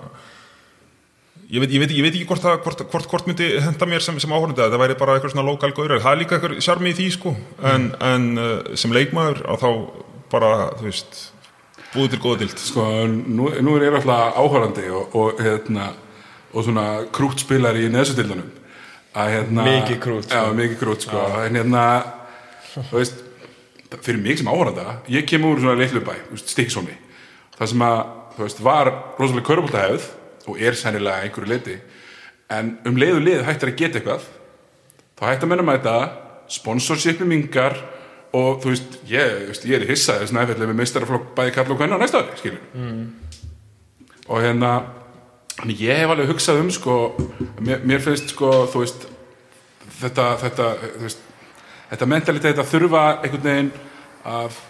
ég 1.47 1.63
veit, 1.63 1.71
ég 1.71 1.83
veit, 1.83 1.93
ég 1.95 2.03
veit 2.03 2.15
ekki 2.15 2.27
hvort, 2.27 2.43
það, 2.43 2.59
hvort, 2.65 2.83
hvort, 2.91 3.09
hvort 3.13 3.29
myndi 3.29 3.49
henda 3.63 3.87
mér 3.87 4.03
sem, 4.03 4.19
sem 4.23 4.33
áhorfandi 4.35 4.65
að 4.65 4.75
það 4.75 4.83
væri 4.83 4.99
bara 4.99 5.15
eitthvað 5.17 5.35
svona 5.35 5.47
lokal 5.47 5.73
gaurar, 5.77 6.03
það 6.03 6.17
er 6.17 6.21
líka 6.23 6.39
eitthvað 6.39 6.65
sjarmi 6.67 6.91
í 6.91 6.97
því 6.99 7.07
sko, 7.15 7.35
en, 7.71 7.87
en 8.03 8.27
uh, 8.43 8.51
sem 8.79 8.95
leikmaður 8.95 9.45
að 9.47 9.63
þá 9.63 9.69
bara, 10.33 10.51
þú 10.81 10.89
veist 10.89 11.21
búið 11.93 12.11
til 12.17 12.21
góða 12.25 12.41
dild 12.43 12.65
sko, 12.65 12.89
nú, 13.13 13.53
nú 13.63 13.77
er 13.77 13.87
ég 13.87 13.99
alltaf 14.01 14.41
áhörandi 14.43 14.89
og, 14.91 15.15
og, 15.15 15.45
hérna, 15.47 15.93
og 16.51 16.67
svona 16.67 16.87
krútspilari 17.15 17.87
í 17.87 17.93
neðsutildunum 17.95 18.51
hérna 19.17 19.65
Mikið 19.65 20.03
krútt, 20.03 20.27
sko. 20.29 20.37
já, 20.37 20.53
mikið 20.53 20.77
krút 20.83 21.07
sko. 21.07 21.23
en 21.47 21.57
hérna 21.57 21.87
þú 22.75 22.99
veist, 22.99 23.23
fyrir 24.03 24.21
mig 24.21 24.43
sem 24.43 24.51
áhöranda 24.51 24.99
ég 25.09 25.25
kem 25.31 25.47
úr 25.47 25.63
svona 25.63 25.79
litlu 25.79 26.03
bæ, 26.05 26.13
stikkisóni 26.43 26.99
það 27.57 27.73
sem 27.73 27.85
að, 27.87 27.99
þú 28.37 28.49
veist, 28.49 28.63
var 28.67 28.93
rosalega 29.17 29.49
körbóltahefð 29.49 30.11
og 30.47 30.61
er 30.63 30.79
sennilega 30.79 31.25
einhverju 31.25 31.51
leiti 31.51 31.77
en 32.53 32.77
um 32.87 32.99
leiðu 32.99 33.23
lið 33.25 33.45
hættir 33.47 33.73
að 33.73 33.79
geta 33.81 34.01
eitthvað 34.01 34.27
þá 35.19 35.25
hættir 35.31 35.49
að 35.49 35.53
menna 35.53 35.67
mæta 35.67 35.97
sponsorshipi 36.53 37.27
mingar 37.27 37.77
og 38.37 38.61
þú 38.63 38.73
veist, 38.73 38.99
ég, 39.09 39.35
veist, 39.51 39.67
ég 39.67 39.79
er 39.79 39.87
í 39.87 39.91
hissa 39.91 40.19
þess 40.21 40.35
að 40.37 40.63
með 40.63 40.77
meistaraflokk 40.81 41.33
bæði 41.37 41.55
kall 41.57 41.73
og 41.73 41.81
kvenna 41.81 41.99
á 41.99 42.03
næsta 42.03 42.23
ári, 42.23 42.39
skilur 42.41 42.63
mm. 42.75 43.03
og 44.29 44.43
hérna 44.45 44.73
ég 45.73 46.03
hef 46.03 46.13
alveg 46.13 46.31
hugsað 46.31 46.63
um 46.63 46.73
sko, 46.75 46.97
mér, 47.65 47.85
mér 47.89 48.03
finnst 48.05 48.35
sko, 48.35 48.53
þú 48.73 48.83
veist 48.85 49.07
þetta, 50.03 50.31
þetta, 50.45 50.71
þú 50.99 51.05
veist 51.07 51.23
þetta 51.91 52.11
mentalitet 52.13 52.61
að 52.61 52.73
þurfa 52.75 53.05
einhvern 53.23 53.47
veginn 53.47 53.73
að 54.27 54.61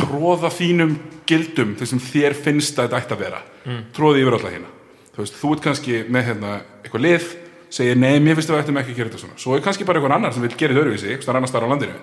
tróða 0.00 0.50
þínum 0.54 0.98
gildum 1.28 1.74
þessum 1.78 2.02
þér 2.02 2.36
finnst 2.36 2.78
að 2.78 2.88
þetta 2.88 3.00
ætti 3.00 3.16
að 3.16 3.24
vera 3.24 3.40
mm. 3.64 3.82
tróði 3.96 4.24
yfir 4.24 4.36
alltaf 4.36 4.54
hérna 4.56 4.76
þú 5.14 5.22
veist, 5.24 5.38
þú 5.40 5.52
ert 5.54 5.64
kannski 5.66 6.02
með 6.08 6.28
hérna 6.30 6.56
eitthvað 6.82 7.06
lið 7.06 7.30
segir 7.70 7.98
nei, 7.98 8.18
mér 8.22 8.36
finnst 8.38 8.50
að 8.50 8.56
við 8.56 8.64
ættum 8.64 8.80
ekki 8.80 8.94
að 8.94 8.98
gera 8.98 9.10
þetta 9.10 9.22
svona. 9.22 9.38
Svo 9.38 9.54
er 9.54 9.62
kannski 9.64 9.86
bara 9.86 10.00
einhvern 10.00 10.16
annar 10.16 10.34
sem 10.34 10.44
vil 10.44 10.50
gera 10.56 10.74
þetta 10.74 10.84
öruvísi 10.84 11.10
eitthvað 11.14 11.38
annar 11.38 11.50
starf 11.52 11.66
á 11.66 11.72
landinu. 11.72 11.98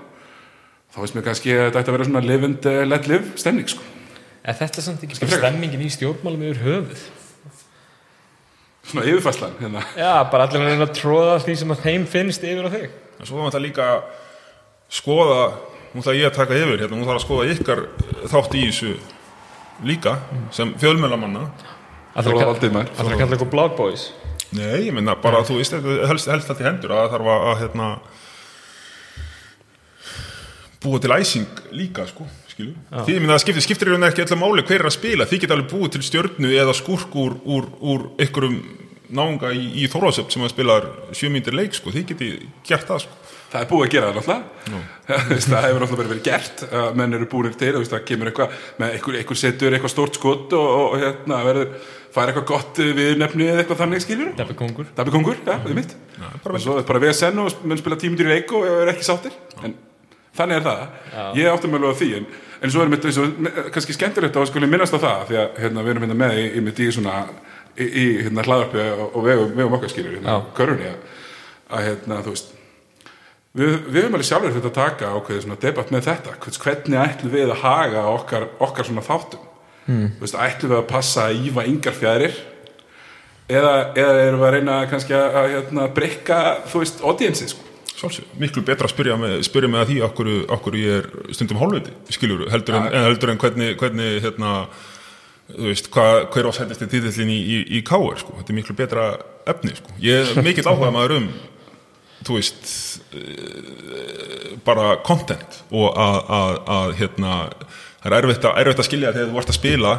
Þá 0.95 0.99
veist 1.03 1.17
mér 1.17 1.25
kannski 1.27 1.53
að 1.53 1.63
þetta 1.65 1.81
ætti 1.81 1.91
að 1.91 1.97
vera 1.97 2.07
svona 2.07 2.23
livend 2.23 2.67
uh, 2.71 2.81
let 2.87 3.09
live 3.11 3.39
stemning 3.39 3.71
sko. 3.71 3.83
En 4.47 4.55
þetta 4.55 4.79
er 4.79 4.85
samt 4.85 5.03
ekki 5.03 5.19
bara 5.19 5.39
stemmingin 5.41 5.83
í 5.83 5.89
stjórnmálum 5.91 6.45
yfir 6.47 6.61
höfuð? 6.63 7.03
Svona 8.87 9.03
yfirfæslan 9.11 9.57
hérna. 9.59 9.83
Já, 9.99 10.13
bara 10.31 10.47
allir 10.47 10.63
að 10.63 10.71
reyna 10.71 10.87
að 10.87 10.95
tróða 10.95 11.35
því 11.43 11.57
sem 11.59 11.73
að 11.75 11.83
þeim 11.83 12.07
finnst 12.07 12.47
yfir 12.47 12.69
á 12.71 12.71
þig. 12.71 12.87
En 13.19 13.27
svo 13.27 13.41
var 13.41 13.49
þetta 13.49 13.63
líka 13.65 13.87
skoða, 14.87 15.41
nú 15.91 15.99
ætla 15.99 16.15
ég 16.15 16.29
að 16.29 16.37
taka 16.39 16.55
yfir 16.55 16.85
hérna, 16.85 16.95
nú 16.95 17.09
þarf 17.09 17.19
að 17.19 17.25
skoða 17.25 17.49
ykkar 17.57 17.83
þátt 18.31 18.55
í 18.55 18.63
þessu 18.69 18.93
líka 19.83 20.15
sem 20.55 20.71
fjölmjölamanna 20.79 21.43
Allir 22.17 22.33
Þóra 22.33 22.45
að 22.47 22.51
Valdimar. 22.53 22.87
kalla- 22.89 22.99
allir 23.03 23.15
að 23.15 23.21
kalla 23.23 23.37
eitthvað 23.37 23.53
blog 23.53 23.77
boys 23.77 24.07
Nei, 24.57 24.87
ég 24.87 24.93
minna 24.95 25.13
bara 25.19 25.41
þú 25.43 25.57
veist 25.59 25.73
þetta 25.75 26.07
helst, 26.07 26.29
helst 26.31 26.49
allt 26.53 26.61
í 26.63 26.67
hendur 26.67 26.93
að 26.95 27.01
það 27.03 27.13
þarf 27.17 27.29
að, 27.33 27.47
að 27.51 27.57
hérna, 27.61 27.87
búa 30.83 30.99
til 31.03 31.11
æsing 31.17 31.61
líka 31.75 32.05
sko, 32.07 32.27
því 32.57 32.67
að 33.27 33.41
skiptir, 33.43 33.65
skiptir 33.65 33.89
í 33.89 33.93
rauninni 33.93 34.09
ekki 34.11 34.23
öllu 34.23 34.37
máli 34.39 34.63
hver 34.65 34.79
er 34.81 34.89
að 34.89 34.95
spila. 34.95 35.27
Því 35.29 35.39
geta 35.43 35.57
alveg 35.57 35.71
búið 35.73 35.91
til 35.97 36.03
stjörnu 36.07 36.51
eða 36.57 36.73
skúrk 36.77 37.17
úr, 37.19 37.35
úr, 37.45 37.67
úr 37.81 38.05
einhverjum 38.23 38.59
náunga 39.17 39.51
í, 39.55 39.65
í 39.83 39.87
Þorlásöp 39.91 40.31
sem 40.33 40.43
að 40.43 40.53
spilar 40.55 40.87
sjömyndir 41.15 41.55
leik 41.55 41.75
sko, 41.77 41.91
því 41.93 42.05
geti 42.13 42.29
gert 42.67 42.87
það 42.89 43.03
sko. 43.05 43.19
Það 43.47 43.61
er 43.61 43.69
búið 43.69 43.85
að 43.85 43.93
gera 43.93 44.23
það 44.25 44.41
veist, 45.31 45.47
það 45.47 45.67
hefur 45.67 45.83
náttúrulega 45.83 46.11
verið 46.11 46.25
gert 46.25 46.63
að 46.67 46.97
menn 46.99 47.13
eru 47.15 47.27
búinir 47.31 47.53
til 47.59 47.69
það 47.87 48.01
kemur 48.09 48.31
eitthvað 48.31 48.57
með 48.81 48.95
einhver, 48.97 49.39
setur 49.39 49.77
eitthvað 49.77 49.93
stórt 49.93 50.19
skott 50.19 50.55
og, 50.57 50.67
og 50.81 50.97
hérna 50.99 51.37
verður 51.47 51.69
fær 52.17 52.31
eitthvað 52.31 52.47
gott 52.49 52.79
við 52.97 53.19
nefni 53.21 53.47
eða 53.47 53.63
eitthvað 53.63 53.81
þannig 53.83 54.03
skiljur 54.03 54.31
Dabbi 54.37 54.55
kongur. 54.57 54.89
Dabbi 54.97 55.13
kongur, 55.13 55.37
já, 55.39 55.53
það 55.53 55.69
er 55.71 55.77
mitt 55.77 55.93
og 56.47 56.57
svo 56.63 56.77
er 56.79 56.87
bara 56.87 57.01
VSN 57.03 57.43
og 57.43 57.61
menn 57.67 57.79
spila 57.79 57.99
tímundir 57.99 58.29
í 58.29 58.33
leik 58.35 58.51
og 58.57 58.65
er 58.65 58.91
ekki 58.93 59.05
sáttir. 59.05 59.35
En 59.61 59.75
þannig 60.37 60.59
er 60.59 60.65
það. 60.65 60.83
Ég 61.37 61.51
áttum 61.51 61.77
alveg 61.77 61.93
á 61.93 61.99
því 62.01 62.09
en, 62.19 62.27
en 62.63 62.73
svo 62.73 62.83
er 62.83 62.91
mitt 62.93 63.05
eins 63.07 63.19
og 63.21 63.47
kannski 63.73 63.95
skemmtilegt 63.95 64.37
að 64.37 64.49
skulle 64.51 64.69
minnast 64.69 64.97
á 64.97 64.99
það 64.99 65.23
því 65.29 65.39
að 65.43 65.61
hérna, 65.63 65.85
við 65.85 65.93
erum 65.93 66.07
hérna 66.07 66.19
með 66.23 66.41
í, 66.41 66.45
í 66.57 66.63
mitt 66.65 66.81
í 66.81 66.89
svona 66.93 67.17
í, 67.77 67.85
í 67.87 68.05
hérna 68.25 68.45
hlaðarpi 68.45 68.85
og, 68.95 69.07
og 69.11 69.27
vegum, 69.27 69.51
vegum 69.57 69.77
okkar 69.77 69.93
skiljur 69.93 70.17
hérna, 70.17 70.37
Já. 70.37 70.47
körunni 70.57 70.89
að, 70.91 71.19
að 71.77 71.85
hérna, 71.89 72.21
þú 72.25 72.33
veist 72.35 72.55
við, 73.57 73.75
við 73.89 73.99
höfum 74.01 74.17
alveg 74.17 74.29
sjálfur 74.31 74.57
þetta 74.57 74.71
að 74.71 74.79
taka 74.79 75.11
ákveðið 75.17 75.45
svona 75.45 75.59
debatt 75.65 75.93
með 75.93 76.09
þetta. 76.11 76.35
Hvernig 76.47 76.99
ætlum 77.03 77.33
við 77.33 77.53
að 77.53 77.61
haga 77.63 78.07
okkar, 78.13 78.49
okkar 78.67 78.89
svona 78.89 79.05
þáttum 79.05 79.45
mm. 79.87 80.09
veist, 80.21 80.37
ætlum 80.37 80.73
við 80.73 80.79
að 80.81 80.89
passa 80.91 81.27
að 81.27 81.47
ífa 81.47 81.65
yngar 81.71 81.95
fjæðrir 81.97 82.35
eða, 83.47 83.71
eða 83.95 84.25
erum 84.25 84.41
við 84.41 84.49
að 84.49 84.53
reyna 84.57 84.81
kannski 84.91 85.15
að, 85.17 85.39
að 85.41 85.55
hérna, 85.55 85.87
breyka 85.95 86.41
þú 86.67 86.83
veist, 86.83 87.01
audiensið 87.03 87.53
sko. 87.53 87.63
Sjálfsög, 87.97 88.27
miklu 88.37 88.61
betra 88.61 88.85
að 88.85 88.93
spyrja 88.93 89.15
með, 89.17 89.39
spyrja 89.47 89.71
með 89.73 89.81
að 89.81 89.91
því 89.91 89.97
okkur, 90.05 90.27
okkur 90.53 90.75
ég 90.77 90.99
er 90.99 91.33
stundum 91.33 91.57
hálfviti 91.63 91.95
skilur, 92.13 92.45
heldur 92.53 92.77
en, 92.77 92.91
en 92.91 93.07
heldur 93.07 93.33
en 93.33 93.41
hvernig, 93.41 93.73
hvernig 93.79 94.19
hérna, 94.21 94.51
þú 95.49 95.69
veist, 95.71 95.89
hva, 95.95 96.07
hver 96.29 96.49
ásættist 96.51 96.83
er 96.85 96.91
titillin 96.91 97.33
í, 97.33 97.39
í, 97.41 97.59
í 97.79 97.81
K.R. 97.87 98.19
Sko. 98.21 98.35
þetta 98.37 98.53
er 98.53 98.59
miklu 98.59 98.77
betra 98.77 99.07
efni 99.49 99.73
sko. 99.79 99.97
ég 100.03 100.29
er 100.35 100.45
mikill 100.45 100.67
áhuga 100.69 100.93
maður 100.93 101.15
um 101.17 101.31
þú 102.27 102.37
veist 102.37 102.69
eh, 103.15 104.53
bara 104.65 104.97
content 105.05 105.61
og 105.71 105.97
að, 105.97 106.17
að, 106.37 106.55
að 106.77 106.95
hérna, 107.01 107.33
það 108.07 108.17
er 108.17 108.27
erfitt 108.27 108.49
að, 108.49 108.57
erfitt 108.63 108.81
að 108.83 108.89
skilja 108.89 109.13
þegar 109.15 109.29
þú 109.29 109.37
vart 109.37 109.53
að 109.53 109.59
spila 109.59 109.93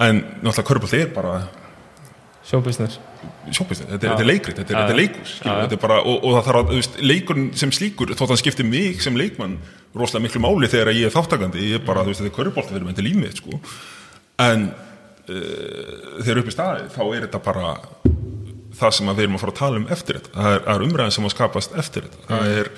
en 0.00 0.22
náttúrulega 0.40 0.68
körbólti 0.70 1.02
er 1.04 1.10
bara 1.14 1.34
Showbusiness. 2.50 2.98
Sjópist, 3.52 3.82
þetta 3.84 3.94
er, 3.94 4.00
þetta 4.00 4.22
er 4.24 4.28
leikrit, 4.28 4.56
þetta 4.58 4.72
er, 4.72 4.78
þetta 4.78 4.94
er 4.94 4.98
leikus 4.98 5.32
þetta 5.42 5.76
er 5.76 5.80
bara, 5.82 5.98
og, 6.08 6.22
og 6.24 6.36
það 6.36 6.46
þarf 6.46 6.60
að, 6.60 6.70
þú 6.70 6.78
veist, 6.78 6.94
leikurinn 7.04 7.48
sem 7.60 7.72
slíkur, 7.76 8.12
þótt 8.16 8.32
hann 8.32 8.40
skiptir 8.40 8.66
mig 8.68 9.02
sem 9.04 9.18
leikmann 9.18 9.58
rosalega 9.96 10.24
miklu 10.24 10.42
máli 10.44 10.70
þegar 10.72 10.90
ég 10.96 11.08
er 11.08 11.14
þáttakandi 11.14 11.66
ég 11.66 11.78
er 11.78 11.84
bara, 11.84 12.04
þú 12.06 12.12
veist, 12.14 12.22
þetta 12.22 12.32
er 12.32 12.36
körubólta 12.38 12.72
fyrir 12.72 12.86
menn 12.88 12.96
til 12.96 13.06
límið 13.06 13.36
sko. 13.42 13.60
en 14.46 14.66
uh, 14.70 15.92
þegar 16.22 16.42
upp 16.42 16.50
í 16.50 16.54
staði, 16.54 16.88
þá 16.96 17.02
er 17.04 17.26
þetta 17.26 17.42
bara 17.44 17.74
það 18.80 18.96
sem 18.96 19.12
að 19.12 19.20
við 19.20 19.26
erum 19.26 19.36
að 19.36 19.44
fara 19.44 19.54
að 19.54 19.60
tala 19.60 19.82
um 19.82 19.88
eftir 19.98 20.20
þetta, 20.20 20.34
það 20.38 20.56
er, 20.56 20.64
það 20.64 20.74
er 20.74 20.86
umræðin 20.88 21.16
sem 21.18 21.28
að 21.28 21.34
skapast 21.36 21.78
eftir 21.84 22.08
þetta, 22.08 22.24
það 22.30 22.56
er 22.56 22.72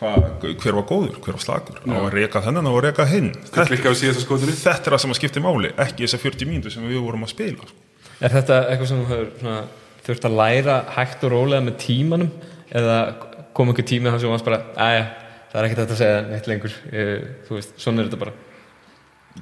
hva, 0.00 0.14
hver 0.40 0.76
var 0.78 0.86
góður, 0.88 1.16
hver 1.20 1.36
var 1.36 1.42
slagur 1.44 1.80
á 1.84 1.92
að 2.00 2.10
reka 2.14 2.40
þennan 2.44 2.68
og 2.70 2.78
að 2.78 2.84
reka 2.88 3.06
hinn. 3.10 3.30
Þetta, 3.50 3.66
þetta 3.68 4.72
er 4.72 4.94
það 4.94 5.02
sem 5.04 5.12
að 5.12 5.18
skiptir 5.18 5.44
máli 5.44 5.72
ekki 5.76 6.06
þessar 6.06 6.22
40 6.24 6.48
mínútur 6.48 6.74
sem 6.74 6.86
við 6.88 7.02
vorum 7.04 7.26
að 7.26 7.32
spila. 7.34 7.68
Er 8.20 8.34
þetta 8.34 8.60
eitthvað 8.68 8.90
sem 8.90 9.00
þú 9.00 9.08
hefur 9.10 9.58
þurft 10.06 10.28
að 10.28 10.36
læra 10.40 10.76
hægt 10.96 11.26
og 11.26 11.34
rólega 11.34 11.64
með 11.66 11.76
tímanum? 11.84 12.30
Eða 12.70 13.00
kom 13.56 13.72
einhver 13.72 13.88
tími 13.90 14.08
þar 14.08 14.22
sem 14.22 14.30
þú 14.30 14.34
varst 14.36 14.46
bara 14.46 14.60
aðja, 14.86 15.02
það 15.50 15.60
er 15.60 15.68
ekkert 15.68 15.82
að 15.84 15.98
segja 16.00 16.22
neitt 16.28 16.48
lengur. 16.48 16.76
Þú 17.48 17.58
veist, 17.58 17.74
svona 17.82 18.00
er 18.00 18.08
þetta 18.08 18.20
bara. 18.22 18.36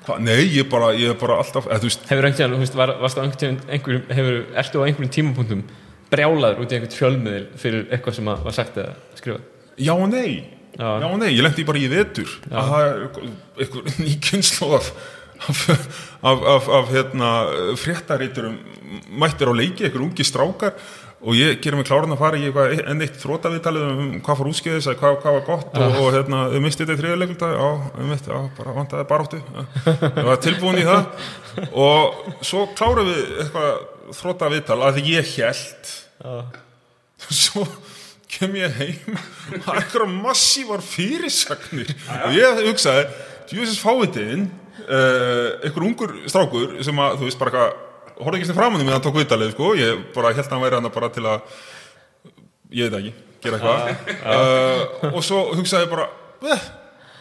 Hva, 0.05 0.17
nei, 0.21 0.41
ég 0.43 0.65
er 0.65 0.71
bara, 0.73 0.89
ég 0.97 1.13
er 1.13 1.21
bara 1.21 1.39
alltaf 1.41 1.69
eða, 1.69 1.79
þú 1.81 1.89
veist, 1.89 2.03
Hefur 2.11 2.27
einhvern 2.29 2.59
veist, 2.61 2.75
var, 2.77 2.93
varst 3.01 3.21
tíðan 3.41 3.61
einhver, 3.73 4.03
hefur, 4.13 4.41
ertu 4.61 4.83
á 4.83 4.85
einhverjum 4.85 5.15
tímapunktum 5.15 5.63
brjálaður 6.13 6.61
út 6.65 6.75
í 6.75 6.77
einhvern 6.77 6.93
fjölmiðil 6.93 7.47
fyrir 7.61 7.87
eitthvað 7.89 8.19
sem 8.19 8.29
að 8.29 8.43
var 8.45 8.57
sagt 8.57 8.77
eða 8.83 8.93
skrifað 9.17 9.47
Já 9.79 9.95
og 9.95 10.09
nei. 10.13 10.45
Já. 10.79 10.89
Já, 11.03 11.07
og 11.09 11.19
nei, 11.19 11.33
ég 11.35 11.43
lendi 11.43 11.67
bara 11.67 11.81
í 11.81 11.89
vetur. 11.91 12.35
Að 12.51 12.73
það 12.73 12.89
er 12.89 13.07
eitthvað 13.59 13.95
ný 14.05 14.19
kynslu 14.23 14.75
af 14.79 14.93
af, 15.39 15.69
af, 16.23 16.39
af, 16.43 16.69
af 16.69 16.89
hérna, 16.91 17.29
fréttaríturum 17.79 18.57
mættir 19.21 19.51
á 19.51 19.55
leiki, 19.55 19.85
eitthvað 19.87 20.09
ungi 20.09 20.27
strákar. 20.27 20.75
Og 21.19 21.35
ég 21.35 21.59
gerir 21.59 21.75
mig 21.75 21.89
kláran 21.89 22.15
að 22.15 22.21
fara 22.21 22.39
í 22.39 22.45
eitthvað 22.47 22.77
enn 22.93 23.03
eitt 23.03 23.17
þrótaviðtalið 23.19 23.87
um 23.89 24.11
hvað 24.23 24.39
fór 24.39 24.51
útskeiðis 24.53 24.87
hvað, 25.01 25.17
hvað 25.25 25.35
var 25.35 25.47
gott 25.49 25.73
og, 25.75 25.97
og 25.99 26.13
hérna, 26.15 26.45
við 26.53 26.63
misti 26.63 26.85
þetta 26.85 26.95
í 26.95 27.01
þriðarleikulta 27.01 27.49
já, 27.51 27.65
við 27.97 28.13
misti, 28.13 28.31
já, 28.31 28.45
bara 28.61 28.75
vantaði 28.77 29.09
baráttu. 29.11 29.41
Ég 29.89 30.29
var 30.29 30.39
tilbúin 30.45 30.79
í 30.79 30.87
það. 30.87 31.27
Og 31.75 32.39
svo 32.47 32.69
klárum 32.79 33.11
við 33.11 33.43
eitthvað 33.43 33.83
þrótaviðtal 34.21 34.79
að 34.87 35.03
ég 35.09 35.35
held 35.35 35.93
svo 37.35 37.67
kem 38.29 38.57
ég 38.59 38.79
heim 38.79 39.17
og 39.17 39.65
það 39.65 39.73
er 39.73 39.83
eitthvað 39.83 40.15
massívar 40.21 40.85
fyrirsagnir 40.85 41.93
og 42.19 42.37
ég 42.37 42.63
hugsaði 42.69 43.05
djúðsins 43.49 43.81
fáiðin 43.81 44.49
uh, 44.85 45.59
einhver 45.65 45.87
ungur 45.89 46.17
strákur 46.29 46.77
sem 46.85 47.05
að 47.05 47.21
þú 47.21 47.29
veist 47.29 47.41
bara 47.41 47.53
eitthvað 47.53 47.87
horfði 48.19 48.41
ekki 48.41 48.51
sem 48.51 48.59
mig 48.59 48.83
að 48.83 48.93
hann 48.97 49.05
tók 49.05 49.19
viðtalið 49.19 49.55
sko, 49.55 49.71
ég 49.79 50.03
bara 50.15 50.33
held 50.35 50.45
að 50.45 50.55
hann 50.55 50.65
væri 50.65 50.79
hann 50.79 50.91
bara 50.95 51.11
til 51.15 51.25
að 51.29 51.61
ég 52.75 52.89
veit 52.89 52.99
ekki, 52.99 53.13
gera 53.45 53.61
eitthvað. 53.61 54.11
Uh, 54.19 55.13
og 55.13 55.23
svo 55.25 55.45
hugsaði 55.55 55.87
ég 55.87 55.93
bara 55.93 56.09
eh, 56.51 56.67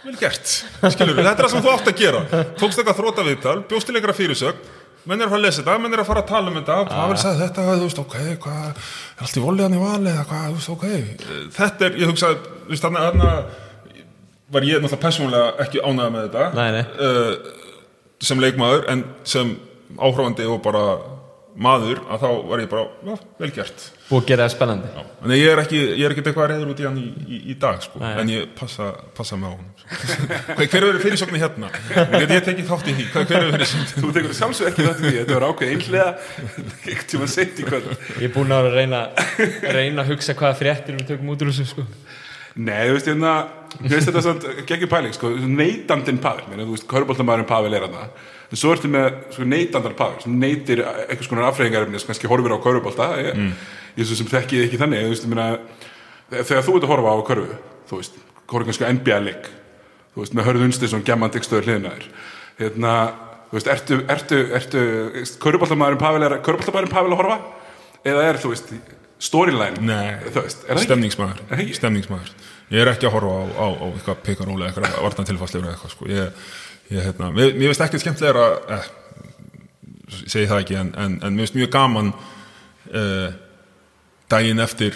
vel 0.08 0.16
gert, 0.20 0.56
skilur 0.96 1.22
þetta 1.22 1.36
er 1.36 1.44
það 1.44 1.54
sem 1.54 1.66
þú 1.68 1.74
átt 1.76 1.92
að 1.92 2.02
gera, 2.02 2.24
tókst 2.58 2.82
eitthvað 2.82 3.00
þróta 3.02 3.28
viðtal 3.28 3.56
bjóst 3.70 3.90
til 3.90 3.98
einhverja 3.98 4.18
fyrirsögn 4.18 4.74
menn 5.08 5.22
er 5.22 5.28
að 5.28 5.34
fara 5.34 5.40
að 5.40 5.46
lesa 5.46 5.62
þetta, 5.62 5.78
menn 5.84 5.96
er 5.96 6.02
að 6.04 6.10
fara 6.10 6.24
að 6.24 6.32
tala 6.32 6.52
um 6.52 6.58
þetta. 6.60 6.80
Pavel 6.92 7.20
sagði 7.22 7.44
þetta, 7.46 7.68
þú 7.70 7.86
veist, 7.88 8.02
ok, 8.04 8.18
hvað 8.44 8.66
er 8.68 9.28
allt 9.28 9.38
í 9.40 9.44
vollegan 9.44 9.78
í 9.78 9.82
vali 9.82 10.12
eða 10.14 10.26
hvað, 10.32 10.48
þú 10.48 10.58
veist, 10.58 10.74
ok? 10.76 11.54
Þetta 11.58 11.88
er, 11.88 11.98
ég 12.02 12.12
hugsaði, 12.12 12.42
þú 12.66 12.74
veist, 12.74 12.88
þarna, 12.88 13.06
þarna 13.08 13.32
var 14.56 14.68
ég 14.68 14.80
náttúrulega 14.80 15.04
persónulega 15.04 15.48
ekki 15.66 15.84
ánægða 15.84 16.12
með 16.14 16.28
þetta 16.28 16.44
Nei, 16.56 16.68
nei. 16.78 16.84
Uh, 17.04 17.34
sem 18.24 18.40
leikmaður 18.42 18.86
en 18.94 19.04
sem 19.28 19.54
áhrifandi 20.00 20.48
og 20.48 20.62
bara 20.64 20.84
maður 21.58 22.00
að 22.06 22.22
þá 22.22 22.28
var 22.50 22.62
ég 22.62 22.68
bara, 22.70 22.84
já, 23.08 23.16
vel 23.42 23.50
gert. 23.56 23.86
Að 24.08 24.28
gera 24.30 24.46
það 24.46 24.54
spennandi. 24.54 24.90
Þannig 25.22 25.40
ég 25.42 25.50
er 25.52 25.62
ekki, 25.64 25.80
ég 25.98 26.04
er 26.06 26.14
ekki 26.14 26.24
eitthvað 26.24 26.50
reyður 26.52 26.70
út 26.74 26.82
í 26.82 26.86
hann 26.88 27.00
í, 27.02 27.06
í, 27.26 27.40
í 27.52 27.56
dag 27.60 27.80
sko, 27.84 28.02
Nei. 28.04 28.12
en 28.22 28.32
ég 28.32 28.52
passa, 28.58 28.90
passa 29.18 29.40
með 29.42 29.50
á 29.50 29.54
hann 29.58 29.74
Hver 30.72 30.86
verið 30.86 31.04
fyrirsögni 31.06 31.42
hérna? 31.42 31.72
Ég, 31.96 32.26
ég 32.36 32.46
tekið 32.46 32.70
þátt 32.70 32.92
í 32.92 32.96
því? 32.98 33.08
Þú 33.98 34.14
tekur 34.20 34.38
sjálfsög 34.38 34.70
ekki 34.72 34.86
þetta 34.86 35.02
því, 35.02 35.14
þetta 35.18 35.38
var 35.38 35.48
ákveð 35.50 35.74
í 37.64 37.68
kvöld. 37.68 37.92
Ég 38.22 38.28
er 38.30 38.34
búin 38.36 38.54
að 38.54 38.70
reyna, 38.76 39.02
reyna 39.64 40.04
að 40.06 40.14
hugsa 40.14 40.38
hvaða 40.38 40.60
fréttir 40.62 41.00
við 41.00 41.10
tökum 41.14 41.34
út 41.34 41.44
úr 41.46 41.54
þessu 41.54 41.68
sko. 41.74 41.88
Nei, 42.58 42.88
þú 42.90 42.96
veist, 42.98 43.10
hérna, 43.12 43.34
ég 43.84 43.92
veist 43.94 44.10
þetta 44.10 44.24
svona 44.26 44.56
geggjur 44.70 44.90
pæling, 44.92 45.14
sko, 45.14 45.30
neytandinn 45.46 46.22
Pavel, 46.22 46.48
þú 46.58 46.72
veist, 46.74 46.88
köruboltamæðurinn 46.90 47.50
Pavel 47.50 47.76
er 47.78 47.86
hana 47.86 48.08
en 48.52 48.60
svo 48.62 48.72
ertu 48.76 48.88
með 48.92 49.08
sko, 49.36 49.46
neytandar 49.52 49.96
Pavel 50.00 50.22
sem 50.24 50.38
neytir 50.40 50.82
eitthvað 50.86 51.28
skonar 51.28 51.50
afreyingarefni 51.52 52.00
sem 52.00 52.08
kannski 52.12 52.30
horfir 52.32 52.56
á 52.56 52.60
körubolta 52.64 53.10
ég, 53.20 53.42
ég 53.98 54.08
svo 54.08 54.16
sem 54.20 54.30
þekki 54.32 54.64
ekki 54.68 54.80
þannig, 54.82 55.08
veist, 55.12 55.28
meina 55.28 55.48
þegar 56.32 56.66
þú 56.68 56.78
ert 56.78 56.88
að 56.88 56.92
horfa 56.94 57.16
á 57.16 57.18
körfu 57.28 57.60
þú 57.90 58.02
veist, 58.02 58.20
horfir 58.52 58.70
kannski 58.72 58.92
NBA-leik 58.98 59.50
þú 60.18 60.24
veist, 60.24 60.34
með 60.38 60.48
hörðu 60.50 60.68
unstir 60.72 60.90
svona 60.92 61.06
gemman 61.08 61.34
dikstöður 61.36 61.68
hliðinaður. 61.68 62.06
Hérna, 62.58 62.94
þú 63.52 63.58
veist, 63.60 63.68
ertu, 63.70 63.98
ertu, 64.10 64.40
ertu 64.58 64.82
köruboltamæðurinn 65.44 66.02
Pavel 66.02 66.24
er 66.26 66.38
köruboltamæðurinn 66.42 66.94
Pavel 66.96 67.12
að 67.14 67.20
horfa? 67.22 67.38
Eða 68.08 68.24
er, 68.32 68.40
þú 68.42 68.50
veist, 68.56 68.72
storyline? 69.22 69.84
Nei, 69.86 70.16
er 70.16 70.80
Er 71.54 71.62
ekki? 71.62 71.76
stemningsmaður. 71.78 72.34
Ég 72.74 72.82
er 72.84 72.92
ekki 72.92 73.08
að 73.08 73.14
horfa 73.14 73.36
á, 73.38 73.44
á, 73.62 73.68
á 73.78 73.86
eitthvað 73.94 74.24
pekaróli 74.26 74.66
eitthvað 74.68 74.98
vartan 75.06 75.30
tilfæslegur 75.30 75.70
eitthvað 75.72 75.94
sko. 75.94 76.10
ég, 76.10 76.50
ég, 76.90 77.02
hérna, 77.02 77.32
mér, 77.36 77.54
mér 77.58 77.72
finnst 77.72 77.86
ekki 77.88 78.02
skemmtilega 78.02 78.48
eh, 78.78 78.88
segi 80.26 80.48
það 80.48 80.64
ekki 80.64 80.80
en, 80.80 80.94
en, 80.96 81.20
en 81.22 81.36
mér 81.36 81.46
finnst 81.48 81.60
mjög 81.60 81.74
gaman 81.76 82.14
eh, 82.94 83.30
daginn 84.32 84.64
eftir 84.64 84.96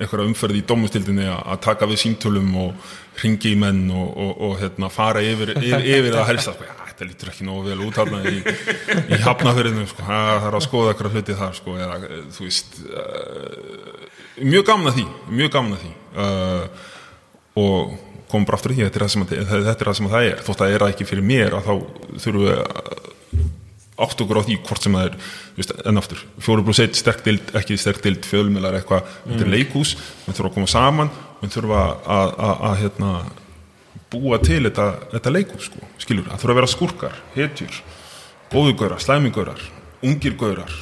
eitthvað 0.00 0.30
umferð 0.30 0.56
í 0.56 0.64
dómustildinni 0.64 1.26
að 1.28 1.40
að 1.52 1.62
taka 1.66 1.88
við 1.90 2.02
símtölum 2.04 2.52
og 2.62 2.92
ringi 3.20 3.52
í 3.52 3.58
menn 3.60 3.82
og, 3.92 4.12
og, 4.16 4.30
og 4.46 4.54
hérna, 4.62 4.88
fara 4.92 5.22
yfir, 5.24 5.52
yfir, 5.60 5.84
yfir 5.84 6.16
að 6.16 6.40
sko, 6.46 6.64
"Ja, 6.64 6.76
þetta 6.88 7.08
lítur 7.08 7.32
ekki 7.32 7.46
nógu 7.48 7.66
vel 7.68 7.82
út 7.84 7.98
þarna 7.98 8.22
í, 8.30 8.40
í 9.12 9.18
hafnafyrinu 9.26 9.84
sko. 9.90 10.06
"Ha, 10.08 10.20
það 10.40 10.48
er 10.48 10.56
að 10.56 10.64
skoða 10.66 10.94
eitthvað 10.94 11.18
hluti 11.18 11.36
þar 11.36 11.58
sko, 11.58 11.76
eða, 11.76 11.98
veist 12.38 12.80
uh, 12.88 14.06
mjög 14.40 14.64
gaman 14.70 14.92
að 14.92 15.00
því 15.00 15.06
mjög 15.36 15.52
gaman 15.58 15.76
að 15.76 15.84
því 15.84 15.92
uh, 16.24 16.88
og 17.60 17.98
komum 18.30 18.46
bara 18.48 18.58
aftur 18.60 18.74
í 18.74 18.78
því 18.78 18.86
þetta 18.86 19.00
er 19.00 19.04
það 19.04 19.12
sem, 19.14 19.24
að, 19.24 19.32
þetta 19.50 19.72
er 19.76 19.88
það, 19.88 19.96
sem 19.98 20.08
að 20.08 20.14
það 20.16 20.28
er. 20.28 20.42
Þótt 20.46 20.60
að 20.60 20.66
það 20.66 20.76
er 20.76 20.84
ekki 20.88 21.08
fyrir 21.10 21.26
mér 21.30 21.56
að 21.58 21.66
þá 21.68 21.74
þurfum 22.24 22.44
við 22.46 22.52
að 22.54 23.08
átt 24.00 24.22
okkur 24.24 24.40
á 24.40 24.46
því 24.46 24.56
hvort 24.64 24.86
sem 24.86 24.94
það 24.96 25.08
er 25.10 25.16
veist, 25.58 25.72
enn 25.90 26.00
aftur, 26.00 26.22
fjóru 26.40 26.64
pluss 26.64 26.80
eitt 26.80 26.96
sterk 26.96 27.20
dild 27.26 27.50
ekki 27.58 27.76
sterk 27.80 28.00
dild, 28.04 28.24
fjölmjölar 28.24 28.78
eitthvað. 28.78 29.10
Þetta 29.26 29.44
er 29.44 29.52
leikhús, 29.52 29.92
við 30.24 30.38
þurfum 30.38 30.50
að 30.50 30.56
koma 30.56 30.70
saman 30.72 31.12
við 31.42 31.54
þurfum 31.56 31.76
að, 31.76 31.92
að, 32.16 32.32
að, 32.46 32.54
að 32.70 32.78
hérna, 32.80 33.10
búa 34.10 34.40
til 34.42 34.62
þetta, 34.66 34.86
þetta 35.14 35.34
leikhús 35.34 35.68
sko, 35.68 35.90
skilur, 36.02 36.30
það 36.30 36.42
þurfa 36.42 36.54
að 36.54 36.60
vera 36.60 36.72
skúrkar 36.74 37.20
hetjur, 37.36 37.82
góðugaurar, 38.50 39.04
slæmingaurar 39.04 39.66
ungir 40.06 40.36
gaurar 40.40 40.72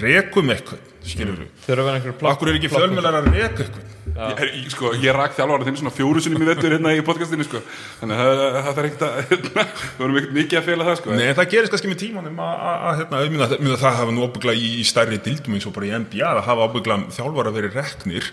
rekum 0.00 0.52
eitthvað, 0.54 0.80
skilur 1.04 1.36
við 1.40 1.48
Þau 1.64 1.72
eru 1.74 1.82
að 1.82 1.88
vera 1.88 1.98
einhverjum 1.98 2.18
plott 2.20 2.34
Akkur 2.34 2.50
er 2.52 2.58
ekki 2.58 2.70
fjölmjölar 2.72 3.18
að 3.20 3.28
reka 3.34 3.64
eitthvað 3.66 3.90
Ég, 4.14 4.66
sko, 4.70 4.90
ég 5.02 5.10
rak 5.16 5.32
þjálfara 5.34 5.66
þinn 5.66 5.78
svona 5.80 5.90
fjóru 5.96 6.20
sinni 6.22 6.38
í 6.38 6.46
vettur 6.46 6.74
hérna 6.76 6.92
í 6.94 7.00
podcastinu 7.02 7.42
sko. 7.48 7.58
þannig 7.98 8.20
að 8.22 8.28
það, 8.38 8.58
það 8.68 8.78
er 8.82 8.86
ekkert 8.88 9.02
að 9.06 9.16
hérna, 9.30 9.64
við 9.64 10.02
vorum 10.04 10.18
ekkert 10.20 10.36
mikið 10.36 10.58
að 10.60 10.68
fela 10.68 10.86
það 10.86 10.98
sko. 11.00 11.16
Nei, 11.18 11.24
það 11.34 11.48
gerist 11.54 11.72
kannski 11.74 11.90
með 11.90 11.98
tímanum 12.04 12.38
að, 12.44 12.62
að, 12.68 13.02
að 13.18 13.24
hérna, 13.24 13.48
það 13.80 13.96
hafa 13.98 14.14
nú 14.14 14.28
ábyggla 14.28 14.54
í, 14.54 14.68
í 14.78 14.84
stærri 14.86 15.18
dildum 15.24 15.56
eins 15.58 15.66
og 15.66 15.74
bara 15.74 15.88
í 15.88 15.92
NBA 16.04 16.30
það 16.38 16.46
hafa 16.52 16.68
ábyggla 16.68 16.98
þjálfara 17.16 17.54
verið 17.58 17.74
reknir 17.80 18.30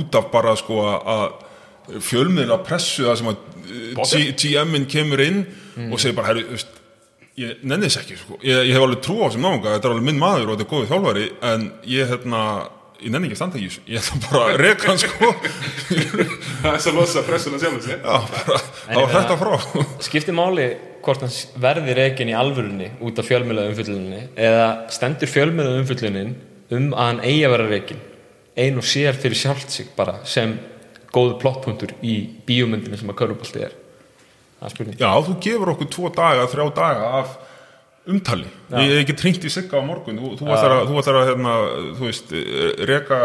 út 0.00 0.18
af 0.18 0.28
bara 0.34 0.56
sko 0.58 0.80
að 0.98 1.24
fjölmiðla 2.10 2.58
pressu 2.66 3.06
það 3.06 3.20
sem 3.22 3.30
að? 3.30 3.46
G- 4.10 4.34
GM-in 4.42 4.90
kemur 4.90 5.22
inn 5.28 5.44
og 5.92 6.00
segir 6.02 6.18
bara, 6.18 6.32
herru, 6.32 6.48
þú 6.50 6.79
ég 7.40 7.62
nenni 7.64 7.88
þess 7.88 8.02
ekki, 8.02 8.18
sko. 8.20 8.36
ég, 8.44 8.66
ég 8.68 8.76
hef 8.76 8.84
alveg 8.84 9.00
trú 9.06 9.16
á 9.24 9.28
sem 9.32 9.44
náunga, 9.44 9.76
þetta 9.76 9.88
er 9.88 9.94
alveg 9.94 10.06
minn 10.10 10.20
maður 10.20 10.52
og 10.52 10.58
þetta 10.58 10.66
er 10.66 10.70
góðið 10.74 10.92
þjálfari 10.92 11.24
en 11.50 11.64
ég, 11.88 12.10
hérna, 12.10 12.42
ég 13.00 13.14
nenni 13.14 13.30
ekki 13.30 13.38
að 13.38 13.40
standa 13.40 13.60
í 13.60 13.66
þessu. 13.66 13.82
Ég 13.88 14.04
ætla 14.04 14.20
bara 14.26 14.42
að 14.50 14.60
reka 14.60 14.90
hann, 14.90 15.00
sko. 15.00 15.32
Það 16.60 16.70
er 16.74 16.84
svo 16.84 16.94
losa 16.98 17.24
pressuna 17.24 17.60
sjálf 17.62 17.86
sér. 17.86 17.98
Já, 18.04 18.16
bara, 18.34 18.60
þá 18.84 19.00
er 19.00 19.12
þetta 19.16 19.40
frá. 19.40 19.84
Skiptir 20.04 20.36
máli 20.36 20.68
hvort 21.00 21.24
hann 21.24 21.34
verði 21.62 21.96
reikin 21.96 22.30
í 22.30 22.36
alvörunni 22.36 22.90
út 23.04 23.18
af 23.20 23.28
fjölmjöla 23.28 23.66
umfylluninni 23.70 24.22
eða 24.36 24.66
stendur 24.92 25.30
fjölmjöla 25.32 25.80
umfyllunin 25.80 26.34
um 26.76 26.90
að 26.92 27.06
hann 27.06 27.22
eigi 27.24 27.44
að 27.46 27.54
vera 27.56 27.68
reikin 27.70 28.02
ein 28.60 28.78
og 28.80 28.86
sér 28.86 29.16
fyrir 29.18 29.38
sjálft 29.38 29.72
sig 29.72 29.88
bara 29.96 30.18
sem 30.28 30.56
góðu 31.14 31.38
plottpunktur 31.40 31.94
í 32.06 32.16
bíómyndinu 32.46 32.98
sem 32.98 33.10
að 33.10 33.18
körubolti 33.22 33.64
er 33.66 33.76
Já, 34.60 35.10
þú 35.24 35.36
gefur 35.40 35.72
okkur 35.74 35.88
tvo 35.94 36.10
daga, 36.16 36.48
þrjá 36.50 36.66
daga 36.76 37.06
af 37.20 37.38
umtali. 38.10 38.48
Ég 38.74 38.90
hef 38.90 39.00
ekki 39.04 39.16
tringt 39.16 39.46
í 39.46 39.52
sigga 39.52 39.80
á 39.80 39.82
morgun. 39.84 40.18
Þú, 40.20 40.34
þú 40.40 40.50
ætlar 40.50 40.74
að, 40.74 40.84
þú 40.90 41.00
ætlar 41.00 41.18
að 41.20 41.30
hérna, 41.30 41.54
þú 41.98 42.06
veist, 42.08 42.34
eh, 42.36 42.84
reka 42.90 43.18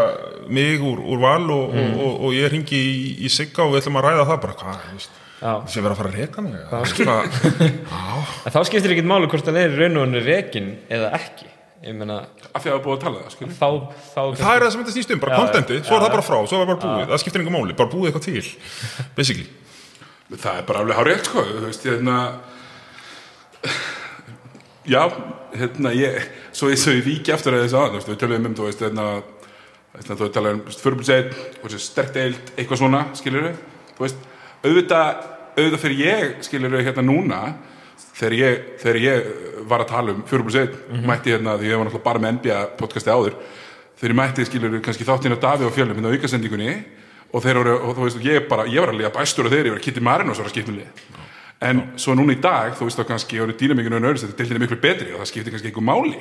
mig 0.52 0.84
úr, 0.84 1.02
úr 1.02 1.22
val 1.22 1.44
og, 1.50 1.74
og, 1.76 2.00
og, 2.06 2.16
og 2.28 2.36
ég 2.36 2.52
ringi 2.52 2.80
í, 2.80 2.96
í 3.26 3.32
sigga 3.32 3.66
og 3.66 3.74
við 3.74 3.82
ætlum 3.82 4.00
að 4.00 4.08
ræða 4.10 4.28
það 4.30 4.42
bara. 4.46 4.58
Hvað, 4.62 4.84
þú 4.84 5.00
veist, 5.00 5.18
Já. 5.36 5.50
þessi 5.66 5.82
verið 5.84 5.92
að 5.92 6.00
fara 6.00 6.12
að 6.12 6.16
reka 6.22 6.46
mig? 6.46 6.54
Já, 6.56 8.06
en 8.46 8.54
þá 8.54 8.60
skiptir 8.70 8.94
ekkert 8.94 9.10
máli 9.10 9.28
hvort 9.28 9.50
hann 9.50 9.60
er 9.60 9.74
í 9.74 9.80
raun 9.82 10.00
og 10.00 10.06
hann 10.06 10.24
reikin 10.24 10.72
eða 10.88 11.12
ekki 11.18 11.52
meina 11.94 12.16
af 12.56 12.64
því 12.64 12.70
að 12.70 12.72
það 12.72 12.78
er 12.78 12.82
búið 12.86 12.96
að 12.96 13.02
tala 13.04 13.20
það 13.20 13.52
þá, 13.52 13.68
þá 14.14 14.20
það 14.40 14.54
er 14.54 14.64
það 14.64 14.70
sem 14.72 14.80
þetta 14.80 14.94
snýst 14.96 15.12
um, 15.12 15.20
bara 15.22 15.36
Já, 15.36 15.38
kontenti 15.42 15.76
svo 15.82 15.92
já, 15.92 15.98
er 15.98 16.02
það 16.02 16.08
já. 16.08 16.14
bara 16.16 16.24
frá, 16.26 16.38
svo 16.40 16.56
er 16.56 16.62
það 16.62 16.70
bara 16.70 16.80
búið 16.82 17.12
það 17.12 17.22
skiptir 17.22 17.42
engum 17.44 17.56
máli, 17.56 17.76
bara 17.76 17.92
búið 17.92 18.08
eitthvað 18.10 18.24
til 18.26 18.46
basically 19.18 19.46
það 20.34 20.58
er 20.58 20.66
bara 20.66 20.82
alveg 20.82 20.98
hárið 20.98 21.22
sko, 21.28 21.44
þú 21.46 21.62
veist, 21.68 21.86
hérna 21.86 22.16
já, 24.86 25.02
hérna 25.54 25.92
ég, 25.94 26.18
svo 26.56 26.70
ég, 26.72 26.82
ég 26.82 27.04
víki 27.06 27.34
eftir 27.34 27.54
að 27.54 27.66
þess 27.66 27.78
að, 27.78 27.86
þú 27.86 28.00
veist, 28.00 28.10
við 28.10 28.20
tölum 28.22 28.48
um, 28.50 28.56
þú 28.58 28.66
veist, 28.66 28.82
hérna 28.82 29.06
hérna, 29.96 30.18
þú 30.18 30.30
tala 30.34 30.52
um 30.56 30.60
fyrirbúrseit 30.72 31.30
og 31.62 31.70
þessi 31.70 31.84
sterkt 31.86 32.18
deild, 32.18 32.52
eitthvað 32.56 32.82
svona, 32.82 33.04
skilur 33.16 33.48
þú 33.94 34.02
veist, 34.02 34.28
auðvitað 34.66 35.24
auðvitað 35.56 35.82
fyrir 35.84 36.02
ég, 36.02 36.34
skilur 36.44 36.74
hérna 36.82 37.06
núna 37.06 37.40
þegar 38.16 38.34
ég, 38.36 38.66
þegar 38.82 38.98
ég 39.00 39.30
var 39.70 39.84
að 39.84 39.92
tala 39.94 40.12
um 40.12 40.26
fyrirbúrseit, 40.28 40.74
mætti 41.06 41.32
hérna 41.32 41.56
því 41.60 41.70
ég 41.70 41.78
var 41.78 41.86
náttúrulega 41.88 42.08
bara 42.10 42.22
með 42.22 42.36
NBA 42.40 42.58
podcasti 42.80 43.14
áður 43.14 43.38
þegar 43.96 44.12
ég 44.12 44.18
mætti, 44.20 44.48
skilur 44.50 44.80
kannski 44.84 45.06
þáttinn 45.08 45.36
á 45.38 45.44
Davíð 45.46 45.70
og 47.32 47.36
og 47.36 47.42
þeir 47.44 47.60
voru, 47.60 47.78
og 47.82 47.96
þú 47.96 48.04
veist, 48.06 48.18
og 48.20 48.26
ég 48.26 48.48
bara, 48.48 48.66
ég 48.70 48.80
var 48.80 48.94
að 48.94 49.00
liða 49.02 49.14
bæstur 49.16 49.48
og 49.48 49.52
þeir, 49.52 49.70
var 49.70 49.80
að 49.80 49.86
Kitty 49.88 50.00
Marinos 50.00 50.38
var 50.38 50.46
að 50.48 50.54
skipta 50.54 50.72
um 50.72 50.78
lið 50.78 51.06
en 51.60 51.82
svo 51.96 52.14
núna 52.16 52.34
í 52.36 52.40
dag, 52.42 52.74
þú 52.76 52.88
veist 52.88 53.00
þá 53.00 53.06
kannski 53.08 53.40
eru 53.40 53.54
dýnamíkinu 53.56 53.96
og 53.96 54.04
nörðist, 54.04 54.28
þetta 54.28 54.56
er 54.56 54.62
miklu 54.62 54.78
betri 54.80 55.12
og 55.14 55.22
það 55.22 55.30
skiptir 55.30 55.54
kannski 55.54 55.70
einhver 55.70 55.86
máli, 55.86 56.18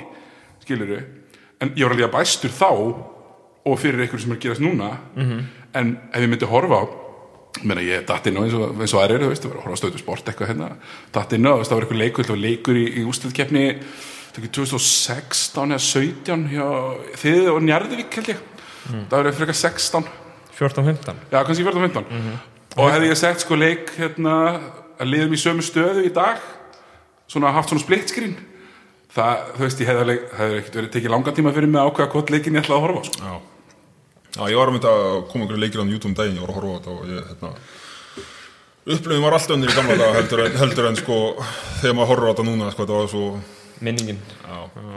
skilur 0.63 0.93
en 0.95 1.73
ég 1.75 1.83
var 1.83 1.95
að 1.95 2.01
liða 2.01 2.11
bæstur 2.13 2.53
þá 2.55 2.69
og 3.65 3.79
fyrir 3.81 4.05
ykkur 4.05 4.21
sem 4.21 4.31
er 4.31 4.37
að 4.37 4.43
gerast 4.45 4.63
núna. 4.63 4.91
En 5.75 5.95
ef 6.13 6.21
ég 6.21 6.29
myndi 6.31 6.47
horfa 6.47 6.79
á 6.79 6.83
meina 7.63 7.83
ég 7.83 8.03
datt 8.07 8.27
inn 8.27 8.37
á 8.37 8.43
eins 8.43 8.55
og, 8.55 8.75
eins 8.79 8.93
og 8.93 9.01
aðrir 9.01 9.23
þú 9.23 9.29
veist, 9.31 9.43
það 9.43 9.51
var 9.51 9.59
að 9.59 9.63
horfa 9.63 9.75
á 9.75 9.81
stöðu 9.81 10.01
sport 10.01 10.27
eitthvað 10.27 10.49
hérna 10.51 10.67
datt 11.15 11.33
inn 11.33 11.47
á, 11.47 11.51
þú 11.51 11.59
veist, 11.61 11.71
það 11.71 11.77
var 11.77 11.85
eitthvað 11.85 12.01
leikur, 12.03 12.27
það 12.27 12.35
var 12.35 12.43
leikur 12.43 12.79
í, 12.79 12.85
í 12.85 13.05
ústöðkeppni 13.07 13.63
2016 14.35 15.71
eða 15.71 15.79
17 15.79 16.47
hjá 16.51 16.67
þið 17.21 17.49
og 17.53 17.61
Njarðvík 17.63 18.17
held 18.19 18.31
ég. 18.33 18.41
Það 19.09 19.15
var 19.15 19.37
frekar 19.39 19.59
16 19.59 20.09
14-15. 20.55 21.23
Já, 21.31 21.39
kannski 21.43 21.65
14-15 21.67 22.05
Og 22.75 22.91
hefði 22.91 23.07
ég 23.11 23.19
sett 23.19 23.43
sko 23.43 23.55
leik 23.59 23.93
hérna 23.95 24.35
að 24.99 25.09
liðum 25.11 25.35
í 25.35 25.39
sömu 25.39 25.63
stöðu 25.63 26.03
í 26.07 26.11
dag 26.15 26.39
svona 27.31 27.53
haft 27.55 27.71
svona 27.71 27.83
split 27.83 28.11
screen 28.11 28.35
það, 29.15 29.43
þú 29.55 29.63
veist, 29.65 29.81
ég 29.81 29.89
hefði 29.91 30.17
hefði 30.35 30.59
ekkert 30.59 30.77
verið 30.79 30.93
tekið 30.95 31.13
langa 31.13 31.33
tíma 31.35 31.53
fyrir 31.55 31.71
mig 31.71 31.81
að 31.81 31.91
ákveða 31.91 32.11
hvort 32.13 32.33
leikin 32.33 32.57
ég 32.57 32.65
ætlaði 32.65 32.77
að 32.77 32.85
horfa 32.85 33.01
á, 33.01 33.05
sko. 33.07 33.15
Já, 33.23 33.35
Já 34.35 34.51
ég 34.51 34.59
var 34.59 34.71
um 34.71 34.75
þetta 34.75 34.93
að 34.99 35.17
koma 35.31 35.45
einhverju 35.45 35.61
leikir 35.63 35.79
á 35.79 35.85
YouTube 35.87 36.11
um 36.11 36.15
daginn, 36.19 36.35
ég 36.35 36.43
var 36.43 36.51
að 36.51 36.57
horfa 36.59 36.71
á 36.71 36.77
þetta 36.77 36.95
og 36.95 37.11
ég, 37.11 37.29
hérna, 37.31 37.51
upplifin 38.95 39.23
var 39.25 39.37
alltaf 39.37 39.55
önnur 39.55 39.71
í 39.71 39.77
gamla 39.77 39.97
dag 40.01 40.17
heldur 40.19 40.43
en, 40.45 40.57
heldur 40.59 40.89
en 40.89 40.99
sko, 40.99 41.19
þegar 41.81 41.95
maður 41.95 42.11
horfa 42.11 42.27
á 42.27 42.31
þetta 42.33 42.47
núna, 42.49 42.71
sko, 42.73 42.83
þetta 42.83 42.99
var 42.99 43.13
svo, 43.13 43.29
minningin 43.83 44.19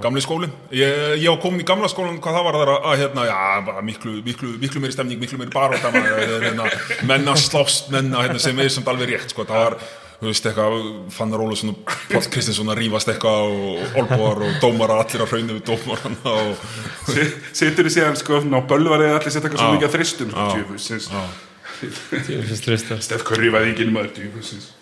gamli 0.03 0.21
skólinn. 0.23 0.53
Ég, 0.75 1.15
ég 1.23 1.29
var 1.31 1.39
komin 1.43 1.63
í 1.63 1.67
gamla 1.67 1.89
skólan, 1.91 2.19
hvað 2.23 2.37
það 2.39 2.45
var 2.47 2.59
þar 2.61 2.73
að, 2.75 2.83
að 2.91 2.99
hérna, 3.03 3.25
já, 3.29 3.39
bara 3.67 3.85
miklu, 3.87 4.19
miklu, 4.27 4.51
miklu 4.63 4.83
meiri 4.83 4.95
stemning, 4.95 5.23
miklu 5.23 5.39
meiri 5.41 5.55
baróta, 5.55 5.91
hérna, 5.95 6.69
menna 7.09 7.35
slást, 7.39 7.89
menna, 7.95 8.23
hérna, 8.27 8.43
sem 8.43 8.61
er 8.63 8.71
samt 8.73 8.91
alveg 8.93 9.15
rétt, 9.15 9.33
sko, 9.35 9.47
það 9.49 9.65
var, 9.65 9.77
þú 10.21 10.31
veist, 10.31 10.47
eitthvað, 10.51 10.79
Fannar 11.15 11.43
Ólusson 11.43 11.73
og 11.73 11.83
Páll 12.13 12.31
Kristinsson 12.35 12.71
að 12.73 12.81
rífast 12.83 13.11
eitthvað 13.13 13.51
og 13.57 13.99
Olbúar 14.03 14.45
og 14.47 14.57
dómarar, 14.63 15.03
allir 15.05 15.27
að 15.27 15.35
hraunum 15.35 15.59
við 15.59 15.67
dómarana 15.73 16.37
og 16.45 16.65
Sittur 17.57 17.87
þið 17.87 17.95
síðan 17.97 18.19
sko 18.19 18.41
á 18.43 18.61
bölvarið 18.71 19.15
allir 19.15 19.35
setja 19.35 19.47
eitthvað 19.47 19.63
svo 19.65 19.75
mikið 19.77 19.91
að 19.91 19.95
þristum 19.99 20.33
sko, 20.33 20.47
Já. 20.47 20.57
djöfusins. 20.59 21.11
Djöfisins 22.27 22.65
trista 22.67 22.99
Stef 23.07 23.23
Curry 23.27 23.53
væði 23.55 23.75
ekki 23.77 23.87
maður 23.95 24.17
djöfusins. 24.19 24.73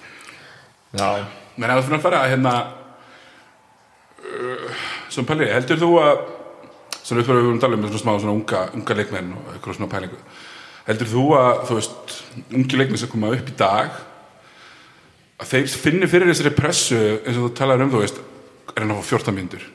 Já 0.96 1.10
Men 1.56 1.72
ef 1.72 1.78
þú 1.80 1.86
fyrir 1.86 1.96
að 1.98 2.04
fara 2.04 2.18
að 2.22 2.32
hérna 2.34 2.54
uh, 4.26 4.82
Svona 5.12 5.30
pæli, 5.30 5.48
heldur 5.52 5.80
þú 5.80 5.92
að 6.02 6.24
að 7.06 7.20
við 7.20 7.28
vorum 7.30 7.54
að 7.54 7.62
tala 7.62 7.78
um 7.78 7.86
svona 7.86 8.18
smá 8.18 8.32
unga, 8.32 8.60
unga 8.74 8.94
leikmenn 8.98 9.32
og 9.36 9.50
eitthvað 9.54 9.78
svona 9.78 9.92
pælingu 9.92 10.20
Heldur 10.86 11.10
þú 11.10 11.24
að, 11.38 11.52
þú 11.68 11.76
veist, 11.78 12.14
ungi 12.54 12.78
leikmenn 12.78 13.00
sem 13.00 13.10
koma 13.10 13.32
upp 13.34 13.50
í 13.50 13.56
dag 13.58 13.96
að 15.36 15.50
þeir 15.52 15.76
finnir 15.84 16.10
fyrir 16.10 16.30
þessari 16.30 16.54
pressu 16.56 16.98
eins 16.98 17.36
og 17.36 17.48
þú 17.48 17.52
talar 17.58 17.82
um, 17.84 17.92
þú 17.92 18.02
veist 18.02 18.20
er 18.72 18.82
hann 18.82 18.94
að 18.94 19.02
fá 19.02 19.16
14 19.16 19.36
mínútur 19.36 19.66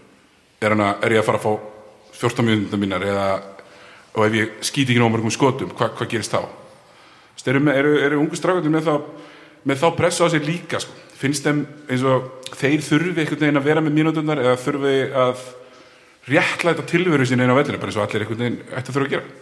er, 0.61 0.75
er 0.75 1.15
ég 1.15 1.21
að 1.21 1.27
fara 1.27 1.41
að 1.41 1.45
fá 1.45 1.53
14 2.21 2.47
mínútur 2.47 2.81
mínar 2.81 3.05
eða, 3.05 3.27
og 4.15 4.25
ef 4.27 4.37
ég 4.37 4.55
skýti 4.65 4.93
ekki 4.93 5.01
nóg 5.01 5.13
mörgum 5.13 5.33
skotum, 5.33 5.71
hva, 5.77 5.91
hvað 5.95 6.11
gerist 6.11 6.35
þá? 6.35 6.43
Eru, 7.47 7.61
eru, 7.73 7.93
eru 8.05 8.19
ungu 8.21 8.37
strákundir 8.37 8.73
með 8.73 8.89
með 9.65 9.81
þá 9.81 9.87
pressu 9.97 10.25
á 10.25 10.27
sig 10.33 10.45
líka 10.45 10.79
sko. 10.81 10.93
Finnst 11.21 11.45
þeim 11.45 11.63
eins 11.87 12.05
og 12.07 12.49
þeir 12.57 12.83
þurfi 12.85 13.23
einhvern 13.23 13.43
veginn 13.45 13.61
að 13.61 13.69
vera 13.69 13.83
með 13.85 13.97
mínúturnar 13.99 14.41
eða 14.41 14.59
þurfi 14.61 14.95
að 15.23 15.45
réttlæta 16.31 16.85
tilveru 16.89 17.27
sín 17.29 17.43
einn 17.43 17.53
á 17.53 17.57
vellinu 17.57 17.81
bara 17.81 17.93
eins 17.93 17.99
og 17.99 18.05
allir 18.07 18.25
einhvern 18.25 18.43
veginn 18.43 18.59
ætti 18.69 18.91
að 18.91 18.95
þurfa 18.97 19.07
að 19.07 19.15
gera. 19.15 19.39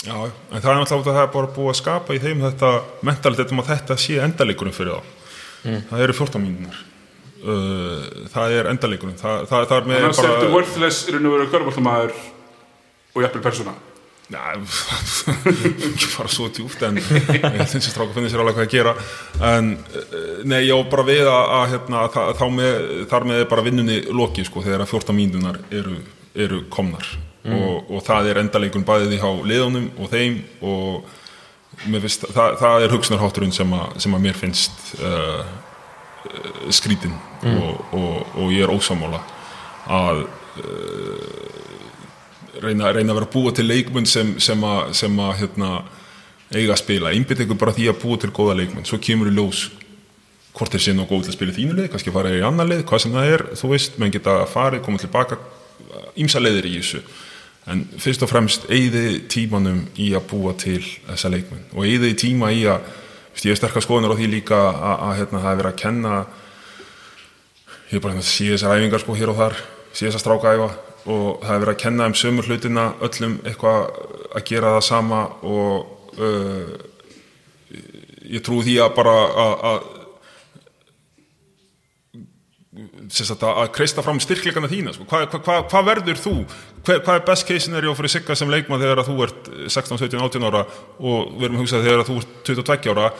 Já, 0.00 0.16
en 0.16 0.62
það 0.64 0.70
er 0.70 0.78
náttúrulega 0.80 1.02
út 1.02 1.10
af 1.10 1.16
það 1.16 1.24
er 1.26 1.32
bara 1.34 1.54
búið 1.56 1.72
að 1.74 1.80
skapa 1.82 2.16
í 2.16 2.22
þeim 2.22 2.44
þetta 2.46 2.70
mentalitet 3.04 3.52
um 3.52 3.60
að 3.60 3.72
þetta 3.74 3.96
sé 4.00 4.16
endaleikurum 4.24 4.76
fyrir 4.76 4.96
þá. 4.96 5.18
Það 5.90 6.04
eru 6.06 6.16
14 6.16 6.44
mínunar 6.46 6.78
uh, 7.44 8.26
það 8.32 8.56
er 8.56 8.70
endaleikurum 8.72 9.16
það, 9.20 9.44
það, 9.50 9.66
það 9.70 9.76
er 9.76 9.88
með 9.90 10.00
Þannig 10.00 10.10
að 10.10 10.20
settu 10.20 10.50
worthless 10.54 11.02
í 11.04 11.14
raun 11.14 11.28
og 11.28 11.36
veru 11.36 11.48
körbóltamæður 11.54 12.18
og 13.10 13.24
jafnvel 13.24 13.44
persóna 13.44 13.76
ekki 15.90 16.08
fara 16.12 16.30
svo 16.30 16.46
djúpt 16.54 16.82
en 16.86 16.98
þessi 17.00 17.80
stráku 17.90 18.14
finnir 18.14 18.30
sér 18.32 18.42
alveg 18.44 18.58
hvað 18.60 18.68
að 18.68 18.74
gera. 18.76 18.92
En 19.50 19.72
eh, 19.96 20.42
nei, 20.48 20.60
já, 20.68 20.76
bara 20.92 21.04
við 21.08 21.24
að, 21.26 21.54
að 21.56 21.64
hérna, 21.74 22.02
það, 22.14 22.30
þá 22.38 22.44
með, 22.58 22.78
þar 23.10 23.26
með 23.32 23.42
bara 23.54 23.64
vinnunni 23.66 23.98
lokið 24.20 24.48
sko, 24.50 24.62
þegar 24.66 24.84
að 24.86 24.92
14 24.94 25.18
mínunar 25.18 25.58
eru, 25.74 25.96
eru 26.46 26.62
komnar. 26.72 27.08
Og, 27.40 27.88
og 27.96 28.02
það 28.04 28.26
er 28.34 28.38
endaleikun 28.42 28.84
bæðið 28.84 29.14
hjá 29.22 29.30
liðunum 29.48 29.86
og 30.04 30.10
þeim 30.12 30.34
og 30.60 31.86
mér 31.88 32.02
finnst, 32.04 32.26
það, 32.36 32.58
það 32.60 32.84
er 32.84 32.92
hugsunarhátturinn 32.92 33.54
sem, 33.56 33.70
að- 33.72 33.94
sem 34.04 34.12
að 34.18 34.24
mér 34.26 34.36
finnst 34.36 34.90
uh, 35.00 35.40
skrítin 36.76 37.14
og, 37.48 37.80
og, 37.96 38.34
og 38.44 38.50
ég 38.52 38.66
er 38.66 38.74
ósamála 38.74 39.22
að 39.90 40.20
reyna, 42.62 42.90
reyna 42.94 43.12
að 43.12 43.20
vera 43.20 43.28
að 43.28 43.34
búa 43.34 43.52
til 43.54 43.66
leikmenn 43.68 44.08
sem, 44.08 44.34
sem 44.42 44.64
að, 44.66 44.92
sem 44.98 45.20
að 45.22 45.36
hérna, 45.44 45.70
eiga 46.50 46.74
að 46.74 46.82
spila, 46.82 47.12
einbytt 47.14 47.44
ykkur 47.44 47.60
bara 47.60 47.74
því 47.76 47.88
að 47.92 48.00
búa 48.02 48.18
til 48.20 48.32
góða 48.34 48.58
leikmenn, 48.58 48.88
svo 48.88 48.98
kemur 49.02 49.30
í 49.30 49.36
ljós 49.36 49.68
hvort 50.56 50.74
þeir 50.74 50.82
sé 50.82 50.94
nú 50.96 51.06
góð 51.06 51.26
til 51.26 51.32
að 51.32 51.36
spila 51.38 51.54
þínu 51.54 51.76
leið 51.78 51.90
kannski 51.92 52.14
fara 52.14 52.32
í 52.34 52.42
annar 52.44 52.68
leið, 52.68 52.84
hvað 52.90 53.02
sem 53.04 53.14
það 53.14 53.34
er 53.34 53.44
þú 53.60 53.70
veist, 53.70 53.98
menn 54.02 54.14
geta 54.14 54.36
farið, 54.50 54.82
komið 54.86 55.04
tilbaka 55.06 55.38
ímsa 56.18 56.42
leiðir 56.42 56.68
í 56.68 56.74
þessu. 56.80 57.02
En 57.70 57.84
fyrst 58.00 58.24
og 58.24 58.30
fremst 58.32 58.66
eigði 58.72 59.20
tímanum 59.30 59.84
í 60.00 60.10
að 60.16 60.26
búa 60.32 60.56
til 60.58 60.80
þessa 60.82 61.30
leikmenn. 61.30 61.68
Og 61.76 61.86
eigði 61.86 62.14
tíma 62.18 62.50
í 62.56 62.64
að 62.66 62.88
ég 63.40 63.52
hef 63.52 63.60
sterkar 63.60 63.84
skoðunar 63.84 64.16
á 64.16 64.18
því 64.18 64.28
líka 64.32 64.58
að 64.58 65.12
hérna, 65.20 65.42
það 65.44 65.50
er 65.52 65.60
verið 65.60 65.70
að 65.70 65.80
kenna 65.84 66.14
ég 67.90 67.98
er 67.98 68.02
bara 68.02 68.14
hérna 68.14 68.24
að 68.24 68.30
sé 68.30 68.48
þessar 68.52 68.74
æfingar 68.76 69.02
sko 69.02 69.16
hér 69.18 69.32
og 69.32 69.38
þar, 69.38 69.56
sé 69.92 70.06
þessar 70.08 70.24
strákaæfa 70.24 70.68
og 71.08 71.40
það 71.44 71.54
er 71.54 71.62
verið 71.62 71.74
að 71.74 71.80
kenna 71.84 72.08
um 72.10 72.16
sömur 72.18 72.48
hlutina 72.48 72.90
öllum 73.00 73.38
eitthvað 73.44 73.80
að 74.36 74.44
gera 74.50 74.74
það 74.76 74.84
sama 74.86 75.22
og 75.48 76.20
uh, 76.20 76.74
ég 78.30 78.44
trú 78.44 78.60
því 78.64 78.76
að 78.84 78.92
bara 78.98 79.14
að, 79.44 79.64
að 83.50 83.72
kreista 83.74 84.04
fram 84.04 84.20
styrkleikana 84.22 84.70
þína 84.70 84.94
sko. 84.94 85.06
hvað 85.10 85.26
hva, 85.32 85.40
hva, 85.46 85.56
hva 85.72 85.82
verður 85.88 86.20
þú 86.20 86.34
hver, 86.84 87.00
hvað 87.02 87.14
er 87.16 87.26
best 87.26 87.48
case 87.48 87.64
scenario 87.66 87.96
fyrir 87.98 88.12
Sigga 88.14 88.36
sem 88.38 88.52
leikmann 88.52 88.80
þegar 88.82 89.04
þú 89.08 89.16
ert 89.26 89.50
16, 89.66 89.98
17, 89.98 90.20
18 90.20 90.48
ára 90.48 90.64
og 91.00 91.34
við 91.36 91.48
erum 91.48 91.58
að 91.58 91.64
hugsa 91.64 91.82
þegar 91.84 92.06
þú 92.08 92.20
ert 92.22 92.40
22 92.50 92.94
ára 92.94 93.10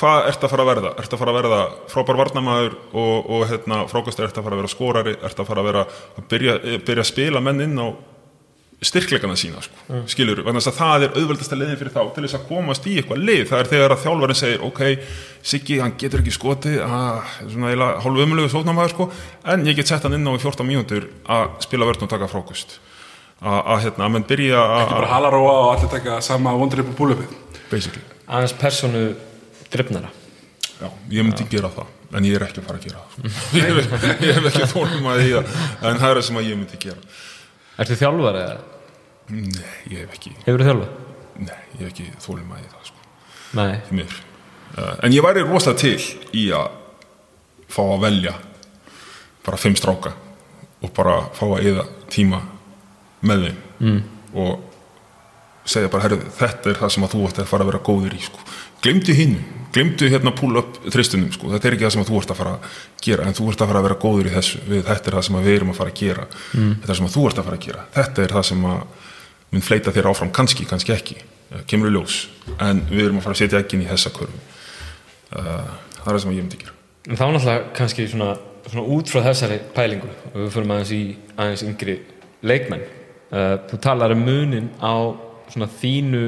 hvað 0.00 0.28
ert 0.30 0.44
að 0.44 0.52
fara 0.52 0.64
að 0.64 0.70
verða? 0.72 0.92
ert 1.02 1.14
að 1.14 1.22
fara 1.22 1.32
að 1.32 1.40
verða 1.40 1.62
frábær 1.92 2.20
varnamæður 2.22 2.76
og, 2.92 3.32
og 3.34 3.48
hérna, 3.50 3.80
frákastur? 3.90 4.28
Ert 4.28 4.38
að 4.38 4.46
fara 4.46 4.56
að 4.56 4.62
vera 4.62 4.74
skórari 4.74 5.16
ert 5.18 5.42
að 5.42 5.50
fara 5.50 5.64
að 5.64 5.68
vera 5.70 5.82
að 5.88 6.30
byrja, 6.30 6.54
byrja 6.86 7.04
að 7.04 7.10
spila 7.12 7.42
menn 7.44 7.66
inn 7.66 7.82
á 7.82 7.88
styrkleikana 8.78 9.34
sína 9.34 9.62
sko. 9.62 9.74
mm. 9.88 10.02
skilur, 10.06 10.42
þess 10.46 10.70
að 10.70 10.76
það 10.76 11.04
er 11.06 11.16
auðveldasta 11.18 11.56
leiðin 11.58 11.78
fyrir 11.80 11.94
þá 11.96 12.02
til 12.14 12.22
þess 12.24 12.36
að 12.38 12.44
komast 12.46 12.84
í 12.86 12.92
eitthvað 13.00 13.24
lið. 13.26 13.40
Það 13.50 13.62
er 13.62 13.70
þegar 13.72 13.94
að 13.94 14.04
þjálfarinn 14.04 14.38
segir 14.38 14.66
ok, 14.68 14.82
Siggi, 15.48 15.78
hann 15.82 15.96
getur 15.98 16.22
ekki 16.22 16.34
skotið 16.34 16.76
ah, 16.86 17.32
svona 17.40 17.72
eiginlega 17.72 18.04
hálfu 18.04 18.26
umlögu 18.26 18.52
sótnamaður 18.52 18.94
sko, 18.94 19.08
en 19.50 19.66
ég 19.66 19.78
get 19.78 19.90
sett 19.90 20.06
hann 20.06 20.14
inn 20.14 20.30
á 20.30 20.32
í 20.34 20.38
14 20.38 20.68
mínútur 20.68 21.08
að 21.26 21.58
spila 21.66 21.90
vörn 21.90 22.06
og 22.06 22.12
taka 22.12 22.30
frákust. 22.30 22.78
Að 23.42 23.58
að, 23.58 23.82
hérna, 23.86 24.06
að 24.06 24.14
menn 24.14 24.28
byrja 24.30 24.62
að 24.62 24.88
bara 24.94 25.10
halaróa 25.14 25.58
og 25.58 25.68
allir 25.72 25.92
taka 25.94 26.22
sama 26.26 26.54
vondur 26.58 26.84
upp 26.84 26.94
á 26.94 26.98
búlöfið 26.98 27.34
basically, 27.70 28.02
aðeins 28.26 28.54
personu 28.58 29.02
drifnara 29.72 30.10
já, 30.78 30.88
ég 31.12 31.26
myndi 31.26 31.46
gera 31.52 31.70
það 31.74 32.16
en 32.18 32.28
ég 32.28 32.38
er 32.38 32.46
ekki 32.46 32.62
að 32.62 32.68
fara 32.68 32.80
að 32.80 32.86
gera 32.88 33.04
það 33.12 33.28
ég, 33.58 33.78
hef- 33.78 34.24
ég 34.24 34.38
hef 34.38 34.48
ekki 34.52 34.68
þólum 34.72 35.10
að 35.12 35.22
að 35.40 35.52
en 35.90 36.00
það 36.00 36.08
er 36.10 36.20
það 36.20 36.24
sem 36.30 36.40
ég 36.44 36.60
myndi 36.62 36.80
gera 36.86 37.02
Ertu 37.78 37.98
þjálfar 38.00 38.40
eða? 38.40 38.56
nei, 39.28 39.74
ég 39.92 40.00
hef 40.02 40.16
ekki, 40.16 40.32
Hefur 40.46 40.62
þú 40.64 40.68
þjálfar? 40.70 40.94
nei, 41.38 41.60
ég 41.78 41.82
hef 41.84 41.90
ekki 41.92 42.08
þólum 42.24 42.54
að 42.56 42.62
því 42.64 42.72
það 42.74 42.88
sko 42.90 43.06
Nei. 43.58 44.04
Uh, 44.76 44.94
en 45.06 45.14
ég 45.14 45.24
væri 45.24 45.44
rosalega 45.46 45.80
til 45.80 46.36
í 46.36 46.48
að 46.52 46.66
fá 47.72 47.80
að 47.86 48.02
velja 48.04 48.34
bara 49.46 49.60
fimm 49.60 49.76
stráka 49.78 50.12
og 50.84 50.92
bara 50.96 51.14
fá 51.36 51.44
að 51.48 51.68
eða 51.72 51.84
tíma 52.12 52.42
með 53.24 53.46
þeim 53.46 53.62
mm. 53.80 54.00
og 54.38 54.66
segja 55.68 55.90
bara, 55.92 56.04
herru, 56.06 56.18
þetta 56.38 56.70
er 56.72 56.78
það 56.80 56.92
sem 56.94 57.06
að 57.06 57.14
þú 57.14 57.22
ætti 57.28 57.42
að 57.44 57.50
fara 57.50 57.64
að 57.66 57.70
vera 57.72 57.80
góður 57.88 58.14
í 58.16 58.20
sko. 58.24 58.44
Glemdu 58.84 59.14
hinn, 59.16 59.36
glemdu 59.74 60.08
hérna 60.10 60.32
pull-up 60.36 60.78
þristunum, 60.88 61.32
sko. 61.34 61.50
þetta 61.54 61.68
er 61.68 61.76
ekki 61.76 61.86
það 61.86 61.94
sem 61.94 62.04
að 62.04 62.10
þú 62.10 62.20
ert 62.20 62.32
að 62.32 62.40
fara 62.40 62.54
að 62.54 62.76
gera, 63.04 63.26
en 63.26 63.36
þú 63.38 63.48
ert 63.52 63.62
að 63.62 63.72
fara 63.72 63.82
að 63.82 63.88
vera 63.88 63.98
góður 64.04 64.30
í 64.30 64.34
þessu. 64.34 64.62
Við, 64.68 64.84
þetta 64.88 65.10
er 65.10 65.18
það 65.18 65.26
sem 65.28 65.38
við 65.44 65.56
erum 65.56 65.72
að 65.72 65.80
fara 65.80 65.94
að 65.94 66.00
gera. 66.02 66.26
Mm. 66.52 66.72
þetta 66.78 66.94
er 66.94 67.00
sem 67.00 67.08
að 67.08 67.16
þú 67.16 67.26
ert 67.28 67.40
að 67.40 67.48
fara 67.48 67.58
að 67.58 67.66
gera. 67.66 67.84
Þetta 67.96 68.24
er 68.24 68.34
það 68.36 68.46
sem 68.50 68.66
að 68.72 69.08
mun 69.48 69.64
fleita 69.64 69.94
þér 69.96 70.10
áfram 70.10 70.32
kannski, 70.34 70.66
kannski 70.68 70.94
ekki, 70.94 71.18
kemur 71.70 71.90
í 71.90 71.94
ljós. 71.96 72.18
En 72.58 72.82
við 72.90 73.06
erum 73.06 73.20
að 73.20 73.28
fara 73.28 73.38
að 73.38 73.42
setja 73.42 73.62
ekki 73.62 73.80
í 73.80 73.88
þessa 73.88 74.12
körfu. 74.16 74.42
Uh, 75.28 75.72
það 75.98 76.06
er 76.06 76.12
það 76.12 76.22
sem 76.24 76.36
ég 76.36 76.44
myndi 76.44 76.60
gera. 76.62 76.76
En 77.08 77.16
þá 77.16 77.24
náttúrulega 77.32 77.72
kannski 77.76 78.06
svona, 78.08 78.34
svona 78.68 78.84
út 78.96 79.10
frá 79.12 79.22
þessari 79.24 79.58
pælingu 79.76 80.10
og 80.32 80.38
við 80.42 80.50
fyrir 80.54 80.72
aðeins 80.74 80.92
í 80.92 81.02
aðeins 81.36 81.64
yngri 81.64 81.96
leikmenn. 82.44 82.84
Uh, 83.28 83.54
þú 83.68 83.80
talar 83.84 84.12
um 84.14 84.24
munin 84.24 84.70
á 84.80 85.12
svona 85.48 85.68
þínu 85.80 86.22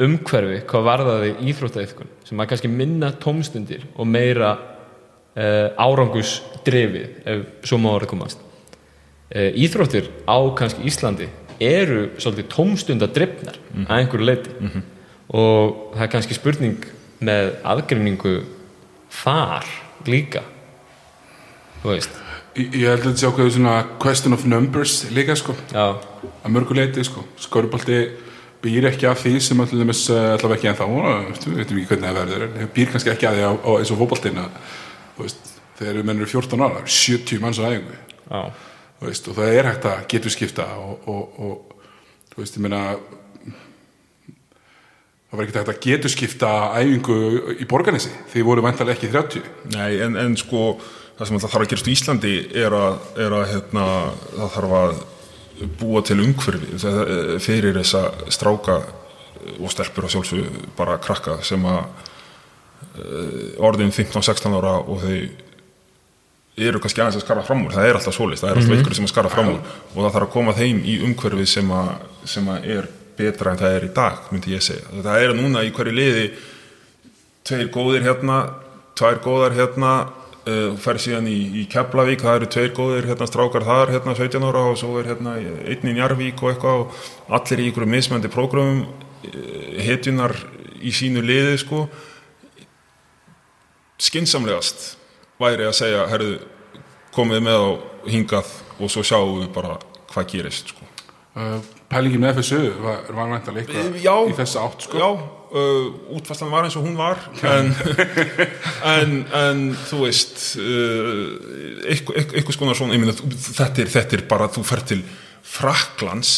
umhverfi 0.00 0.60
hvað 0.70 0.86
varðaði 0.86 1.32
íþróttaiðkun 1.50 2.12
sem 2.28 2.40
að 2.40 2.52
kannski 2.52 2.70
minna 2.72 3.10
tómstundir 3.20 3.84
og 3.96 4.08
meira 4.08 4.52
uh, 4.56 5.68
árangus 5.80 6.38
drefið 6.66 7.28
ef 7.28 7.68
svo 7.68 7.80
má 7.82 7.90
orðið 7.92 8.12
komast 8.14 8.40
uh, 8.40 9.50
Íþróttir 9.50 10.08
á 10.24 10.38
kannski 10.56 10.86
Íslandi 10.88 11.28
eru 11.60 12.08
svolítið 12.16 12.48
tómstundadrifnar 12.54 13.58
mm. 13.60 13.84
að 13.86 13.98
einhverju 13.98 14.26
leiti 14.30 14.54
mm 14.56 14.70
-hmm. 14.70 14.88
og 15.36 15.92
það 15.96 16.06
er 16.06 16.12
kannski 16.14 16.38
spurning 16.38 16.88
með 17.20 17.52
aðgrinningu 17.64 18.34
þar 19.22 19.68
líka 20.06 20.42
þú 21.82 21.94
veist 21.94 22.10
Ég, 22.58 22.82
held 22.82 23.04
að 23.04 23.04
þetta 23.04 23.20
sé 23.20 23.28
ákveðu 23.30 23.50
svona 23.54 23.74
question 24.02 24.34
of 24.34 24.44
numbers 24.44 25.04
líka 25.14 25.36
sko 25.38 25.54
Já. 25.70 26.00
að 26.42 26.50
mörguleiti 26.50 27.04
sko 27.04 27.22
skorubolti 27.38 28.10
býr 28.60 28.88
ekki 28.90 29.08
af 29.08 29.22
því 29.22 29.34
sem 29.44 29.62
allir 29.62 29.88
þess 29.90 30.10
allavega 30.12 30.58
ekki 30.58 30.70
en 30.70 30.78
þá 30.78 30.86
við 30.90 31.58
veitum 31.60 31.80
ekki 31.80 31.90
hvernig 31.90 32.08
það 32.08 32.18
verður 32.20 32.44
en 32.48 32.72
býr 32.76 32.90
kannski 32.92 33.12
ekki 33.14 33.28
af 33.28 33.36
því 33.36 33.46
á, 33.48 33.52
á 33.56 33.70
eins 33.78 33.92
og 33.94 34.00
fókbaltina 34.00 34.48
þegar 35.80 35.96
við 36.00 36.08
mennum 36.10 36.28
14 36.28 36.64
ára 36.66 36.82
70 36.84 37.40
manns 37.40 37.60
á 37.60 37.64
æfingu. 37.70 37.96
Veist, 39.00 39.30
og 39.30 39.38
það 39.38 39.54
er 39.56 39.68
hægt 39.70 39.86
að 39.88 40.02
getur 40.12 40.34
skipta 40.34 40.66
og, 40.76 41.08
og, 41.08 41.40
og 41.40 42.34
þú 42.34 42.42
veist, 42.42 42.58
ég 42.58 42.64
meina 42.66 42.80
það 45.30 45.38
var 45.38 45.46
ekki 45.46 45.56
hægt 45.56 45.72
að 45.72 45.80
getur 45.86 46.12
skipta 46.12 46.50
æfingu 46.76 47.16
í 47.56 47.68
borganessi 47.70 48.12
því 48.32 48.44
voru 48.44 48.64
vantarlega 48.66 48.98
ekki 48.98 49.12
30 49.14 49.72
Nei, 49.72 50.02
en, 50.04 50.18
en 50.20 50.36
sko 50.36 50.74
það 51.16 51.30
sem 51.30 51.40
það 51.40 51.54
þarf 51.54 51.64
að 51.64 51.72
gerast 51.72 51.88
í 51.88 51.94
Íslandi 51.96 52.34
er 52.60 52.76
að, 52.76 53.00
er 53.24 53.38
að 53.38 53.48
hérna, 53.54 53.86
það 54.36 54.54
þarf 54.58 54.76
að 54.82 55.00
búa 55.80 56.02
til 56.06 56.20
umhverfi 56.24 56.78
fyrir 57.42 57.76
þessa 57.80 58.04
stráka 58.32 58.80
og 59.58 59.72
stelpur 59.72 60.06
og 60.06 60.14
sjálfsög 60.14 60.60
bara 60.76 60.98
krakka 61.02 61.38
sem 61.44 61.64
að 61.68 61.84
orðin 63.60 63.92
15-16 63.92 64.56
ára 64.56 64.78
og 64.80 65.00
þau 65.04 65.16
eru 66.60 66.80
kannski 66.82 67.02
aðeins 67.02 67.20
að 67.20 67.24
skara 67.24 67.44
fram 67.46 67.64
úr, 67.64 67.74
það 67.74 67.88
er 67.88 67.98
alltaf 67.98 68.16
svolist, 68.16 68.44
það 68.44 68.50
er 68.50 68.60
alltaf 68.60 68.80
ykkur 68.82 68.96
sem 68.98 69.06
að 69.06 69.12
skara 69.12 69.32
fram 69.32 69.50
úr. 69.54 69.60
Og 69.94 69.98
það 70.00 70.14
þarf 70.16 70.26
að 70.26 70.32
koma 70.34 70.54
þeim 70.56 70.80
í 70.84 70.96
umhverfi 71.06 71.46
sem 71.48 71.74
að, 71.76 71.90
sem 72.28 72.48
að 72.52 72.66
er 72.76 72.88
betra 73.20 73.52
en 73.52 73.60
það 73.60 73.76
er 73.76 73.86
í 73.86 73.92
dag, 73.96 74.24
myndi 74.32 74.54
ég 74.54 74.64
segja. 74.64 74.88
Það 74.96 75.24
er 75.24 75.36
núna 75.38 75.64
í 75.64 75.72
hverju 75.76 75.94
liði 75.96 76.26
tveir 77.48 77.70
góðir 77.72 78.06
hérna, 78.08 78.40
tvær 78.98 79.20
góðar 79.24 79.56
hérna, 79.56 79.94
uh, 80.50 80.76
fer 80.80 81.00
síðan 81.02 81.28
í, 81.30 81.38
í 81.62 81.64
Keflavík, 81.70 82.24
það 82.24 82.38
eru 82.40 82.50
tveir 82.54 82.72
góðir 82.76 83.08
hérna 83.10 83.28
strákar 83.30 83.66
þar, 83.66 83.94
hérna 83.94 84.14
17 84.18 84.46
ára 84.50 84.66
og 84.70 84.78
svo 84.80 84.98
er 85.00 85.10
hérna 85.12 85.36
einn 85.38 85.90
í 85.90 85.96
Njarvík 85.96 86.42
og 86.42 86.52
eitthvað 86.52 86.84
og 86.84 87.34
allir 87.38 87.62
í 87.64 87.68
ykkur 87.70 87.88
mismöndi 87.90 88.30
prógramum, 88.32 88.84
uh, 88.84 89.82
hetjunar 89.86 90.36
í 90.80 90.92
sínu 90.94 91.22
liði 91.24 91.58
sko. 91.62 91.84
Skinsamlegast 94.00 94.94
væri 95.40 95.66
að 95.68 95.76
segja, 95.76 96.06
herru, 96.10 96.38
komið 97.14 97.44
með 97.44 97.58
á 97.60 97.70
hingað 98.10 98.54
og 98.80 98.92
svo 98.92 99.04
sjáum 99.04 99.42
við 99.42 99.50
bara 99.54 99.76
hvað 100.12 100.30
gerist 100.34 100.72
sko. 100.72 100.86
uh, 101.36 101.58
Pælingin 101.90 102.22
með 102.22 102.40
FSU 102.40 102.62
var, 102.80 103.04
var 103.10 103.34
vantarlega 103.34 103.66
eitthvað 103.66 104.30
í 104.30 104.38
þessa 104.38 104.64
átt 104.66 104.86
sko 104.86 105.00
Já, 105.00 105.08
uh, 105.50 106.14
útfæslan 106.16 106.52
var 106.52 106.66
eins 106.68 106.76
og 106.78 106.86
hún 106.86 106.96
var 106.98 107.20
en, 107.46 107.72
en, 108.94 109.16
en 109.40 109.64
þú 109.88 110.04
veist 110.04 110.44
uh, 110.60 111.24
eitthvað, 111.90 112.16
eitthvað, 112.20 112.36
eitthvað 112.38 112.56
skona 112.58 112.76
svona 112.78 113.16
þú- 113.18 113.30
þetta, 113.50 113.84
er, 113.84 113.92
þetta 113.96 114.18
er 114.18 114.24
bara, 114.30 114.50
þú 114.52 114.64
fer 114.66 114.84
til 114.92 115.02
Fraklands 115.50 116.34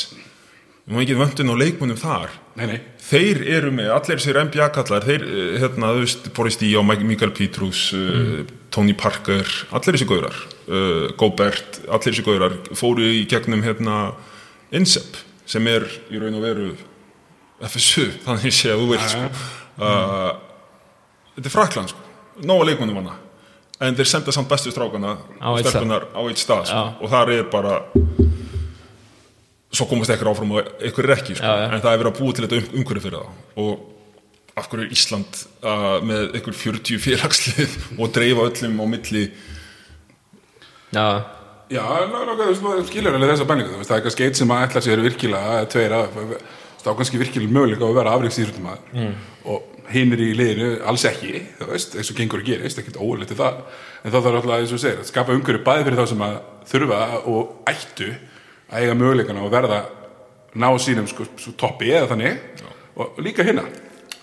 við 0.83 0.97
má 0.97 1.03
ekki 1.05 1.15
vöndun 1.19 1.53
á 1.55 1.57
leikmunum 1.63 1.99
þar? 2.01 2.33
Nei, 2.59 2.65
nei, 2.69 2.79
þeir 3.01 3.39
eru 3.55 3.71
með, 3.73 3.93
allir 3.95 4.19
þessir 4.19 4.39
NBA-kallar 4.49 5.05
þeir, 5.07 5.23
eh, 5.25 5.53
hérna, 5.63 5.93
þú 5.95 6.03
veist, 6.03 6.27
Boris 6.37 6.59
Díá 6.61 6.83
Mikael 6.85 7.31
Pítrús, 7.37 7.85
uh, 7.97 8.43
Tony 8.75 8.93
Parker 8.99 9.47
allir 9.71 9.95
þessi 9.95 10.09
gaurar 10.11 10.35
uh, 10.67 11.07
Gobert, 11.21 11.79
allir 11.87 12.11
þessi 12.11 12.25
gaurar 12.27 12.59
fóru 12.77 13.07
í 13.07 13.23
gegnum, 13.31 13.63
hérna 13.65 14.01
INSEP, 14.75 15.17
sem 15.47 15.67
er 15.71 15.87
í 16.11 16.19
raun 16.21 16.37
og 16.41 16.45
veru 16.49 16.69
FSU, 17.69 18.07
þannig 18.25 18.55
sé 18.55 18.73
að 18.73 18.83
þú 18.83 18.89
vilt 18.93 19.11
sko. 19.13 19.29
uh, 19.83 20.31
þetta 21.37 21.49
er 21.49 21.55
Frakland 21.55 21.93
sko, 21.93 22.09
nóga 22.49 22.71
leikmannum 22.71 23.03
hana 23.03 23.19
en 23.83 23.99
þeir 23.99 24.09
senda 24.09 24.35
samt 24.35 24.51
bestu 24.51 24.73
strákana 24.73 25.17
Á 25.43 25.51
eitt 25.59 26.43
stað 26.43 26.69
sko. 26.71 26.83
Og 27.03 27.11
þar 27.11 27.33
er 27.35 27.49
bara 27.51 27.79
svo 29.73 29.89
komast 29.91 30.13
ekkur 30.13 30.31
áfram 30.33 30.53
og 30.55 30.69
ekkur 30.85 31.09
er 31.09 31.17
ekki 31.17 31.39
sko. 31.39 31.49
Já, 31.49 31.65
já. 31.65 31.67
en 31.73 31.83
það 31.83 31.95
er 31.95 32.03
verið 32.03 32.13
að 32.13 32.21
búa 32.21 32.37
til 32.37 32.47
þetta 32.47 32.61
um, 32.61 32.69
umhverju 32.81 33.05
fyrir 33.07 33.19
það 33.19 33.65
og 33.65 34.59
af 34.61 34.69
hverju 34.69 34.85
er 34.85 34.97
Ísland 34.97 35.43
uh, 35.65 35.93
með 36.05 36.37
ekkur 36.39 36.57
40 36.59 37.01
félagslið 37.01 37.77
og 37.97 38.13
dreifa 38.15 38.49
öllum 38.51 38.83
á 38.85 38.87
milli 38.97 39.25
Já, 40.93 41.07
Já, 41.73 41.81
þú 42.05 42.37
veist, 42.45 42.61
maður 42.61 42.83
skilur 42.91 43.15
alveg 43.17 43.31
þessa 43.33 43.47
veist, 43.49 43.89
það 43.89 43.97
er 43.97 44.03
kannski 44.05 44.27
eitt 44.27 44.39
sem 44.43 44.51
að 44.53 44.65
ætla 44.67 44.83
sér 44.85 45.01
virkilega, 45.07 45.63
að, 45.63 46.19
veist, 46.19 46.59
þá 46.83 46.89
er 46.93 46.99
kannski 46.99 47.21
virkilega 47.21 47.55
möguleika 47.55 47.87
að 47.87 47.99
vera 48.01 48.17
afriksýrtum 48.19 48.67
maður 48.67 48.97
mm. 48.97 49.15
og 49.53 49.73
hinn 49.93 50.15
er 50.15 50.23
í 50.23 50.31
liðinu 50.37 50.69
alls 50.89 51.05
ekki, 51.09 51.41
þú 51.59 51.69
veist, 51.73 51.97
eins 51.99 52.11
og 52.13 52.19
gengur 52.19 52.43
að 52.43 52.49
gerist, 52.49 52.79
ekkert 52.81 53.01
ólega 53.03 53.31
til 53.31 53.39
það, 53.41 53.63
en 54.03 54.13
þá 54.15 54.19
þarf 54.19 54.39
alltaf, 54.39 54.55
eins 54.57 54.71
og 54.71 54.79
þú 54.79 54.83
segir, 54.85 55.01
að 55.03 55.09
skapa 55.11 55.37
umhverju 55.37 55.63
bæði 55.67 55.87
fyrir 55.89 56.01
þá 56.01 56.07
sem 56.13 56.25
að 56.27 56.37
þurfa 56.71 57.01
og 57.33 57.71
ættu 57.73 58.09
að 58.73 58.83
eiga 58.83 58.99
möguleikana 58.99 59.45
og 59.45 59.53
verða 59.53 59.81
ná 60.55 60.69
sínum 60.81 61.09
sko, 61.11 61.27
toppi 61.61 61.93
eða 61.93 62.11
þannig. 62.13 62.67
Og 63.01 63.23
líka 63.25 63.45
hinna, 63.47 63.65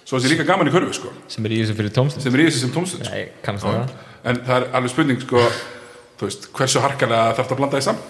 svo 0.04 0.18
þessi 0.18 0.34
líka 0.36 0.46
gaman 0.50 0.70
í 0.70 0.74
körfu, 0.74 0.94
sko, 0.98 1.14
sem 1.32 1.46
er 1.48 1.56
í 1.56 1.64
þessu 1.64 1.78
fyrir 1.80 1.96
tómstund. 1.96 2.26
Sem 2.26 2.38
er 2.38 2.44
í 2.44 2.48
þessi 2.50 2.64
sem 2.66 2.74
tómstund, 2.74 3.10
sko. 3.10 3.16
Það. 3.64 3.98
En 4.30 4.42
það 4.46 4.56
er 4.60 4.68
alveg 4.78 4.94
spurning, 4.94 5.24
sko, 5.26 5.48
veist, 6.22 6.50
hversu 6.56 6.84
harkalega 6.84 7.34
þarf 7.40 7.56
að 7.56 7.62
blanda 7.62 7.80
því 7.80 7.86
saman? 7.90 8.06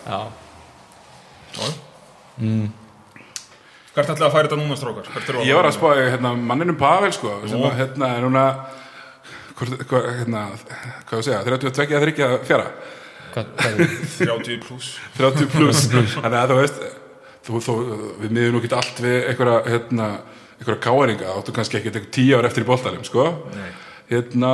Hvert 3.99 4.13
ætlaði 4.13 4.27
að 4.29 4.35
færa 4.35 4.47
þetta 4.47 4.59
núna 4.59 4.77
eru 5.19 5.41
Ég 5.43 5.57
var 5.57 5.67
að 5.67 5.75
spáði 5.75 6.05
hérna, 6.13 6.31
manninum 6.51 6.77
Pavel 6.79 7.11
sko, 7.15 7.33
sem 7.43 7.65
að 7.67 7.75
hérna 7.81 8.11
er 8.15 8.23
núna 8.23 8.45
hvort, 9.59 9.83
hvað, 9.89 10.07
hérna, 10.21 10.45
hvað 11.09 11.19
ég 11.19 11.27
segja 11.27 11.41
32 11.49 11.87
eða 11.89 12.01
30 12.07 12.47
fjara. 12.47 12.69
Hvað, 13.33 13.51
hvað 13.59 13.83
er 13.83 13.93
30 14.15 14.63
pluss 14.63 14.93
30 15.19 15.51
pluss 15.53 15.83
þannig 15.91 16.39
að 16.39 16.53
þú 16.53 16.59
veist 16.61 16.79
þú, 17.45 17.61
þú, 17.65 17.75
við 18.23 18.35
miðum 18.37 18.55
nú 18.55 18.61
ekki 18.63 18.71
allt 18.79 19.01
við 19.03 19.17
einhverja 19.31 19.59
hérna, 19.67 20.07
einhverja 20.57 20.81
káeringa 20.85 21.35
áttu 21.35 21.55
kannski 21.55 21.79
ekki 21.79 21.93
10 21.99 22.39
ár 22.39 22.47
eftir 22.49 22.65
í 22.65 22.69
boltanum 22.69 23.05
sko. 23.07 23.27
hérna 24.09 24.53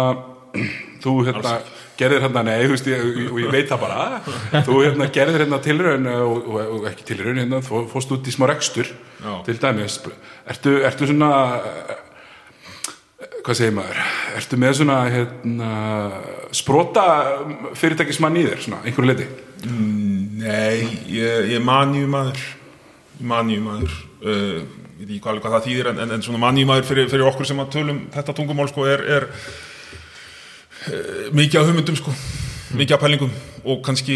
þú 1.04 1.16
hérna 1.30 1.58
gerðir 1.96 2.26
hérna, 2.26 2.42
nei, 2.44 2.66
þú 2.66 2.74
veist, 2.74 2.88
ég, 2.92 3.04
og 3.32 3.38
ég 3.40 3.52
veit 3.54 3.70
það 3.70 3.84
bara. 3.86 4.00
Þú 4.68 4.80
hérna 4.82 5.06
gerðir 5.16 5.46
hérna 5.46 5.62
tilraun 5.64 6.10
og, 6.12 6.50
og, 6.52 6.58
og 6.80 6.90
ekki 6.90 7.06
tilraun, 7.12 7.40
hérna, 7.40 7.62
þú 7.64 7.86
fórst 7.92 8.12
út 8.12 8.28
í 8.28 8.34
smá 8.36 8.50
rekstur 8.52 8.90
Já. 9.22 9.32
til 9.48 9.56
dæmis. 9.62 10.02
Ertu, 10.52 10.76
ertu 10.90 11.08
svona 11.08 11.32
hvað 13.46 13.60
segir 13.60 13.76
maður? 13.78 14.00
Ertu 14.40 14.60
með 14.60 14.78
svona 14.80 14.98
hérna, 15.14 15.72
sprota 16.56 17.06
fyrirtækismann 17.78 18.40
í 18.42 18.46
þér 18.48 18.64
svona, 18.64 18.82
einhverju 18.86 19.12
leiti 19.12 19.28
Nei, 19.66 20.86
ég, 21.14 21.52
ég 21.54 21.64
manju 21.64 22.08
maður 22.12 22.42
manju 23.26 23.62
maður 23.64 23.94
uh, 24.26 24.58
ég 25.00 25.06
veit 25.06 25.14
ekki 25.16 25.22
hvað, 25.24 25.46
það 25.46 25.70
þýðir 25.70 25.92
en, 25.92 26.02
en, 26.04 26.16
en 26.18 26.26
svona 26.26 26.42
manju 26.42 26.66
maður 26.68 26.90
fyrir, 26.90 27.08
fyrir 27.12 27.30
okkur 27.30 27.48
sem 27.48 27.62
að 27.64 27.72
tölum 27.78 28.02
þetta 28.14 28.36
tungumál 28.36 28.68
sko 28.72 28.88
er, 28.90 29.06
er 29.18 29.30
mikið 31.36 31.60
af 31.60 31.66
hugmyndum 31.70 31.96
sko. 32.00 32.12
Mikið 32.76 32.94
af 32.98 33.00
pælingum. 33.06 33.32
Og 33.66 33.82
kannski 33.86 34.16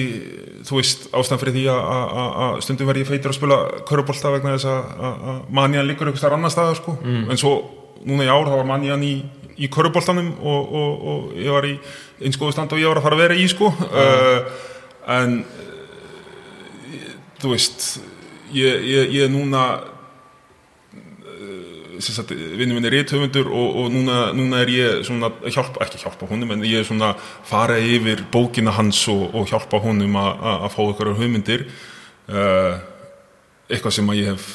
þú 0.68 0.76
veist 0.80 1.08
ástæðan 1.16 1.40
fyrir 1.42 1.56
því 1.56 1.66
að- 1.74 2.62
stundum 2.66 2.88
verð 2.90 3.02
ég 3.04 3.08
feitur 3.10 3.32
að 3.32 3.38
spila 3.40 3.58
körubólta 3.88 4.32
vegna 4.36 4.56
þess 4.58 4.66
að- 4.66 5.42
manjan 5.50 5.88
liggur 5.88 6.08
eitthvað 6.12 6.34
annar 6.38 6.52
staðar 6.54 6.76
sko. 6.76 6.98
En 7.04 7.38
svo 7.38 7.54
núna 8.06 8.24
í 8.28 8.30
ár 8.30 8.46
þá 8.48 8.56
var 8.58 8.66
manjan 8.66 9.04
í, 9.04 9.14
í 9.58 9.68
körubóltanum 9.70 10.34
og, 10.42 10.74
og, 10.74 11.08
og 11.08 11.34
ég 11.36 11.52
var 11.52 11.66
í 11.68 11.80
eins 12.24 12.38
góðu 12.38 12.52
stand 12.54 12.72
og 12.74 12.80
ég 12.80 12.88
var 12.88 12.98
að 13.02 13.04
fara 13.08 13.16
að 13.16 13.24
vera 13.24 13.36
í 13.40 13.48
sko. 13.48 13.72
Uh, 13.90 14.40
en 15.08 15.46
þú 17.42 17.54
veist 17.54 18.00
ég, 18.54 18.84
er 19.24 19.30
núna 19.32 19.64
eh, 19.80 19.88
vinnum 22.00 22.78
minni 22.78 22.92
rithöfundur 22.94 23.50
og, 23.52 23.76
og 23.82 23.92
núna, 23.94 24.20
núna 24.36 24.62
er 24.64 24.72
ég 24.72 25.04
svona 25.08 25.30
að 25.32 25.52
hjálpa, 25.56 25.84
ekki 25.86 26.02
hjálpa 26.04 26.30
honum 26.30 26.56
en 26.56 26.64
ég 26.68 26.82
er 26.82 26.88
svona 26.88 27.14
að 27.14 27.28
fara 27.50 27.80
yfir 27.80 28.24
bókina 28.32 28.74
hans 28.76 29.02
og, 29.12 29.28
og 29.36 29.50
hjálpa 29.52 29.82
honum 29.84 30.16
að 30.20 30.70
fá 30.76 30.82
ykkur 30.86 31.14
hugmyndir 31.20 31.68
uh, 32.32 32.80
eitthvað 33.70 33.96
sem 33.98 34.12
að 34.12 34.22
ég 34.22 34.34
hef 34.34 34.50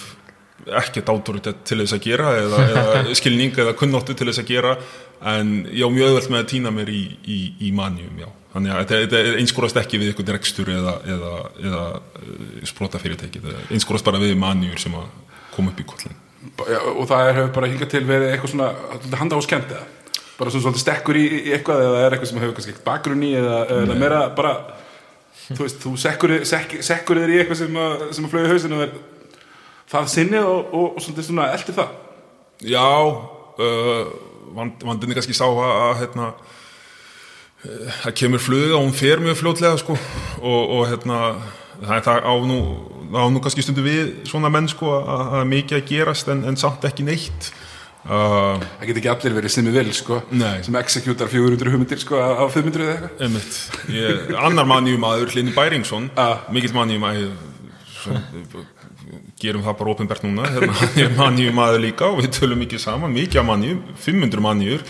ekkert 0.81 1.11
autoritet 1.13 1.61
til 1.69 1.83
þess 1.83 1.97
að 1.97 2.07
gera 2.07 2.33
eða, 2.41 2.63
eða 2.71 3.03
skilning 3.21 3.61
eða 3.61 3.77
kunnáttu 3.77 4.17
til 4.17 4.31
þess 4.31 4.41
að 4.45 4.51
gera 4.55 4.75
en 5.35 5.55
ég 5.69 5.85
á 5.85 5.91
mjög 5.93 6.15
öðvöld 6.15 6.33
með 6.33 6.43
að 6.43 6.51
týna 6.55 6.73
mér 6.75 6.93
í, 6.93 7.05
í, 7.29 7.39
í 7.69 7.73
manjum 7.77 8.25
já. 8.25 8.29
þannig 8.55 8.75
að 8.75 8.95
þetta, 8.95 9.23
einskorast 9.43 9.81
ekki 9.83 10.01
við 10.01 10.13
eitthvað 10.13 10.35
rekstur 10.39 10.73
eða, 10.73 10.99
eða, 11.17 11.37
eða 11.61 11.87
uh, 12.01 12.45
sprota 12.69 13.03
fyrirtæki 13.03 13.45
einskorast 13.69 14.07
bara 14.07 14.23
við 14.23 14.37
manjur 14.41 14.81
sem 14.81 14.97
að 14.97 15.11
koma 15.55 15.75
upp 15.75 15.85
í 15.85 15.89
kollin 15.93 16.21
Já, 16.21 16.24
og 16.95 17.05
það 17.09 17.27
er, 17.27 17.37
hefur 17.39 17.53
bara 17.57 17.71
hingað 17.73 17.93
til 17.95 18.05
verið 18.09 18.33
eitthvað 18.33 18.55
svona 18.55 19.19
handa 19.21 19.41
áskend 19.41 19.75
eða 19.75 19.85
bara 20.35 20.51
svona 20.51 20.65
svolítið 20.65 20.83
stekkur 20.83 21.19
í, 21.19 21.25
í 21.25 21.53
eitthvað 21.55 21.85
eða 21.85 22.01
er 22.03 22.17
eitthvað 22.17 22.31
sem 22.31 22.41
hefur 22.43 22.57
kannski 22.57 22.75
ekkert 22.75 22.89
bakgrunn 22.89 23.23
í 23.25 23.31
eða, 23.39 23.61
eða 23.77 23.99
meira 23.99 24.23
bara 24.35 24.55
þú 25.45 25.61
veist, 25.63 25.81
þú 25.83 25.95
sekkur, 26.01 26.35
sekk, 26.49 26.79
sekkur 26.85 27.21
þér 27.21 27.33
í 27.33 27.41
eitthvað 27.41 27.61
sem 27.61 27.79
að, 27.81 28.05
sem 28.17 28.27
að 28.27 28.35
flögu 28.35 28.53
hausinu 28.55 28.79
og 28.79 28.85
er 28.87 28.95
það 29.95 30.11
sinni 30.15 30.41
og, 30.41 30.61
og, 30.73 30.87
og 30.97 31.05
svolítið 31.05 31.29
svona 31.29 31.49
eldir 31.55 31.77
það. 31.77 31.97
Já 32.65 32.87
uh, 32.89 34.13
vand, 34.57 34.87
vandinni 34.89 35.17
kannski 35.19 35.37
sá 35.37 35.47
að, 35.47 35.75
að 35.89 35.99
hérna 36.03 36.31
það 38.03 38.17
kemur 38.21 38.43
fluga 38.45 38.79
og 38.79 38.87
hún 38.87 38.97
fer 38.97 39.23
mjög 39.25 39.39
fljótlega 39.41 39.77
sko 39.81 39.97
og, 39.97 40.63
og 40.79 40.83
hérna 40.91 41.21
það, 41.89 42.01
það 42.09 42.19
á 42.27 42.35
nú 42.51 42.59
það 43.15 43.21
á 43.21 43.29
nú 43.35 43.43
kannski 43.45 43.63
stundu 43.67 43.85
við 43.85 44.11
svona 44.31 44.51
menn 44.53 44.69
sko 44.73 44.91
að 44.97 45.13
að 45.15 45.23
það 45.35 45.41
er 45.45 45.51
mikið 45.55 45.79
að 45.81 45.87
gerast 45.93 46.33
en, 46.35 46.45
en 46.51 46.57
samt 46.61 46.85
ekki 46.89 47.07
neitt 47.07 47.49
uh, 48.09 48.61
það 48.81 48.87
get 48.91 49.01
ekki 49.03 49.13
allir 49.15 49.37
verið 49.39 49.55
sem 49.55 49.69
er 49.71 49.77
vel 49.79 49.93
sko 49.97 50.21
Nei. 50.35 50.63
sem 50.67 50.79
executar 50.81 51.31
400 51.33 51.73
hugmyndir 51.75 52.03
sko 52.03 52.21
á 52.21 52.45
500 52.51 52.89
eða 52.91 53.11
eitthvað 53.29 54.39
annar 54.49 54.69
mannjúmaður 54.73 55.35
Linni 55.39 55.55
Bæringsson, 55.57 56.11
Ah. 56.17 56.45
mikill 56.53 56.75
mannjúmaður 56.77 57.33
gerum 59.41 59.63
það 59.65 59.77
bara 59.79 59.93
ofinbært 59.95 60.25
núna 60.25 60.47
hérna, 60.49 60.75
ég 60.99 61.09
er 61.09 61.17
mannjúmaður 61.19 61.83
líka 61.85 62.09
og 62.11 62.21
við 62.23 62.31
tölum 62.39 62.61
mikið 62.65 62.81
saman, 62.83 63.13
mikið 63.15 63.41
af 63.43 63.47
mannjum 63.49 63.83
500 64.05 64.45
mannjur 64.45 64.85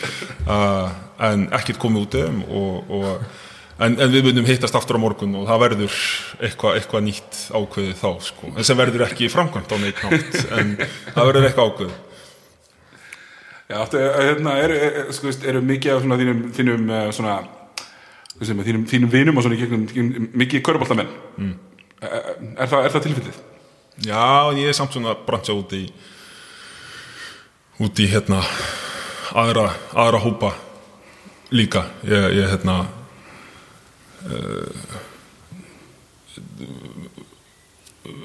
uh, 0.46 0.88
en 1.28 1.46
ekkert 1.54 1.80
komið 1.82 2.06
út 2.06 2.16
um 2.24 2.40
og, 2.48 2.94
og 2.98 3.42
En, 3.74 3.96
en 3.98 4.10
við 4.12 4.28
myndum 4.28 4.46
hittast 4.46 4.76
aftur 4.78 5.00
á 5.00 5.02
morgun 5.02 5.32
og 5.40 5.48
það 5.48 5.62
verður 5.64 5.94
eitthvað 6.46 6.76
eitthva 6.78 7.00
nýtt 7.02 7.38
ákveðið 7.50 7.96
þá 7.98 8.10
sko. 8.22 8.50
en 8.52 8.66
sem 8.68 8.78
verður 8.78 9.02
ekki 9.08 9.30
framkvæmt 9.32 9.74
á 9.74 9.76
neitt 9.82 10.02
nátt 10.04 10.36
en 10.60 10.76
það 11.16 11.30
verður 11.30 11.48
eitthvað 11.48 11.72
ákveðið 11.72 11.96
Já, 13.64 13.78
áttu, 13.80 13.98
eh, 13.98 14.20
hérna, 14.28 14.54
er, 14.60 14.72
sko, 15.16 15.26
veist, 15.26 15.44
eru 15.48 15.62
mikið 15.64 15.94
af 15.94 16.02
svona 16.04 16.18
þínum, 16.20 16.40
þínum 16.54 16.90
eh, 16.92 17.10
svona, 17.16 17.36
hvað 18.36 18.48
sem 18.50 18.58
er, 18.60 18.66
þínum, 18.68 18.86
þínum 18.92 19.12
vinum 19.16 19.40
og 19.40 19.46
svona 19.46 19.56
í 19.56 19.62
gegnum, 19.64 20.28
mikið 20.36 20.64
köruboltamenn 20.68 21.10
mm. 21.40 21.54
er, 22.04 22.66
það, 22.68 22.78
er 22.78 22.94
það 22.94 23.06
tilfellið? 23.08 23.38
Já, 24.04 24.26
ég 24.60 24.68
er 24.68 24.76
samt 24.76 24.94
svona 24.94 25.16
að 25.16 25.24
bransja 25.26 25.56
út 25.56 25.74
í 25.74 25.86
út 27.82 27.98
í 27.98 28.06
hérna 28.06 28.44
aðra, 29.34 29.72
aðra 29.98 30.20
hópa 30.22 30.52
líka 31.50 31.88
ég, 32.06 32.28
ég 32.38 32.52
hérna 32.54 32.84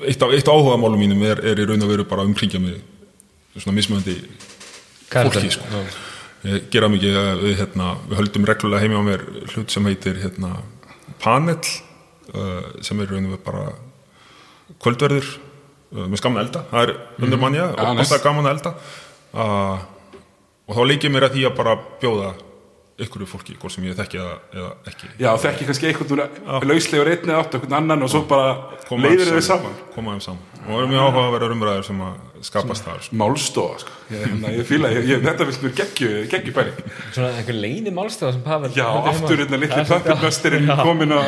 eitt 0.08 0.22
eitt 0.22 0.48
af 0.48 0.54
áhugamálum 0.54 1.00
mínum 1.00 1.24
er, 1.28 1.42
er 1.44 1.60
í 1.60 1.68
raun 1.68 1.84
og 1.84 1.92
veru 1.92 2.06
bara 2.08 2.24
að 2.24 2.32
umkringja 2.32 2.62
mig 2.64 2.80
svona 3.56 3.76
mismöndi 3.76 4.16
fólki 5.10 5.52
sko. 5.52 5.84
ég 6.48 6.70
gera 6.72 6.90
mikið 6.92 7.20
að 7.20 7.44
við, 7.44 7.54
hérna, 7.60 7.92
við 8.08 8.22
höldum 8.22 8.48
reglulega 8.48 8.84
heimi 8.84 9.00
á 9.00 9.04
mér 9.04 9.26
hlut 9.52 9.74
sem 9.74 9.88
heitir 9.90 10.20
hérna, 10.22 10.56
panel 11.20 11.58
uh, 11.60 12.82
sem 12.86 13.00
er 13.00 13.12
raun 13.12 13.28
og 13.28 13.36
veru 13.36 13.46
bara 13.46 13.64
kvöldverður 14.80 15.30
uh, 15.30 16.06
með 16.06 16.22
skamna 16.22 16.44
elda, 16.46 16.66
það 16.72 16.86
er 16.86 16.94
undur 17.26 17.42
manja 17.42 17.72
og 17.74 18.04
það 18.04 18.20
er 18.20 18.28
gaman 18.28 18.48
að 18.48 18.56
elda. 18.58 18.76
Uh, 19.30 19.82
og 20.70 20.78
þá 20.78 20.84
leikir 20.86 21.12
mér 21.14 21.28
að 21.28 21.36
því 21.36 21.48
að 21.50 21.58
bara 21.58 21.76
bjóða 22.02 22.30
ykkur 23.06 23.26
fólki, 23.30 23.56
hvort 23.60 23.74
sem 23.74 23.86
ég 23.88 23.96
þekki 23.98 24.20
eða, 24.20 24.36
eða 24.56 24.70
ekki. 24.92 25.10
Já, 25.22 25.30
þekki 25.44 25.68
kannski 25.70 25.88
eitthvað 25.90 26.14
núna 26.14 26.60
lauslegur 26.68 27.12
einni 27.14 27.36
átt, 27.36 27.56
eitthvað 27.56 27.76
annan 27.80 28.06
og 28.06 28.12
svo 28.12 28.22
bara 28.30 28.50
þeim 28.90 29.24
þau 29.30 29.44
saman. 29.46 29.78
koma 29.96 30.16
þeim 30.16 30.24
saman. 30.26 30.44
Og 30.60 30.74
það 30.74 30.84
er 30.84 30.90
mjög 30.92 31.06
áhuga 31.06 31.24
að 31.24 31.36
vera 31.36 31.50
umræður 31.56 31.86
sem 31.88 32.02
að 32.04 32.44
skapast 32.50 32.86
þar 32.88 33.04
sko. 33.06 33.20
Málstofa, 33.20 33.80
sko. 33.84 33.96
Ég, 34.10 34.26
hérna, 34.26 34.52
ég 34.56 34.68
fíla, 34.68 34.92
ég, 34.96 35.08
ég, 35.10 35.24
þetta 35.24 35.48
finnst 35.50 35.64
mér 35.66 35.74
geggju, 35.80 36.10
geggju 36.32 36.54
pæling 36.56 36.80
Svona 37.16 37.30
einhver 37.38 37.58
leini 37.60 37.94
málstofa 37.96 38.34
sem 38.36 38.44
Pavel 38.46 38.72
Já, 38.76 38.88
aftur 39.12 39.44
hérna 39.44 39.60
litli 39.62 39.84
Það 39.90 40.48
er 40.50 40.58
Já. 40.66 40.76
komin 40.82 41.16
á 41.16 41.22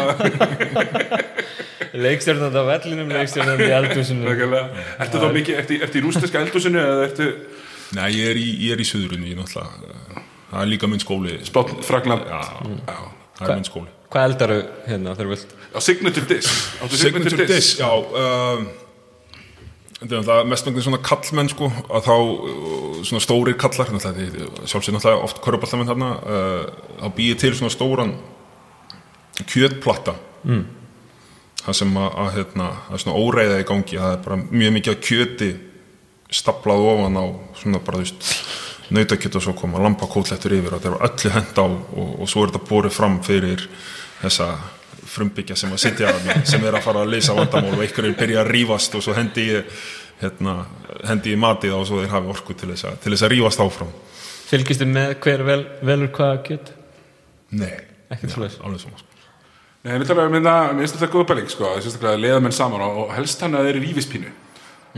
Leikstjórnandi 2.01 2.55
á 2.55 2.65
vellinum, 2.69 3.09
leikstjórnandi 3.11 3.67
í 3.67 3.73
eldhúsinu. 3.75 4.31
Ertu 4.31 5.19
þá 5.19 5.27
mikið, 5.35 5.57
ertu, 5.83 5.99
í 5.99 6.03
rústeska 6.05 6.39
eldhúsinu 6.39 6.79
eða 6.79 7.07
ertu 7.09 7.31
Nei, 7.97 8.07
ég 8.15 8.31
er 8.31 8.39
í, 8.39 8.47
ég 8.69 8.77
er 8.77 8.83
í 8.83 8.87
suðurinu, 8.87 9.27
ég 9.27 9.39
náttúrulega 9.39 10.29
það 10.51 10.61
er 10.61 10.69
líka 10.73 10.91
minn 10.91 11.01
skóli 11.03 11.39
spátt 11.47 11.73
Fragland 11.87 12.27
Já, 12.27 12.41
Já. 12.85 12.99
það 13.39 13.47
er 13.47 13.55
minn 13.55 13.67
skóli 13.69 13.97
Hvað 14.11 14.27
eldaru 14.27 14.59
hérna 14.89 15.15
þegar 15.15 15.27
þú 15.27 15.33
vilt? 15.35 15.53
á 15.71 15.79
Signature 15.79 16.27
Dish 16.27 16.55
Áttu 16.83 16.99
Signature 16.99 17.47
Dish, 17.47 17.79
já 17.79 17.89
um, 17.91 18.67
Þetta 20.01 20.15
er 20.15 20.17
náttúrulega 20.17 20.49
mestmengni 20.49 20.81
svona 20.81 20.97
kallmenn 21.05 21.49
sko, 21.51 21.67
að 21.93 22.07
þá 22.07 22.15
uh, 22.17 23.01
svona 23.05 23.21
stórir 23.21 23.57
kallar 23.61 23.89
sjálfsveit 23.91 24.95
náttúrulega 24.95 25.25
oft 25.27 25.41
köruballamenn 25.45 25.91
þarna 25.91 26.11
uh, 26.17 26.63
þá 27.03 27.07
býði 27.19 27.37
til 27.43 27.51
svona 27.59 27.73
stóran 27.73 28.15
kjötplatta 29.45 30.15
mm. 30.43 30.63
það 31.61 31.77
sem 31.81 31.99
að, 32.01 32.09
að 32.23 32.31
hérna, 32.39 32.69
það 32.87 32.97
er 32.97 33.03
svona 33.05 33.21
óreiða 33.21 33.61
í 33.61 33.67
gangi 33.69 34.01
það 34.01 34.15
er 34.15 34.25
bara 34.25 34.39
mjög 34.41 34.75
mikið 34.77 34.95
af 34.95 35.05
kjöti 35.07 35.51
staplað 36.41 36.85
ofan 36.89 37.21
á 37.21 37.25
svona 37.61 37.83
bara 37.85 38.01
þú 38.01 38.05
veist 38.07 38.27
nautakjöt 38.91 39.37
og 39.39 39.45
svo 39.45 39.53
koma 39.57 39.81
lambakótlettur 39.83 40.53
yfir 40.57 40.75
og 40.75 40.81
þetta 40.83 40.91
er 40.91 41.07
öllu 41.07 41.33
hend 41.37 41.59
á 41.59 41.65
og, 41.65 42.13
og 42.21 42.29
svo 42.29 42.43
er 42.45 42.51
þetta 42.53 42.67
borið 42.69 42.95
fram 42.95 43.17
fyrir 43.25 43.65
þessa 44.21 44.47
frumbyggja 45.11 45.55
sem 45.59 45.71
að 45.73 45.81
sitja 45.83 46.11
að 46.11 46.21
mér 46.27 46.43
sem 46.47 46.63
er 46.67 46.77
að 46.77 46.85
fara 46.85 47.03
að 47.05 47.11
leysa 47.15 47.35
vandamál 47.35 47.73
og 47.75 47.83
einhverjir 47.83 48.17
byrja 48.19 48.43
að 48.43 48.51
rífast 48.55 48.95
og 48.95 49.03
svo 49.03 49.15
hendi 49.17 49.47
ég 49.49 49.81
hérna, 50.21 50.57
hendi 51.09 51.33
ég 51.33 51.39
matið 51.41 51.73
á 51.75 51.77
og 51.81 51.87
svo 51.89 52.01
þeir 52.03 52.13
hafi 52.13 52.31
orku 52.35 52.55
til 52.55 52.69
þess 52.73 52.87
að, 52.91 52.99
til 53.03 53.13
þess 53.15 53.25
að 53.27 53.33
rífast 53.35 53.63
áfram 53.65 53.93
Fylgistu 54.51 54.85
með 54.87 55.15
hver 55.23 55.45
vel, 55.47 55.61
velur 55.87 56.11
hvaða 56.11 56.41
kjöt? 56.47 56.73
Nei, 57.55 57.71
Ekkert 58.11 58.33
svoleiðis. 58.35 58.57
alveg 58.59 58.81
svona 58.83 58.99
sko. 58.99 59.07
Nei, 59.81 59.93
við 59.97 60.09
talaðum 60.11 60.35
um 60.37 60.43
það, 60.45 60.65
mér 60.75 60.83
finnst 60.83 60.97
þetta 60.99 61.11
góð 61.15 61.27
pæling 61.31 61.51
sko, 61.51 61.69
sérstaklega 61.81 62.17
að 62.17 62.23
leiða 62.25 62.41
menn 62.43 62.55
saman 62.55 62.83
og, 62.85 62.97
og 63.05 63.13
helst 63.15 63.41
hann 63.41 63.55
að 63.55 63.69
þeir 63.69 63.71
eru 63.77 63.83
rífispínu 63.87 64.33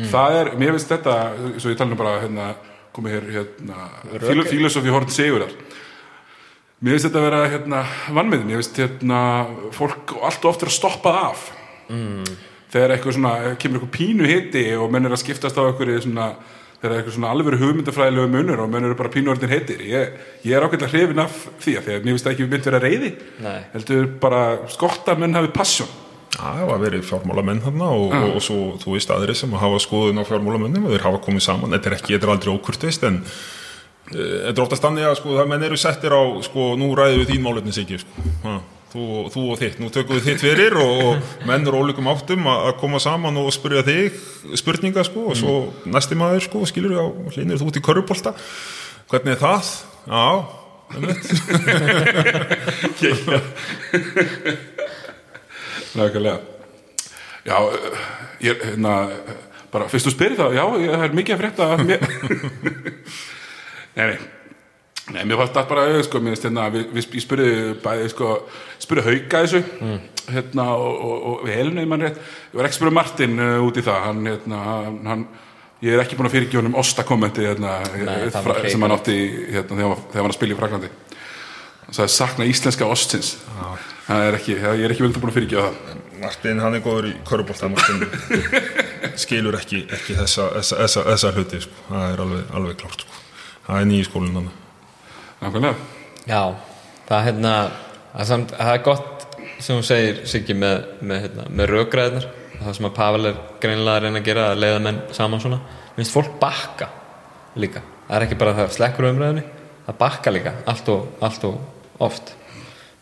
það 0.10 0.38
er, 0.40 0.50
mér 0.58 0.74
finnst 0.74 0.90
þetta 0.96 1.18
svo 1.62 1.70
ég 1.72 1.78
tala 1.80 1.94
nú 1.94 2.00
bara 2.00 2.16
hérna, 2.24 2.48
komið 2.94 3.18
hér 3.18 3.30
hérna, 3.38 3.88
fílo, 4.24 4.46
fílosofi 4.50 4.94
hort 4.94 5.14
segurar 5.14 5.52
mér 6.84 6.98
finnst 6.98 7.08
þetta 7.08 7.22
að 7.22 7.28
vera 7.30 7.44
hérna, 7.52 7.84
vannmiðin, 8.16 8.50
mér 8.50 8.60
finnst 8.60 8.82
hérna 8.82 9.20
fólk 9.76 10.18
allt 10.20 10.44
og 10.44 10.52
oft 10.52 10.66
er 10.66 10.72
að 10.72 10.76
stoppa 10.78 11.14
af. 11.30 11.46
Mm. 11.92 12.26
þegar 12.74 12.96
eitthvað 12.96 13.16
svona 13.18 13.32
kemur 13.60 13.78
eitthvað 13.78 13.94
pínu 13.94 14.28
hiti 14.28 14.62
og 14.80 14.92
menn 14.92 15.06
er 15.06 15.14
að 15.14 15.22
skiptast 15.22 15.58
á 15.60 15.68
eitthvað 15.68 15.98
svona 16.02 16.28
þegar 16.80 16.96
eitthvað 16.98 17.16
svona 17.16 17.32
alveg 17.32 17.60
hugmyndafræðilegu 17.62 18.32
munur 18.34 18.64
og 18.64 18.72
menn 18.72 18.88
eru 18.88 18.98
bara 19.00 19.12
pínu 19.14 19.32
orðin 19.32 19.52
heitir. 19.54 19.84
Ég, 19.88 20.16
ég 20.44 20.56
er 20.56 20.66
ákveðlega 20.66 20.92
hrifin 20.92 21.22
af 21.24 21.38
því 21.64 21.76
að 21.80 21.86
að 21.94 22.08
mér 22.08 22.16
finnst 22.16 22.28
það 22.28 22.34
ekki 22.34 22.48
mynd 22.52 22.68
vera 22.68 22.82
reyði 22.84 23.12
heldur 23.76 24.10
bara 24.26 24.42
skotta 24.74 25.16
menn 25.20 25.38
hafi 25.38 25.54
passion. 25.56 25.88
Já, 25.88 26.03
það 26.34 26.68
var 26.70 26.82
verið 26.82 27.06
fjármálamenn 27.08 27.62
þarna 27.64 27.90
og, 27.94 28.14
og, 28.18 28.30
og 28.38 28.44
svo, 28.44 28.60
þú 28.82 28.96
veist, 28.96 29.12
aðri 29.14 29.36
sem 29.38 29.52
hafa 29.60 29.80
skoðun 29.84 30.22
á 30.22 30.24
fjármálamennum 30.28 30.88
og 30.88 30.92
þeir 30.96 31.06
hafa 31.08 31.20
komið 31.26 31.44
saman. 31.46 31.74
Þetta 31.76 31.90
er 31.90 31.96
ekki, 32.00 32.14
þetta 32.16 32.28
er 32.28 32.34
aldrei 32.36 32.52
ókurtist 32.54 33.02
en 33.10 33.16
uh, 33.22 33.32
þetta 34.14 34.56
er 34.56 34.64
ofta 34.66 34.80
stannið 34.80 35.10
að 35.10 35.18
sko, 35.22 35.30
það 35.40 35.52
menn 35.52 35.68
eru 35.70 35.78
settir 35.82 36.12
á, 36.16 36.22
sko, 36.48 36.62
nú 36.80 36.88
ræðum 36.98 37.20
við 37.22 37.30
þín 37.34 37.46
málefni 37.46 37.74
sig 37.76 37.88
sko, 38.02 38.14
ha, 38.46 38.54
þú, 38.94 39.04
þú 39.34 39.42
og 39.54 39.58
þitt 39.62 39.78
nú 39.82 39.88
tökum 39.94 40.18
við 40.18 40.26
þitt 40.32 40.42
fyrir 40.48 40.74
og, 40.82 40.94
og 41.12 41.16
menn 41.50 41.66
eru 41.68 41.80
ólíkum 41.84 42.12
áttum 42.12 42.44
að 42.50 42.74
koma 42.82 43.00
saman 43.04 43.42
og 43.42 43.48
spyrja 43.54 43.84
þig 43.88 44.10
spurninga, 44.60 45.02
sko, 45.08 45.22
og 45.32 45.36
svo 45.40 45.54
næsti 45.90 46.16
maður, 46.20 46.42
sko, 46.50 46.58
skilur 46.70 46.98
á, 46.98 47.06
hlinir 47.36 47.62
þú 47.62 47.66
út 47.70 47.80
í 47.82 47.86
körubólta 47.86 48.32
hvernig 49.12 49.36
er 49.36 49.42
það? 49.44 49.66
Já, 50.10 50.26
einmitt. 50.94 51.26
Nákvæmlega. 55.98 56.38
Já, 57.44 57.58
eh, 57.60 57.98
ég 58.48 58.62
hérna 58.64 58.94
eh, 59.12 59.34
bara 59.74 59.90
fyrst 59.92 60.08
þú 60.08 60.14
spyrir 60.16 60.38
það, 60.40 60.56
já, 60.58 60.64
ég- 60.84 60.94
það 60.96 61.04
er 61.10 61.18
mikið 61.20 61.36
að 61.36 61.42
frétta 61.44 61.68
af 61.74 61.84
mér. 61.84 62.08
Nei, 63.98 64.06
nei. 64.08 64.18
Nei, 65.14 65.24
mér 65.28 65.36
fannst 65.42 65.54
það 65.58 65.66
bara 65.68 65.82
auðvitað, 65.84 66.06
sko, 66.08 66.20
mér 66.24 66.32
finnst 66.34 66.46
hérna, 66.48 66.64
við, 66.72 66.84
við, 66.96 67.08
ég 67.18 67.24
spurði 67.26 67.48
bæði, 67.84 68.06
sko, 68.14 68.28
spurði 68.82 69.04
Hauka 69.10 69.42
þessu, 69.44 69.60
hérna, 70.32 70.68
og, 70.80 70.94
og, 71.04 71.26
og 71.34 71.42
við 71.44 71.58
helinu, 71.60 71.84
mann 71.92 72.06
rétt, 72.08 72.22
ég 72.24 72.56
var 72.56 72.70
ekki 72.70 72.78
að 72.78 72.80
spurði 72.80 72.96
Martin 72.96 73.36
uh, 73.44 73.58
út 73.68 73.80
í 73.82 73.84
það, 73.84 73.98
hann, 74.08 74.22
hérna, 74.32 74.62
hann, 74.70 74.96
hann 75.12 75.26
ég 75.84 75.98
er 75.98 76.04
ekki 76.06 76.16
búin 76.16 76.30
að 76.32 76.38
fyrirgjóða 76.38 76.62
honum 76.64 76.80
osta-kommenti, 76.80 77.44
hérna, 77.50 77.74
Nei, 78.00 78.30
það 78.32 78.48
fra, 78.48 78.56
sem 78.72 78.86
hann 78.88 78.96
átti, 78.96 79.18
hérna, 79.52 79.68
þegar, 79.76 79.84
hann 79.84 79.92
var- 79.92 80.22
hann 80.24 80.32
að 80.32 80.38
spila 80.40 80.56
í 80.56 80.60
Fraklandi. 80.62 80.92
Hann 81.84 81.98
sagði, 82.00 82.14
sakna 82.16 82.48
íslenska 82.48 82.88
ostsins. 82.96 83.34
Það 84.04 84.26
er 84.28 84.38
ekki, 84.40 84.56
ég 84.60 84.84
er 84.84 84.94
ekki 84.94 85.06
vel 85.06 85.14
búin 85.16 85.32
að 85.32 85.38
fyrirgjóða 85.38 85.70
það. 85.74 86.02
Martin, 86.24 86.60
hann 86.64 86.76
er 86.78 86.84
góður 86.84 87.08
í 87.10 87.14
körubólta 87.28 87.70
Martin 87.72 88.04
skilur 89.24 89.58
ekki, 89.60 89.84
ekki 89.92 90.16
þessa, 90.18 90.50
þessa, 90.58 90.78
þessa, 90.84 91.06
þessa 91.10 91.32
hluti 91.36 91.60
sko. 91.64 91.88
það 91.90 92.06
er 92.10 92.22
alveg, 92.24 92.44
alveg 92.60 92.78
klárt 92.80 93.04
sko. 93.04 93.24
það 93.68 93.82
er 93.82 94.30
hann 94.38 94.52
Nákvæmlega. 95.44 95.76
Já, 96.24 96.42
það 97.10 97.18
er 97.18 97.26
hérna 97.28 97.54
það 98.14 98.30
samt, 98.30 98.54
það 98.56 98.74
er 98.74 98.84
gott 98.86 99.26
sem 99.64 99.76
hún 99.76 99.88
segir 99.88 100.22
Siggi 100.30 100.56
með, 100.56 100.86
með, 101.02 101.26
hérna, 101.26 101.48
með 101.50 101.72
rökgræðnar 101.74 102.28
það 102.62 102.78
sem 102.78 102.88
að 102.88 102.96
Pavel 103.00 103.30
er 103.30 103.42
greinilega 103.64 103.98
að 103.98 104.06
reyna 104.06 104.22
að 104.22 104.30
gera 104.30 104.46
að 104.52 104.62
leiða 104.64 104.84
menn 104.86 105.02
saman 105.18 105.44
svona 105.44 105.60
minnst 105.98 106.16
fólk 106.16 106.38
bakka 106.42 106.88
líka 107.60 107.84
það 108.08 108.16
er 108.18 108.26
ekki 108.28 108.40
bara 108.40 108.56
það 108.62 108.72
slekkur 108.78 109.10
umræðinni 109.10 109.44
það 109.88 110.00
bakka 110.00 110.34
líka 110.34 110.56
allt 110.70 110.94
og, 110.94 111.12
allt 111.24 111.48
og 111.50 112.04
oft 112.08 112.34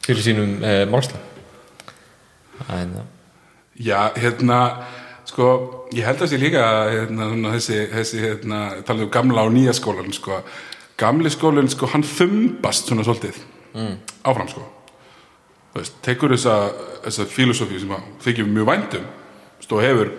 fyrir 0.06 0.26
sínum 0.26 0.57
eh, 0.64 0.86
málsla 0.90 1.19
Já, 3.82 4.11
hérna, 4.15 4.57
sko, 5.26 5.45
ég 5.95 6.06
held 6.06 6.22
að 6.22 6.34
sé 6.34 6.40
líka 6.40 6.65
hérna, 6.91 7.30
svona, 7.32 7.53
þessi, 7.56 7.80
þessi 7.94 8.19
hérna, 8.22 8.60
talað 8.86 9.07
um 9.07 9.14
gamla 9.14 9.45
og 9.48 9.56
nýja 9.56 9.73
skólan, 9.73 10.11
sko, 10.14 10.41
gamli 11.02 11.32
skólan, 11.34 11.69
sko, 11.72 11.90
hann 11.94 12.06
þumbast 12.06 12.91
svona 12.91 13.06
svolítið 13.07 13.40
mm. 13.73 13.95
áfram, 14.30 14.52
sko. 14.52 14.65
Veist, 15.73 15.95
tekur 16.06 16.36
þessa, 16.36 16.57
þessa 17.07 17.26
filosófíu 17.32 17.80
sem 17.82 17.95
að 17.95 18.11
þykir 18.26 18.52
mjög 18.52 18.69
væntum, 18.69 19.07
stó 19.64 19.80
hefur, 19.82 20.11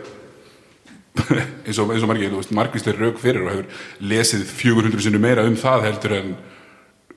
eins 1.66 1.78
og, 1.78 1.92
eins 1.92 2.02
og 2.02 2.10
margir, 2.10 2.32
þú 2.32 2.40
veist, 2.40 2.56
margvíslega 2.56 3.04
rauk 3.04 3.20
fyrir 3.22 3.44
og 3.44 3.52
hefur 3.52 3.86
lesið 4.10 4.48
400 4.48 5.06
sinni 5.06 5.20
meira 5.22 5.44
um 5.46 5.58
það 5.60 5.86
heldur 5.90 6.16
en 6.18 6.34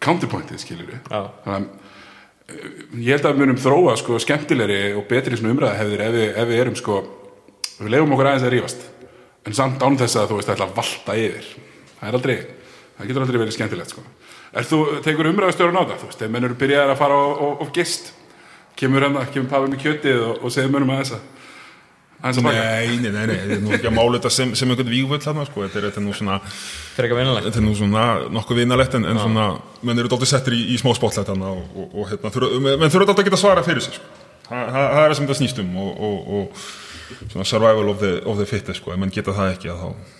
counterpointið, 0.04 0.62
skilur 0.62 0.92
við. 0.92 1.02
Já. 1.08 1.24
Þannig 1.48 1.72
að 1.72 1.85
ég 2.50 3.16
held 3.16 3.26
að 3.26 3.32
við 3.34 3.42
munum 3.42 3.62
þróa 3.62 3.96
sko 4.00 4.20
skemmtilegri 4.22 4.82
og 4.98 5.08
betri 5.10 5.38
svona 5.38 5.56
umræða 5.56 5.80
hefðir 5.80 6.04
ef 6.06 6.18
ef 6.42 6.50
við 6.50 6.62
erum 6.62 6.78
sko 6.80 7.00
við 7.80 7.94
leifum 7.94 8.14
okkur 8.16 8.30
aðeins 8.32 8.46
að 8.46 8.54
rífast. 8.56 8.84
En 9.46 9.58
samt 9.58 9.82
án 9.82 9.98
þess 10.00 10.20
að 10.20 10.30
þú 10.32 10.40
veist 10.40 10.52
ætla 10.54 10.68
að 10.70 10.76
valta 10.78 11.16
yfir. 11.22 11.48
Það 12.00 12.10
er 12.10 12.20
aldrei, 12.20 12.36
það 12.98 13.10
getur 13.10 13.26
aldrei 13.26 13.42
verið 13.42 13.58
skemmtilegt 13.58 13.94
sko. 13.94 14.04
Er 14.56 14.68
þú, 14.68 14.82
tekur 15.06 15.30
umræðastjórun 15.32 15.80
á 15.82 15.84
það 15.84 15.98
þú 16.02 16.10
veist, 16.12 16.22
ef 16.22 16.32
menn 16.32 16.48
eru 16.48 16.58
byrjaðir 16.60 16.94
að 16.94 17.02
fara 17.02 17.18
og, 17.18 17.64
gist? 17.76 18.14
Kemur 18.76 19.06
hann 19.06 19.18
kemur 19.34 19.50
Pavel 19.52 19.72
með 19.72 19.84
kjötið 19.84 20.22
og, 20.22 20.44
og 20.44 20.54
segir 20.54 20.72
aðeins 20.96 21.16
að 21.16 21.20
að 21.20 21.22
baka 21.22 21.36
nei, 22.34 22.98
nei, 23.04 23.12
nei, 23.12 23.26
nei, 23.30 23.36
þetta 23.36 23.56
er 23.56 23.62
nú 23.62 23.74
ekki 23.76 23.90
að 23.90 23.96
mála 23.96 24.18
þetta 24.18 24.32
sem, 24.34 24.54
sem 24.58 24.72
einhvern 24.72 24.90
vígvöld 24.90 25.26
þarna 25.26 25.46
sko. 25.46 25.62
þetta, 25.66 25.78
er, 25.78 25.88
þetta 25.90 26.02
er 26.02 26.06
nú 26.06 26.16
svona 26.18 26.38
þetta 26.96 27.60
er 27.60 27.66
nú 27.66 27.76
svona 27.78 28.06
nokkuð 28.34 28.62
vinalegt 28.64 28.98
en, 28.98 29.06
en 29.12 29.22
svona, 29.22 29.48
menn 29.86 30.02
eru 30.02 30.12
dálítið 30.12 30.32
settir 30.32 30.58
í, 30.58 30.62
í 30.74 30.80
smá 30.82 30.94
spotlight 30.98 31.30
þarna 31.30 31.54
og, 31.54 31.64
og, 31.76 31.94
og 31.94 32.10
hérna, 32.10 32.34
þurfa, 32.34 32.62
menn 32.66 32.94
þurfa 32.94 33.10
dálítið 33.12 33.24
að 33.26 33.30
geta 33.30 33.42
svara 33.44 33.66
fyrir 33.68 33.86
sig 33.86 34.00
sko. 34.00 34.12
það, 34.50 34.74
það 34.74 34.82
er 34.90 35.06
það 35.06 35.16
sem 35.20 35.28
þetta 35.28 35.40
snýst 35.42 35.64
um 35.66 35.80
og, 35.84 36.04
og, 36.10 36.34
og 36.40 37.30
svona 37.36 37.50
survival 37.52 37.94
of 37.94 38.02
the, 38.02 38.14
of 38.26 38.42
the 38.42 38.50
fittest 38.50 38.82
sko. 38.82 38.96
ef 38.96 39.02
menn 39.04 39.14
geta 39.14 39.36
það 39.36 39.54
ekki 39.54 39.74
að 39.74 39.84
þá 39.84 40.15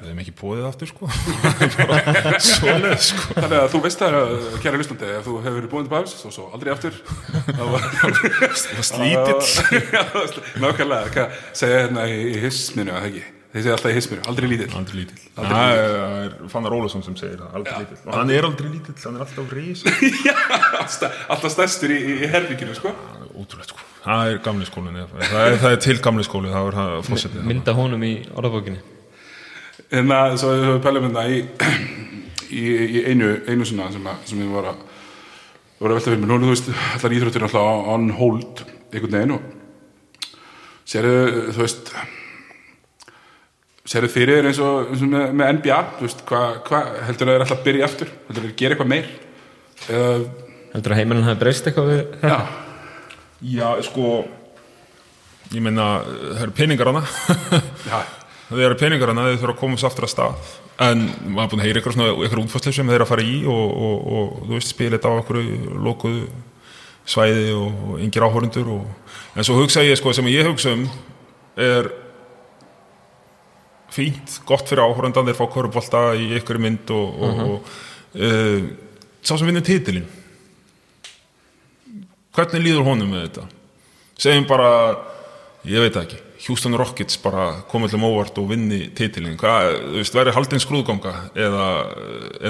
verður 0.00 0.14
þeim 0.14 0.20
ekki 0.22 0.34
bóðið 0.40 0.68
aftur 0.70 0.90
sko. 0.90 1.08
svoleið 2.50 3.02
sko. 3.04 3.34
þannig 3.36 3.56
að 3.58 3.66
þú 3.74 3.80
veist 3.84 4.00
það, 4.02 4.16
uh, 4.20 4.54
kæra 4.62 4.80
hlustandi 4.80 5.10
ef 5.16 5.26
þú 5.26 5.34
hefur 5.44 5.58
verið 5.58 5.74
til 5.74 5.90
Pavels 5.90 6.14
og 6.24 6.34
svo 6.36 6.46
aldrei 6.56 6.72
aftur. 6.74 6.96
Þá 7.50 7.64
var 7.74 7.82
slítill. 8.88 9.42
Nákvæmlega, 10.64 11.12
hvað 11.14 11.36
segja 11.60 11.84
hérna 11.84 12.06
í, 12.10 12.16
í 12.32 12.40
hissminu 12.46 12.94
að 12.94 13.04
það 13.04 13.10
ekki? 13.12 13.26
Þeir 13.50 13.64
segja 13.64 13.74
alltaf 13.74 13.90
í 13.90 13.94
hissminu, 13.96 14.22
aldrei 14.30 14.46
lítill. 14.52 14.68
Aldrei 14.78 15.00
lítill. 15.00 15.22
Það 15.34 15.54
er- 15.74 15.96
er 16.20 16.34
Fannar 16.52 16.76
Ólafsson 16.76 17.02
sem 17.02 17.16
segir 17.18 17.40
það, 17.40 17.56
aldrei 17.58 17.80
lítill. 17.82 17.98
Og 18.06 18.14
hann 18.14 18.30
er 18.30 18.46
aldrei 18.46 18.68
lítill, 18.76 18.94
hann 19.02 19.18
er 19.18 19.24
alltaf 19.24 19.54
reis 19.56 19.82
Já, 20.28 20.36
alltaf, 20.84 21.48
stærstur 21.56 21.90
í, 21.90 21.98
í, 21.98 22.14
í 22.22 22.30
herbygginu 22.30 22.76
sko. 22.78 22.94
ótrúlegt 23.34 23.74
sko, 23.74 23.82
það 24.04 24.30
er 24.30 24.40
gamli 24.44 24.68
skólin 24.68 25.00
það 25.00 25.26
er, 25.40 25.58
það 25.64 25.74
er 25.74 25.82
til 25.82 25.98
gamli 26.04 26.26
skóli, 26.26 26.50
það 26.52 26.70
er 26.70 27.04
fórsetið 27.08 27.46
mynda 27.50 27.74
honum 27.78 28.06
í 28.06 28.12
orðabókinni 28.36 28.82
en 29.90 30.14
að 30.14 30.36
svo 30.40 30.52
við 30.54 30.78
pælum 30.84 31.08
hérna 31.08 31.24
í, 31.26 31.40
í, 32.60 32.64
í 33.00 33.02
einu, 33.10 33.32
einu 33.48 33.66
svona 33.66 33.90
sem, 33.94 34.06
að, 34.06 34.22
sem 34.30 34.42
við 34.42 34.54
voru 34.54 34.72
að 34.72 34.86
voru 35.80 35.94
að 35.94 35.96
velta 35.96 36.10
fyrir 36.10 36.20
mér, 36.20 36.30
nú 36.30 36.44
þú 36.44 36.52
veist 36.52 36.70
allar 36.76 37.16
íþróttir 37.16 37.46
alltaf 37.46 37.90
on 37.94 38.10
hold 38.18 38.62
einhvern 38.90 39.16
veginn 39.16 39.36
og 39.38 39.46
sérðu, 40.90 41.14
þú 41.56 41.62
veist 41.62 41.92
sérðu 43.90 44.12
fyrir 44.12 44.50
eins 44.50 44.60
og, 44.62 44.92
eins 44.92 45.04
og 45.06 45.12
með, 45.14 45.32
með 45.40 45.54
NBA, 45.58 45.80
þú 45.96 46.06
veist, 46.06 46.22
hvað 46.28 46.60
hva, 46.68 46.82
heldur 47.08 47.30
það 47.30 47.34
er 47.34 47.46
alltaf 47.46 47.56
að 47.56 47.66
byrja 47.70 47.88
aftur, 47.88 48.12
heldur 48.28 48.44
það 48.44 48.52
að 48.52 48.60
gera 48.60 48.76
eitthvað 48.76 48.92
meir? 48.92 49.10
Eða, 49.88 50.12
heldur 50.74 50.94
að 50.94 51.00
heimilin 51.00 51.28
hafi 51.30 51.40
breyst 51.40 51.70
eitthvað 51.70 51.90
við 51.94 52.28
já, 52.28 52.38
já, 53.56 53.66
sko 53.88 54.14
ég 55.50 55.64
meina, 55.64 55.90
það 56.04 56.42
eru 56.44 56.58
peningar 56.60 56.92
hana 56.92 57.06
já 57.88 58.00
það 58.50 58.66
eru 58.66 58.78
peningar 58.80 59.12
hana, 59.12 59.28
þeir 59.30 59.40
þurfa 59.40 59.54
að 59.54 59.60
komast 59.62 59.86
aftur 59.88 60.06
að 60.06 60.12
stað. 60.14 60.52
En 60.80 61.02
maður 61.30 61.42
er 61.44 61.50
búin 61.52 61.62
að 61.62 61.66
heyra 61.68 61.82
svona 61.86 62.12
eitthvað 62.12 62.44
útfæslu 62.44 62.74
sem 62.76 62.92
þeir 62.92 63.04
að 63.04 63.10
fara 63.10 63.26
í 63.26 63.34
og, 63.46 63.74
og, 63.88 64.06
og 64.10 64.36
þú 64.46 64.54
veist, 64.56 64.72
spila 64.74 64.96
þetta 64.96 65.12
á 65.12 65.20
okkur 65.20 65.40
lokuðu 65.86 66.22
svæði 67.10 67.48
og, 67.56 67.80
og 67.88 68.04
yngir 68.04 68.26
áhórundur 68.26 68.70
og, 68.76 69.16
en 69.34 69.46
svo 69.46 69.58
hugsa 69.58 69.84
ég, 69.86 69.98
sko, 69.98 70.14
sem 70.16 70.30
ég 70.30 70.48
hugsa 70.48 70.74
um 70.76 70.86
er 71.60 71.90
fínt, 73.90 74.38
gott 74.46 74.68
fyrir 74.70 74.84
áhórundan 74.84 75.26
þeir 75.28 75.38
fá 75.38 75.46
körubólta 75.50 76.04
í 76.18 76.30
ykkur 76.38 76.60
mynd 76.62 76.92
og, 76.94 77.22
og, 77.26 77.40
og 77.44 77.70
uh, 78.22 78.68
sá 79.20 79.34
sem 79.34 79.48
vinnur 79.48 79.66
titilin 79.66 80.06
hvernig 82.36 82.64
líður 82.64 82.86
honum 82.86 83.10
með 83.10 83.26
þetta? 83.26 83.46
Segjum 84.20 84.46
bara 84.48 84.70
ég 85.68 85.82
veit 85.82 85.96
það 85.96 86.04
ekki, 86.06 86.20
Houston 86.46 86.76
Rockets 86.78 87.18
bara 87.20 87.50
komið 87.68 87.94
til 87.94 88.00
óvart 88.06 88.38
og 88.40 88.48
vinni 88.48 88.86
titilin 88.96 89.36
hvað, 89.40 89.74
þú 89.82 89.98
veist, 89.98 90.14
verður 90.16 90.36
haldin 90.38 90.62
skrúðganga 90.62 91.12
eða, 91.36 91.66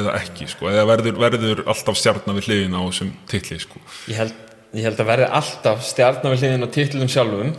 eða 0.00 0.14
ekki, 0.20 0.46
sko? 0.52 0.68
Eða 0.70 0.84
verður, 0.92 1.18
verður 1.24 1.64
alltaf 1.66 1.98
stjarnar 1.98 2.38
við 2.38 2.50
hliðin 2.50 2.76
á 2.78 2.82
þessum 2.86 3.10
titli, 3.30 3.58
sko? 3.62 3.82
Ég 4.10 4.20
held, 4.20 4.38
ég 4.78 4.86
held 4.86 5.02
að 5.02 5.10
verði 5.10 5.28
alltaf 5.40 5.82
stjarnar 5.88 6.36
við 6.36 6.44
hliðin 6.44 6.68
á 6.70 6.74
titlum 6.78 7.10
sjálfum 7.10 7.52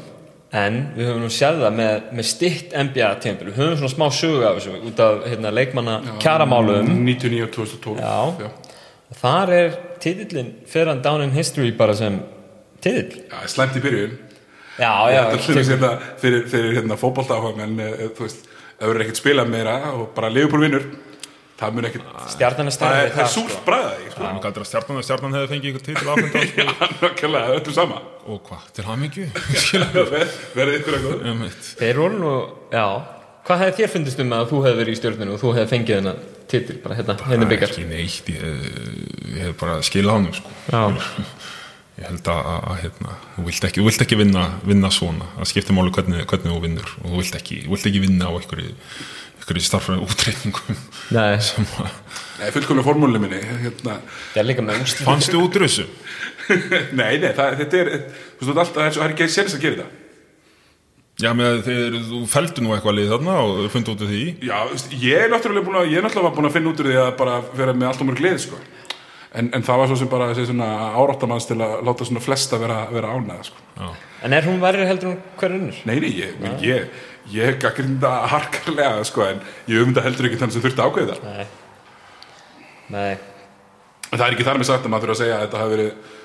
en 0.61 0.79
við 0.95 1.07
höfum 1.07 1.21
nú 1.25 1.31
séð 1.31 1.61
það 1.65 1.77
með, 1.81 2.07
með 2.15 2.29
stitt 2.31 2.73
NBA 2.75 3.11
tímpil, 3.23 3.51
við 3.51 3.59
höfum 3.59 3.77
svona 3.81 3.93
smá 3.97 4.07
sögu 4.15 4.47
af 4.47 4.57
þessu 4.59 4.79
út 4.87 5.03
af 5.03 5.21
hérna, 5.27 5.53
leikmanna 5.55 5.99
kjaramálum. 6.23 6.91
99 7.07 7.45
og 7.47 7.53
2012 7.59 8.01
Já. 8.03 8.49
og 9.11 9.21
þar 9.21 9.55
er 9.59 9.79
titillin 10.03 10.51
fyrir 10.67 10.91
hann 10.91 11.03
down 11.03 11.23
in 11.27 11.35
history 11.35 11.71
bara 11.75 11.95
sem 11.95 12.19
titill. 12.83 13.23
Já, 13.31 13.47
slæmt 13.51 13.79
í 13.79 13.83
byrjun 13.83 14.19
já, 14.81 14.91
já, 15.13 15.21
Það 15.29 15.61
er 15.61 15.69
hérna, 15.71 15.93
fyrir, 16.23 16.43
fyrir 16.51 16.75
hérna, 16.79 16.97
fótbolta 16.99 17.37
en 17.67 17.79
eh, 17.85 18.03
þú 18.17 18.27
veist, 18.27 18.43
ef 18.75 18.83
þú 18.83 18.91
er 18.95 19.05
ekkert 19.05 19.21
spilað 19.21 19.53
meira 19.53 19.77
og 19.93 20.11
bara 20.17 20.33
Liverpool 20.33 20.65
vinnur 20.65 20.89
það 21.61 21.75
mun 21.77 21.87
ekkert 21.89 22.21
stjarnan 22.33 22.69
er 22.71 22.75
er, 23.05 23.11
það 23.13 23.23
er 23.23 23.31
súrt 23.35 23.53
sko. 23.53 23.77
Er 23.77 24.39
kallir 24.41 24.63
að 24.63 24.69
stjarnan, 24.71 25.05
stjarnan 25.05 25.37
hefði 25.37 25.51
fengið 25.51 25.71
sko. 26.51 26.65
Nákvæmlega, 27.05 27.55
öllu 27.59 27.75
sama. 27.75 28.01
Og 28.25 28.41
hvað, 28.47 28.67
til 28.77 28.87
hamingju? 28.89 29.27
Ver- 30.13 30.35
verði 30.57 30.79
ykkur 30.81 30.97
eitt 31.47 31.71
þeir 31.81 32.01
voru 32.01 32.21
nú, 32.21 32.35
já. 32.73 32.85
Hvað 33.45 33.63
hefði 33.65 33.77
þér 33.83 33.93
fundist 33.95 34.19
um 34.21 34.35
að 34.37 34.51
þú 34.51 34.63
hefði 34.65 34.81
verið 34.81 34.93
í 34.95 34.99
stjórninu 35.01 35.35
og 35.35 35.41
þú 35.41 35.53
hefði 35.57 35.71
fengið 35.75 35.97
hennar 35.99 36.19
titil 36.51 36.75
bara 36.83 36.97
hérna, 36.99 37.15
hérna 37.29 37.47
byggar 37.49 37.71
ekki 37.71 37.85
neitt, 37.89 38.29
ég, 38.29 38.67
ég 39.31 39.47
hef 39.47 39.55
bara 39.61 39.79
skilað 39.85 40.19
honum, 40.19 40.35
sko. 40.37 40.51
Já, 40.69 40.81
ég 42.01 42.09
held 42.09 42.29
að, 42.31 42.39
að, 42.49 42.61
að 42.71 42.79
hérna, 42.81 43.15
þú 43.35 43.43
vilt 43.47 43.65
ekki, 43.67 43.81
þú 43.81 43.87
vilt 43.87 44.03
ekki 44.05 44.17
vinna, 44.19 44.45
vinna 44.65 44.91
svona. 44.93 45.27
Það 45.37 45.49
skiptir 45.51 45.77
máli 45.77 45.93
hvernig, 45.95 46.23
hvernig 46.29 46.55
þú 46.55 46.61
vinnur 46.65 46.93
og 47.01 47.07
þú 47.07 47.21
vilt 47.21 47.37
ekki, 47.37 47.59
þú 47.65 47.75
vilt 47.75 47.89
ekki 47.91 48.01
vinna 48.05 48.29
á 48.29 48.33
einhverju, 48.33 48.73
einhverju 49.41 49.63
starfræði 49.67 50.07
útreikningum 50.07 50.81
nei, 51.13 51.37
Nei, 52.41 52.49
fullkomlega 52.55 52.87
formúli 52.87 53.21
minni 53.21 53.39
hérna. 53.45 53.99
það 54.33 54.41
er 54.41 54.47
líka 54.49 54.65
með 54.65 54.81
úrslit 54.81 55.05
fannstu 55.05 55.41
út 55.41 55.57
úr 55.59 55.67
þessu? 55.67 55.87
Nei, 56.99 57.19
nei, 57.21 57.31
það, 57.37 57.57
þetta 57.61 57.81
er 57.81 57.91
þú 58.39 58.47
veist, 58.47 58.61
alltaf, 58.63 58.77
það 58.97 59.03
er 59.05 59.13
ekki 59.13 59.27
sérs 59.29 59.55
að 59.55 59.65
gera 59.67 59.83
þetta. 59.83 59.97
Já, 61.21 61.29
með 61.37 61.59
þegar 61.67 61.95
þú 62.07 62.19
feldu 62.31 62.63
nú 62.65 62.71
eitthvað 62.73 62.95
lið 62.97 63.11
þarna 63.13 63.33
og 63.45 63.57
fundu 63.69 63.93
út 63.93 64.01
úr 64.01 64.09
því. 64.09 64.21
Já, 64.47 64.57
ég 65.03 65.25
er 65.27 65.29
náttúrulega 65.29 65.67
búin 65.67 65.77
að 65.83 65.91
ég 65.91 65.99
er 65.99 66.05
náttúrulega 66.07 66.33
búin 66.39 66.49
að 66.49 66.55
finna 66.55 66.71
út 66.71 66.81
úr 66.81 66.89
því 66.89 66.97
að 66.97 67.11
bara 67.19 67.35
vera 67.59 67.75
með 67.77 67.91
allt 67.91 68.01
og 68.01 68.09
mörg 68.09 68.23
lið, 68.25 68.39
sko 68.47 68.61
En, 69.31 69.47
en 69.55 69.63
það 69.63 69.77
var 69.79 69.87
svo 69.87 69.95
sem 69.95 70.09
bara 70.11 70.27
þessi 70.33 70.49
svona 70.49 70.67
áráttamanns 70.99 71.45
til 71.47 71.55
að 71.63 71.77
láta 71.87 72.03
svona 72.07 72.23
flesta 72.23 72.57
vera, 72.59 72.81
vera 72.91 73.13
ánæða, 73.15 73.45
sko 73.47 73.91
en 74.27 74.33
er 74.35 74.43
hún 74.43 74.59
verður 74.59 74.89
heldur 74.89 75.13
hún 75.13 75.21
hver 75.39 75.53
unnur? 75.55 75.77
Nei, 75.87 75.93
nei, 76.03 76.09
ég, 76.17 76.33
ja. 76.43 76.51
ég, 76.67 76.97
ég 77.31 77.59
gaggrinda 77.63 78.11
harkarlega, 78.33 79.05
sko, 79.07 79.23
en 79.29 79.39
ég 79.71 79.79
um 79.79 79.93
þetta 79.93 80.03
heldur 80.09 80.27
ekki 80.27 80.39
þannig 80.41 80.57
sem 80.57 80.65
þurfti 80.65 80.83
ákveða 80.83 81.15
nei 81.23 81.45
nei, 82.91 83.13
en 84.09 84.17
það 84.17 84.25
er 84.25 84.35
ekki 84.35 84.47
þar 84.49 84.59
með 84.59 84.69
sagt 84.73 84.89
að 84.89 84.93
maður 84.93 85.07
þurfa 85.07 85.15
að 85.15 85.21
segja 85.23 85.37
að 85.37 85.45
þetta 85.45 85.61
hafi 85.61 85.75
verið 85.77 86.17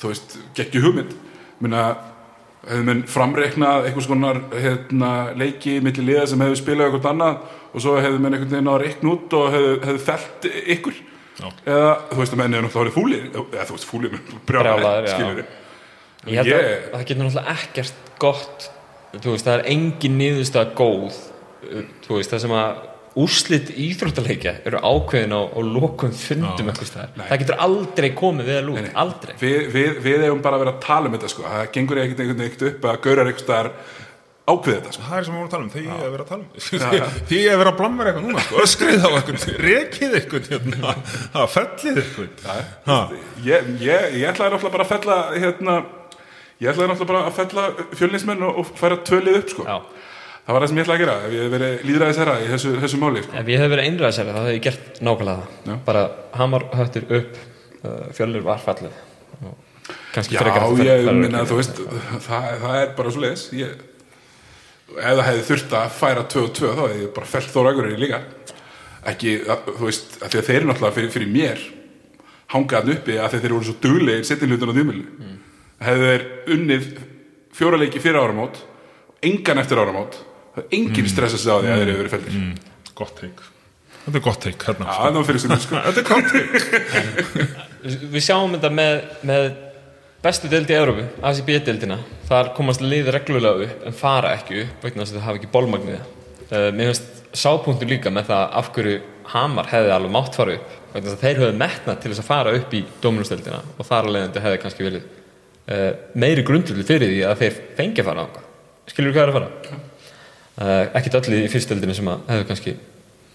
þú 0.00 0.12
veist, 0.12 0.36
geggju 0.56 0.84
hugmynd 0.86 1.12
minna, 1.64 1.82
hefðu 2.66 2.86
menn 2.88 3.02
framreiknað 3.10 3.90
einhvers 3.90 4.08
konar 4.10 4.40
hérna, 4.52 5.12
leiki 5.38 5.76
milli 5.84 6.08
liða 6.08 6.24
sem 6.30 6.40
hefðu 6.42 6.58
spilað 6.60 6.88
eitthvað 6.88 7.12
annað 7.12 7.44
og 7.72 7.84
svo 7.84 7.98
hefðu 8.00 8.22
menn 8.22 8.36
einhvern 8.36 8.56
veginn 8.56 8.72
á 8.72 8.74
að 8.74 8.82
reikna 8.86 9.12
út 9.12 9.36
og 9.36 9.46
hefðu, 9.52 9.76
hefðu 9.84 10.02
felt 10.06 10.48
ykkur. 10.76 10.98
Eða 11.44 11.92
þú 12.10 12.18
veist 12.22 12.34
að 12.34 12.40
menn 12.40 12.56
hefur 12.56 12.66
náttúrulega 12.68 12.96
fúlir 12.96 13.28
eða 13.36 13.66
þú 13.68 13.76
veist 13.76 13.88
fúlir, 13.90 14.18
brjálaðir 14.48 15.08
já. 15.10 15.14
skilur 15.14 15.44
Ég 16.26 16.40
held 16.40 16.48
að, 16.48 16.64
Ég- 16.66 16.86
að 16.90 16.96
það 16.96 17.06
getur 17.10 17.22
náttúrulega 17.22 17.56
ekkert 17.56 18.12
gott 18.22 18.68
þú 19.16 19.32
veist, 19.34 19.46
það 19.46 19.54
er 19.58 19.64
engin 19.76 20.18
niðurstað 20.20 20.74
góð 20.78 21.08
uh, 21.16 21.82
þú 22.06 22.18
veist, 22.18 22.32
það 22.32 22.44
sem 22.46 22.54
að 22.56 22.84
úrslit 23.16 23.70
íþróttaleikja 23.80 24.52
eru 24.68 24.80
ákveðin 24.84 25.32
á, 25.32 25.40
á 25.48 25.60
lokum 25.64 26.10
fundum 26.12 26.68
eitthvað 26.68 26.88
staðar. 26.90 27.12
Nei. 27.16 27.24
það 27.30 27.38
getur 27.42 27.62
aldrei 27.64 28.08
komið 28.18 28.50
vel 28.52 28.66
út, 28.74 28.90
aldrei 28.92 29.32
við, 29.40 29.60
við, 29.72 30.00
við 30.04 30.24
hefum 30.26 30.42
bara 30.44 30.58
verið 30.60 30.74
að 30.74 30.82
tala 30.84 31.08
um 31.08 31.16
þetta 31.16 31.30
sko. 31.32 31.46
það 31.48 31.70
gengur 31.76 32.02
ekkert 32.02 32.20
einhvern 32.24 32.42
veginn 32.44 32.68
upp 32.74 32.90
að 32.90 32.98
gaurar 33.06 33.30
einhvers 33.30 33.46
staðar 33.46 33.70
ákveða 34.46 34.76
þetta 34.78 34.92
sko. 34.94 35.04
það 35.06 35.18
er 35.18 35.26
sem 35.26 35.34
við 35.34 35.40
vorum 35.40 35.48
að 35.48 35.52
tala 35.54 35.64
um, 35.64 35.70
þegar 35.74 35.86
ég 35.86 35.96
er 35.96 36.06
að 36.06 36.14
vera 36.14 36.24
að 36.24 36.30
tala 36.30 36.42
um. 36.42 36.48
Því 37.28 37.40
ég 37.40 37.46
er 37.46 37.54
að 37.56 37.60
vera 37.62 37.72
að 37.72 37.78
blamma 37.80 38.06
eitthvað 38.06 38.26
núna 38.26 38.44
sko, 38.46 38.60
öskrið 38.62 39.06
á 39.06 39.10
eitthvað, 39.10 39.46
rekið 39.66 40.16
eitthvað 40.20 40.50
hérna, 40.52 40.94
það 41.34 41.48
fellið 41.56 42.00
eitthvað 42.02 42.30
ég, 43.46 43.70
ég, 43.82 44.16
ég 44.20 44.30
ætlaði 44.30 44.54
náttúrulega 44.54 44.74
bara 44.76 44.86
að 44.86 44.92
fella 44.92 45.18
hérna, 45.34 45.76
ég 46.62 46.70
ætlaði 46.72 46.90
náttúrulega 46.92 47.10
bara 47.10 47.24
að 47.26 47.38
fella 47.40 47.66
fjölnismenn 47.98 48.46
og, 48.46 48.62
og 48.62 48.70
færa 48.78 49.00
tvölið 49.10 49.40
upp 49.40 49.52
sko. 49.56 49.66
Já. 49.66 49.76
það 50.46 50.58
var 50.58 50.66
það 50.66 50.72
sem 50.72 50.80
ég 50.80 50.86
ætlaði 50.86 50.96
að 50.96 51.04
gera 51.04 51.18
ef 51.26 51.36
ég 51.36 51.44
hef 51.46 51.54
verið 51.56 51.84
líðræðis 51.90 52.22
herra 52.22 52.38
í 52.38 52.48
þessu, 52.54 52.76
þessu 52.84 53.02
máli 53.02 53.26
sko. 53.26 53.36
ef 53.42 53.50
ég 53.50 53.64
hef 53.64 53.74
verið 53.74 53.90
einræðsæri 53.90 54.36
þá 54.36 54.40
hef 54.44 54.54
ég 54.54 54.64
gert 54.68 55.02
nákvæmlega 55.02 55.80
bara 55.90 56.06
hamar 56.38 56.70
höttir 56.78 57.10
upp 57.18 57.42
uh, 57.82 58.06
fjölnir 58.14 58.46
var 58.46 58.62
kannski 60.16 60.34
Já, 60.34 60.42
ég 60.86 61.10
minna, 61.12 61.44
þú 61.46 61.60
veist 61.60 61.78
það, 62.24 62.48
það 62.62 62.78
er 62.80 62.92
bara 62.96 63.12
svo 63.12 63.22
leiðis 63.22 63.44
ég, 63.56 63.74
ef 64.94 65.16
það 65.16 65.24
hefði 65.28 65.46
þurft 65.50 65.78
að 65.80 65.96
færa 66.00 66.26
2 66.36 66.44
og 66.44 66.52
2 66.60 66.74
þá 66.76 66.82
hefði 66.84 67.00
ég 67.02 67.14
bara 67.16 67.32
fellt 67.32 67.54
Þóra 67.54 67.72
Akureyri 67.74 68.02
líka. 68.02 68.22
Ekki, 69.06 69.38
að, 69.46 69.72
þú 69.72 69.88
veist, 69.88 70.16
að 70.20 70.30
því 70.32 70.38
að 70.38 70.46
þeir 70.48 70.56
eru 70.60 70.68
náttúrulega 70.70 70.96
fyrir, 70.96 71.12
fyrir 71.14 71.30
mér 71.30 71.66
hangaðan 72.52 72.94
uppi 72.94 73.18
að 73.18 73.36
þeir 73.40 73.54
voru 73.56 73.66
svo 73.66 73.76
duglegir 73.82 74.26
setjum 74.26 74.52
hlutin 74.52 74.70
á 74.70 74.76
þjómilu 74.76 75.04
mm. 75.08 75.36
hefði 75.82 76.08
þeir 76.12 76.24
unnið 76.54 76.88
fjóra 77.56 77.80
leiki 77.80 78.02
fyrir 78.02 78.22
áramót 78.22 78.56
engan 79.26 79.62
eftir 79.62 79.82
áramót 79.82 80.18
það 80.54 80.62
er 80.62 80.78
engin 80.78 81.10
stressa 81.10 81.40
sig 81.40 81.50
á 81.50 81.58
því 81.58 81.72
að 81.72 81.80
þeir 81.80 81.88
eru 81.88 82.00
verið 82.02 82.14
fellir 82.14 82.34
mm. 82.36 82.46
mm, 82.46 82.90
gott 83.00 83.14
teik 83.18 83.38
þetta 84.04 84.20
er 84.20 84.24
gott 84.28 84.42
teik 84.44 84.66
hérna, 84.68 85.24
fyrir 85.26 85.42
sem 85.42 85.56
sko. 85.64 85.80
þetta 85.88 86.00
er 86.02 86.08
gott 86.12 86.28
teik 86.34 86.52
við 88.14 88.22
sjáum 88.28 88.54
þetta 88.54 88.70
með, 88.78 88.94
með 89.26 89.48
bestu 90.26 90.48
deildi 90.50 90.74
í 90.74 90.78
Európu, 90.78 91.04
ACB-deildina 91.22 91.98
þar 92.26 92.52
komast 92.56 92.82
lið 92.82 93.12
reglulega 93.14 93.66
upp 93.66 93.84
en 93.86 93.94
fara 93.94 94.32
ekki 94.34 94.64
upp 94.64 94.86
vegna 94.86 95.04
þess 95.04 95.14
að 95.14 95.20
þau 95.20 95.26
hafa 95.26 95.38
ekki 95.40 95.50
bólmagnið 95.52 95.98
uh, 95.98 96.70
mér 96.74 96.90
finnst 96.90 97.20
sápunktur 97.36 97.90
líka 97.90 98.10
með 98.10 98.32
það 98.32 98.56
af 98.60 98.70
hverju 98.74 98.96
Hamar 99.26 99.68
hefði 99.70 99.92
alveg 99.94 100.14
mátt 100.14 100.38
fara 100.38 100.56
upp 100.56 100.72
vegna 100.94 101.04
þess 101.06 101.16
að 101.16 101.22
þeir 101.22 101.40
höfðu 101.42 101.58
metnað 101.60 102.00
til 102.02 102.12
þess 102.12 102.22
að 102.22 102.30
fara 102.30 102.54
upp 102.58 102.74
í 102.74 102.80
Dominusdeildina 103.04 103.60
og 103.76 103.88
þar 103.88 104.08
að 104.08 104.16
leiðandi 104.16 104.42
hefði 104.46 104.62
kannski 104.64 104.86
verið 104.86 105.04
uh, 105.04 105.90
meiri 106.24 106.46
grundvöldu 106.48 106.86
fyrir 106.88 107.12
því 107.12 107.20
að 107.28 107.44
þeir 107.44 107.60
fengi 107.78 108.02
að 108.02 108.10
fara 108.10 108.26
ánga 108.26 108.44
skilur 108.90 109.14
hvað 109.14 109.26
er 109.26 109.34
að 109.34 109.38
fara? 109.38 109.78
Uh, 110.56 110.82
ekkit 110.98 111.20
öll 111.20 111.38
í 111.38 111.52
fyrstdeildinu 111.52 111.98
sem 111.98 112.10
að 112.10 112.26
hefðu 112.32 112.48
kannski 112.50 112.76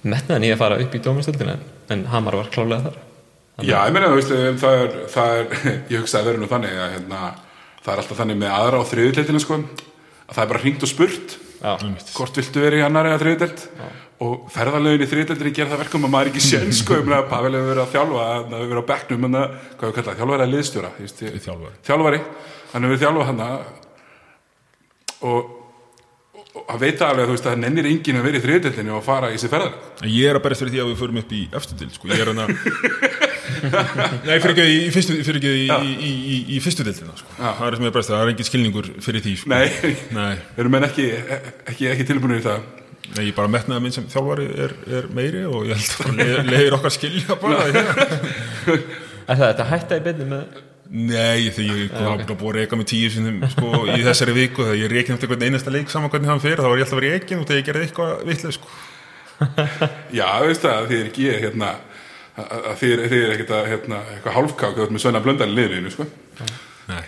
metnaðan 0.01 0.49
í 0.49 0.51
að 0.55 0.61
fara 0.65 0.81
upp 0.81 0.97
í 0.97 1.03
Dominusdeildina 1.05 1.55
en, 1.55 1.65
en 1.93 2.05
Hamar 2.11 2.39
var 2.41 2.51
klálega 2.51 2.89
þar 2.89 2.99
Já, 3.67 3.77
ég 3.87 3.95
meina, 3.95 4.09
þú 4.11 4.19
veist, 4.19 4.33
það 4.61 4.81
er, 4.81 4.97
það 5.13 5.37
er 5.37 5.55
ég 5.93 6.01
hugsa 6.01 6.19
að 6.19 6.27
það 6.27 6.33
er 6.33 6.41
nú 6.41 6.49
þannig 6.51 6.77
að 6.77 6.93
hérna, 6.95 7.21
það 7.81 7.93
er 7.93 8.03
alltaf 8.03 8.21
þannig 8.21 8.39
með 8.41 8.55
aðra 8.57 8.81
á 8.81 8.89
þriðutleitina 8.91 9.41
sko, 9.43 9.59
að 9.61 10.35
það 10.35 10.43
er 10.43 10.51
bara 10.53 10.63
hringt 10.65 10.85
og 10.85 10.91
spurt 10.91 11.35
Já. 11.61 11.73
hvort 12.15 12.39
viltu 12.41 12.63
verið 12.63 12.81
í 12.81 12.85
annari 12.87 13.11
að 13.13 13.21
þriðutleitt 13.25 13.65
og 14.21 14.49
ferðalögin 14.53 15.05
í 15.05 15.09
þriðutleitinni 15.11 15.53
gera 15.57 15.71
það 15.73 15.83
verkum 15.83 16.07
að 16.07 16.13
maður 16.15 16.31
ekki 16.31 16.43
sén 16.45 16.73
sko, 16.81 16.97
ég 16.97 17.05
meina, 17.05 17.21
Pavel 17.29 17.53
hefur 17.53 17.71
verið 17.71 17.83
að 17.85 17.93
þjálfa 17.95 18.25
hann 18.31 18.55
hefur 18.57 18.71
verið 18.71 18.81
á 18.81 18.91
bekknum, 18.91 19.27
hann 19.27 19.39
að, 19.41 19.55
hvað 19.77 19.91
við 19.91 19.97
kallað, 19.99 20.19
þjálfari 20.21 20.45
að 20.45 20.53
liðstjóra, 20.55 20.91
þjálfari. 21.45 21.73
þjálfari 21.89 22.21
hann 22.73 22.87
hefur 22.87 22.93
verið 22.95 23.03
þjálfa 23.05 23.29
hann 23.29 23.43
og 25.31 25.57
að 26.51 26.81
veita 26.83 27.07
alveg 27.07 27.23
að 27.23 27.29
þú 27.29 27.35
veist 27.35 27.47
að 27.47 27.59
nennir 27.61 27.87
enginn 27.87 28.17
að 28.19 28.25
vera 28.27 28.39
í 28.39 28.43
þriðutleitinni 28.43 28.93
og 28.95 29.03
fara 29.05 29.29
í 29.31 29.37
sér 29.39 29.51
ferðaleg 29.53 30.09
ég 30.11 30.27
er 30.27 30.39
að 30.39 30.43
berist 30.45 30.63
fyrir 30.63 30.73
því 30.73 30.81
að 30.83 30.89
við 30.89 30.97
förum 30.99 31.19
upp 31.21 31.31
í 31.31 31.41
eftir 31.59 31.79
til 31.79 31.89
sko. 31.95 32.09
ég 32.11 32.23
er 32.23 32.31
að 32.31 32.41
nei, 34.27 34.35
fyrir 34.43 34.53
ekki 34.53 34.67
í 34.73 34.91
fyrstu, 34.93 35.17
fyrir 35.25 35.39
ekki 35.41 35.53
í, 35.53 35.65
í, 35.67 35.91
í, 35.91 36.11
í, 36.11 36.37
í 36.55 36.59
fyrstu 36.63 36.85
dildina 36.87 37.15
sko. 37.19 37.33
Já. 37.37 37.49
það 37.59 37.65
er 37.67 37.77
sem 37.77 37.85
ég 37.87 37.91
er 37.91 37.95
berist, 37.97 38.13
það 38.13 38.23
er 38.25 38.33
engin 38.33 38.49
skilningur 38.49 38.91
fyrir 39.07 39.25
því 39.25 39.35
sko. 39.41 39.51
Nei, 39.53 39.95
nei, 40.17 40.31
erum 40.61 40.75
menn 40.75 40.87
ekki, 40.87 41.09
ekki, 41.73 41.91
ekki 41.93 42.07
tilbúinir 42.11 42.41
í 42.43 42.47
það 42.47 42.65
nei, 43.11 43.23
ég 43.27 43.37
bara 43.37 43.51
metnaði 43.51 43.85
minn 43.85 43.95
sem 43.95 44.09
þjálfari 44.11 44.49
er, 44.65 44.75
er 44.99 45.07
meiri 45.15 45.45
og 45.49 45.69
ég 45.69 45.79
held 45.79 46.11
að 46.11 46.19
le, 46.19 46.27
leiðir 46.51 46.77
okkar 46.77 46.95
skilja 46.95 47.39
bara. 47.41 47.63
Er 47.67 49.31
það 49.31 49.47
þetta 49.49 49.71
hætta 49.71 50.01
í 50.01 50.05
beinni 50.05 50.29
með 50.31 50.59
Nei, 50.91 51.47
því 51.55 51.65
ég 51.69 51.91
kom 51.93 52.17
okay. 52.17 52.35
búið 52.35 52.49
að 52.49 52.57
reyka 52.57 52.75
mig 52.75 52.87
tíu 52.91 53.11
sinum 53.13 53.37
sko, 53.53 53.85
í 53.87 54.01
þessari 54.03 54.33
viku 54.35 54.65
þegar 54.67 54.95
ég 54.97 55.11
eftir 55.13 55.29
hvern 55.31 55.45
einasta 55.47 55.71
leik 55.71 55.91
saman 55.91 56.11
hvernig 56.11 56.27
hann 56.27 56.41
fyrir 56.43 56.59
þá 56.59 56.67
var 56.67 56.81
ég 56.81 56.83
alltaf 56.83 56.97
að 56.97 56.99
vera 56.99 57.11
í 57.11 57.19
ekin 57.21 57.39
og 57.39 57.45
þegar 57.47 57.61
ég 57.61 57.67
gerði 57.69 57.85
eitthvað 57.85 58.25
vitlega 58.27 58.55
sko. 58.57 58.73
Já, 60.19 60.27
veist 60.43 60.65
það, 60.65 60.91
er 60.97 61.07
ekki 61.07 61.29
ég, 61.29 61.37
hérna, 61.45 61.69
að 62.39 62.75
þið 62.79 62.93
er, 62.95 63.05
er 63.17 63.33
ekkert 63.35 63.55
að 63.57 63.71
hérna, 63.73 64.03
eitthvað 64.15 64.37
hálfkák 64.37 64.83
ert 64.83 64.93
með 64.93 65.03
svona 65.03 65.23
blöndan 65.23 65.55
liðinu, 65.55 65.91
sko. 65.93 66.07
Nei, 66.91 67.03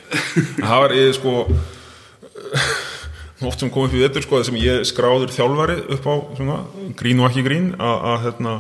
það 0.60 0.82
var 0.84 0.96
ég 0.96 1.14
sko 1.18 1.36
oft 3.48 3.64
sem 3.64 3.72
kom 3.74 3.88
upp 3.88 3.96
í 3.96 4.04
vettur 4.04 4.24
sko 4.26 4.40
sem 4.46 4.58
ég 4.62 4.86
skráður 4.88 5.34
þjálfari 5.34 5.80
upp 5.96 6.08
á 6.08 6.14
svona, 6.38 6.60
grín 7.00 7.22
og 7.22 7.30
ekki 7.30 7.44
grín 7.46 7.74
að, 7.76 7.98
að 8.12 8.18
hérna, 8.28 8.56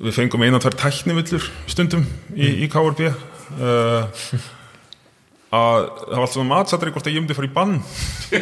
við 0.00 0.18
fengum 0.18 0.44
eina 0.46 0.60
tvær 0.62 0.76
tæknivillur 0.80 1.48
stundum 1.70 2.04
í, 2.34 2.50
í 2.64 2.70
KRB 2.72 3.06
uh, 3.06 4.10
að 5.54 5.84
það 5.84 6.10
var 6.10 6.18
alltaf 6.18 6.34
svona 6.34 6.50
matsatri 6.50 6.94
hvort 6.94 7.08
að 7.08 7.14
ég 7.14 7.22
myndi 7.22 7.38
fara 7.38 7.50
í 7.50 7.54
bann 7.54 7.76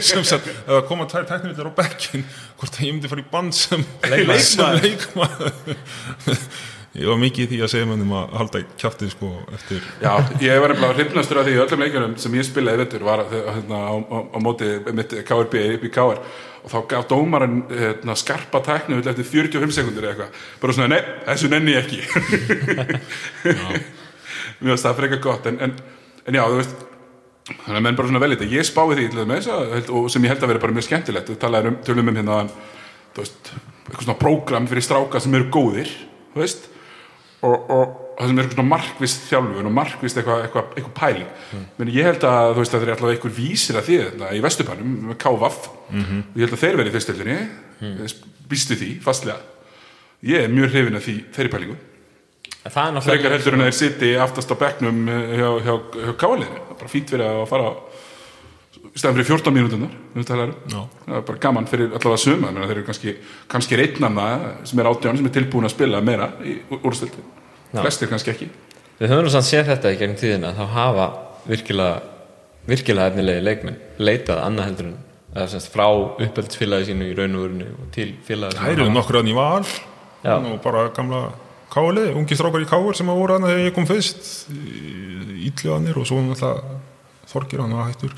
sem 0.08 0.24
sagt, 0.24 0.48
eða 0.64 0.84
koma 0.88 1.08
tvær 1.10 1.28
tæknivillur 1.28 1.72
á 1.72 1.78
bekkin 1.82 2.24
hvort 2.60 2.78
að 2.78 2.86
ég 2.86 2.96
myndi 2.96 3.12
fara 3.12 3.24
í 3.24 3.30
bann 3.32 3.52
sem 3.56 3.84
Leikmaður. 4.08 5.52
Ég 6.98 7.08
var 7.08 7.20
mikið 7.22 7.44
í 7.44 7.50
því 7.50 7.58
að 7.64 7.72
segja 7.72 7.88
mönnum 7.88 8.14
að 8.18 8.32
halda 8.36 8.62
kjáttið 8.80 9.12
sko 9.14 9.32
eftir 9.56 9.84
Já, 10.02 10.12
ég 10.44 10.60
var 10.60 10.74
nefnilega 10.74 10.96
hrifnastur 10.98 11.40
af 11.40 11.46
því 11.48 11.58
öllum 11.64 11.84
leikjunum 11.84 12.16
sem 12.20 12.36
ég 12.36 12.48
spilaði 12.48 12.82
vettur 12.82 13.06
var 13.06 13.22
hérna, 13.32 13.78
á, 13.88 13.94
á, 13.96 14.16
á 14.28 14.38
móti 14.44 14.68
mitt 14.92 15.14
KRB 15.28 15.62
upp 15.76 15.86
í 15.88 15.92
KR 15.92 16.20
og 16.62 16.70
þá 16.70 16.78
gaf 16.90 17.08
dómaran 17.10 17.62
hérna, 17.70 18.14
skarpa 18.18 18.60
tæknu 18.62 19.00
eftir 19.00 19.26
45 19.26 19.74
sekundur 19.74 20.06
eða 20.06 20.12
eitthvað. 20.12 20.44
Bara 20.62 20.76
svona, 20.76 20.94
nei, 20.94 21.00
þessu 21.26 21.50
nenni 21.50 21.74
ég 21.74 21.82
ekki. 21.82 22.00
Mér 24.62 24.70
finnst 24.70 24.86
það 24.86 25.00
frekar 25.00 25.22
gott. 25.24 25.48
En, 25.50 25.58
en, 25.66 25.74
en 26.28 26.38
já, 26.38 26.44
þú 26.44 26.60
veist 26.60 26.84
þannig 27.50 27.80
að 27.80 27.84
menn 27.88 27.98
bara 27.98 28.12
svona 28.12 28.22
vel 28.22 28.30
þetta. 28.36 28.50
Ég 28.52 28.68
spái 28.68 28.84
því 28.92 29.08
til 29.10 29.26
þess 29.32 29.50
að 29.50 29.90
og 29.98 30.06
sem 30.14 30.22
ég 30.22 30.34
held 30.34 30.46
að 30.46 30.52
vera 30.52 30.62
bara 30.62 30.76
mjög 30.76 30.86
skemmtilegt. 30.86 31.32
Við 31.34 31.42
talaðum 31.42 31.74
um, 31.74 31.80
tölum 31.88 32.12
um 32.12 32.20
hérna 32.20 32.38
þú 33.12 33.24
veist, 33.24 33.52
eitthvað 33.88 34.06
svona 34.06 34.20
prógram 34.22 34.68
fyrir 34.70 34.86
stráka 34.86 35.22
sem 35.22 35.34
eru 35.36 35.50
góðir 35.52 35.90
þú 36.32 36.44
veist 36.44 36.70
og, 37.42 37.70
og 37.74 37.84
það 38.16 38.30
sem 38.30 38.40
er 38.40 38.48
eitthvað 38.48 38.68
markvist 38.70 39.22
þjálfun 39.28 39.68
og 39.68 39.74
markvist 39.76 40.18
eitthvað, 40.20 40.42
eitthvað, 40.46 40.74
eitthvað 40.76 40.96
pæling 40.98 41.28
mm. 41.28 41.62
Meni, 41.78 41.94
ég 41.96 42.08
held 42.10 42.26
að 42.28 42.50
þú 42.52 42.64
veist 42.64 42.74
að 42.74 42.82
þeir 42.82 42.90
er 42.90 42.96
alltaf 42.96 43.14
einhver 43.14 43.36
vísir 43.38 43.78
að 43.78 43.88
því 43.88 44.00
þetta 44.02 44.32
í 44.32 44.42
Vesturbænum 44.46 44.92
með 45.08 45.18
KVAF 45.24 45.62
-hmm. 45.68 46.20
og 46.28 46.36
ég 46.36 46.44
held 46.44 46.56
að 46.58 46.64
þeir 46.64 46.76
verið 46.80 46.92
í 46.92 46.96
fyrstöldinni 46.96 47.38
mm. 47.80 48.12
býstu 48.52 48.78
því 48.78 48.90
fastlega 49.02 49.40
ég 50.22 50.44
er 50.44 50.52
mjög 50.52 50.70
hrifin 50.70 51.00
af 51.00 51.08
því 51.08 51.16
þeirri 51.32 51.54
pælingu 51.56 51.78
Það 52.62 53.00
frekar 53.02 53.32
heldur 53.34 53.56
en 53.56 53.64
að 53.64 53.72
þeir 53.72 53.78
sitti 53.78 54.08
aftast 54.22 54.52
á 54.54 54.56
bekknum 54.60 55.08
eh, 55.10 55.32
hjá, 55.34 55.48
hjá, 55.66 55.74
hjá 55.98 56.12
það 56.14 56.44
er 56.46 56.76
bara 56.78 56.92
fínt 56.92 57.10
fyrir 57.10 57.26
að 57.26 57.48
fara 57.50 57.72
í 58.92 59.00
stæðan 59.00 59.16
fyrir 59.16 59.28
14 59.30 59.54
mínútunar 59.56 59.92
Já. 60.68 60.80
það 61.06 61.16
er 61.16 61.26
bara 61.28 61.40
gaman 61.40 61.68
fyrir 61.70 61.94
allavega 61.96 62.20
suma 62.20 62.52
þeir 62.52 62.74
eru 62.74 62.84
kannski, 62.88 63.14
kannski 63.48 63.78
reitnanna 63.80 64.26
sem 64.68 64.82
er 64.82 64.90
átján 64.90 65.16
sem 65.16 65.28
er 65.28 65.36
tilbúin 65.38 65.68
að 65.68 65.74
spila 65.76 66.02
meira 66.04 66.28
í 66.44 66.58
úrstildi, 66.82 67.22
Já. 67.72 67.80
flestir 67.80 68.10
kannski 68.12 68.34
ekki. 68.34 68.50
Við 69.00 69.14
höfum 69.14 69.30
samt 69.32 69.48
séð 69.48 69.70
þetta 69.72 69.94
í 69.94 70.00
gegnum 70.00 70.18
tíðina 70.20 70.52
þá 70.58 70.66
hafa 70.76 71.06
virkilega 71.48 72.02
virkilega 72.68 73.10
efnilegi 73.10 73.46
leikmenn 73.46 73.80
leitað 73.98 74.44
annað 74.44 74.68
heldur 74.68 74.90
en 74.90 75.00
eða 75.32 75.48
semst 75.54 75.72
frá 75.72 75.86
uppeldsfélagi 75.88 76.90
sínu 76.90 77.08
í 77.08 77.16
raun 77.16 77.38
og 77.38 77.46
verinu 77.46 77.70
og 77.72 77.88
til 77.94 78.10
félagi 78.26 78.58
Það 78.60 78.74
eru 78.74 78.90
nokkur 78.92 79.22
aðn 79.22 79.32
í 79.32 79.36
val. 79.36 79.64
Og 80.28 80.58
bara 80.62 80.84
gamla 80.94 81.22
káli, 81.72 82.04
ungi 82.12 82.36
strákar 82.36 82.62
í 82.62 82.68
káur 82.68 82.94
sem 82.94 83.08
að 83.08 83.20
voru 83.22 83.38
aðna 83.38 83.50
þegar 83.50 83.64
ég 83.70 83.74
kom 83.74 83.88
fyrst. 83.88 84.28
Ítljóðanir 85.48 85.98
og 85.98 86.08
svo 86.08 86.20
náttúrulega 86.20 86.80
Þorgir 87.32 87.62
hann 87.62 87.72
var 87.72 87.88
hættur 87.88 88.12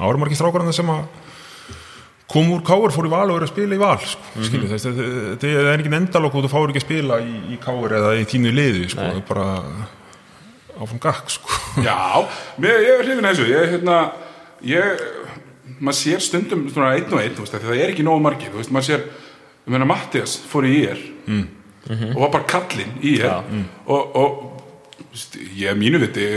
það 0.00 0.08
voru 0.08 0.22
margir 0.24 0.40
strákar 0.40 0.64
aðna 0.64 0.76
sem 0.76 0.90
að 0.94 1.04
kom 2.30 2.50
úr 2.54 2.62
káur, 2.66 2.92
fór 2.94 3.08
í 3.08 3.10
val 3.10 3.26
og 3.26 3.38
verið 3.38 3.48
að 3.48 3.52
spila 3.52 3.76
í 3.76 3.80
val 3.80 3.96
sko, 4.06 4.26
mm 4.36 4.44
-hmm. 4.44 4.74
það, 4.74 4.98
það 5.42 5.70
er 5.72 5.80
ekki 5.80 5.94
endalokk 5.98 6.36
og 6.36 6.44
þú 6.44 6.50
fáir 6.52 6.72
ekki 6.72 6.82
að 6.82 6.86
spila 6.86 7.20
í, 7.24 7.32
í 7.54 7.56
káur 7.62 7.94
eða 7.98 8.12
í 8.20 8.26
þínu 8.30 8.52
liði 8.54 8.90
sko, 8.92 9.08
Nei. 9.08 9.24
bara, 9.28 9.46
áfram 10.78 11.02
gakk 11.02 11.32
sko 11.34 11.58
Já, 11.82 12.26
mér, 12.56 12.78
ég 12.86 12.92
er 12.94 13.04
hrifin 13.04 13.26
að 13.26 13.34
þessu 13.34 13.48
ég, 13.50 13.72
hérna, 13.74 13.96
ég 14.62 15.02
maður 15.80 15.98
sér 15.98 16.22
stundum 16.22 16.68
svona 16.70 16.94
einn 16.94 17.10
og 17.10 17.22
einn 17.22 17.34
þú 17.34 17.46
veist, 17.46 17.58
það 17.58 17.80
er 17.80 17.90
ekki 17.90 18.06
nógu 18.06 18.22
margir, 18.22 18.52
þú 18.52 18.62
veist, 18.62 18.74
maður 18.74 18.88
sér 18.90 19.06
ég 19.66 19.72
meina 19.74 19.88
Mattias 19.90 20.38
fór 20.50 20.68
í 20.68 20.74
IR 20.84 21.02
mm. 21.26 21.46
og 22.14 22.20
var 22.22 22.34
bara 22.38 22.50
kallinn 22.54 22.94
í 23.02 23.16
IR 23.18 23.26
Já. 23.26 23.36
og, 23.86 24.16
og 24.16 24.30
þú 25.00 25.10
veist, 25.10 25.40
ég 25.58 25.80
mínu 25.82 25.98
viti 26.06 26.28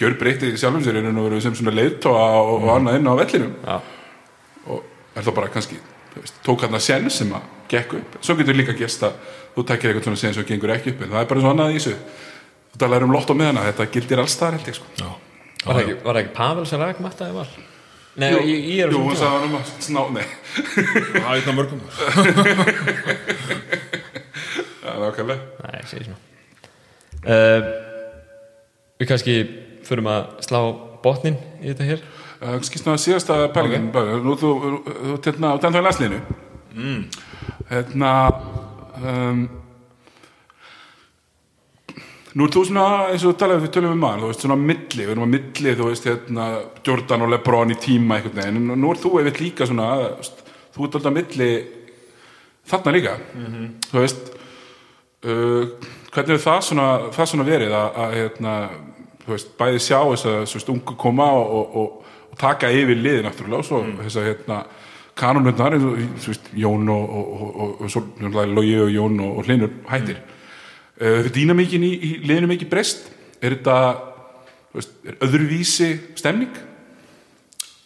gjör 0.00 0.16
breytti 0.20 0.52
sjálfum 0.56 0.82
sér 0.84 0.98
og 1.00 1.18
verið 1.18 1.42
sem 1.44 1.56
svona 1.58 1.74
leiðtóa 1.76 2.26
og, 2.40 2.52
og 2.58 2.68
annað 2.76 2.98
inn 2.98 3.10
á 3.10 3.14
vellinum. 3.18 3.54
Já, 3.66 3.76
og 4.66 4.78
er 5.16 5.26
þá 5.26 5.32
bara 5.36 5.52
kannski 5.52 5.78
þú 6.12 6.22
veist, 6.22 6.36
tók 6.46 6.64
hann 6.66 6.78
að 6.78 6.84
sen 6.86 7.10
sem 7.12 7.32
að 7.36 7.42
gekk 7.72 7.96
upp. 8.00 8.10
Svo 8.20 8.32
getur 8.38 8.58
líka 8.58 8.76
gerst 8.78 9.04
að 9.08 9.18
þú 9.56 9.66
takkir 9.68 9.90
eitthvað 9.90 10.08
svona 10.10 10.22
sen 10.22 10.36
sem 10.36 10.48
gengur 10.48 10.74
ekki 10.76 10.94
upp 10.94 11.00
en 11.06 11.12
það 11.14 11.22
er 11.24 11.28
bara 11.32 11.44
svo 11.44 11.50
annað 11.52 11.74
í 11.74 11.76
þessu. 11.80 11.94
Þú 12.72 12.76
talar 12.84 13.06
um 13.06 13.12
lott 13.12 13.28
á 13.28 13.34
miðana, 13.36 13.66
þetta 13.68 13.90
gildir 13.92 14.22
alls 14.22 14.38
þar 14.40 14.56
held 14.58 14.72
ég 14.72 14.76
sko. 14.78 14.88
Já, 15.00 15.10
var 15.66 15.72
það 15.76 15.82
ekki, 15.82 15.96
var 16.06 16.12
það 16.12 16.22
ekki 16.22 16.34
Pavel 16.38 16.66
sem 16.70 16.80
ræk 16.82 16.98
mattaði 17.04 17.36
var? 17.36 17.50
Nei, 18.12 18.28
ég, 18.28 18.64
ég 18.68 18.80
er 18.84 18.92
Jú, 18.92 19.00
að 19.08 19.16
sagði 19.16 19.34
hann 19.38 19.46
um 19.48 19.56
að 19.56 19.64
sná, 19.80 20.02
nei. 20.12 20.26
Það 21.14 21.30
er 21.32 21.36
einna 21.38 21.52
mörgum. 21.56 21.80
Það 24.82 24.96
er 24.96 25.04
ákveðlega 25.08 25.40
Nei, 25.62 25.78
ég 25.78 25.88
segi 25.90 26.06
svona 26.08 26.20
uh, 27.32 27.68
Við 29.00 29.10
kannski 29.10 29.36
förum 29.86 30.10
að 30.12 30.28
slá 30.46 30.60
botnin 31.02 31.38
í 31.62 31.70
þetta 31.70 31.88
hér. 31.88 32.04
Uh, 32.42 32.58
skýst 32.66 32.86
ná 32.86 32.94
að 32.96 33.02
síðasta 33.04 33.38
pælingin 33.54 33.90
okay. 33.90 34.20
nú 34.22 34.36
þú, 34.38 34.52
þú, 34.62 34.70
þú 35.00 35.18
hérna 35.26 35.54
á 35.54 35.56
den 35.62 35.74
þá 35.74 35.78
í 35.78 35.84
næstlinu 35.86 36.20
mm. 36.74 37.02
hérna 37.70 38.12
um, 38.98 39.42
nú 42.32 42.48
er 42.48 42.54
þú 42.54 42.64
svona 42.66 42.86
eins 43.12 43.26
og 43.28 43.36
talaði 43.38 43.66
við 43.66 43.74
tölum 43.76 43.94
um 43.94 44.02
maður, 44.02 44.24
þú 44.24 44.32
veist 44.32 44.46
svona 44.46 44.58
milli, 44.58 45.04
við 45.04 45.12
erum 45.14 45.26
á 45.28 45.34
milli 45.36 45.76
þú 45.78 45.88
veist 45.90 46.08
hérna 46.08 46.48
Jordan 46.82 47.26
og 47.26 47.30
Lebron 47.30 47.74
í 47.74 47.78
tíma 47.78 48.18
veginn, 48.24 48.58
en 48.58 48.80
nú 48.80 48.90
er 48.90 49.02
þú 49.02 49.18
einmitt 49.20 49.42
líka 49.42 49.68
svona, 49.68 49.90
þú 50.22 50.42
þú 50.72 50.86
ert 50.86 50.98
alltaf 50.98 51.16
milli 51.16 51.50
þarna 52.68 52.94
líka. 52.94 53.16
Þú 53.90 53.98
veist 53.98 54.30
uh, 55.26 55.64
hvernig 56.12 56.36
er 56.36 56.42
það 56.42 56.60
svona, 56.68 56.88
það 57.12 57.30
svona 57.30 57.48
verið 57.48 57.76
að, 57.76 58.00
að 58.04 58.16
hérna, 58.18 58.54
þú 58.72 58.91
veist, 59.26 59.52
bæði 59.58 59.82
sjá 59.82 59.98
þess 60.00 60.28
að 60.28 60.46
ungu 60.74 60.96
koma 60.98 61.28
og, 61.38 61.52
og, 61.52 61.76
og, 61.82 61.98
taka 62.40 62.70
yfir 62.72 62.96
liðin 62.96 63.26
náttúrulega 63.28 63.60
og 63.60 63.66
svo 63.68 63.82
þess 63.98 64.16
að 64.16 64.28
hérna 64.30 64.62
veist, 66.24 66.46
Jón 66.56 66.88
og, 66.88 67.10
og, 67.18 67.42
og, 67.42 67.82
Jón 68.94 69.20
og, 69.20 69.42
Hlinur 69.46 69.74
hættir 69.90 70.18
mm. 70.22 71.04
uh, 71.04 71.30
dýnamíkin 71.34 71.84
í, 71.84 71.92
í 71.92 72.12
liðinu 72.24 72.48
mikið 72.54 72.72
breyst 72.72 73.10
er 73.42 73.58
þetta 73.58 73.76
veist, 74.72 74.94
er 75.04 75.20
öðruvísi 75.26 75.90
stemning? 76.16 76.56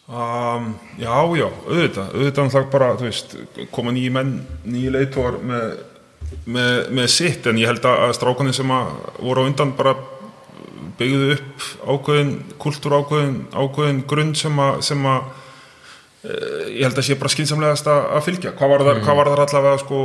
Um, 0.07 0.69
já, 0.95 1.11
já, 1.35 1.49
auðvitað 1.67 2.13
auðvitað 2.15 2.45
bara, 2.71 2.93
þú 2.95 3.09
veist 3.09 3.33
koma 3.75 3.91
nýji 3.91 4.11
menn, 4.15 4.37
nýji 4.63 4.93
leitóar 4.95 5.41
með, 5.43 5.73
með, 6.47 6.75
með 6.95 7.09
sitt 7.11 7.49
en 7.51 7.59
ég 7.59 7.67
held 7.67 7.83
að 7.91 8.13
strákanir 8.15 8.55
sem 8.55 8.71
að 8.71 8.93
voru 9.19 9.43
á 9.43 9.47
undan 9.51 9.73
bara 9.75 9.97
byggðu 10.97 11.35
upp 11.35 11.67
ákveðin 11.93 12.31
kultúr 12.61 12.95
ákveðin, 13.01 13.35
ákveðin 13.53 14.01
grunn 14.09 14.33
sem 14.37 14.63
að, 14.63 14.79
sem 14.87 15.05
að 15.09 15.29
eh, 16.27 16.65
ég 16.79 16.83
held 16.87 16.97
að 16.97 17.07
sé 17.07 17.17
bara 17.19 17.33
skinsamlegast 17.33 17.89
að 17.91 18.09
að 18.17 18.25
fylgja. 18.27 18.53
Hvað 18.57 18.73
var 18.73 18.85
það, 18.87 19.01
hvað 19.05 19.19
var 19.21 19.31
það 19.31 19.43
allavega 19.45 19.83
sko, 19.83 20.01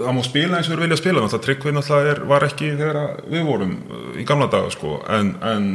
það 0.00 0.18
má 0.18 0.22
spila 0.28 0.58
eins 0.58 0.70
og 0.70 0.74
við 0.76 0.84
vilja 0.86 1.00
spila 1.02 1.22
náttúrulega 1.22 1.46
tryggvið 1.48 1.78
náttúrulega 1.78 2.14
er, 2.14 2.24
var 2.32 2.48
ekki 2.48 2.74
þegar 2.74 3.00
að 3.02 3.22
við 3.36 3.46
vorum 3.52 3.78
eh, 3.78 4.04
í 4.22 4.28
gamla 4.28 4.50
daga 4.52 4.74
sko, 4.74 4.98
en, 5.20 5.34
en 5.52 5.72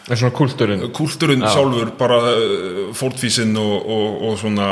Það 0.00 0.16
er 0.16 0.18
svona 0.24 0.34
kultúrin 0.34 0.80
kultúrin 0.96 1.42
sjálfur 1.44 1.90
bara 1.94 2.16
fórtvísinn 2.98 3.52
og, 3.60 3.74
og, 3.94 4.14
og 4.26 4.38
svona 4.40 4.70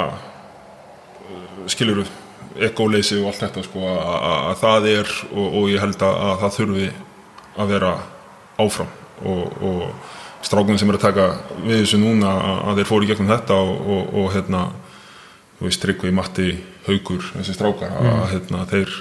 skiluru 1.70 2.06
ekóleysi 2.68 3.20
og 3.20 3.30
allt 3.30 3.44
þetta 3.44 3.64
sko 3.66 3.84
að, 3.86 3.98
að, 4.02 4.38
að 4.38 4.56
það 4.62 4.88
er 4.92 5.12
og, 5.28 5.44
og 5.46 5.68
ég 5.70 5.84
held 5.84 6.02
að, 6.02 6.22
að 6.26 6.40
það 6.42 6.56
þurfi 6.56 6.88
að 7.58 7.74
vera 7.74 7.92
áfram 8.58 8.97
og, 9.26 9.62
og 9.64 10.46
strákunum 10.46 10.78
sem 10.80 10.90
er 10.92 10.98
að 10.98 11.06
taka 11.08 11.28
við 11.64 11.82
þessu 11.82 12.00
núna 12.02 12.32
að, 12.62 12.80
þeir 12.80 12.90
fóru 12.90 13.06
í 13.06 13.10
gegnum 13.10 13.32
þetta 13.32 13.58
og, 13.58 14.14
og 14.22 14.32
hérna 14.36 14.64
þú 15.58 15.66
veist 15.66 15.82
Tryggvi, 15.82 16.14
Matti, 16.14 16.48
Haugur 16.86 17.30
þessi 17.34 17.56
strákar 17.56 17.96
að 17.98 18.24
hérna, 18.34 18.64
þeir 18.70 18.96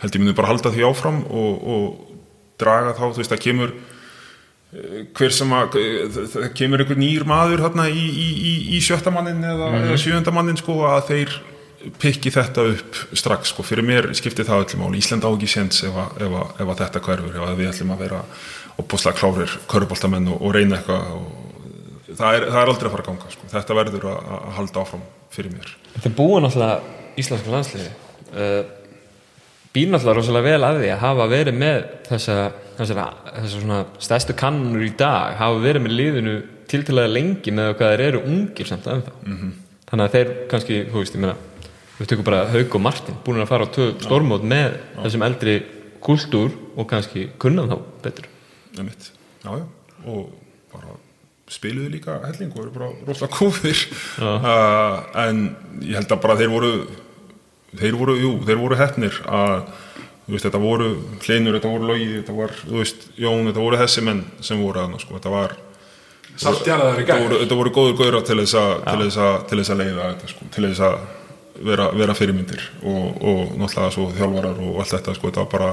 held 0.00 0.16
ég 0.16 0.22
myndi 0.22 0.36
bara 0.38 0.52
halda 0.52 0.72
því 0.72 0.86
áfram 0.88 1.22
og, 1.28 1.66
og 1.74 2.16
draga 2.60 2.96
þá, 2.96 3.04
þú 3.10 3.20
veist, 3.20 3.34
það 3.34 3.44
kemur 3.44 3.74
hver 5.18 5.32
sem 5.34 5.50
að 5.50 5.78
það 6.30 6.50
kemur 6.54 6.82
einhver 6.84 6.98
nýr 7.00 7.24
maður 7.26 7.64
hérna 7.64 7.88
í, 7.90 8.04
í, 8.06 8.26
í, 8.30 8.52
í 8.76 8.82
sjötta 8.84 9.10
mannin 9.10 9.42
eða, 9.42 9.70
eða 9.80 9.96
sjönda 9.98 10.34
mannin 10.34 10.60
sko 10.60 10.76
að 10.86 11.00
þeir 11.08 11.40
pikki 12.00 12.30
þetta 12.30 12.66
upp 12.74 12.98
strax 13.16 13.54
sko. 13.54 13.64
Fyrir 13.64 13.86
mér 13.86 14.10
skiptir 14.16 14.46
það 14.46 14.66
öllum 14.66 14.86
áli 14.86 15.00
Ísland 15.00 15.24
á 15.24 15.30
ekki 15.32 15.48
séns 15.50 15.82
ef 15.88 15.96
að 15.96 16.74
þetta 16.82 17.02
hverfur 17.02 17.38
ef 17.38 17.46
að 17.48 17.58
við 17.58 17.70
ætlum 17.72 17.94
að 17.96 18.04
vera 18.04 18.20
opbúslega 18.78 19.18
klárir 19.18 19.54
köruboltamenn 19.70 20.28
og, 20.30 20.42
og 20.42 20.54
reyna 20.54 20.78
eitthvað 20.78 21.14
og 21.16 21.40
það 22.18 22.36
er, 22.36 22.46
það 22.50 22.60
er 22.60 22.72
aldrei 22.72 22.88
að 22.88 22.94
fara 22.94 23.04
að 23.04 23.08
ganga 23.10 23.32
sko. 23.34 23.48
þetta 23.54 23.78
verður 23.78 24.06
að, 24.10 24.30
að 24.36 24.52
halda 24.58 24.84
áfram 24.84 25.02
fyrir 25.30 25.54
mér. 25.54 25.72
Þetta 25.94 26.10
er 26.10 26.16
búið 26.18 26.44
náttúrulega 26.44 27.16
íslensku 27.20 27.54
landsliði 27.54 27.90
uh, 27.90 28.62
býr 29.74 29.92
náttúrulega 29.92 30.18
rosalega 30.18 30.48
vel 30.48 30.66
að 30.66 30.80
því 30.80 30.92
að 30.94 31.04
hafa 31.04 31.28
verið 31.30 31.60
með 31.60 31.84
þessa, 32.08 32.38
þessa, 32.78 33.06
þessa 33.34 33.52
svona 33.54 33.82
stærstu 34.06 34.36
kannur 34.38 34.86
í 34.86 34.94
dag 34.98 35.36
hafa 35.40 35.62
verið 35.62 35.86
með 35.86 35.96
liðinu 36.00 36.38
tiltalega 36.70 37.14
lengi 37.14 37.54
með 37.54 37.76
hvað 37.78 37.94
þeir 37.94 38.06
eru 38.08 38.24
ungir 38.30 38.70
samt 38.70 38.88
ennþá. 38.90 39.14
-hmm. 39.26 39.54
þannig 39.90 40.08
að 40.08 40.16
þeir 40.16 40.34
kannski, 40.50 40.82
þú 40.90 41.02
veist, 41.02 41.14
ég 41.14 41.24
meina 41.24 41.36
við 42.00 42.10
tökum 42.10 42.26
bara 42.26 42.46
Haug 42.48 42.74
og 42.74 42.82
Martin 42.82 43.18
búin 43.24 43.42
að 43.42 43.50
fara 43.50 43.66
á 43.66 43.70
stórmót 44.00 44.46
með 44.46 44.78
þessum 45.02 45.26
eldri 45.26 45.56
kultúr 46.00 46.54
og 46.76 46.86
kannski 46.88 47.28
kunnan 47.38 47.68
þá 47.68 47.76
betur 48.02 48.29
og 50.06 50.30
bara 50.70 50.96
spiluðu 51.50 51.90
líka 51.96 52.18
helling 52.28 52.52
og 52.54 52.64
eru 52.64 52.74
bara 52.74 52.90
rosalega 53.08 53.34
kúfir 53.34 53.80
uh, 54.22 55.00
en 55.26 55.48
ég 55.82 55.96
held 55.98 56.12
að 56.12 56.22
bara 56.22 56.38
þeir 56.38 56.52
voru 56.52 56.74
þeir 57.78 57.96
voru, 57.98 58.16
jú, 58.18 58.32
þeir 58.46 58.60
voru 58.60 58.78
hefnir 58.78 59.16
að 59.30 59.56
þú 60.26 60.34
veist, 60.34 60.46
þetta 60.46 60.60
voru 60.62 60.90
hlinur, 61.24 61.56
þetta 61.56 61.72
voru 61.72 61.88
logi, 61.90 62.10
þetta 62.20 62.36
var, 62.36 62.54
þú 62.62 62.76
veist, 62.78 63.08
Jón 63.18 63.48
þetta 63.48 63.64
voru 63.64 63.80
þessi 63.80 64.04
menn 64.06 64.22
sem 64.46 64.62
voru 64.62 64.82
aðna, 64.82 65.00
sko, 65.02 65.16
þetta 65.18 65.32
var 65.34 65.56
þetta 66.40 67.16
voru, 67.24 67.40
þetta 67.42 67.58
voru 67.60 67.72
góður 67.74 67.96
gauðra 67.98 68.20
til 68.26 68.38
þess 68.42 68.58
að 68.60 68.74
til 68.86 69.00
þess 69.04 69.22
að, 69.26 69.32
til 69.50 69.58
þess 69.60 69.72
að 69.74 69.82
leiða 69.82 70.10
þetta, 70.12 70.30
sko, 70.34 70.50
til 70.54 70.66
þess 70.68 70.84
að 70.86 71.00
vera, 71.70 71.88
vera 72.00 72.16
fyrirmyndir 72.16 72.68
og, 72.80 73.02
og 73.20 73.56
náttúrulega 73.58 73.94
svo 73.96 74.06
þjálfarar 74.16 74.62
og 74.64 74.78
allt 74.80 74.94
þetta, 74.96 75.16
sko, 75.18 75.30
þetta 75.32 75.44
var 75.44 75.52
bara 75.56 75.72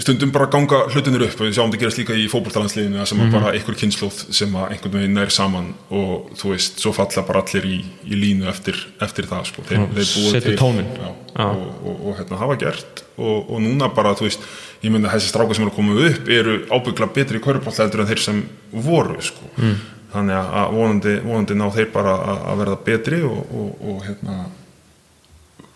stundum 0.00 0.30
bara 0.32 0.46
ganga 0.48 0.78
hlutinir 0.88 1.26
upp 1.26 1.40
og 1.42 1.46
við 1.48 1.56
sjáum 1.58 1.68
þetta 1.72 1.80
gerast 1.82 1.98
líka 2.00 2.14
í 2.16 2.24
fótboltalandsliðinu 2.32 3.02
sem 3.06 3.18
mm 3.20 3.32
bara 3.34 3.50
einhver 3.52 3.76
kynnslóð 3.76 4.20
sem 4.32 4.54
einhvern 4.56 4.94
veginn 4.96 5.14
nær 5.18 5.28
saman 5.32 5.72
og 5.92 6.30
þú 6.40 6.52
veist, 6.54 6.78
svo 6.80 6.92
falla 6.96 7.24
bara 7.28 7.42
allir 7.44 7.66
í, 7.68 7.78
í 8.08 8.16
línu 8.16 8.48
eftir, 8.48 8.78
eftir 9.04 9.26
það 9.28 9.46
sko. 9.50 9.62
þeir, 9.68 9.78
Já, 9.78 9.86
þeir 9.98 10.08
setur 10.08 10.40
til 10.46 10.56
tóninn. 10.62 10.88
já, 10.96 11.10
Já. 11.36 11.44
og, 11.50 11.68
og, 11.84 12.00
og 12.08 12.16
hérna, 12.20 12.38
hafa 12.40 12.56
gert 12.64 13.04
og, 13.18 13.50
og 13.52 13.60
núna 13.60 13.88
bara, 13.94 14.14
þú 14.16 14.28
veist 14.30 14.40
ég 14.82 14.90
myndi 14.92 15.08
að 15.10 15.18
þessi 15.18 15.32
strákar 15.34 15.54
sem 15.60 15.66
eru 15.68 15.74
koma 15.76 15.98
upp 16.08 16.28
eru 16.28 16.56
ábyggla 16.72 17.10
betri 17.14 17.38
í 17.38 17.44
körubolta 17.44 17.84
heldur 17.84 18.00
en 18.06 18.10
þeir 18.12 18.22
sem 18.24 18.42
voru 18.72 19.20
sko. 19.22 19.44
mm. 19.60 19.76
þannig 20.12 20.36
að- 20.40 20.72
vonandi, 20.76 21.14
vonandi 21.24 21.54
ná 21.60 21.68
þeir 21.72 21.92
bara 21.92 22.16
að, 22.16 22.42
verða 22.64 22.78
betri 22.88 23.22
og, 23.28 23.44
og, 23.52 23.70
og 23.92 24.02
hérna 24.08 24.40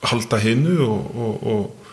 halda 0.06 0.38
hinnu 0.38 0.76
og, 0.84 1.16
og, 1.16 1.34
og 1.46 1.66
þú 1.66 1.85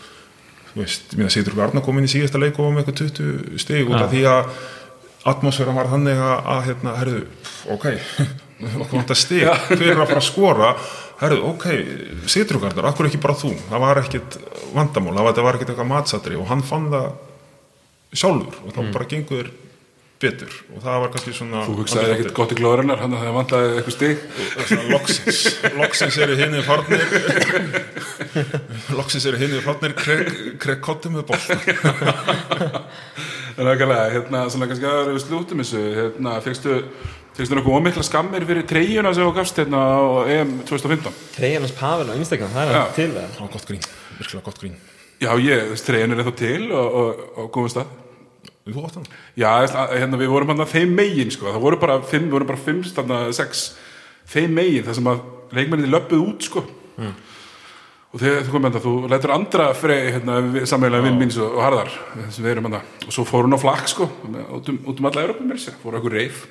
veist, 0.74 1.14
meina 1.18 1.32
Sigurður 1.32 1.68
Arna 1.68 1.82
kom 1.84 1.98
inn 2.00 2.08
í 2.08 2.12
síðasta 2.12 2.40
leik 2.40 2.58
og 2.58 2.68
var 2.68 2.74
með 2.74 2.84
eitthvað 2.84 3.12
20 3.18 3.62
stig 3.62 3.90
út 3.90 4.00
af 4.00 4.10
því 4.12 4.24
að 4.30 4.54
atmosfæra 5.34 5.74
var 5.76 5.90
þannig 5.92 6.20
að, 6.20 6.34
að 6.54 6.62
hérna, 6.68 6.96
herðu, 7.00 7.20
ok 7.74 7.86
okkur 8.84 8.98
vant 8.98 9.14
að 9.14 9.20
stig, 9.20 9.44
hver 9.70 9.86
er 9.88 10.02
að 10.02 10.10
fara 10.12 10.22
að 10.22 10.28
skora? 10.28 10.72
Herðu, 11.20 11.52
ok, 11.52 11.68
Sigurður 12.30 12.70
Arna 12.72 12.88
akkur 12.90 13.08
ekki 13.10 13.22
bara 13.22 13.38
þú, 13.38 13.52
það 13.68 13.84
var 13.86 14.02
ekkit 14.02 14.38
vandamál, 14.74 15.14
það 15.20 15.44
var, 15.46 15.58
ekkit 15.58 15.72
eitthvað 15.72 15.92
matsatri 15.92 16.38
og 16.40 16.48
hann 16.50 16.64
fann 16.66 16.90
það 16.92 17.12
sjálfur 18.14 18.60
og 18.62 18.74
þá 18.74 18.80
bara 18.94 19.08
gengur 19.10 19.50
betur. 20.24 20.56
Og 20.74 20.82
það 20.84 21.00
var 21.04 21.14
kannski 21.14 21.36
svona 21.36 21.62
Þú 21.68 21.78
hugsaði 21.82 22.16
ekkert 22.16 22.36
gott 22.40 22.54
í 22.54 22.58
glóðurinnar 22.58 23.02
hann 23.04 23.16
að 23.16 23.26
það 23.26 23.38
vantaði 23.38 23.72
eitthvað 23.78 23.96
stig. 23.98 24.24
Loksins, 24.90 25.42
loksins 25.78 26.20
eru 26.24 26.38
hinni 26.38 26.62
farnir 26.64 27.02
loksins 28.98 29.26
eru 29.28 29.40
hinni 29.40 29.60
farnir 29.64 29.94
krek 29.98 30.80
kottum 30.84 31.18
með 31.18 31.28
boll 31.30 31.42
En 33.54 33.66
nákvæmlega, 33.68 34.06
hérna, 34.14 34.46
svona 34.52 34.68
kannski 34.70 34.88
aðra 34.88 35.12
við 35.14 35.22
slútum 35.24 35.62
þessu, 35.62 35.82
hérna, 35.98 36.38
fegstu 36.44 36.80
fegstu 37.34 37.58
nokkuð 37.58 37.78
ómikla 37.80 38.06
skammir 38.06 38.46
fyrir 38.46 38.66
treyjuna 38.70 39.12
sem 39.14 39.26
þú 39.26 39.34
gafst 39.36 39.58
hérna 39.58 39.82
á 39.82 40.02
EM 40.30 40.56
2015 40.68 41.20
Treyjarnas 41.34 41.74
Pavel 41.78 42.10
á 42.10 42.14
Instagram, 42.14 42.54
það 42.54 42.64
er 42.64 42.80
alveg 42.80 42.96
til 42.98 43.10
það 43.16 43.38
á 43.42 43.44
gott 43.56 43.68
grín, 43.70 43.84
virkilega 44.20 44.46
gott 44.48 44.62
grín. 44.62 44.80
Já, 45.22 45.30
ég, 45.42 45.68
þessi 45.72 45.86
treyjan 45.88 46.14
er 46.14 46.22
eitthvað 46.22 46.40
til 46.42 46.64
og, 46.70 46.98
og, 47.00 47.24
og 47.42 47.52
góðum 47.54 47.74
stað 47.74 47.92
Þú 48.64 48.84
átt 48.86 48.94
hann? 48.96 49.08
Já, 49.36 49.50
þess 49.60 49.76
að- 49.76 49.90
hérna, 50.00 50.18
við 50.22 50.30
vorum 50.32 50.48
hann 50.54 50.66
þeim 50.66 50.94
megin 50.96 51.30
sko. 51.30 51.52
það 51.52 51.60
voru 51.60 51.80
bara 51.80 52.00
fimm, 52.00 52.30
við 52.30 52.36
vorum 52.38 52.46
bara 52.48 52.64
fimm 52.64 52.82
standa, 52.84 53.18
sex, 53.32 53.76
þeim 54.26 54.54
megin 54.56 54.84
þar 54.86 54.94
sem 54.94 55.04
að 55.12 55.20
leikmenninni 55.52 55.92
löppuð 55.92 56.24
út 56.24 56.42
sko. 56.48 56.64
og 58.14 58.20
þegar 58.22 58.44
þú 58.46 58.54
komið 58.54 58.72
hann 58.72 58.84
þú 58.86 58.94
lætur 59.10 59.34
andra 59.34 59.74
frey 59.74 60.12
hérna, 60.14 60.40
sammeðlega 60.64 61.02
vinn 61.02 61.18
míns 61.18 61.36
og, 61.36 61.58
harðar 61.60 61.90
sem 62.30 62.44
við 62.44 62.52
erum 62.52 62.68
hann 62.70 62.80
og 62.80 63.12
svo 63.12 63.24
fór 63.26 63.44
hún 63.44 63.58
á 63.58 63.60
flakk 63.60 63.88
sko, 63.90 64.08
út, 64.54 64.68
um, 64.68 64.78
út 64.86 65.00
um 65.00 65.06
alla 65.10 65.24
Európa 65.26 65.42
mér 65.44 65.58
sér, 65.60 65.74
fór 65.82 65.98
okkur 65.98 66.12
reif. 66.14 66.46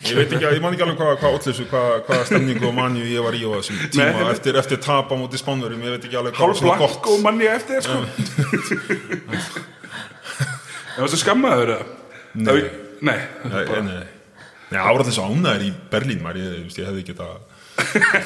Ég 0.00 0.16
veit 0.16 0.32
ekki, 0.32 0.48
ég 0.48 0.62
man 0.64 0.72
ekki 0.72 0.82
alveg 0.82 0.96
hvað 0.96 1.18
hva 1.20 1.66
hvað 1.68 2.06
hva 2.08 2.24
stemningu 2.24 2.66
og 2.66 2.74
manju 2.74 3.04
ég 3.04 3.20
var 3.22 3.36
í 3.36 3.44
á 3.44 3.52
þessum 3.60 3.76
tíma 3.92 4.06
Nei, 4.08 4.30
eftir, 4.32 4.56
eftir 4.56 4.80
tap 4.80 5.12
á 5.12 5.14
móti 5.14 5.36
spánverjum, 5.36 5.82
ég 5.84 5.92
veit 5.92 6.06
ekki 6.08 6.16
alveg 6.16 6.32
hvað 6.34 6.56
hálf 6.56 6.80
flakk 6.80 7.10
og 7.12 7.20
manni 7.20 7.44
eftir 7.44 7.84
sko. 7.84 8.00
það 11.00 11.06
var 11.06 11.12
svo 11.14 11.20
skammaður? 11.24 11.74
Nei. 12.34 12.44
Það 12.44 12.60
var- 12.60 12.78
Nei, 13.00 13.16
Nei, 13.48 13.64
nei, 13.64 13.80
nei. 13.86 14.08
Nei, 14.70 14.78
ára 14.78 15.04
þessu 15.06 15.22
ánæður 15.24 15.62
í 15.64 15.70
Berlín 15.90 16.20
maður, 16.22 16.36
ég, 16.44 16.50
þú 16.52 16.66
veist, 16.68 16.78
ég 16.78 16.86
hefði 16.90 17.00
ekki 17.02 17.14
það 17.16 17.38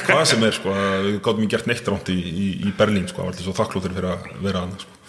hvað 0.09 0.25
sem 0.27 0.43
er, 0.45 0.57
sko, 0.57 0.73
að 0.75 1.05
við 1.07 1.19
gátum 1.25 1.45
ekki 1.45 1.53
gert 1.55 1.69
neitt 1.71 1.89
ránt 1.93 2.11
í, 2.11 2.17
í, 2.19 2.47
í 2.67 2.73
Berlín, 2.77 3.07
sko, 3.09 3.23
það 3.23 3.25
var 3.25 3.33
alltaf 3.33 3.47
svo 3.47 3.55
þakklóttir 3.61 3.95
fyrir 3.95 4.09
að 4.11 4.27
vera 4.43 4.65
annað, 4.67 4.83
sko 4.83 5.01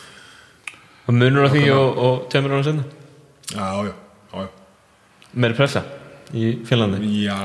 Og 1.10 1.18
munur 1.18 1.46
á 1.46 1.50
því 1.54 1.64
og, 1.74 2.00
og 2.06 2.22
tveimur 2.32 2.54
ára 2.56 2.68
senna 2.70 2.86
Já, 3.52 3.68
já, 3.90 3.92
já, 4.32 4.46
já 4.46 4.48
Meiri 5.36 5.58
pressa 5.58 5.82
í 6.34 6.46
Finnlandi 6.70 7.10
Já, 7.26 7.40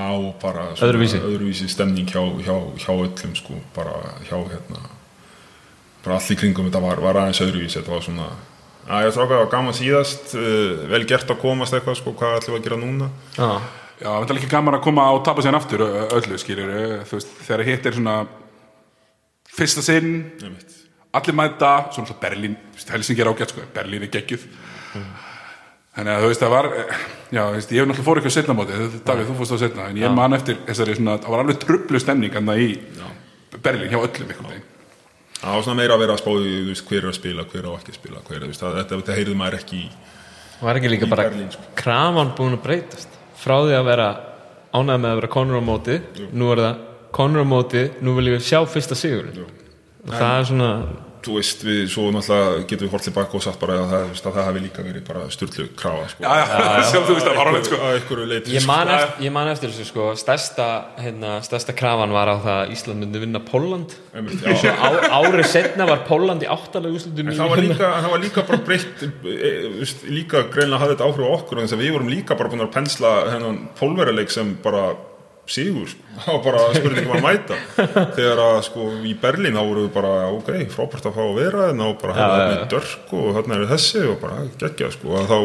bara 0.45 0.69
Öðruvísi. 0.77 1.19
öðruvísi 1.25 1.67
stemning 1.73 2.07
hjá, 2.13 2.21
hjá, 2.45 2.55
hjá 2.85 2.93
öllum 2.95 3.35
sko, 3.41 3.59
bara 3.77 3.97
hjá 4.29 4.37
hérna 4.45 4.85
bara 6.05 6.17
allt 6.21 6.31
í 6.33 6.37
kringum 6.41 6.69
þetta 6.71 6.81
var, 6.85 7.01
var 7.05 7.19
aðeins 7.25 7.43
öðruvísi 7.45 7.81
þetta 7.81 7.93
var 7.97 8.05
svona, 8.07 8.29
að 8.91 9.07
ég 9.07 9.15
þráka 9.17 9.39
að 9.41 9.51
gaman 9.55 9.77
síðast 9.77 10.35
uh, 10.35 10.87
vel 10.91 11.05
gert 11.09 11.31
að 11.31 11.43
komast 11.43 11.77
eitthvað 11.77 12.01
sko, 12.01 12.15
hvað 12.19 12.41
ætlum 12.41 12.57
við 12.57 12.61
að 12.61 12.67
gera 12.69 12.81
núna? 12.81 13.11
Já, 13.37 13.51
Já, 14.01 14.09
það 14.09 14.31
er 14.33 14.39
ekki 14.41 14.49
gaman 14.49 14.79
að 14.79 14.85
koma 14.87 15.03
og 15.12 15.19
tapa 15.29 15.43
sér 15.45 15.57
aftur 15.59 15.83
öllu, 15.85 16.39
skilur 16.41 16.71
þú 17.05 17.19
veist, 17.19 17.35
þegar 17.45 17.62
hitt 17.69 17.89
er 17.91 17.97
svona 17.99 18.15
fyrsta 19.51 19.85
sinn, 19.85 20.15
allir 21.12 21.37
mæta 21.37 21.73
svo 21.91 22.07
náttúrulega 22.07 22.23
Berlín, 22.23 22.57
Helsingi 22.89 23.21
er 23.21 23.29
ágætt 23.29 23.53
sko, 23.53 23.67
Berlín 23.75 24.07
er 24.07 24.12
geggjuð. 24.15 24.47
Þannig 25.99 26.15
að 26.15 26.25
þú 26.25 26.31
veist, 26.31 26.41
það 26.47 26.55
var 26.55 26.71
eh, 26.71 26.97
já, 27.35 27.43
þú 27.43 27.55
veist, 27.59 27.77
ég 27.77 27.83
hef 27.83 27.91
náttúrulega 27.91 28.09
fór 28.09 28.21
eitthvað 28.21 28.37
setna 28.39 28.57
móti 28.57 28.83
Davíð, 29.11 29.29
þú 29.29 29.39
fórst 29.43 29.53
á 29.53 29.62
setna, 29.67 29.89
en 29.91 30.01
ég 30.01 30.17
man 30.17 30.39
eftir 30.39 30.61
þessari 30.69 30.97
svona, 30.97 31.21
það 31.21 31.35
var 31.35 31.45
alveg 31.45 31.62
trublu 31.67 32.01
stemning 32.01 32.41
en 32.41 32.53
það 32.53 32.65
í 32.65 32.69
Berlín 33.61 33.91
hjá 33.93 33.99
öllum 34.01 34.31
einhvern 34.31 34.53
veginn 34.55 34.80
það 35.41 35.57
var 35.57 35.67
svona 35.67 35.79
meira 35.81 35.97
að 35.97 36.03
vera 36.05 36.17
að 36.17 36.23
spáði 36.23 36.57
veist, 36.69 36.87
hver 36.89 37.03
er 37.03 37.11
að 37.11 37.19
spila, 37.19 37.47
hver 37.49 37.69
ekki 37.75 37.95
að 37.95 37.99
spila 38.01 38.25
hver, 38.27 38.41
er, 38.41 38.49
veist, 38.51 38.65
að, 38.65 38.79
þetta, 38.81 38.99
þetta 39.01 39.19
heyrði 39.19 39.37
maður 39.41 39.59
ekki 39.61 39.81
í 39.81 39.87
var 40.61 40.81
ekki 40.81 40.93
líka 40.93 41.09
bara 41.09 41.29
Berlín, 41.31 41.49
sko. 41.55 41.69
krafan 41.79 42.35
búin 42.37 42.59
að 42.59 42.65
breytast? 42.67 43.15
Frá 43.41 43.57
því 43.65 43.77
að 43.79 43.87
vera 43.89 44.09
ánægð 44.77 45.01
með 45.01 45.11
að 45.11 45.21
vera 45.21 45.33
konur 45.33 45.62
á 45.62 45.65
móti 45.65 45.97
nú 46.37 46.51
er 46.53 46.65
það 46.65 46.83
konur 47.17 47.47
á 47.47 47.53
móti 47.53 47.87
nú 48.05 48.17
viljum 48.19 48.37
við 48.37 48.45
sjá 48.51 48.61
fyrsta 48.69 48.99
sigur 48.99 49.31
og 49.41 50.12
það 50.12 50.35
er 50.35 50.51
svona 50.51 50.73
þú 51.25 51.37
veist, 51.37 51.63
við 51.67 51.81
svo 51.93 52.07
náttúrulega 52.15 52.65
getum 52.71 52.87
við 52.87 52.95
hort 52.95 53.07
tilbaka 53.07 53.37
og 53.39 53.45
satt 53.45 53.59
bara 53.61 53.77
að 53.81 53.93
það, 53.93 54.13
það 54.25 54.39
hafi 54.47 54.63
líka 54.65 54.85
verið 54.85 55.05
bara 55.07 55.25
styrlu 55.33 55.67
krafa 55.79 56.07
sko. 56.13 56.25
Já, 56.25 56.31
já, 56.41 56.85
sjálf 56.91 57.07
þú 57.11 57.17
veist, 57.19 57.69
sko. 57.69 57.81
Að 57.81 57.99
ykkur 58.01 58.23
leiti 58.31 58.55
ég 58.57 58.67
man, 58.69 58.93
eftir, 58.95 59.27
ég 59.27 59.35
man 59.35 59.51
eftir 59.53 59.73
þessu 59.73 59.89
sko 59.91 60.07
stærsta, 60.21 60.69
hérna, 61.01 61.35
stærsta 61.47 61.75
krafan 61.77 62.15
var 62.15 62.33
á 62.33 62.37
það 62.41 62.57
að 62.57 62.75
Ísland 62.77 63.05
myndi 63.05 63.23
vinna 63.25 63.43
Póland 63.51 63.95
árið 64.15 65.47
setna 65.51 65.89
var 65.91 66.05
Póland 66.09 66.47
í 66.47 66.51
áttalega 66.51 66.97
úrslutum 66.97 67.31
En 67.31 67.39
það 67.39 67.55
var 67.55 67.65
líka, 67.67 67.93
en 67.93 68.07
það 68.07 68.17
var 68.17 68.25
líka 68.25 68.47
bara 68.49 68.65
breytt 68.71 69.05
e, 69.05 69.37
e, 69.37 69.53
líka 70.11 70.47
greinlega 70.51 70.83
hafði 70.85 70.97
þetta 70.97 71.11
áhrif 71.11 71.29
á 71.29 71.37
okkur 71.37 71.61
en 71.61 71.69
þess 71.69 71.77
að 71.79 71.85
við 71.85 71.95
vorum 71.97 72.11
líka 72.13 72.39
bara 72.41 72.53
búin 72.53 72.65
að 72.65 72.75
pensla 72.75 73.15
hennan 73.31 73.63
pólverjuleik 73.79 74.33
sem 74.33 74.57
bara 74.65 74.91
sigur, 75.51 75.89
sko. 75.91 76.05
það 76.21 76.37
var 76.37 76.43
bara 76.47 76.61
spurningum 76.77 77.15
að 77.17 77.25
mæta. 77.27 77.57
Þegar 78.17 78.43
að 78.45 78.59
sko 78.69 78.87
í 79.11 79.15
Berlín 79.23 79.57
þá 79.59 79.63
voru 79.67 79.85
við 79.87 79.93
bara, 79.97 80.13
ok, 80.37 80.51
frábært 80.75 81.09
að 81.11 81.17
fá 81.19 81.23
að 81.27 81.39
vera 81.41 81.65
en 81.73 81.83
þá 81.83 81.89
bara 82.05 82.17
hefði 82.19 82.29
Já, 82.29 82.31
það 82.31 82.45
já, 82.45 82.53
með 82.55 82.63
dörk 82.75 83.15
og 83.21 83.29
þarna 83.39 83.57
er 83.59 83.67
þessi 83.75 84.05
og 84.11 84.17
bara 84.23 84.45
geggja 84.63 84.91
sko, 84.97 85.17
að 85.21 85.33
þá 85.33 85.39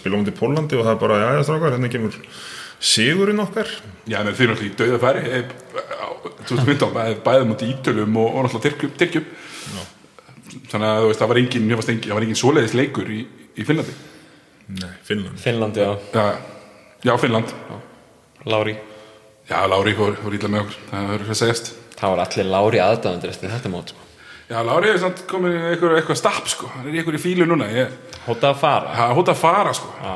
spila 0.00 0.18
um 0.18 0.24
til 0.26 0.36
Pólandi 0.40 0.78
og 0.80 0.86
það 0.86 0.94
er 0.96 1.00
bara, 1.04 1.18
já, 1.20 1.28
já, 1.36 1.42
strákar, 1.50 1.76
hérna 1.76 1.92
kemur 1.92 2.18
sigurinn 2.90 3.44
okkar. 3.44 3.70
Já, 4.10 4.18
en 4.24 4.32
þeir 4.34 4.54
náttúrulega 4.54 4.70
í 4.70 4.76
dauða 4.80 5.00
færi. 5.04 5.44
2015, 6.48 6.92
bæði- 6.96 7.20
bæði 7.24 7.46
múti 7.50 7.68
ítölum 7.74 8.16
og, 8.20 8.30
og 8.34 8.46
náttúrulega 8.48 8.64
Tyrkjum, 8.70 8.92
tyrkjum. 9.00 9.26
þannig 10.70 10.88
að 10.90 11.02
þú 11.04 11.10
veist, 11.10 11.20
það 11.20 11.30
var 11.30 11.38
engin, 11.44 11.66
engin, 11.70 12.00
það 12.08 12.16
var 12.16 12.24
engin 12.26 12.38
svoleiðis 12.40 12.74
leikur 12.78 13.10
í, 13.14 13.20
í 13.60 13.66
Finnlandi. 13.68 13.92
Nei, 14.70 14.90
Finnland 15.06 15.38
Finnlandi 15.42 15.82
á 15.82 15.92
Já, 16.14 16.24
já 17.02 17.12
Finnland 17.18 17.50
Lári 18.46 18.76
Já, 19.50 19.58
Lári 19.66 19.94
fór, 19.98 20.14
fór 20.22 20.34
ítla 20.36 20.48
með 20.52 20.62
okkur, 20.64 20.76
það 20.92 21.08
verður 21.10 21.32
að 21.34 21.38
segjast. 21.40 21.70
Það 22.00 22.12
var 22.14 22.20
allir 22.24 22.46
Lári 22.54 22.80
aðdáðandur 22.84 23.32
eftir 23.32 23.50
þetta 23.50 23.72
mót 23.72 23.90
sko. 23.92 24.04
Já, 24.50 24.58
Lári 24.66 24.90
er 24.92 25.00
samt 25.02 25.24
komin 25.30 25.56
í 25.56 25.62
eitthvað, 25.72 25.96
eitthvað 26.00 26.18
stapp 26.20 26.48
sko, 26.50 26.70
hann 26.74 26.86
er 26.86 26.94
í 26.94 27.00
eitthvað 27.00 27.18
í 27.18 27.22
fílu 27.24 27.46
núna 27.50 27.66
ég, 27.74 27.96
hóta 28.28 28.52
að 28.52 28.60
fara. 28.62 28.92
Það 28.94 29.10
er 29.12 29.18
hóta 29.18 29.34
að 29.34 29.40
fara 29.42 29.74
sko. 29.78 29.90
Já, 30.00 30.14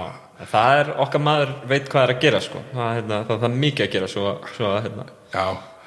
það 0.55 0.79
er 0.81 0.93
okkar 1.05 1.23
maður 1.27 1.53
veit 1.71 1.91
hvað 1.91 2.07
er 2.07 2.15
að 2.15 2.23
gera 2.25 2.41
sko. 2.47 2.63
það, 2.75 2.91
hérna, 3.01 3.21
það 3.31 3.47
er 3.51 3.55
mikið 3.67 3.87
að 3.89 3.93
gera 3.99 4.11
svo, 4.15 4.35
svo 4.57 4.73
hérna, 4.87 5.07
Já, 5.35 5.45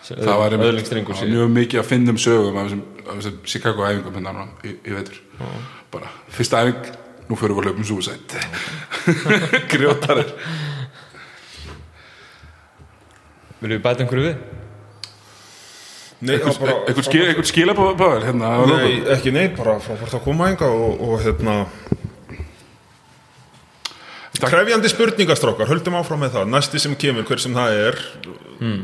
Sem 0.07 0.19
það 0.23 0.37
var 0.39 0.53
einmitt- 0.53 0.87
það 0.91 1.15
sé. 1.17 1.25
mjög 1.27 1.49
mikið 1.55 1.79
að 1.81 1.87
finna 1.89 2.13
um 2.13 2.17
sögum 2.21 2.57
af 2.61 2.67
þessum, 2.67 2.83
af 3.07 3.15
þessum 3.17 3.37
Chicago 3.43 3.83
æfingum 3.87 4.15
hérna 4.19 4.43
í, 4.63 4.75
í 4.87 4.93
veitur 4.93 5.17
bara, 5.91 6.11
fyrsta 6.31 6.61
æfing 6.63 6.91
nú 7.27 7.35
fyrir 7.35 7.55
við 7.57 7.59
að 7.59 7.67
hlaupum 7.67 7.87
suicide. 7.89 8.45
Grjótarir 9.71 10.29
viljum 13.61 13.77
við 13.77 13.83
bæta 13.83 14.05
einhverju 14.05 14.27
við? 14.27 14.39
Nei, 16.17 16.33
eitthvað 16.33 17.03
skil, 17.05 17.23
eitthvað 17.27 17.47
skilabáður 17.51 18.23
hérna, 18.25 18.53
að 18.57 18.71
Nei, 18.71 18.93
ekki 19.13 19.33
nei, 19.35 19.43
bara 19.53 19.75
frábært 19.83 20.15
að 20.17 20.23
koma 20.25 20.47
enga 20.49 20.69
og, 20.73 21.03
og 21.05 21.19
hérna 21.21 21.57
Takk. 24.37 24.49
Krefjandi 24.53 24.89
spurningastrákar, 24.89 25.69
höldum 25.69 25.97
áfram 25.97 26.21
með 26.21 26.39
það 26.39 26.49
Næsti 26.53 26.81
sem 26.81 26.95
kemur, 26.97 27.25
hver 27.25 27.41
sem 27.41 27.53
það 27.57 27.77
er 27.83 27.99
hmm. 28.57 28.81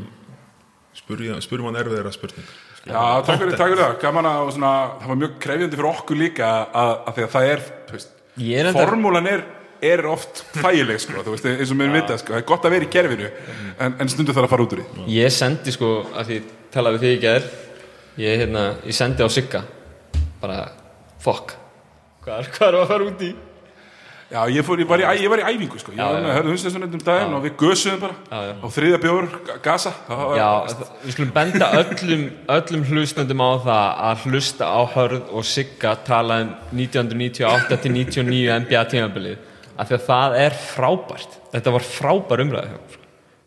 spurja, 0.97 1.39
spurjum 1.45 1.71
hann 1.71 1.81
erfiðra 1.81 2.13
spurning 2.13 2.53
Já, 2.83 3.01
takk 3.25 3.39
fyrir, 3.39 3.55
takk 3.55 3.69
fyrir 3.71 3.81
það, 3.81 3.97
gaman 4.01 4.27
að 4.27 4.53
svona, 4.57 4.71
það 5.01 5.11
var 5.13 5.19
mjög 5.23 5.35
krefjandi 5.45 5.77
fyrir 5.79 5.89
okkur 5.89 6.19
líka 6.19 6.53
að, 6.67 6.89
að 6.93 7.13
því 7.17 7.25
að 7.25 7.29
það 7.33 7.49
er, 7.49 7.61
þú 7.87 7.97
veist, 7.97 8.17
formúlan 8.75 9.29
er, 9.31 9.45
er 9.91 10.05
oft 10.09 10.43
þægileg, 10.57 10.99
sko, 11.03 11.23
þú 11.25 11.35
veist, 11.35 11.47
eins 11.51 11.71
og 11.73 11.79
mér 11.79 11.93
vita, 11.97 12.17
sko, 12.21 12.33
það 12.35 12.41
er 12.41 12.47
gott 12.53 12.67
að 12.67 12.75
vera 12.75 12.87
í 12.87 12.91
kerfinu, 12.93 13.29
en, 13.79 13.95
en 14.03 14.11
stundu 14.11 14.35
þarf 14.35 14.47
að 14.49 14.53
fara 14.55 14.65
út 14.67 14.75
úr 14.77 14.83
því. 14.83 15.05
ég 15.17 15.33
sendi 15.35 15.75
sko 15.75 15.93
að 16.13 16.31
því 16.31 16.41
við 16.73 16.99
þig 17.05 17.15
í 17.15 17.21
gæðir 17.23 17.49
ég, 18.23 18.37
hérna, 18.43 18.67
ég 18.87 18.97
sendi 18.97 19.23
á 19.25 19.29
Sigga 19.29 19.63
bara 20.41 20.59
fuck 21.23 21.55
hvað 22.23 22.45
er, 22.69 22.77
að 22.81 22.87
fara 22.93 23.09
út 23.11 23.21
í? 23.25 23.33
Já, 24.33 24.47
ég, 24.49 24.63
fór, 24.65 24.79
ég, 24.81 24.87
var, 24.89 24.97
í, 25.03 25.05
ég 25.21 25.29
var 25.29 25.41
í 25.43 25.45
æfingu, 25.45 25.77
sko, 25.77 25.91
ég 25.93 25.99
Já, 25.99 26.07
var 26.09 26.15
já. 26.17 26.23
með 26.25 26.35
hörðu 26.39 26.53
hundsnessun 26.55 26.85
um 26.87 27.01
daginn 27.05 27.33
og 27.37 27.43
við 27.43 27.51
gösuðum 27.59 27.99
bara 28.01 28.15
Já, 28.17 28.39
já. 28.47 28.53
á 28.57 28.67
þriðja 28.73 28.99
bjór, 29.03 29.27
ga- 29.45 29.57
gasa, 29.67 29.91
Já, 30.39 30.47
við 31.03 31.13
skulum 31.13 31.33
benda 31.35 31.67
öllum, 31.77 32.23
öllum 32.55 32.85
hlustendum 32.89 33.43
á 33.45 33.49
það 33.67 34.01
að 34.07 34.23
hlusta 34.31 34.71
á 34.73 34.81
Hörð 34.95 35.29
og 35.37 35.45
Sigga 35.45 35.93
tala 36.07 36.39
um 36.47 36.55
1998 36.79 37.77
til 37.83 37.93
99 37.99 38.57
NBA 38.65 38.83
tímabilið 38.95 39.37
af 39.83 39.91
því 39.91 39.97
að 39.97 40.07
það 40.07 40.37
er 40.41 40.57
frábært. 40.57 41.37
Þetta 41.53 41.75
var 41.75 41.85
frábær 41.87 42.45
sko. 42.47 43.03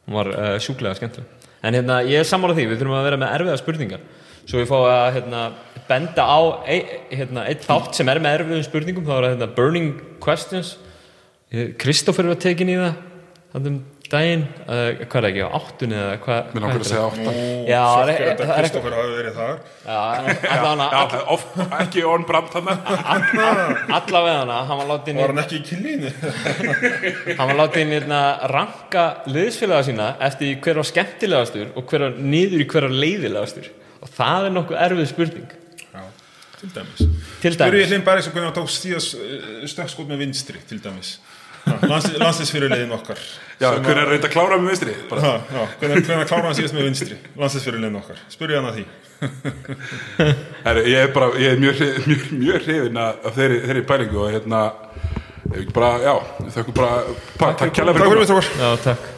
hún 0.06 0.18
var 0.20 0.30
uh, 0.30 0.52
sjúklega 0.62 0.98
skemmtileg. 1.00 1.48
En 1.66 1.74
hérna, 1.74 1.98
ég 2.06 2.22
er 2.22 2.28
sammála 2.28 2.54
því, 2.54 2.68
við 2.70 2.82
þurfum 2.82 2.98
að 3.00 3.08
vera 3.08 3.20
með 3.20 3.34
erfiða 3.40 3.58
spurningar. 3.58 4.04
Svo 4.46 4.60
við 4.60 4.68
fáum 4.70 4.86
að 4.86 5.08
hérna, 5.16 5.40
benda 5.88 6.26
á 6.28 6.38
ein, 6.70 6.92
hérna, 7.10 7.46
eitt 7.50 7.66
þátt 7.66 7.98
sem 7.98 8.10
er 8.12 8.20
með 8.22 8.38
erfiðum 8.38 8.66
spurningum, 8.68 9.06
það 9.08 9.18
var 9.18 9.28
hérna, 9.32 9.48
Burning 9.56 10.04
Questions. 10.22 10.76
Kristoffer 11.80 12.28
var 12.30 12.38
tekin 12.42 12.70
í 12.70 12.78
það 12.78 12.94
þannig 13.54 13.72
um 13.72 13.82
daginn 14.12 14.42
uh, 14.66 15.04
hvað 15.10 15.16
er 15.18 15.26
ekki, 15.28 15.42
á 15.46 15.50
áttunni 15.56 15.96
eða 15.98 16.16
hvað 16.24 16.50
mér 16.52 16.64
langar 16.64 16.82
að 16.82 16.88
segja 16.88 17.04
átta. 17.06 17.32
Já, 17.66 17.82
það 17.86 18.10
er- 18.12 18.24
er 18.26 18.50
Kristoffer 18.60 18.96
hafi 18.96 19.12
verið 19.16 19.36
þar. 19.36 19.54
Já, 19.86 20.00
ekki 21.80 22.04
on 22.10 22.26
brand 22.28 22.50
þarna. 22.54 22.74
allavega 23.98 24.58
hann 24.70 24.80
var 24.82 24.90
látið 24.92 25.20
Var 25.20 25.32
hann 25.32 25.42
ekki 25.42 25.58
í 25.58 25.64
killínu? 25.70 26.12
hann 27.38 27.52
var 27.52 27.60
látið 27.62 27.94
hérna 27.94 28.20
ranka 28.52 29.06
liðsfélaga 29.30 29.88
sína 29.90 30.10
eftir 30.28 30.58
hver 30.64 30.82
var 30.82 30.90
skemmtilegastur 30.90 31.72
og 31.74 31.86
hver 31.90 32.06
var 32.08 32.18
niður 32.20 32.62
í 32.62 32.68
hver 32.70 32.88
var 32.88 32.98
leiðilegastur. 33.04 33.70
Og 34.02 34.12
það 34.18 34.50
er 34.50 34.56
nokkuð 34.58 34.82
erfið 34.88 35.08
spurning. 35.14 35.56
Já, 35.92 36.02
til 36.60 36.74
dæmis. 36.74 37.06
Til 37.42 37.56
dæmis. 37.58 37.88
Hlinn 37.90 38.06
Bergs 38.06 38.28
og 38.28 38.36
hvernig 38.36 38.52
hann 38.52 38.58
tók 38.60 38.70
stíðas 38.74 39.10
stökkskot 39.72 40.10
með 40.10 40.26
vinstri, 40.26 40.62
til 40.68 40.82
dæmis 40.84 41.16
Landslisfyrirliðin 41.66 42.92
okkar 42.94 43.18
Já, 43.58 43.70
hvernig 43.72 43.90
er 43.90 44.00
að 44.02 44.10
reynda 44.12 44.28
að 44.28 44.34
klára 44.34 44.58
með 44.60 44.70
vinstri? 44.70 44.94
Bara, 45.10 45.22
Ha, 45.24 45.32
já, 45.50 45.62
hvernig, 45.80 46.06
hvernig 46.06 46.28
klára 46.30 46.46
hann 46.50 46.56
síðast 46.58 46.76
með 46.76 46.86
vinstri? 46.90 47.18
Landslisfyrirliðin 47.40 47.98
okkar, 48.02 48.20
spurði 48.32 48.58
hann 48.60 48.68
að 48.70 48.78
því. 48.78 48.86
Herri, 50.66 50.84
ég 50.92 51.02
er 51.06 51.12
bara, 51.16 51.30
ég 51.40 51.54
er 51.56 51.62
mjög, 51.62 51.82
mjög, 52.06 52.24
mjög 52.36 52.66
hrifin 52.68 53.00
af 53.02 53.30
þeirri, 53.38 53.60
þeirri 53.64 53.84
pælingu 53.88 54.22
og 54.22 54.32
hérna, 54.36 54.62
bara, 55.74 55.92
já, 56.04 56.14
þökkum 56.58 56.76
bara, 56.76 56.98
bara 57.40 57.58
takk 57.62 57.74
kjærlega 57.80 58.02
Takk 58.02 58.12
fyrir 58.12 58.32
komuna. 58.34 59.14